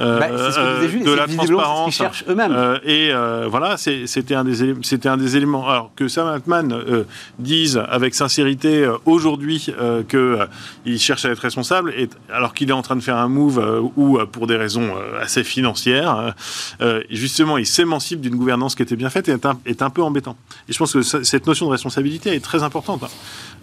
Euh, 0.00 0.18
bah, 0.18 0.28
ce 0.28 0.56
que 0.56 0.86
disait 0.86 1.04
de 1.04 1.12
la 1.12 1.26
transparence 1.26 1.94
ce 1.94 1.98
cherchent 1.98 2.24
eux-mêmes. 2.28 2.52
Euh, 2.52 2.78
et 2.84 3.12
voilà, 3.48 3.76
c'était 3.76 4.34
un 4.34 4.44
des 4.44 4.74
c'était 4.82 5.08
un 5.08 5.16
des 5.16 5.36
éléments. 5.36 5.68
Alors 5.68 5.90
que 5.96 6.08
Sam 6.08 6.26
Altman 6.28 7.04
dise 7.38 7.82
avec 7.88 8.14
sincérité 8.14 8.88
aujourd'hui 9.04 9.72
qu'il 10.08 11.00
cherche 11.00 11.24
à 11.24 11.30
être 11.30 11.40
responsable, 11.40 11.92
et, 11.96 12.08
alors 12.32 12.54
qu'il 12.54 12.70
est 12.70 12.74
en 12.74 12.82
train 12.82 12.96
de 12.96 13.00
faire 13.00 13.16
un 13.16 13.28
move 13.28 13.90
où 13.96 14.18
pour 14.32 14.46
des 14.46 14.56
raisons 14.56 14.94
assez 15.20 15.44
financières 15.44 16.34
euh, 16.80 17.02
justement, 17.10 17.58
il 17.58 17.66
s'émancipe 17.66 18.20
d'une 18.20 18.36
gouvernance 18.36 18.74
qui 18.74 18.82
était 18.82 18.96
bien 18.96 19.10
faite 19.10 19.28
et 19.28 19.32
est 19.32 19.46
un, 19.46 19.58
est 19.66 19.82
un, 19.82 19.90
peu 19.90 20.02
embêtant. 20.02 20.36
Et 20.68 20.72
je 20.72 20.78
pense 20.78 20.92
que 20.92 21.02
cette 21.02 21.46
notion 21.46 21.66
de 21.66 21.72
responsabilité 21.72 22.34
est 22.34 22.44
très 22.44 22.62
importante, 22.62 23.02
hein, 23.02 23.08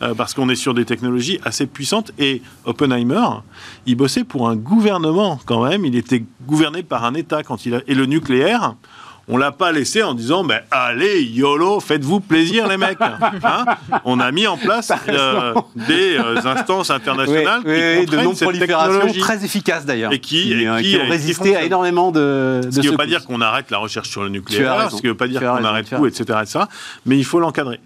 euh, 0.02 0.14
parce 0.14 0.34
qu'on 0.34 0.50
est 0.50 0.56
sur 0.56 0.74
des 0.74 0.86
technologies 0.86 1.40
assez 1.44 1.66
puissantes. 1.66 2.12
Et 2.20 2.42
Oppenheimer, 2.66 3.28
il 3.86 3.96
bossait 3.96 4.24
pour 4.24 4.50
un 4.50 4.56
gouvernement 4.56 5.40
quand 5.46 5.64
même, 5.66 5.86
il 5.86 5.96
était 5.96 6.24
gouverné 6.48 6.84
par 6.84 7.06
un 7.06 7.14
État 7.14 7.44
quand 7.44 7.66
il 7.66 7.76
a... 7.76 7.82
Et 7.88 7.96
le 7.96 8.06
nucléaire, 8.06 8.76
on 9.28 9.38
l'a 9.38 9.52
pas 9.52 9.72
laissé 9.72 10.04
en 10.04 10.14
disant 10.14 10.44
ben 10.44 10.62
allez 10.72 11.24
yolo 11.24 11.80
faites-vous 11.80 12.20
plaisir 12.20 12.68
les 12.68 12.78
mecs 12.78 12.98
hein. 13.02 13.66
On 14.04 14.20
a 14.20 14.32
mis 14.32 14.48
en 14.48 14.58
place 14.58 14.92
euh, 15.08 15.54
des 15.76 16.18
euh, 16.18 16.42
instances 16.44 16.90
internationales 16.90 17.62
oui, 17.66 17.74
qui 17.74 18.00
oui, 18.00 18.06
de 18.06 18.18
non 18.18 18.34
prolifération 18.34 19.14
très 19.20 19.46
efficaces 19.46 19.86
d'ailleurs. 19.86 20.12
Et 20.12 20.20
qui, 20.20 20.52
et, 20.52 20.64
et 20.64 20.82
qui, 20.82 20.92
qui 20.92 20.98
ont 20.98 21.08
résisté 21.08 21.56
à 21.56 21.64
énormément 21.64 22.12
de, 22.12 22.62
de 22.66 22.72
ce 22.72 22.80
qui 22.80 22.88
ne 22.88 22.92
veut 22.92 22.98
pas 22.98 23.06
dire 23.06 23.26
qu'on 23.26 23.42
arrête 23.42 23.72
la 23.72 23.78
recherche 23.78 24.10
sur 24.10 24.24
le 24.24 24.30
nucléaire 24.30 24.92
ce 24.92 24.98
qui 24.98 25.06
ne 25.06 25.12
veut 25.12 25.18
pas 25.18 25.28
dire 25.28 25.40
qu'on 25.40 25.64
arrête 25.64 25.90
tout 25.90 26.06
etc., 26.06 26.40
etc 26.42 26.60
mais 27.06 27.18
il 27.18 27.26
faut 27.26 27.40
l'encadrer. 27.40 27.80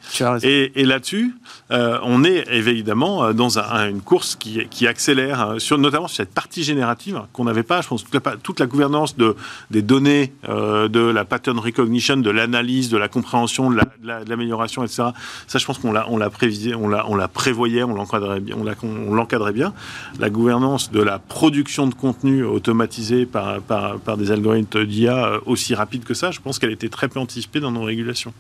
Et, 0.44 0.86
là-dessus 0.86 1.36
euh, 1.72 2.00
on 2.04 2.24
est 2.24 2.46
évidemment 2.52 3.34
dans 3.34 3.60
un, 3.60 3.90
une 3.90 4.02
course 4.02 4.36
qui, 4.36 4.66
qui 4.70 4.88
accélère 4.88 5.56
sur 5.58 5.78
notamment 5.78 6.08
sur 6.08 6.18
cette 6.18 6.34
partie 6.34 6.64
générative 6.64 7.22
qu'on 7.34 7.44
n'avait 7.44 7.64
pas 7.64 7.82
je 7.82 7.88
pense 7.88 8.04
toute 8.04 8.26
la, 8.26 8.36
toute 8.38 8.60
la 8.60 8.66
gouvernance 8.66 9.16
de 9.18 9.36
des 9.70 9.82
données 9.82 10.34
euh, 10.50 10.88
de 10.88 11.00
la 11.00 11.26
pattern 11.28 11.60
recognition, 11.60 12.18
de 12.18 12.30
l'analyse, 12.30 12.90
de 12.90 12.98
la 12.98 13.08
compréhension, 13.08 13.70
de 13.70 13.80
l'amélioration, 14.04 14.82
la, 14.82 14.88
etc. 14.88 15.04
Ça, 15.48 15.60
je 15.60 15.66
pense 15.66 15.78
qu'on 15.78 15.92
l'a, 15.92 16.06
on 16.10 16.18
l'a 16.18 16.30
prévisé, 16.30 16.76
on 16.76 16.88
l'a, 16.88 17.06
on 17.10 17.16
l'a 17.16 17.28
prévoyait, 17.28 17.84
on 17.84 17.94
l'encadrait 17.94 18.40
bien, 18.40 18.56
on, 18.58 19.14
l'encadrait 19.14 19.54
bien. 19.54 19.74
La 20.20 20.30
gouvernance 20.30 20.92
de 20.92 21.02
la 21.02 21.20
production 21.20 21.88
de 21.88 21.94
contenu 21.94 22.44
automatisé 22.44 23.26
par, 23.26 23.62
par, 23.62 24.00
par 24.00 24.18
des 24.18 24.32
algorithmes 24.32 24.86
d'IA 24.86 25.40
aussi 25.46 25.76
rapide 25.76 26.04
que 26.04 26.14
ça, 26.14 26.32
je 26.32 26.40
pense 26.40 26.60
qu'elle 26.60 26.72
était 26.72 26.90
très 26.90 27.08
peu 27.08 27.20
anticipée 27.20 27.60
dans 27.60 27.72
nos 27.72 27.84
régulations. 27.84 28.34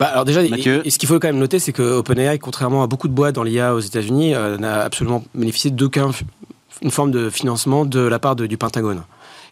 Bah 0.00 0.06
alors 0.06 0.24
déjà, 0.24 0.42
et 0.42 0.90
ce 0.90 0.98
qu'il 0.98 1.08
faut 1.08 1.20
quand 1.20 1.28
même 1.28 1.38
noter, 1.38 1.60
c'est 1.60 1.72
que 1.72 1.82
OpenAI, 1.82 2.38
contrairement 2.38 2.82
à 2.82 2.88
beaucoup 2.88 3.06
de 3.06 3.12
boîtes 3.12 3.36
dans 3.36 3.44
l'IA 3.44 3.74
aux 3.74 3.80
États-Unis, 3.80 4.34
euh, 4.34 4.58
n'a 4.58 4.80
absolument 4.80 5.24
bénéficié 5.34 5.70
d'aucune 5.70 6.10
forme 6.90 7.12
de 7.12 7.30
financement 7.30 7.84
de 7.84 8.00
la 8.00 8.18
part 8.18 8.34
de, 8.34 8.46
du 8.46 8.56
Pentagone. 8.56 9.02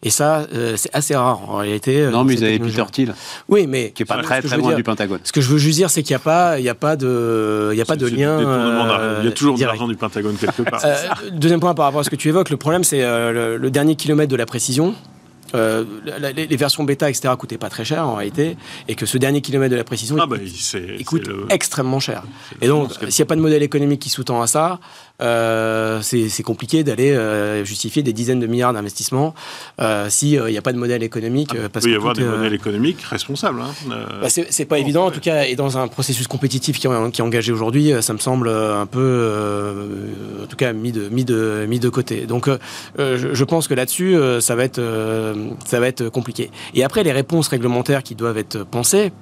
Et 0.04 0.10
ça, 0.10 0.46
euh, 0.52 0.74
c'est 0.76 0.90
assez 0.92 1.14
rare 1.14 1.48
en 1.48 1.58
réalité. 1.58 2.08
Non, 2.10 2.24
mais 2.24 2.34
vous 2.34 2.42
avez 2.42 2.58
Peter 2.58 2.84
Thiel. 2.90 3.14
Oui, 3.48 3.66
mais 3.68 3.92
qui 3.92 4.02
est 4.02 4.06
pas 4.06 4.20
très 4.20 4.42
très 4.42 4.56
loin 4.56 4.68
dire, 4.68 4.76
du 4.76 4.82
Pentagone. 4.82 5.20
Ce 5.22 5.30
que 5.30 5.40
je 5.40 5.48
veux 5.48 5.58
juste 5.58 5.76
dire, 5.78 5.90
c'est 5.90 6.02
qu'il 6.02 6.12
n'y 6.12 6.16
a 6.16 6.24
pas, 6.24 6.58
il 6.58 6.64
y 6.64 6.68
a 6.68 6.74
pas 6.74 6.96
de, 6.96 7.70
il 7.72 7.78
y 7.78 7.80
a 7.80 7.84
pas 7.84 7.96
de 7.96 8.06
lien. 8.06 8.40
Euh, 8.40 9.18
il 9.22 9.26
y 9.26 9.28
a 9.28 9.32
toujours 9.32 9.56
de 9.56 9.64
l'argent 9.64 9.86
du 9.86 9.94
Pentagone 9.94 10.36
quelque 10.36 10.62
part. 10.62 10.84
Euh, 10.84 10.96
deuxième 11.32 11.60
point 11.60 11.74
par 11.74 11.84
rapport 11.84 12.00
à 12.00 12.04
ce 12.04 12.10
que 12.10 12.16
tu 12.16 12.28
évoques, 12.28 12.50
le 12.50 12.56
problème, 12.56 12.82
c'est 12.82 13.02
euh, 13.02 13.32
le, 13.32 13.56
le, 13.58 13.70
dernier 13.70 13.94
kilomètre 13.94 14.30
de 14.30 14.36
la 14.36 14.46
précision. 14.46 14.94
Euh, 15.54 15.84
les, 16.34 16.46
les, 16.46 16.56
versions 16.56 16.84
bêta, 16.84 17.10
etc., 17.10 17.34
coûtaient 17.38 17.58
pas 17.58 17.68
très 17.68 17.84
cher 17.84 18.06
en 18.06 18.14
réalité, 18.14 18.56
et 18.88 18.94
que 18.94 19.04
ce 19.04 19.18
dernier 19.18 19.42
kilomètre 19.42 19.72
de 19.72 19.76
la 19.76 19.84
précision, 19.84 20.16
ah 20.18 20.26
bah, 20.26 20.36
il, 20.40 21.04
coûte 21.04 21.28
extrêmement 21.50 22.00
cher. 22.00 22.22
Et 22.62 22.68
donc, 22.68 22.92
s'il 22.92 23.08
n'y 23.08 23.22
a 23.22 23.26
pas 23.26 23.36
de 23.36 23.40
modèle 23.40 23.62
économique 23.62 24.00
qui 24.00 24.08
sous-tend 24.08 24.40
à 24.40 24.46
ça, 24.46 24.80
euh, 24.80 25.11
c'est 26.02 26.42
compliqué 26.42 26.84
d'aller 26.84 27.12
euh, 27.12 27.64
justifier 27.64 28.02
des 28.02 28.12
dizaines 28.12 28.40
de 28.40 28.46
milliards 28.46 28.72
d'investissements 28.72 29.34
euh, 29.80 30.08
s'il 30.10 30.42
n'y 30.42 30.58
a 30.58 30.62
pas 30.62 30.72
de 30.72 30.78
modèle 30.78 31.02
économique. 31.02 31.50
Ah, 31.54 31.68
parce 31.68 31.84
il 31.84 31.88
peut 31.88 31.92
y 31.92 31.96
avoir 31.96 32.14
des 32.14 32.24
modèles 32.24 32.54
économiques 32.54 33.02
responsables. 33.02 33.60
Hein. 33.60 33.70
Bah 33.88 34.28
c'est 34.28 34.64
pas 34.64 34.78
évident, 34.78 35.06
en 35.06 35.10
tout 35.10 35.20
cas, 35.20 35.44
et 35.44 35.56
dans 35.56 35.78
un 35.78 35.88
processus 35.88 36.26
compétitif 36.26 36.78
qui, 36.78 36.88
qui 37.12 37.20
est 37.20 37.24
engagé 37.24 37.52
aujourd'hui, 37.52 37.92
ça 38.00 38.12
me 38.12 38.18
semble 38.18 38.48
un 38.48 38.86
peu, 38.86 40.42
en 40.42 40.46
tout 40.46 40.56
cas, 40.56 40.72
mis 40.72 40.92
de, 40.92 41.08
mis 41.08 41.24
de, 41.24 41.66
mis 41.68 41.78
de 41.78 41.88
côté. 41.88 42.26
Donc, 42.26 42.48
je, 42.98 43.34
je, 43.34 43.44
pense 43.44 43.68
que 43.68 43.74
là-dessus, 43.74 44.16
ça 44.40 44.54
va 44.54 44.64
être, 44.64 44.80
ça 45.64 45.80
va 45.80 45.88
être 45.88 46.08
compliqué. 46.08 46.50
Et 46.74 46.84
après, 46.84 47.02
les 47.02 47.12
réponses 47.12 47.48
réglementaires 47.48 48.02
qui 48.02 48.14
doivent 48.14 48.38
être 48.38 48.64
pensées, 48.64 49.12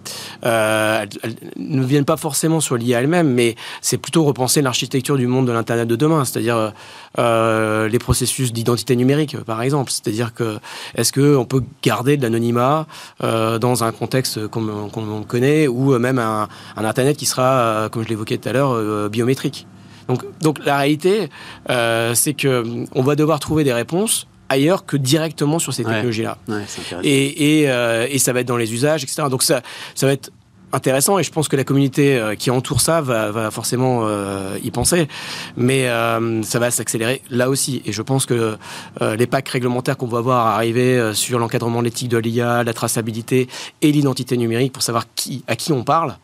elles, 0.42 1.08
elles 1.22 1.34
ne 1.56 1.84
viennent 1.84 2.04
pas 2.04 2.16
forcément 2.16 2.60
sur 2.60 2.76
l'IA 2.76 3.00
elle-même, 3.00 3.32
mais 3.32 3.56
c'est 3.80 3.98
plutôt 3.98 4.24
repenser 4.24 4.62
l'architecture 4.62 5.16
du 5.16 5.26
monde 5.26 5.46
de 5.46 5.52
l'Internet 5.52 5.89
de 5.90 5.96
demain, 5.96 6.24
c'est-à-dire 6.24 6.72
euh, 7.18 7.88
les 7.88 7.98
processus 7.98 8.52
d'identité 8.52 8.96
numérique, 8.96 9.36
par 9.40 9.60
exemple. 9.62 9.90
C'est-à-dire 9.90 10.32
que 10.32 10.58
est-ce 10.94 11.12
qu'on 11.12 11.44
peut 11.44 11.62
garder 11.82 12.16
de 12.16 12.22
l'anonymat 12.22 12.86
euh, 13.22 13.58
dans 13.58 13.84
un 13.84 13.92
contexte 13.92 14.46
comme 14.48 14.90
qu 14.90 15.00
on 15.00 15.22
connaît, 15.22 15.68
ou 15.68 15.98
même 15.98 16.18
un, 16.18 16.48
un, 16.76 16.84
Internet 16.84 17.16
qui 17.16 17.26
sera, 17.26 17.60
euh, 17.60 17.88
comme 17.88 18.02
je 18.02 18.08
l'évoquais 18.08 18.38
tout 18.38 18.48
à 18.48 18.52
l'heure, 18.52 18.72
euh, 18.72 19.08
biométrique? 19.08 19.66
Donc, 20.08 20.24
donc 20.40 20.64
la 20.64 20.78
réalité, 20.78 21.28
euh, 21.68 22.14
c'est 22.14 22.34
que 22.34 22.64
on 22.94 23.02
va 23.02 23.14
devoir 23.14 23.38
trouver 23.38 23.62
des 23.62 23.72
réponses 23.72 24.26
ailleurs 24.48 24.84
que 24.84 24.96
directement 24.96 25.60
sur 25.60 25.72
ces 25.72 25.84
technologies-là. 25.84 26.36
Ouais, 26.48 26.56
ouais, 26.56 26.64
et, 27.04 27.60
et, 27.60 27.70
euh, 27.70 28.08
et, 28.10 28.18
ça 28.18 28.32
va 28.32 28.40
être 28.40 28.48
dans 28.48 28.56
les 28.56 28.74
usages, 28.74 29.04
etc. 29.04 29.28
Donc 29.30 29.44
ça, 29.44 29.62
ça 29.94 30.06
va 30.06 30.12
être 30.12 30.30
intéressant 30.72 31.18
et 31.18 31.22
je 31.22 31.30
pense 31.30 31.48
que 31.48 31.56
la 31.56 31.64
communauté 31.64 32.16
euh, 32.16 32.34
qui 32.34 32.50
entoure 32.50 32.80
ça 32.80 33.00
va, 33.00 33.50
forcément 33.50 34.00
euh, 34.04 34.58
y 34.62 34.70
penser. 34.70 35.08
Mais 35.56 35.88
euh, 35.88 36.42
ça 36.42 36.58
va 36.58 36.70
s'accélérer 36.70 37.22
là 37.30 37.48
aussi. 37.48 37.82
Et 37.86 37.92
je 37.92 38.02
pense 38.02 38.26
que 38.26 38.56
les 39.00 39.26
packs 39.26 39.48
réglementaires 39.48 39.96
qu'on 39.96 40.06
va 40.06 40.20
voir 40.20 40.46
arriver 40.46 41.12
sur 41.14 41.38
l'encadrement 41.38 41.80
de 41.80 41.84
l'éthique 41.84 42.08
de 42.08 42.18
l'IA 42.18 42.64
la 42.64 42.72
traçabilité 42.72 43.48
et 43.82 43.92
l'identité 43.92 44.36
numérique 44.36 44.72
pour 44.72 44.82
savoir 44.82 45.06
qui 45.14 45.44
à 45.46 45.56
qui 45.56 45.72
on 45.72 45.84
parle 45.84 46.16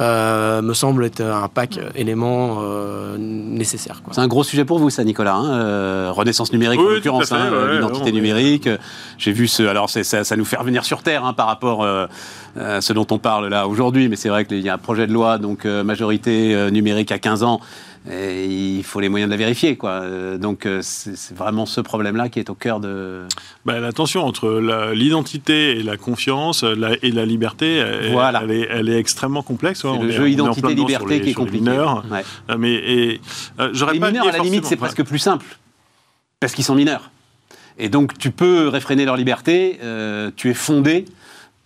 euh, 0.00 0.62
me 0.62 0.74
semble 0.74 1.04
être 1.04 1.22
un 1.22 1.48
pack 1.48 1.78
élément 1.94 2.58
euh, 2.60 3.16
nécessaire. 3.18 4.02
C'est 4.10 4.20
un 4.20 4.28
gros 4.28 4.44
sujet 4.44 4.64
pour 4.64 4.78
vous, 4.78 4.90
ça, 4.90 5.04
Nicolas. 5.04 5.34
Hein 5.34 5.50
euh, 5.50 6.10
renaissance 6.12 6.52
numérique, 6.52 6.80
oui, 6.80 6.86
en 6.86 6.90
l'occurrence, 6.90 7.32
hein, 7.32 7.50
ouais, 7.50 7.74
l'identité 7.74 8.12
numérique. 8.12 8.68
J'ai 9.18 9.32
vu 9.32 9.48
ce. 9.48 9.62
Alors, 9.62 9.88
ça, 9.88 10.02
ça, 10.02 10.36
nous 10.36 10.44
fait 10.44 10.56
revenir 10.56 10.84
sur 10.84 11.02
Terre 11.02 11.24
hein, 11.24 11.32
par 11.32 11.46
rapport 11.46 11.82
euh, 11.82 12.06
à 12.58 12.80
ce 12.80 12.92
dont 12.92 13.06
on 13.10 13.18
parle 13.18 13.48
là 13.48 13.68
aujourd'hui, 13.68 14.08
mais 14.08 14.16
c'est 14.16 14.28
vrai 14.28 14.44
qu'il 14.44 14.60
y 14.60 14.68
a 14.68 14.74
un 14.74 14.78
projet 14.78 15.06
de 15.06 15.12
loi, 15.12 15.38
donc 15.38 15.64
majorité 15.64 16.70
numérique 16.70 17.12
à 17.12 17.18
15 17.18 17.42
ans 17.42 17.60
Et 18.10 18.46
il 18.46 18.84
faut 18.84 19.00
les 19.00 19.08
moyens 19.08 19.28
de 19.28 19.34
la 19.34 19.38
vérifier. 19.38 19.76
Quoi. 19.76 19.90
Euh, 19.90 20.38
Donc 20.38 20.64
euh, 20.66 20.80
c'est 20.82 21.34
vraiment 21.34 21.66
ce 21.66 21.80
problème-là 21.80 22.28
qui 22.28 22.38
est 22.38 22.50
au 22.50 22.54
cœur 22.54 22.78
de... 22.80 23.22
Bah, 23.64 23.80
la 23.80 23.92
tension 23.92 24.24
entre 24.24 24.60
l'identité 24.94 25.78
et 25.78 25.82
la 25.82 25.96
confiance 25.96 26.62
la- 26.62 26.96
et 27.02 27.10
la 27.10 27.26
liberté, 27.26 27.76
elle, 27.76 28.12
Voilà. 28.12 28.42
elle 28.44 28.50
est, 28.52 28.68
elle 28.70 28.88
est 28.88 28.98
extrêmement 28.98 29.42
complexe. 29.42 29.80
C'est. 29.82 29.88
On 29.88 30.02
le 30.02 30.10
est- 30.10 30.12
jeu 30.12 30.30
identité-liberté 30.30 31.20
qui 31.20 31.30
est 31.30 31.34
compliqué. 31.34 31.58
mineurs. 31.64 32.04
Ouais. 32.10 32.24
Euh, 32.50 32.56
Mais 32.58 32.74
et, 32.74 33.20
euh, 33.60 33.72
Les 33.92 33.98
pas 34.00 34.10
mineurs, 34.10 34.28
à 34.28 34.32
la 34.32 34.38
limite, 34.38 34.66
c'est 34.66 34.76
presque 34.76 35.02
plus 35.02 35.18
simple. 35.18 35.46
Parce 36.40 36.54
qu'ils 36.54 36.64
sont 36.64 36.74
mineurs. 36.74 37.10
Et 37.78 37.88
donc, 37.88 38.16
tu 38.18 38.30
peux 38.30 38.68
réfréner 38.68 39.04
leur 39.04 39.16
liberté. 39.16 39.78
euh, 39.82 40.30
tu 40.36 40.48
es 40.50 40.54
fondé, 40.54 41.04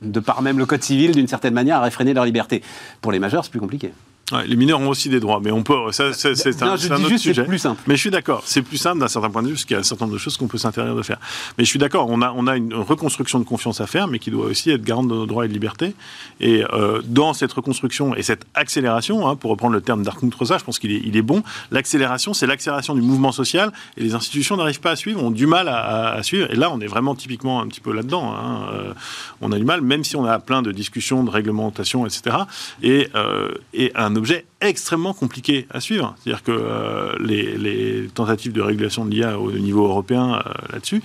de 0.03 0.21
par 0.21 0.43
même 0.43 0.59
le 0.59 0.65
Code 0.67 0.83
civil, 0.83 1.13
d'une 1.13 1.29
certaine 1.29 1.55
manière, 1.55 1.77
à 1.77 1.83
réfréner 1.83 2.15
leur 2.15 2.25
liberté. 2.25 2.63
Pour 3.03 3.13
les 3.13 3.19
majeurs, 3.19 3.45
c'est 3.45 3.51
plus 3.51 3.61
compliqué. 3.61 3.93
Ouais, 4.33 4.47
les 4.47 4.57
mineurs 4.57 4.81
ont 4.81 4.89
aussi 4.89 5.09
des 5.09 5.19
droits, 5.19 5.41
mais 5.43 5.51
on 5.51 5.63
peut. 5.63 5.75
Ça, 5.93 6.13
c'est 6.13 6.35
c'est 6.37 6.63
un, 6.63 6.75
autre 6.75 7.17
sujet. 7.19 7.45
plus 7.45 7.59
simple. 7.59 7.83
Mais 7.87 7.97
je 7.97 8.01
suis 8.01 8.11
d'accord, 8.11 8.43
c'est 8.45 8.63
plus 8.63 8.77
simple 8.77 9.01
d'un 9.01 9.09
certain 9.09 9.29
point 9.31 9.43
de 9.43 9.49
vue, 9.49 9.55
parce 9.55 9.65
qu'il 9.65 9.75
y 9.75 9.77
a 9.77 9.81
un 9.81 9.83
certain 9.83 10.05
nombre 10.05 10.15
de 10.15 10.21
choses 10.21 10.37
qu'on 10.37 10.47
peut 10.47 10.59
s'interdire 10.59 10.95
de 10.95 11.03
faire. 11.03 11.19
Mais 11.59 11.65
je 11.65 11.69
suis 11.71 11.79
d'accord, 11.81 12.07
on 12.09 12.23
a, 12.23 12.33
on 12.37 12.47
a 12.47 12.57
une 12.57 12.75
reconstruction 12.75 13.39
de 13.41 13.45
confiance 13.45 13.81
à 13.81 13.87
faire, 13.87 14.07
mais 14.07 14.19
qui 14.21 14.31
doit 14.31 14.47
aussi 14.47 14.71
être 14.71 14.83
garante 14.83 15.09
de 15.09 15.15
nos 15.15 15.27
droits 15.27 15.45
et 15.47 15.49
de 15.49 15.53
libertés. 15.53 15.95
Et 16.41 16.65
euh, 16.73 17.01
dans 17.05 17.33
cette 17.35 17.53
reconstruction 17.53 18.15
et 18.15 18.23
cette 18.23 18.45
accélération, 18.55 19.27
hein, 19.29 19.35
pour 19.37 19.51
reprendre 19.51 19.75
le 19.75 19.81
terme 19.81 20.03
d'Arc 20.05 20.21
Rosa, 20.39 20.59
je 20.59 20.65
pense 20.65 20.79
qu'il 20.79 20.93
est, 20.93 21.03
il 21.05 21.17
est 21.17 21.23
bon, 21.23 21.43
l'accélération, 21.71 22.33
c'est 22.35 22.47
l'accélération 22.47 22.95
du 22.95 23.01
mouvement 23.03 23.33
social, 23.33 23.73
et 23.97 24.03
les 24.03 24.15
institutions 24.15 24.57
n'arrivent 24.57 24.81
pas 24.81 24.93
à 24.93 24.97
suivre, 24.97 25.23
ont 25.23 25.31
du 25.31 25.47
mal 25.47 25.69
à, 25.69 25.77
à- 25.79 26.13
à 26.15 26.23
suivre. 26.23 26.49
Et 26.51 26.57
là, 26.57 26.71
on 26.73 26.81
est 26.81 26.87
vraiment 26.87 27.15
typiquement 27.15 27.61
un 27.61 27.67
petit 27.69 27.81
peu 27.81 27.93
là-dedans. 27.93 28.33
hein. 28.33 28.61
Euh, 28.75 28.93
on 29.41 29.51
a 29.53 29.59
du 29.59 29.65
mal, 29.65 29.81
même 29.81 30.05
si 30.05 30.17
on 30.17 30.25
a 30.25 30.39
plein 30.39 30.63
de 30.63 30.71
discussions, 30.73 31.25
de 31.25 31.31
réglementations, 31.31 32.07
etc. 32.07 32.37
Et, 32.83 33.09
euh, 33.15 33.49
et 33.75 33.91
un 33.95 34.11
objet 34.21 34.45
extrêmement 34.61 35.15
compliqué 35.15 35.67
à 35.71 35.81
suivre. 35.81 36.15
C'est-à-dire 36.23 36.43
que 36.43 36.53
euh, 36.53 37.17
les, 37.21 38.09
tentatives 38.15 38.53
de 38.53 38.61
régulation 38.61 39.05
de 39.05 39.11
l'IA 39.11 39.39
au 39.39 39.51
niveau 39.53 39.87
européen 39.87 40.35
euh, 40.35 40.53
là-dessus 40.73 41.03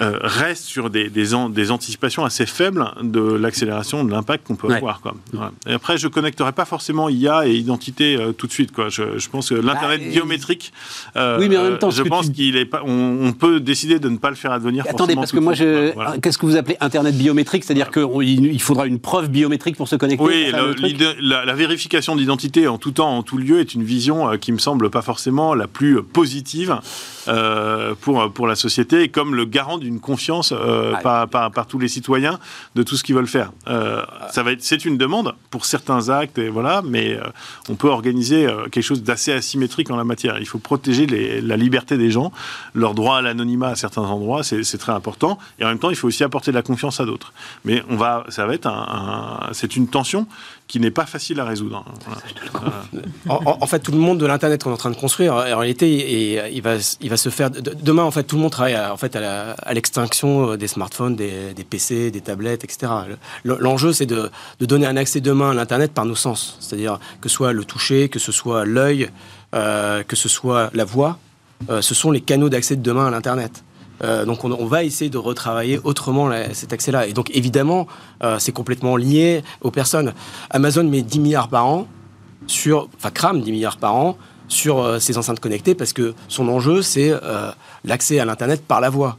euh, 0.00 0.18
restent 0.22 0.64
sur 0.64 0.90
des, 0.90 1.08
des, 1.08 1.34
an- 1.34 1.48
des 1.48 1.70
anticipations 1.70 2.24
assez 2.24 2.46
faibles 2.46 2.84
de 3.02 3.20
l'accélération 3.20 4.02
de 4.04 4.10
l'impact 4.10 4.46
qu'on 4.46 4.56
peut 4.56 4.68
Ouais. 4.68 4.76
avoir. 4.76 5.00
Quoi. 5.00 5.14
Et 5.68 5.72
après, 5.72 5.98
je 5.98 6.08
connecterai 6.08 6.52
pas 6.52 6.64
forcément 6.64 7.08
IA 7.08 7.46
et 7.46 7.54
identité 7.54 8.16
euh, 8.16 8.32
tout 8.32 8.46
de 8.46 8.52
suite. 8.52 8.72
Quoi. 8.72 8.88
Je, 8.88 9.18
je 9.18 9.28
pense 9.28 9.50
que 9.50 9.54
l'internet 9.54 10.00
Bah, 10.02 10.10
biométrique, 10.10 10.72
euh, 11.16 11.38
Oui, 11.38 11.48
mais 11.48 11.56
en 11.56 11.62
même 11.64 11.78
temps, 11.78 11.90
je 11.90 12.02
pense 12.02 12.26
tu- 12.26 12.32
qu'il 12.32 12.56
est 12.56 12.64
pas. 12.64 12.82
On, 12.84 13.18
on 13.22 13.32
peut 13.32 13.60
décider 13.60 13.98
de 13.98 14.08
ne 14.08 14.16
pas 14.16 14.30
le 14.30 14.36
faire 14.36 14.52
advenir. 14.52 14.84
Attendez, 14.88 15.14
forcément 15.14 15.20
parce 15.22 15.32
que 15.32 15.38
moi, 15.38 15.54
je... 15.54 15.92
Voilà. 15.94 16.16
qu'est-ce 16.18 16.38
que 16.38 16.46
vous 16.46 16.56
appelez 16.56 16.76
Internet 16.80 17.16
biométrique? 17.16 17.64
C'est-à-dire 17.64 17.90
qu'il 17.90 18.46
il 18.46 18.60
faudra 18.62 18.86
une 18.86 18.98
preuve 18.98 19.28
biométrique 19.28 19.76
pour 19.76 19.86
se 19.88 19.96
connecter 19.96 20.24
Oui, 20.24 20.46
l'idée- 20.78 21.14
la, 21.20 21.44
la 21.44 21.54
vérification 21.54 22.16
d'identité 22.16 22.66
en 22.68 22.78
tout 22.78 22.90
temps, 22.92 23.16
en 23.16 23.22
tout 23.22 23.38
lieu, 23.38 23.60
est 23.60 23.74
une 23.74 23.84
vision 23.84 24.36
qui 24.38 24.50
me 24.52 24.58
semble 24.58 24.90
pas 24.90 25.02
forcément 25.02 25.54
la 25.54 25.66
plus 25.68 26.02
positive 26.02 26.78
pour, 28.00 28.32
pour 28.32 28.46
la 28.46 28.54
société, 28.54 29.02
et 29.02 29.08
comme 29.08 29.34
le 29.34 29.44
garant 29.44 29.78
d'une 29.84 30.00
confiance 30.00 30.52
euh, 30.52 30.92
Ouais. 30.94 31.00
par, 31.02 31.28
par, 31.28 31.50
par 31.52 31.66
tous 31.66 31.78
les 31.78 31.88
citoyens 31.88 32.38
de 32.74 32.82
tout 32.82 32.96
ce 32.96 33.04
qu'ils 33.04 33.14
veulent 33.14 33.26
faire. 33.28 33.52
Euh, 33.68 34.02
ça 34.30 34.42
va 34.42 34.52
être, 34.52 34.62
c'est 34.62 34.84
une 34.84 34.98
demande 34.98 35.34
pour 35.50 35.64
certains 35.66 36.08
actes, 36.08 36.38
et 36.38 36.48
voilà, 36.48 36.82
mais 36.84 37.14
euh, 37.14 37.20
on 37.68 37.74
peut 37.76 37.88
organiser 37.88 38.46
quelque 38.72 38.82
chose 38.82 39.02
d'assez 39.02 39.32
asymétrique 39.32 39.90
en 39.90 39.96
la 39.96 40.04
matière. 40.04 40.38
Il 40.40 40.46
faut 40.46 40.58
protéger 40.58 41.06
les- 41.06 41.40
la 41.40 41.56
liberté 41.56 41.96
des 41.96 42.10
gens, 42.10 42.32
leur 42.74 42.94
droit 42.94 43.18
à 43.18 43.22
l'anonymat 43.22 43.68
à 43.68 43.74
certains 43.76 44.02
endroits, 44.02 44.42
c'est 44.42 44.64
c'est 44.64 44.78
très 44.78 44.92
important, 44.92 45.38
et 45.58 45.64
en 45.64 45.68
même 45.68 45.78
temps, 45.78 45.90
il 45.90 45.96
faut 45.96 46.08
aussi 46.08 46.24
apporter 46.24 46.50
de 46.50 46.56
la 46.56 46.62
confiance 46.62 46.98
à 47.00 47.04
d'autres. 47.04 47.32
Mais 47.64 47.82
on 47.90 47.96
va, 47.96 48.24
ça 48.28 48.46
va 48.46 48.54
être 48.54 48.66
un, 48.66 49.48
un- 49.48 49.52
c'est 49.52 49.76
une 49.76 49.86
tension 49.88 50.26
qui 50.66 50.80
n'est 50.80 50.90
pas 50.90 51.04
facile 51.06 51.38
à 51.40 51.44
résoudre. 51.44 51.84
Voilà. 52.52 52.84
En, 53.28 53.66
fait, 53.66 53.80
tout 53.80 53.92
le 53.92 53.98
monde 53.98 54.18
de 54.18 54.26
l'internet 54.26 54.62
qu'on 54.62 54.70
est 54.70 54.74
en 54.74 54.78
train 54.78 54.90
de 54.90 54.96
construire, 54.96 55.34
en 55.34 55.58
réalité, 55.58 55.88
et, 56.34 56.52
il 56.54 56.62
va, 56.62 56.74
il 57.00 57.10
va 57.10 57.16
se 57.16 57.28
faire. 57.28 57.50
de- 57.50 57.60
demain, 57.60 58.02
en 58.02 58.10
fait, 58.10 58.22
tout 58.24 58.36
le 58.36 58.42
monde 58.42 58.50
travaille 58.52 58.74
à, 58.74 58.92
en 58.92 58.96
fait 58.96 59.14
à 59.16 59.74
l'extinction 59.74 60.50
euh, 60.52 60.56
des 60.56 60.68
smartphones, 60.68 61.16
des, 61.16 61.52
des 61.54 61.64
PC, 61.64 62.10
des 62.10 62.20
tablettes, 62.20 62.64
etc. 62.64 62.92
Le- 63.44 63.56
L'enjeu, 63.60 63.92
c'est 63.92 64.06
de, 64.06 64.30
de 64.60 64.66
donner 64.66 64.86
un 64.86 64.96
accès 64.96 65.20
demain 65.20 65.50
à 65.50 65.54
l'internet 65.54 65.92
par 65.92 66.04
nos 66.06 66.14
sens, 66.14 66.56
c'est-à-dire 66.60 66.98
que 67.20 67.28
ce 67.28 67.34
soit 67.34 67.52
le 67.52 67.64
toucher, 67.64 68.08
que 68.08 68.18
ce 68.18 68.32
soit 68.32 68.64
l'œil, 68.64 69.10
euh, 69.54 70.02
que 70.02 70.16
ce 70.16 70.28
soit 70.28 70.70
la 70.74 70.84
voix. 70.84 71.18
euh, 71.70 71.80
ce 71.82 71.94
sont 71.94 72.10
les 72.10 72.20
canaux 72.20 72.48
d'accès 72.48 72.76
de 72.76 72.82
demain 72.82 73.06
à 73.06 73.10
l'internet. 73.10 73.62
Euh, 74.02 74.24
donc 74.24 74.44
on, 74.44 74.50
on 74.52 74.66
va 74.66 74.82
essayer 74.82 75.08
de 75.10 75.18
retravailler 75.18 75.78
autrement 75.84 76.26
la- 76.28 76.52
cet 76.52 76.72
accès-là. 76.72 77.06
Et 77.06 77.12
donc 77.12 77.30
évidemment, 77.34 77.86
euh, 78.22 78.38
c'est 78.38 78.52
complètement 78.52 78.96
lié 78.96 79.42
aux 79.60 79.70
personnes. 79.70 80.12
Amazon 80.50 80.84
met 80.84 81.02
10 81.02 81.20
milliards 81.20 81.48
par 81.48 81.66
an 81.66 81.86
sur, 82.46 82.88
enfin 82.96 83.10
crame 83.10 83.40
10 83.40 83.52
milliards 83.52 83.76
par 83.76 83.94
an 83.94 84.16
sur 84.48 84.80
euh, 84.80 84.98
ces 84.98 85.16
enceintes 85.16 85.40
connectées 85.40 85.74
parce 85.74 85.92
que 85.92 86.14
son 86.28 86.48
enjeu 86.48 86.82
c'est 86.82 87.12
l'accès 87.84 88.18
à 88.18 88.24
l'internet 88.24 88.62
par 88.66 88.80
la 88.80 88.90
voix. 88.90 89.16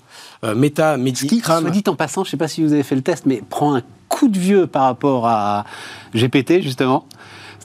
Meta, 0.56 0.98
Medi, 0.98 1.26
qui, 1.26 1.40
crame. 1.42 1.62
soit 1.64 1.72
dit 1.72 1.84
en 1.88 1.96
passant, 1.96 2.24
je 2.24 2.28
ne 2.28 2.32
sais 2.32 2.38
pas 2.38 2.48
si 2.48 2.62
vous 2.62 2.72
avez 2.74 2.84
fait 2.84 2.94
le 2.96 3.02
test, 3.02 3.26
mais 3.26 3.42
prend 3.50 3.76
un 3.76 3.82
coup 4.10 4.28
de 4.28 4.38
vieux 4.38 4.68
par 4.68 4.84
rapport 4.84 5.26
à 5.28 5.66
GPT, 6.14 6.62
justement. 6.62 7.08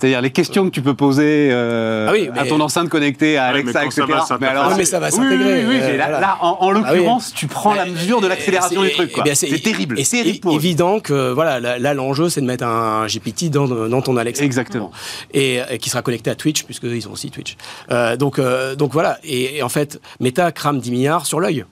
C'est-à-dire 0.00 0.22
les 0.22 0.30
questions 0.30 0.64
que 0.64 0.70
tu 0.70 0.80
peux 0.80 0.94
poser 0.94 1.50
euh, 1.52 2.06
Ah 2.08 2.12
oui, 2.12 2.30
à 2.34 2.46
ton 2.46 2.58
enceinte 2.60 2.88
connectée, 2.88 3.36
à 3.36 3.44
Alexa, 3.46 3.84
etc. 3.84 4.02
alors, 4.40 4.68
Oui, 4.70 4.74
mais 4.78 4.84
ça 4.86 4.98
va 4.98 5.08
oui, 5.08 5.12
s'intégrer, 5.12 5.36
Oui, 5.36 5.60
oui, 5.60 5.64
oui, 5.68 5.76
euh, 5.82 5.88
mais 5.90 5.96
là, 5.98 6.04
voilà. 6.04 6.20
là, 6.20 6.38
en, 6.40 6.56
en 6.60 6.70
l'occurrence, 6.70 7.32
tu 7.34 7.46
prends 7.46 7.74
la 7.74 7.82
Euh, 7.82 7.90
mesure 7.92 8.20
de 8.22 8.26
l'accélération 8.26 8.82
du 8.82 8.90
truc. 8.92 9.10
c'est- 9.12 9.20
eh 9.20 9.22
bien, 9.22 9.34
C'est 9.34 9.58
terrible. 9.62 9.98
Et 10.00 10.04
C'est 10.04 10.20
évident 10.20 11.00
que 11.00 11.30
voilà, 11.32 11.60
là, 11.60 11.78
là, 11.78 11.92
l'enjeu 11.94 12.30
c'est 12.30 12.40
de 12.40 12.46
mettre 12.46 12.64
un 12.64 13.06
GPT 13.06 13.50
dans, 13.50 13.66
dans 13.66 14.00
ton 14.02 14.16
Alexa. 14.16 14.42
Exactement. 14.44 14.90
et, 15.34 15.60
et 15.70 15.78
qui 15.78 15.90
sera 15.90 16.00
connecté 16.02 16.30
à 16.30 16.34
Twitch, 16.34 16.62
puisqu'ils 16.64 17.06
ont 17.06 17.12
aussi 17.12 17.30
Twitch. 17.30 17.56
Euh, 17.90 18.16
donc, 18.16 18.38
euh, 18.38 18.74
donc 18.76 18.92
voilà, 18.92 19.18
et, 19.22 19.58
et 19.58 19.62
en 19.62 19.68
fait, 19.68 20.00
Meta 20.20 20.50
crame 20.52 20.78
10 20.80 20.90
milliards 20.92 21.26
sur 21.26 21.40
l'œil. 21.40 21.64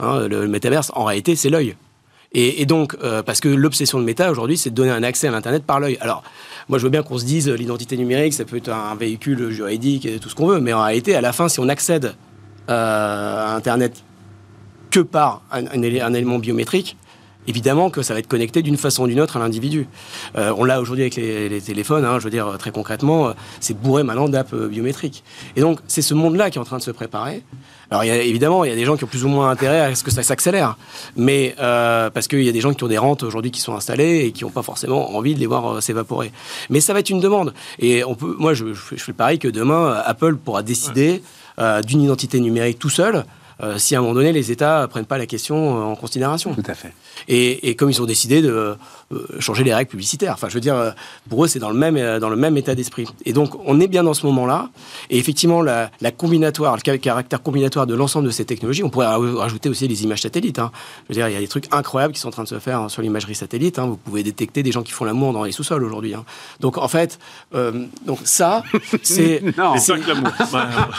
Hein, 0.00 0.20
le, 0.28 0.40
le 0.42 0.48
métaverse, 0.48 0.90
en 0.94 1.04
réalité, 1.04 1.36
c'est 1.36 1.50
l'œil. 1.50 1.76
Et, 2.32 2.64
donc, 2.64 2.96
euh, 3.02 3.24
parce 3.24 3.40
que 3.40 3.48
l'obsession 3.48 3.98
de 3.98 4.04
Meta 4.04 4.30
aujourd'hui, 4.30 4.56
c'est 4.56 4.70
de 4.70 4.74
donner 4.76 4.92
un 4.92 5.02
accès 5.02 5.26
à 5.26 5.32
l'Internet 5.32 5.64
par 5.64 5.80
l'œil. 5.80 5.98
Alors, 6.00 6.22
moi, 6.68 6.78
je 6.78 6.84
veux 6.84 6.90
bien 6.90 7.02
qu'on 7.02 7.18
se 7.18 7.24
dise, 7.24 7.48
euh, 7.48 7.56
l'identité 7.56 7.96
numérique, 7.96 8.34
ça 8.34 8.44
peut 8.44 8.56
être 8.56 8.68
un 8.68 8.94
véhicule 8.94 9.50
juridique 9.50 10.06
et 10.06 10.20
tout 10.20 10.28
ce 10.28 10.36
qu'on 10.36 10.46
veut, 10.46 10.60
mais 10.60 10.72
en 10.72 10.84
réalité, 10.84 11.16
à 11.16 11.20
la 11.20 11.32
fin, 11.32 11.48
si 11.48 11.58
on 11.58 11.68
accède 11.68 12.14
euh, 12.68 13.46
à 13.46 13.56
Internet 13.56 14.04
que 14.90 15.00
par 15.00 15.42
un 15.50 15.82
élément 15.82 16.38
biométrique, 16.38 16.96
évidemment 17.50 17.90
que 17.90 18.00
ça 18.02 18.14
va 18.14 18.20
être 18.20 18.26
connecté 18.26 18.62
d'une 18.62 18.78
façon 18.78 19.04
ou 19.04 19.06
d'une 19.06 19.20
autre 19.20 19.36
à 19.36 19.40
l'individu. 19.40 19.86
Euh, 20.38 20.54
on 20.56 20.64
l'a 20.64 20.80
aujourd'hui 20.80 21.04
avec 21.04 21.16
les, 21.16 21.48
les 21.48 21.60
téléphones, 21.60 22.04
hein, 22.06 22.18
je 22.18 22.24
veux 22.24 22.30
dire 22.30 22.46
euh, 22.46 22.56
très 22.56 22.70
concrètement, 22.70 23.28
euh, 23.28 23.32
c'est 23.60 23.78
bourré 23.78 24.02
maintenant 24.02 24.28
d'apps 24.28 24.54
biométriques. 24.54 25.22
Et 25.56 25.60
donc 25.60 25.80
c'est 25.86 26.02
ce 26.02 26.14
monde-là 26.14 26.50
qui 26.50 26.56
est 26.56 26.60
en 26.60 26.64
train 26.64 26.78
de 26.78 26.82
se 26.82 26.90
préparer. 26.90 27.42
Alors 27.90 28.04
il 28.04 28.06
y 28.06 28.10
a, 28.10 28.22
évidemment, 28.22 28.64
il 28.64 28.70
y 28.70 28.72
a 28.72 28.76
des 28.76 28.84
gens 28.84 28.96
qui 28.96 29.04
ont 29.04 29.08
plus 29.08 29.24
ou 29.24 29.28
moins 29.28 29.50
intérêt 29.50 29.80
à 29.80 29.94
ce 29.94 30.04
que 30.04 30.12
ça 30.12 30.22
s'accélère, 30.22 30.76
mais 31.16 31.56
euh, 31.58 32.08
parce 32.10 32.28
qu'il 32.28 32.42
y 32.42 32.48
a 32.48 32.52
des 32.52 32.60
gens 32.60 32.72
qui 32.72 32.84
ont 32.84 32.88
des 32.88 32.98
rentes 32.98 33.24
aujourd'hui 33.24 33.50
qui 33.50 33.60
sont 33.60 33.74
installées 33.74 34.26
et 34.26 34.32
qui 34.32 34.44
n'ont 34.44 34.50
pas 34.50 34.62
forcément 34.62 35.16
envie 35.16 35.34
de 35.34 35.40
les 35.40 35.46
voir 35.46 35.66
euh, 35.66 35.80
s'évaporer. 35.80 36.30
Mais 36.68 36.80
ça 36.80 36.92
va 36.92 37.00
être 37.00 37.10
une 37.10 37.20
demande. 37.20 37.52
Et 37.80 38.04
on 38.04 38.14
peut, 38.14 38.36
moi, 38.38 38.54
je, 38.54 38.72
je 38.74 38.80
fais 38.80 38.96
le 39.08 39.14
pari 39.14 39.38
que 39.40 39.48
demain, 39.48 40.00
Apple 40.06 40.36
pourra 40.36 40.62
décider 40.62 41.22
euh, 41.58 41.82
d'une 41.82 42.02
identité 42.02 42.38
numérique 42.38 42.78
tout 42.78 42.90
seul. 42.90 43.24
si 43.76 43.94
à 43.94 43.98
un 43.98 44.02
moment 44.02 44.14
donné 44.14 44.32
les 44.32 44.50
États 44.50 44.88
prennent 44.88 45.04
pas 45.04 45.18
la 45.18 45.26
question 45.26 45.90
en 45.90 45.96
considération. 45.96 46.54
Tout 46.54 46.62
à 46.66 46.74
fait. 46.74 46.92
Et, 47.28 47.68
et 47.68 47.74
comme 47.76 47.90
ils 47.90 48.00
ont 48.02 48.06
décidé 48.06 48.42
de 48.42 48.76
euh, 49.12 49.18
changer 49.40 49.64
les 49.64 49.74
règles 49.74 49.90
publicitaires, 49.90 50.32
enfin, 50.34 50.48
je 50.48 50.54
veux 50.54 50.60
dire, 50.60 50.76
euh, 50.76 50.90
pour 51.28 51.44
eux, 51.44 51.48
c'est 51.48 51.58
dans 51.58 51.70
le 51.70 51.76
même 51.76 51.96
euh, 51.96 52.18
dans 52.20 52.28
le 52.30 52.36
même 52.36 52.56
état 52.56 52.74
d'esprit. 52.74 53.06
Et 53.24 53.32
donc, 53.32 53.54
on 53.66 53.80
est 53.80 53.88
bien 53.88 54.02
dans 54.04 54.14
ce 54.14 54.24
moment-là. 54.26 54.68
Et 55.10 55.18
effectivement, 55.18 55.62
la, 55.62 55.90
la 56.00 56.10
combinatoire, 56.12 56.76
le 56.76 56.80
ca- 56.84 56.98
caractère 56.98 57.42
combinatoire 57.42 57.86
de 57.86 57.94
l'ensemble 57.94 58.26
de 58.26 58.30
ces 58.30 58.44
technologies, 58.44 58.84
on 58.84 58.90
pourrait 58.90 59.06
ra- 59.06 59.18
rajouter 59.18 59.68
aussi 59.68 59.88
les 59.88 60.04
images 60.04 60.22
satellites. 60.22 60.58
hein. 60.58 60.70
Je 61.08 61.14
veux 61.14 61.20
dire, 61.20 61.28
il 61.28 61.34
y 61.34 61.36
a 61.36 61.40
des 61.40 61.48
trucs 61.48 61.66
incroyables 61.72 62.14
qui 62.14 62.20
sont 62.20 62.28
en 62.28 62.32
train 62.32 62.44
de 62.44 62.48
se 62.48 62.58
faire 62.58 62.80
hein, 62.80 62.88
sur 62.88 63.02
l'imagerie 63.02 63.34
satellite. 63.34 63.78
hein. 63.78 63.86
Vous 63.86 63.96
pouvez 63.96 64.22
détecter 64.22 64.62
des 64.62 64.72
gens 64.72 64.82
qui 64.82 64.92
font 64.92 65.04
l'amour 65.04 65.32
dans 65.32 65.44
les 65.44 65.52
sous-sols 65.52 65.82
aujourd'hui. 65.84 66.14
hein. 66.14 66.24
Donc, 66.60 66.78
en 66.78 66.88
fait, 66.88 67.18
euh, 67.54 67.86
donc 68.06 68.18
ça, 68.24 68.62
c'est 69.02 69.42
Non. 69.58 69.76
C'est 69.78 69.96
l'amour. 70.06 70.30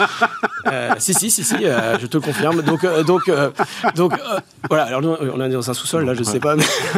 Euh, 0.71 0.91
si, 0.99 1.13
si, 1.15 1.31
si, 1.31 1.43
si, 1.43 1.55
euh, 1.65 1.97
je 1.99 2.05
te 2.05 2.17
le 2.17 2.21
confirme. 2.21 2.61
Donc, 2.61 2.85
donc, 3.07 3.23
donc 3.95 4.13
voilà. 4.69 4.83
Alors, 4.83 5.01
nous, 5.01 5.09
on 5.33 5.41
est 5.41 5.49
dans 5.49 5.69
un 5.69 5.73
sous-sol, 5.73 6.05
là, 6.11 6.17
je 6.17 6.23
sais 6.23 6.39
pas, 6.39 6.55
mais 6.55 6.63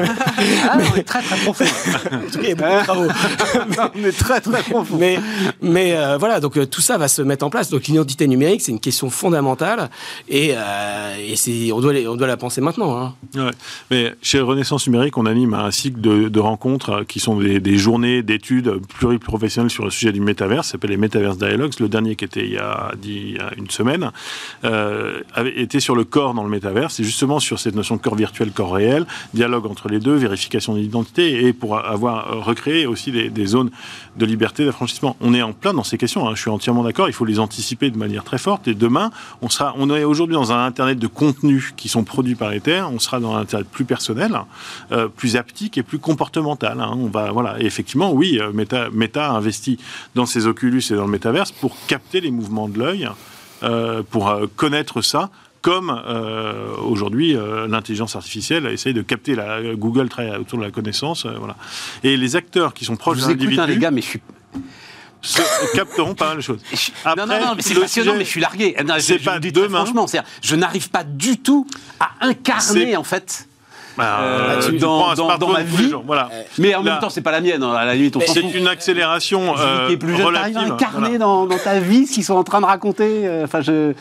Ah, 0.69 0.77
on 0.93 0.95
est 0.97 1.03
très 1.03 1.21
très 1.21 1.35
profond. 1.37 1.65
en 1.65 2.31
tout 2.31 2.39
cas, 2.39 2.43
il 2.43 2.49
y 2.49 2.51
a 2.51 2.55
beaucoup 2.55 2.71
de 2.79 2.83
travaux. 2.83 3.91
on 3.95 4.03
est 4.03 4.17
très 4.17 4.41
très 4.41 4.63
profond. 4.63 4.97
Mais, 4.99 5.19
mais 5.61 5.93
euh, 5.95 6.17
voilà, 6.17 6.39
donc 6.39 6.57
euh, 6.57 6.65
tout 6.65 6.81
ça 6.81 6.97
va 6.97 7.07
se 7.07 7.21
mettre 7.21 7.45
en 7.45 7.49
place. 7.49 7.69
Donc, 7.69 7.85
l'identité 7.87 8.27
numérique, 8.27 8.61
c'est 8.61 8.71
une 8.71 8.79
question 8.79 9.09
fondamentale 9.09 9.89
et, 10.29 10.51
euh, 10.55 11.15
et 11.27 11.35
c'est, 11.35 11.71
on, 11.71 11.79
doit 11.81 11.93
les- 11.93 12.07
on 12.07 12.15
doit 12.15 12.27
la 12.27 12.37
penser 12.37 12.61
maintenant. 12.61 12.97
hein. 12.97 13.13
Ouais. 13.35 13.51
Mais 13.91 14.13
chez 14.21 14.39
Renaissance 14.39 14.87
Numérique, 14.87 15.17
on 15.17 15.25
anime 15.25 15.53
un 15.53 15.71
cycle 15.71 15.99
de, 16.01 16.29
de 16.29 16.39
rencontres 16.39 17.03
qui 17.07 17.19
sont 17.19 17.37
des, 17.37 17.59
des 17.59 17.77
journées 17.77 18.23
d'études 18.23 18.79
pluriprofessionnelles 18.99 19.69
sur 19.71 19.83
le 19.85 19.91
sujet 19.91 20.11
du 20.11 20.21
métaverse. 20.21 20.67
Ça 20.67 20.71
s'appelle 20.73 20.91
les 20.91 20.97
Metaverse 20.97 21.37
Dialogues. 21.37 21.73
Le 21.79 21.89
dernier 21.89 22.15
qui 22.15 22.25
était 22.25 22.45
il 22.45 22.53
y 22.53 22.57
a, 22.57 22.91
une 23.57 23.69
semaine, 23.69 24.11
euh, 24.63 25.19
avait 25.33 25.59
été 25.59 25.79
sur 25.79 25.95
le 25.95 26.03
corps 26.03 26.33
dans 26.33 26.43
le 26.43 26.49
métavers. 26.49 26.91
C'est 26.91 27.03
justement 27.03 27.39
sur 27.39 27.59
cette 27.59 27.75
notion 27.75 27.95
de 27.95 28.01
corps 28.01 28.15
virtuel, 28.15 28.51
corps 28.51 28.73
réel, 28.73 28.92
dialogue 29.33 29.65
entre 29.65 29.89
les 29.89 29.99
deux, 29.99 30.15
vérification 30.15 30.75
d'identité 30.75 31.45
et 31.45 31.53
pour 31.53 31.77
avoir 31.77 32.45
recréé 32.45 32.85
aussi 32.85 33.11
des, 33.11 33.45
zones 33.45 33.71
de 34.17 34.25
liberté, 34.25 34.65
d'affranchissement. 34.65 35.15
On 35.21 35.33
est 35.33 35.41
en 35.41 35.53
plein 35.53 35.73
dans 35.73 35.83
ces 35.83 35.97
questions. 35.97 36.27
Hein. 36.27 36.35
Je 36.35 36.41
suis 36.41 36.49
entièrement 36.49 36.83
d'accord. 36.83 37.07
Il 37.07 37.13
faut 37.13 37.25
les 37.25 37.39
anticiper 37.39 37.89
de 37.89 37.97
manière 37.97 38.23
très 38.23 38.37
forte. 38.37 38.67
Et 38.67 38.73
demain, 38.73 39.11
on 39.41 39.49
sera, 39.49 39.73
on 39.77 39.89
est 39.89 40.03
aujourd'hui 40.03 40.35
dans 40.35 40.51
un 40.51 40.65
internet 40.65 40.99
de 40.99 41.07
contenus 41.07 41.73
qui 41.75 41.89
sont 41.89 42.03
produits 42.03 42.35
par 42.35 42.53
Ether. 42.53 42.83
On 42.91 42.99
sera 42.99 43.19
dans 43.19 43.35
un 43.35 43.41
internet 43.41 43.67
plus 43.69 43.85
personnel, 43.85 44.37
euh, 44.91 45.07
plus 45.07 45.35
aptique 45.35 45.77
et 45.77 45.83
plus 45.83 45.99
comportemental. 45.99 46.79
Hein. 46.79 46.93
On 46.95 47.07
va, 47.07 47.31
voilà. 47.31 47.59
Effectivement, 47.59 48.11
oui, 48.11 48.39
euh, 48.39 48.51
Meta, 48.53 48.89
Meta 48.91 49.31
a 49.31 49.31
investi 49.31 49.77
dans 50.15 50.25
ses 50.25 50.47
Oculus 50.47 50.83
et 50.91 50.95
dans 50.95 51.05
le 51.05 51.11
métaverse 51.11 51.51
pour 51.51 51.75
capter 51.87 52.21
les 52.21 52.31
mouvements 52.31 52.67
de 52.67 52.79
l'œil, 52.79 53.09
euh, 53.63 54.03
pour 54.03 54.29
euh, 54.29 54.45
connaître 54.55 55.01
ça 55.01 55.29
comme 55.63 55.89
euh, 56.05 56.75
aujourd'hui 56.85 57.35
euh, 57.35 57.67
l'intelligence 57.67 58.15
artificielle 58.15 58.67
essaye 58.67 58.93
de 58.93 59.01
capter 59.01 59.33
la 59.33 59.61
Google 59.75 60.09
travaille 60.09 60.35
autour 60.35 60.59
de 60.59 60.63
la 60.63 60.69
connaissance, 60.71 61.25
euh, 61.25 61.31
voilà. 61.39 61.55
Et 62.03 62.15
les 62.17 62.35
acteurs 62.35 62.73
qui 62.75 62.83
sont 62.85 62.93
Je 62.93 62.99
proches 62.99 63.17
de 63.17 63.21
l'individu 63.29 63.59
les 63.67 63.77
gars, 63.77 63.89
mais 63.89 64.01
je 64.01 64.07
suis. 64.07 64.21
se- 65.21 65.41
capteront 65.75 66.13
pas 66.15 66.27
mal 66.27 66.37
de 66.37 66.41
choses. 66.41 66.59
je- 66.73 66.91
Après, 67.05 67.25
non, 67.25 67.33
non, 67.33 67.39
non, 67.47 67.53
mais 67.55 67.61
c'est 67.61 67.73
passionnant, 67.79 68.11
sujet- 68.11 68.17
mais 68.19 68.25
je 68.25 68.29
suis 68.29 68.41
largué. 68.41 68.75
Je- 68.77 68.99
c'est 68.99 69.19
je 69.19 69.23
pas 69.23 69.39
très 69.39 69.51
demain. 69.51 69.85
Franchement, 69.85 70.05
je 70.41 70.55
n'arrive 70.57 70.89
pas 70.89 71.05
du 71.05 71.37
tout 71.39 71.65
à 71.99 72.09
incarner, 72.21 72.97
en 72.97 73.03
fait. 73.05 73.47
Bah, 73.95 74.19
Euh, 74.21 74.71
dans- 74.79 75.13
dans- 75.13 75.37
dans 75.37 75.47
ma 75.53 75.61
vie, 75.63 75.91
jours, 75.91 76.03
voilà. 76.05 76.29
Mais 76.57 76.73
en 76.75 76.81
Là- 76.83 76.91
même 76.93 76.99
temps, 76.99 77.09
c'est 77.11 77.21
pas 77.21 77.31
la 77.31 77.39
mienne. 77.41 77.63
hein, 77.63 77.73
À 77.73 77.85
la 77.85 77.93
limite, 77.95 78.17
on 78.17 78.21
C'est 78.27 78.41
une 78.41 78.67
accélération 78.67 79.55
Je 79.55 79.61
euh, 79.63 79.87
qui 79.87 79.93
est 79.93 79.97
plus 79.97 80.17
jeune, 80.17 80.33
t'arrives 80.33 80.55
relative. 80.57 80.71
à 80.71 80.75
incarner 80.75 80.99
voilà. 81.09 81.17
dans, 81.19 81.45
dans 81.45 81.57
ta 81.59 81.79
vie 81.79 82.05
ce 82.07 82.15
qu'ils 82.15 82.23
sont 82.25 82.33
en 82.33 82.43
train 82.43 82.59
de 82.59 82.65
raconter. 82.65 83.25
euh, 83.27 83.45
Enfin, 83.45 83.61
je. 83.61 83.93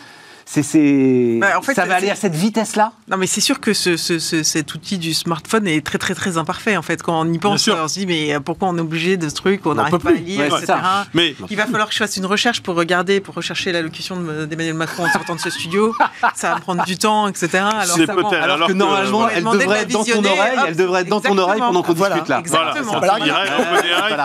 C'est, 0.54 0.62
c'est... 0.62 1.38
Bah, 1.40 1.58
en 1.58 1.62
fait, 1.62 1.72
ça 1.72 1.86
va 1.86 1.94
aller 1.94 2.10
à 2.10 2.14
cette 2.14 2.34
vitesse-là? 2.34 2.92
Non, 3.08 3.16
mais 3.16 3.26
c'est 3.26 3.40
sûr 3.40 3.58
que 3.58 3.72
ce, 3.72 3.96
ce- 3.96 4.18
ce- 4.18 4.42
cet 4.42 4.74
outil 4.74 4.98
du 4.98 5.14
smartphone 5.14 5.66
est 5.66 5.80
très 5.82 5.96
très 5.96 6.14
très 6.14 6.36
imparfait 6.36 6.76
en 6.76 6.82
fait. 6.82 7.02
Quand 7.02 7.18
on 7.22 7.32
y 7.32 7.38
pense, 7.38 7.66
on 7.68 7.88
se 7.88 8.00
dit 8.00 8.06
mais 8.06 8.38
pourquoi 8.44 8.68
on 8.68 8.76
est 8.76 8.82
obligé 8.82 9.16
de 9.16 9.30
ce 9.30 9.34
truc, 9.34 9.64
on 9.64 9.74
n'arrive 9.74 9.92
peut 9.92 9.98
pas 9.98 10.10
à 10.10 10.12
lire, 10.12 10.40
Ouais, 10.40 10.48
etc. 10.48 10.64
ça. 10.66 11.06
Mais 11.14 11.34
Il 11.48 11.56
va 11.56 11.64
falloir 11.64 11.88
que 11.88 11.94
je 11.94 11.98
fasse 12.00 12.18
une 12.18 12.26
recherche 12.26 12.60
pour 12.60 12.74
regarder, 12.74 13.20
pour 13.20 13.34
rechercher 13.34 13.72
l'allocution 13.72 14.20
de- 14.20 14.44
d'Emmanuel 14.44 14.74
Macron 14.74 15.06
en 15.06 15.10
sortant 15.10 15.36
de 15.36 15.40
ce 15.40 15.48
studio. 15.48 15.94
Ça 16.34 16.50
va 16.52 16.60
prendre 16.60 16.84
du 16.84 16.98
temps, 16.98 17.28
etc. 17.28 17.48
Alors, 17.54 17.82
C'est 17.96 18.04
ça, 18.04 18.14
bon, 18.14 18.28
peut-être- 18.28 18.42
Alors, 18.42 18.56
alors 18.56 18.68
que 18.68 18.72
que, 18.74 18.76
normalement, 18.78 19.28
elle 19.30 19.44
devrait 19.44 19.82
être 19.84 19.90
dans 19.90 20.04
ton 20.04 20.18
oreille, 20.22 20.58
hop, 20.58 20.64
elle 20.68 20.76
devrait 20.76 21.00
être 21.00 21.08
dans 21.08 21.20
ton 21.22 21.38
oreille 21.38 21.60
pendant 21.60 21.82
qu'on 21.82 21.94
Voilà, 21.94 22.16
discute 22.16 22.28
là. 22.28 22.38
exactement. 22.40 23.00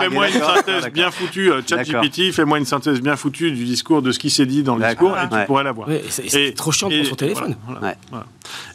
Fais-moi 0.00 0.28
une 0.28 0.40
synthèse 0.42 0.88
bien 0.92 1.10
foutue, 1.10 1.50
euh, 1.52 1.62
ChatGPT, 1.66 2.32
fais-moi 2.32 2.58
une 2.58 2.66
synthèse 2.66 3.00
bien 3.00 3.16
foutue 3.16 3.50
du 3.52 3.64
discours, 3.64 4.02
de 4.02 4.12
ce 4.12 4.18
qui 4.18 4.28
s'est 4.28 4.44
dit 4.44 4.62
dans 4.62 4.76
le 4.76 4.84
discours, 4.86 5.16
et 5.16 5.26
tu 5.28 5.46
pourrais 5.46 5.64
l'avoir. 5.64 5.88
C'est- 6.26 6.52
trop 6.56 6.72
chiant 6.72 6.88
pour 6.88 7.06
son 7.06 7.14
téléphone. 7.14 7.56
voilà, 7.64 7.80
voilà, 7.80 7.86
Ouais. 7.94 7.98
voilà. 8.10 8.26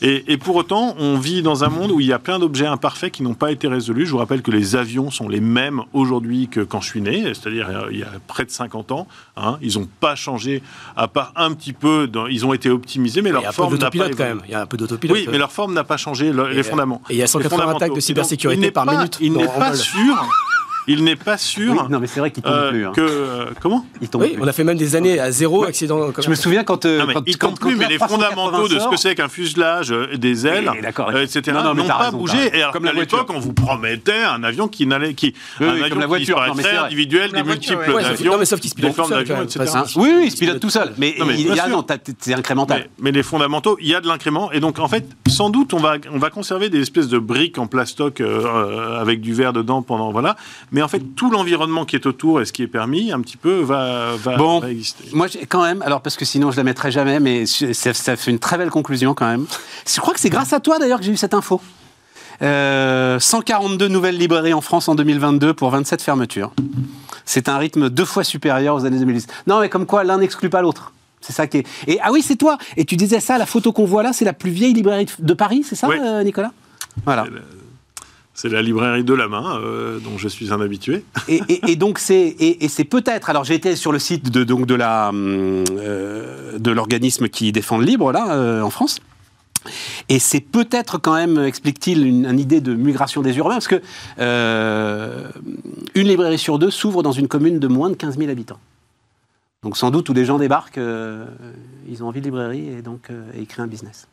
Et, 0.01 0.33
et 0.33 0.37
pour 0.37 0.55
autant, 0.55 0.95
on 0.99 1.17
vit 1.17 1.41
dans 1.41 1.63
un 1.63 1.69
monde 1.69 1.91
où 1.91 1.99
il 1.99 2.05
y 2.07 2.13
a 2.13 2.19
plein 2.19 2.37
d'objets 2.39 2.65
imparfaits 2.67 3.11
qui 3.11 3.23
n'ont 3.23 3.33
pas 3.33 3.51
été 3.51 3.67
résolus. 3.67 4.05
Je 4.05 4.11
vous 4.11 4.17
rappelle 4.19 4.41
que 4.41 4.51
les 4.51 4.75
avions 4.75 5.09
sont 5.11 5.27
les 5.27 5.39
mêmes 5.41 5.81
aujourd'hui 5.93 6.47
que 6.47 6.59
quand 6.61 6.79
je 6.81 6.87
suis 6.89 7.01
né, 7.01 7.23
c'est-à-dire 7.33 7.67
euh, 7.69 7.87
il 7.91 7.99
y 7.99 8.03
a 8.03 8.07
près 8.27 8.45
de 8.45 8.51
50 8.51 8.91
ans. 8.91 9.07
hein. 9.35 9.57
Ils 9.61 9.79
n'ont 9.79 9.87
pas 9.99 10.15
changé, 10.15 10.61
à 10.95 11.07
part 11.07 11.33
un 11.35 11.53
petit 11.53 11.73
peu. 11.73 12.07
dans- 12.07 12.27
ils 12.27 12.45
ont 12.45 12.53
été 12.53 12.69
optimisés, 12.69 13.21
mais 13.21 13.31
leur 13.31 13.53
forme 13.53 13.77
n'a 13.77 13.89
pas 13.91 14.09
quand 14.09 14.23
même. 14.23 14.41
Il 14.45 14.51
y 14.51 14.55
a 14.55 14.61
un 14.61 14.65
peu 14.65 14.77
d'autopilote. 14.77 15.17
Oui, 15.17 15.27
mais 15.31 15.37
leur 15.37 15.51
forme 15.51 15.73
n'a 15.73 15.83
pas 15.83 15.97
changé, 15.97 16.31
le- 16.31 16.51
Et, 16.51 16.53
les 16.55 16.59
euh, 16.59 16.63
fondamentaux. 16.63 17.03
et 17.09 17.13
il 17.13 17.17
y 17.17 17.21
a 17.21 17.23
Les 17.23 17.27
180 17.27 17.49
fondamentaux. 17.61 17.83
attaques 17.85 17.95
de 17.95 17.99
cybersécurité 17.99 18.59
il 18.61 18.65
n'est 18.65 18.71
par 18.71 18.85
pas- 18.85 18.95
minute 18.97 19.17
Il 19.21 19.33
n'est 19.33 19.45
pas 19.47 19.73
sûr. 19.75 20.27
Il 20.87 21.03
n'est 21.03 21.15
pas 21.15 21.37
sûr. 21.37 21.71
Oui, 21.73 21.79
non, 21.89 21.99
mais 21.99 22.07
c'est 22.07 22.19
vrai 22.19 22.31
qu'il 22.31 22.43
tombe 22.43 22.53
euh, 22.53 22.69
plus. 22.69 22.85
hein. 22.85 22.91
que 22.93 23.01
euh, 23.01 23.45
comment 23.61 23.85
Il 24.01 24.09
tombe 24.09 24.21
Oui, 24.23 24.33
plus. 24.33 24.43
on 24.43 24.47
a 24.47 24.51
fait 24.53 24.63
même 24.63 24.77
des 24.77 24.95
années 24.95 25.19
à 25.19 25.31
zéro 25.31 25.63
accident. 25.63 26.11
Je 26.17 26.29
me 26.29 26.35
souviens 26.35 26.63
quand. 26.63 26.85
euh, 26.85 26.99
Non, 26.99 27.05
mais 27.07 27.13
quand, 27.13 27.23
il 27.25 27.37
tombe 27.37 27.57
quand 27.59 27.67
plus, 27.67 27.75
mais 27.75 27.87
les 27.87 27.97
380 27.97 28.35
fondamentaux 28.35 28.67
de 28.67 28.79
ce 28.79 28.87
que 28.89 28.97
c'est 28.97 29.15
qu'un 29.15 29.29
fuselage, 29.29 29.91
euh, 29.91 30.17
des 30.17 30.45
ailes, 30.47 30.69
Oui, 30.69 30.79
euh, 31.15 31.23
etc., 31.23 31.41
Non, 31.53 31.63
non, 31.63 31.73
n'ont 31.75 31.87
pas 31.87 31.95
raison, 31.97 32.17
bougé. 32.17 32.37
Et 32.53 32.61
alors 32.61 32.73
Comme 32.73 32.83
voiture. 32.83 32.99
l'époque, 33.01 33.29
on 33.33 33.39
vous 33.39 33.53
promettait 33.53 34.23
un 34.23 34.43
avion 34.43 34.67
qui 34.67 34.85
n'allait, 34.85 35.13
qui, 35.13 35.33
Oui, 35.59 35.67
un 35.67 35.69
avion 35.71 35.89
comme 35.89 35.99
la 35.99 36.03
qui 36.05 36.07
voiture. 36.09 36.35
Non, 36.37 36.41
mais 36.43 36.51
disparaîtrait, 36.53 36.75
vrai. 36.77 36.85
individuel, 36.85 37.31
des 37.31 37.43
multiples 37.43 37.97
avions, 38.05 38.31
non, 38.33 38.37
mais 38.39 38.45
sauf 38.45 38.59
qu'il 38.59 38.69
se 38.69 38.75
pilote 38.75 38.95
tout 38.95 39.05
seul, 39.05 39.25
Oui, 39.95 40.11
oui, 40.17 40.21
il 40.25 40.31
se 40.31 40.37
pilote 40.37 40.59
tout 40.59 40.69
seul. 40.69 40.93
Mais, 40.97 41.15
Non, 41.19 41.25
non, 41.69 41.85
c'est 42.19 42.33
incrémental. 42.33 42.87
Mais, 42.99 43.11
les 43.11 43.23
fondamentaux, 43.23 43.77
il 43.79 43.87
y 43.87 43.95
a 43.95 44.01
de 44.01 44.07
l'incrément. 44.07 44.51
Et 44.51 44.59
donc, 44.59 44.79
en 44.79 44.87
fait, 44.87 45.05
sans 45.27 45.49
doute, 45.49 45.73
on 45.73 45.79
va, 45.79 45.95
on 46.11 46.17
va 46.17 46.29
conserver 46.29 46.69
des 46.69 46.81
espèces 46.81 47.07
de 47.07 47.19
briques 47.19 47.57
en 47.57 47.67
plastoc 47.67 48.21
avec 48.99 49.21
du 49.21 49.33
verre 49.33 49.53
dedans 49.53 49.81
pendant. 49.81 50.11
Voilà. 50.11 50.35
Mais 50.73 50.81
en 50.81 50.87
fait, 50.89 50.99
tout 51.15 51.29
l'environnement 51.31 51.85
qui 51.85 51.95
est 51.95 52.05
autour 52.05 52.41
et 52.41 52.45
ce 52.45 52.51
qui 52.51 52.63
est 52.63 52.67
permis, 52.67 53.11
un 53.11 53.21
petit 53.21 53.37
peu, 53.37 53.61
va, 53.61 54.15
va, 54.17 54.35
Bon. 54.37 54.59
va 54.59 54.69
exister. 54.71 55.05
Moi, 55.13 55.27
quand 55.47 55.61
même, 55.63 55.81
alors 55.83 56.01
parce 56.01 56.17
que 56.17 56.25
sinon 56.25 56.51
je 56.51 56.57
la 56.57 56.63
mettrai 56.63 56.91
jamais, 56.91 57.19
mais 57.19 57.45
ça, 57.45 57.93
ça 57.93 58.15
fait 58.15 58.31
une 58.31 58.39
très 58.39 58.57
belle 58.57 58.71
conclusion 58.71 59.13
quand 59.13 59.27
même. 59.27 59.45
Je 59.87 60.01
crois 60.01 60.13
que 60.13 60.19
c'est 60.19 60.29
grâce 60.31 60.51
à 60.51 60.59
toi 60.59 60.79
d'ailleurs 60.79 60.99
que 60.99 61.05
j'ai 61.05 61.11
eu 61.11 61.17
cette 61.17 61.33
info. 61.35 61.61
Euh, 62.41 63.19
142 63.19 63.87
nouvelles 63.87 64.17
librairies 64.17 64.53
en 64.53 64.61
France 64.61 64.89
en 64.89 64.95
2022 64.95 65.53
pour 65.53 65.69
27 65.69 66.01
fermetures. 66.01 66.51
C'est 67.25 67.47
un 67.47 67.57
rythme 67.57 67.89
deux 67.89 68.05
fois 68.05 68.23
supérieur 68.23 68.75
aux 68.75 68.85
années 68.85 68.99
2010. 68.99 69.27
Non, 69.47 69.59
mais 69.59 69.69
comme 69.69 69.85
quoi 69.85 70.03
l'un 70.03 70.17
n'exclut 70.17 70.49
pas 70.49 70.61
l'autre. 70.61 70.91
C'est 71.21 71.31
ça 71.33 71.47
qui 71.47 71.59
est. 71.59 71.67
Et 71.87 71.99
ah 72.03 72.11
oui, 72.11 72.21
c'est 72.21 72.35
toi. 72.35 72.57
Et 72.75 72.83
tu 72.83 72.97
disais 72.97 73.21
ça, 73.21 73.37
la 73.37 73.45
photo 73.45 73.71
qu'on 73.71 73.85
voit 73.85 74.03
là, 74.03 74.11
c'est 74.11 74.25
la 74.25 74.33
plus 74.33 74.51
vieille 74.51 74.73
librairie 74.73 75.05
de- 75.05 75.11
de 75.25 75.33
Paris, 75.33 75.63
c'est 75.65 75.75
ça, 75.75 75.87
Oui. 75.87 75.95
euh, 76.03 76.21
Nicolas? 76.23 76.51
Voilà. 77.05 77.25
C'est 78.33 78.49
la- 78.49 78.61
librairie 78.61 79.03
de 79.03 79.13
la 79.13 79.27
main, 79.27 79.59
euh, 79.59 79.99
dont 79.99 80.17
je 80.17 80.27
suis 80.27 80.51
un 80.51 80.59
habitué. 80.59 81.05
et, 81.27 81.75
donc 81.75 81.99
c'est 81.99 82.35
et, 82.39 82.83
peut-être. 82.85 83.29
Alors 83.29 83.43
j'ai 83.43 83.53
été 83.55 83.75
sur 83.75 83.91
le 83.91 83.99
site 83.99 84.31
de 84.31 84.43
donc 84.43 84.65
de 84.65 84.75
la 84.75 85.11
euh, 85.13 86.57
de 86.57 86.71
l'organisme 86.71 87.29
qui 87.29 87.51
défend 87.51 87.77
le 87.77 87.85
libre 87.85 88.11
là 88.11 88.33
euh, 88.35 88.61
en 88.61 88.69
France. 88.69 88.99
Et 90.09 90.19
c'est 90.19 90.41
peut-être 90.41 90.97
quand 90.97 91.13
même, 91.13 91.39
explique-t-il, 91.39 92.05
une, 92.05 92.37
idée 92.37 92.59
de 92.59 92.73
migration 92.73 93.21
des 93.21 93.37
urbains, 93.37 93.53
parce 93.53 93.69
que 93.69 93.81
une 95.95 96.07
librairie 96.07 96.37
sur 96.37 96.59
deux 96.59 96.69
s'ouvre 96.69 97.01
dans 97.01 97.13
une 97.13 97.29
commune 97.29 97.59
de 97.59 97.67
moins 97.67 97.89
de 97.89 97.95
15 97.95 98.17
000 98.17 98.29
habitants. 98.29 98.59
Donc 99.61 99.77
sans 99.77 99.89
doute 99.89 100.09
où 100.09 100.13
les 100.13 100.25
gens 100.25 100.37
débarquent, 100.37 100.81
ils 101.87 102.03
ont 102.03 102.07
envie 102.07 102.19
de 102.19 102.25
librairie 102.25 102.67
et 102.67 102.81
donc 102.81 103.07
ils 103.37 103.47
créent 103.47 103.61
un 103.61 103.67
business. 103.67 104.07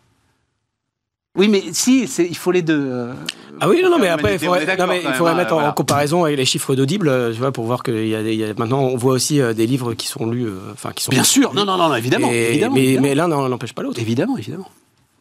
Oui, 1.38 1.48
mais 1.48 1.62
si, 1.72 2.02
il 2.18 2.36
faut 2.36 2.50
les 2.50 2.62
deux. 2.62 2.86
euh, 2.90 3.12
Ah 3.60 3.68
oui, 3.68 3.80
non, 3.82 3.90
non, 3.90 3.98
mais 3.98 4.08
après, 4.08 4.34
il 4.34 4.38
faudrait, 4.40 4.76
non, 4.76 4.86
mais 4.88 5.00
il 5.02 5.06
hein, 5.06 5.34
mettre 5.34 5.54
en 5.54 5.72
comparaison 5.72 6.24
avec 6.24 6.36
les 6.36 6.44
chiffres 6.44 6.74
d'Audible, 6.74 7.08
euh, 7.08 7.32
tu 7.32 7.38
vois, 7.38 7.52
pour 7.52 7.66
voir 7.66 7.84
qu'il 7.84 8.04
y 8.06 8.10
y 8.10 8.44
a- 8.44 8.54
maintenant, 8.54 8.80
on 8.80 8.96
voit 8.96 9.12
aussi 9.12 9.40
euh, 9.40 9.52
des 9.52 9.66
livres 9.66 9.94
qui 9.94 10.08
sont 10.08 10.26
lus, 10.26 10.46
euh, 10.46 10.58
enfin, 10.72 10.90
qui 10.92 11.04
sont. 11.04 11.12
Bien 11.12 11.22
sûr, 11.22 11.54
non, 11.54 11.64
non, 11.64 11.76
non, 11.76 11.94
évidemment, 11.94 12.28
Et- 12.32 12.48
évidemment, 12.50 12.74
mais, 12.74 12.82
évidemment. 12.84 13.06
mais 13.06 13.14
l'un 13.14 13.28
n'empêche 13.28 13.72
pas 13.74 13.82
l'autre. 13.82 14.00
Évidemment, 14.00 14.36
évidemment. 14.38 14.68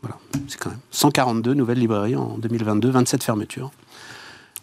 Voilà, 0.02 0.18
c'est 0.48 0.58
quand 0.60 0.70
même 0.72 0.80
142 0.90 1.54
nouvelles 1.54 1.78
librairies 1.80 2.16
en 2.16 2.38
2022, 2.40 2.90
27 2.90 3.24
fermetures. 3.24 3.70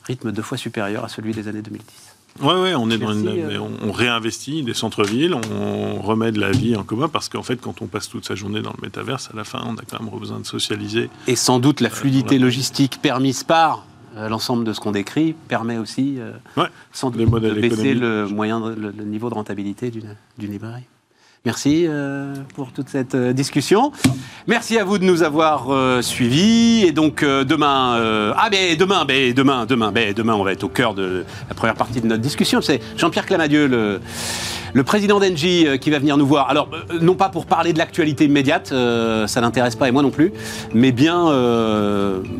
Rythme 0.04 0.32
deux 0.32 0.42
fois 0.42 0.58
supérieur 0.58 1.04
à 1.04 1.08
celui 1.08 1.32
des 1.32 1.46
années 1.46 1.62
2010. 1.62 2.15
Ouais, 2.42 2.54
ouais, 2.60 2.74
on 2.74 2.90
est 2.90 2.98
dans 2.98 3.12
une, 3.12 3.28
euh. 3.28 3.58
on, 3.60 3.88
on 3.88 3.92
réinvestit 3.92 4.62
des 4.62 4.74
centres-villes, 4.74 5.34
on 5.34 6.00
remet 6.00 6.32
de 6.32 6.40
la 6.40 6.50
vie 6.50 6.76
en 6.76 6.82
commun 6.84 7.08
parce 7.08 7.28
qu'en 7.28 7.42
fait, 7.42 7.56
quand 7.60 7.82
on 7.82 7.86
passe 7.86 8.08
toute 8.08 8.24
sa 8.26 8.34
journée 8.34 8.62
dans 8.62 8.72
le 8.76 8.82
métaverse, 8.82 9.30
à 9.32 9.36
la 9.36 9.44
fin, 9.44 9.60
on 9.66 9.74
a 9.76 9.82
quand 9.88 10.00
même 10.02 10.10
besoin 10.18 10.38
de 10.40 10.46
socialiser. 10.46 11.08
Et 11.26 11.36
sans 11.36 11.58
doute 11.58 11.80
la 11.80 11.90
fluidité 11.90 12.36
voilà. 12.36 12.44
logistique 12.46 12.98
permise 13.00 13.42
par 13.44 13.84
euh, 14.16 14.28
l'ensemble 14.28 14.64
de 14.64 14.72
ce 14.72 14.80
qu'on 14.80 14.92
décrit 14.92 15.34
permet 15.48 15.76
aussi 15.78 16.16
euh, 16.18 16.32
Ouais, 16.56 16.68
sans 16.92 17.10
doute 17.10 17.30
de 17.30 17.50
baisser 17.50 17.94
le, 17.94 18.26
moyen 18.28 18.60
de- 18.60 18.74
le, 18.74 18.90
le 18.96 19.04
niveau 19.04 19.28
de 19.28 19.34
rentabilité 19.34 19.90
d'une 19.90 20.14
librairie. 20.38 20.84
Merci 21.46 21.86
euh, 21.86 22.34
pour 22.56 22.72
toute 22.72 22.88
cette 22.88 23.14
euh, 23.14 23.32
discussion. 23.32 23.92
Merci 24.48 24.80
à 24.80 24.84
vous 24.84 24.98
de 24.98 25.04
nous 25.04 25.22
avoir 25.22 25.72
euh, 25.72 26.02
suivis. 26.02 26.82
Et 26.84 26.90
donc 26.90 27.24
demain, 27.24 28.32
ah 28.36 28.48
ben 28.50 28.76
demain, 28.76 29.04
ben 29.04 29.32
demain, 29.32 29.64
demain, 29.64 29.92
ben 29.92 30.12
demain, 30.12 30.34
on 30.34 30.42
va 30.42 30.50
être 30.50 30.64
au 30.64 30.68
cœur 30.68 30.92
de 30.92 31.24
la 31.48 31.54
première 31.54 31.76
partie 31.76 32.00
de 32.00 32.06
notre 32.08 32.20
discussion. 32.20 32.60
C'est 32.60 32.80
Jean-Pierre 32.96 33.26
Clamadieu, 33.26 33.68
le, 33.68 34.82
président 34.82 35.20
d'Engie, 35.20 35.66
qui 35.80 35.90
va 35.90 36.00
venir 36.00 36.16
nous 36.16 36.26
voir. 36.26 36.50
Alors 36.50 36.68
non 37.00 37.14
pas 37.14 37.28
pour 37.28 37.46
parler 37.46 37.72
de 37.72 37.78
l'actualité 37.78 38.24
immédiate, 38.24 38.74
ça 39.26 39.40
n'intéresse 39.40 39.76
pas 39.76 39.88
et 39.88 39.92
moi 39.92 40.02
non 40.02 40.10
plus, 40.10 40.32
mais 40.74 40.90
bien, 40.90 41.26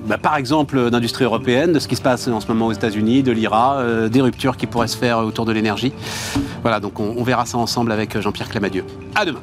bah, 0.07 0.19
par 0.19 0.37
exemple, 0.37 0.91
d'industrie 0.91 1.25
européenne, 1.25 1.73
de 1.73 1.79
ce 1.79 1.87
qui 1.87 1.97
se 1.97 2.03
passe 2.03 2.27
en 2.27 2.41
ce 2.41 2.49
moment 2.49 2.67
aux 2.67 2.73
États-Unis, 2.73 3.23
de 3.23 3.31
l'IRA, 3.31 4.09
des 4.09 4.21
ruptures 4.21 4.57
qui 4.57 4.67
pourraient 4.67 4.89
se 4.89 4.97
faire 4.97 5.19
autour 5.19 5.45
de 5.45 5.53
l'énergie. 5.53 5.93
Voilà, 6.63 6.81
donc 6.81 6.99
on, 6.99 7.15
on 7.17 7.23
verra 7.23 7.47
ça 7.47 7.59
ensemble 7.59 7.93
avec 7.93 8.21
Jean-Pierre 8.21 8.49
Clamadieu. 8.49 8.85
À 9.15 9.25
demain. 9.25 9.43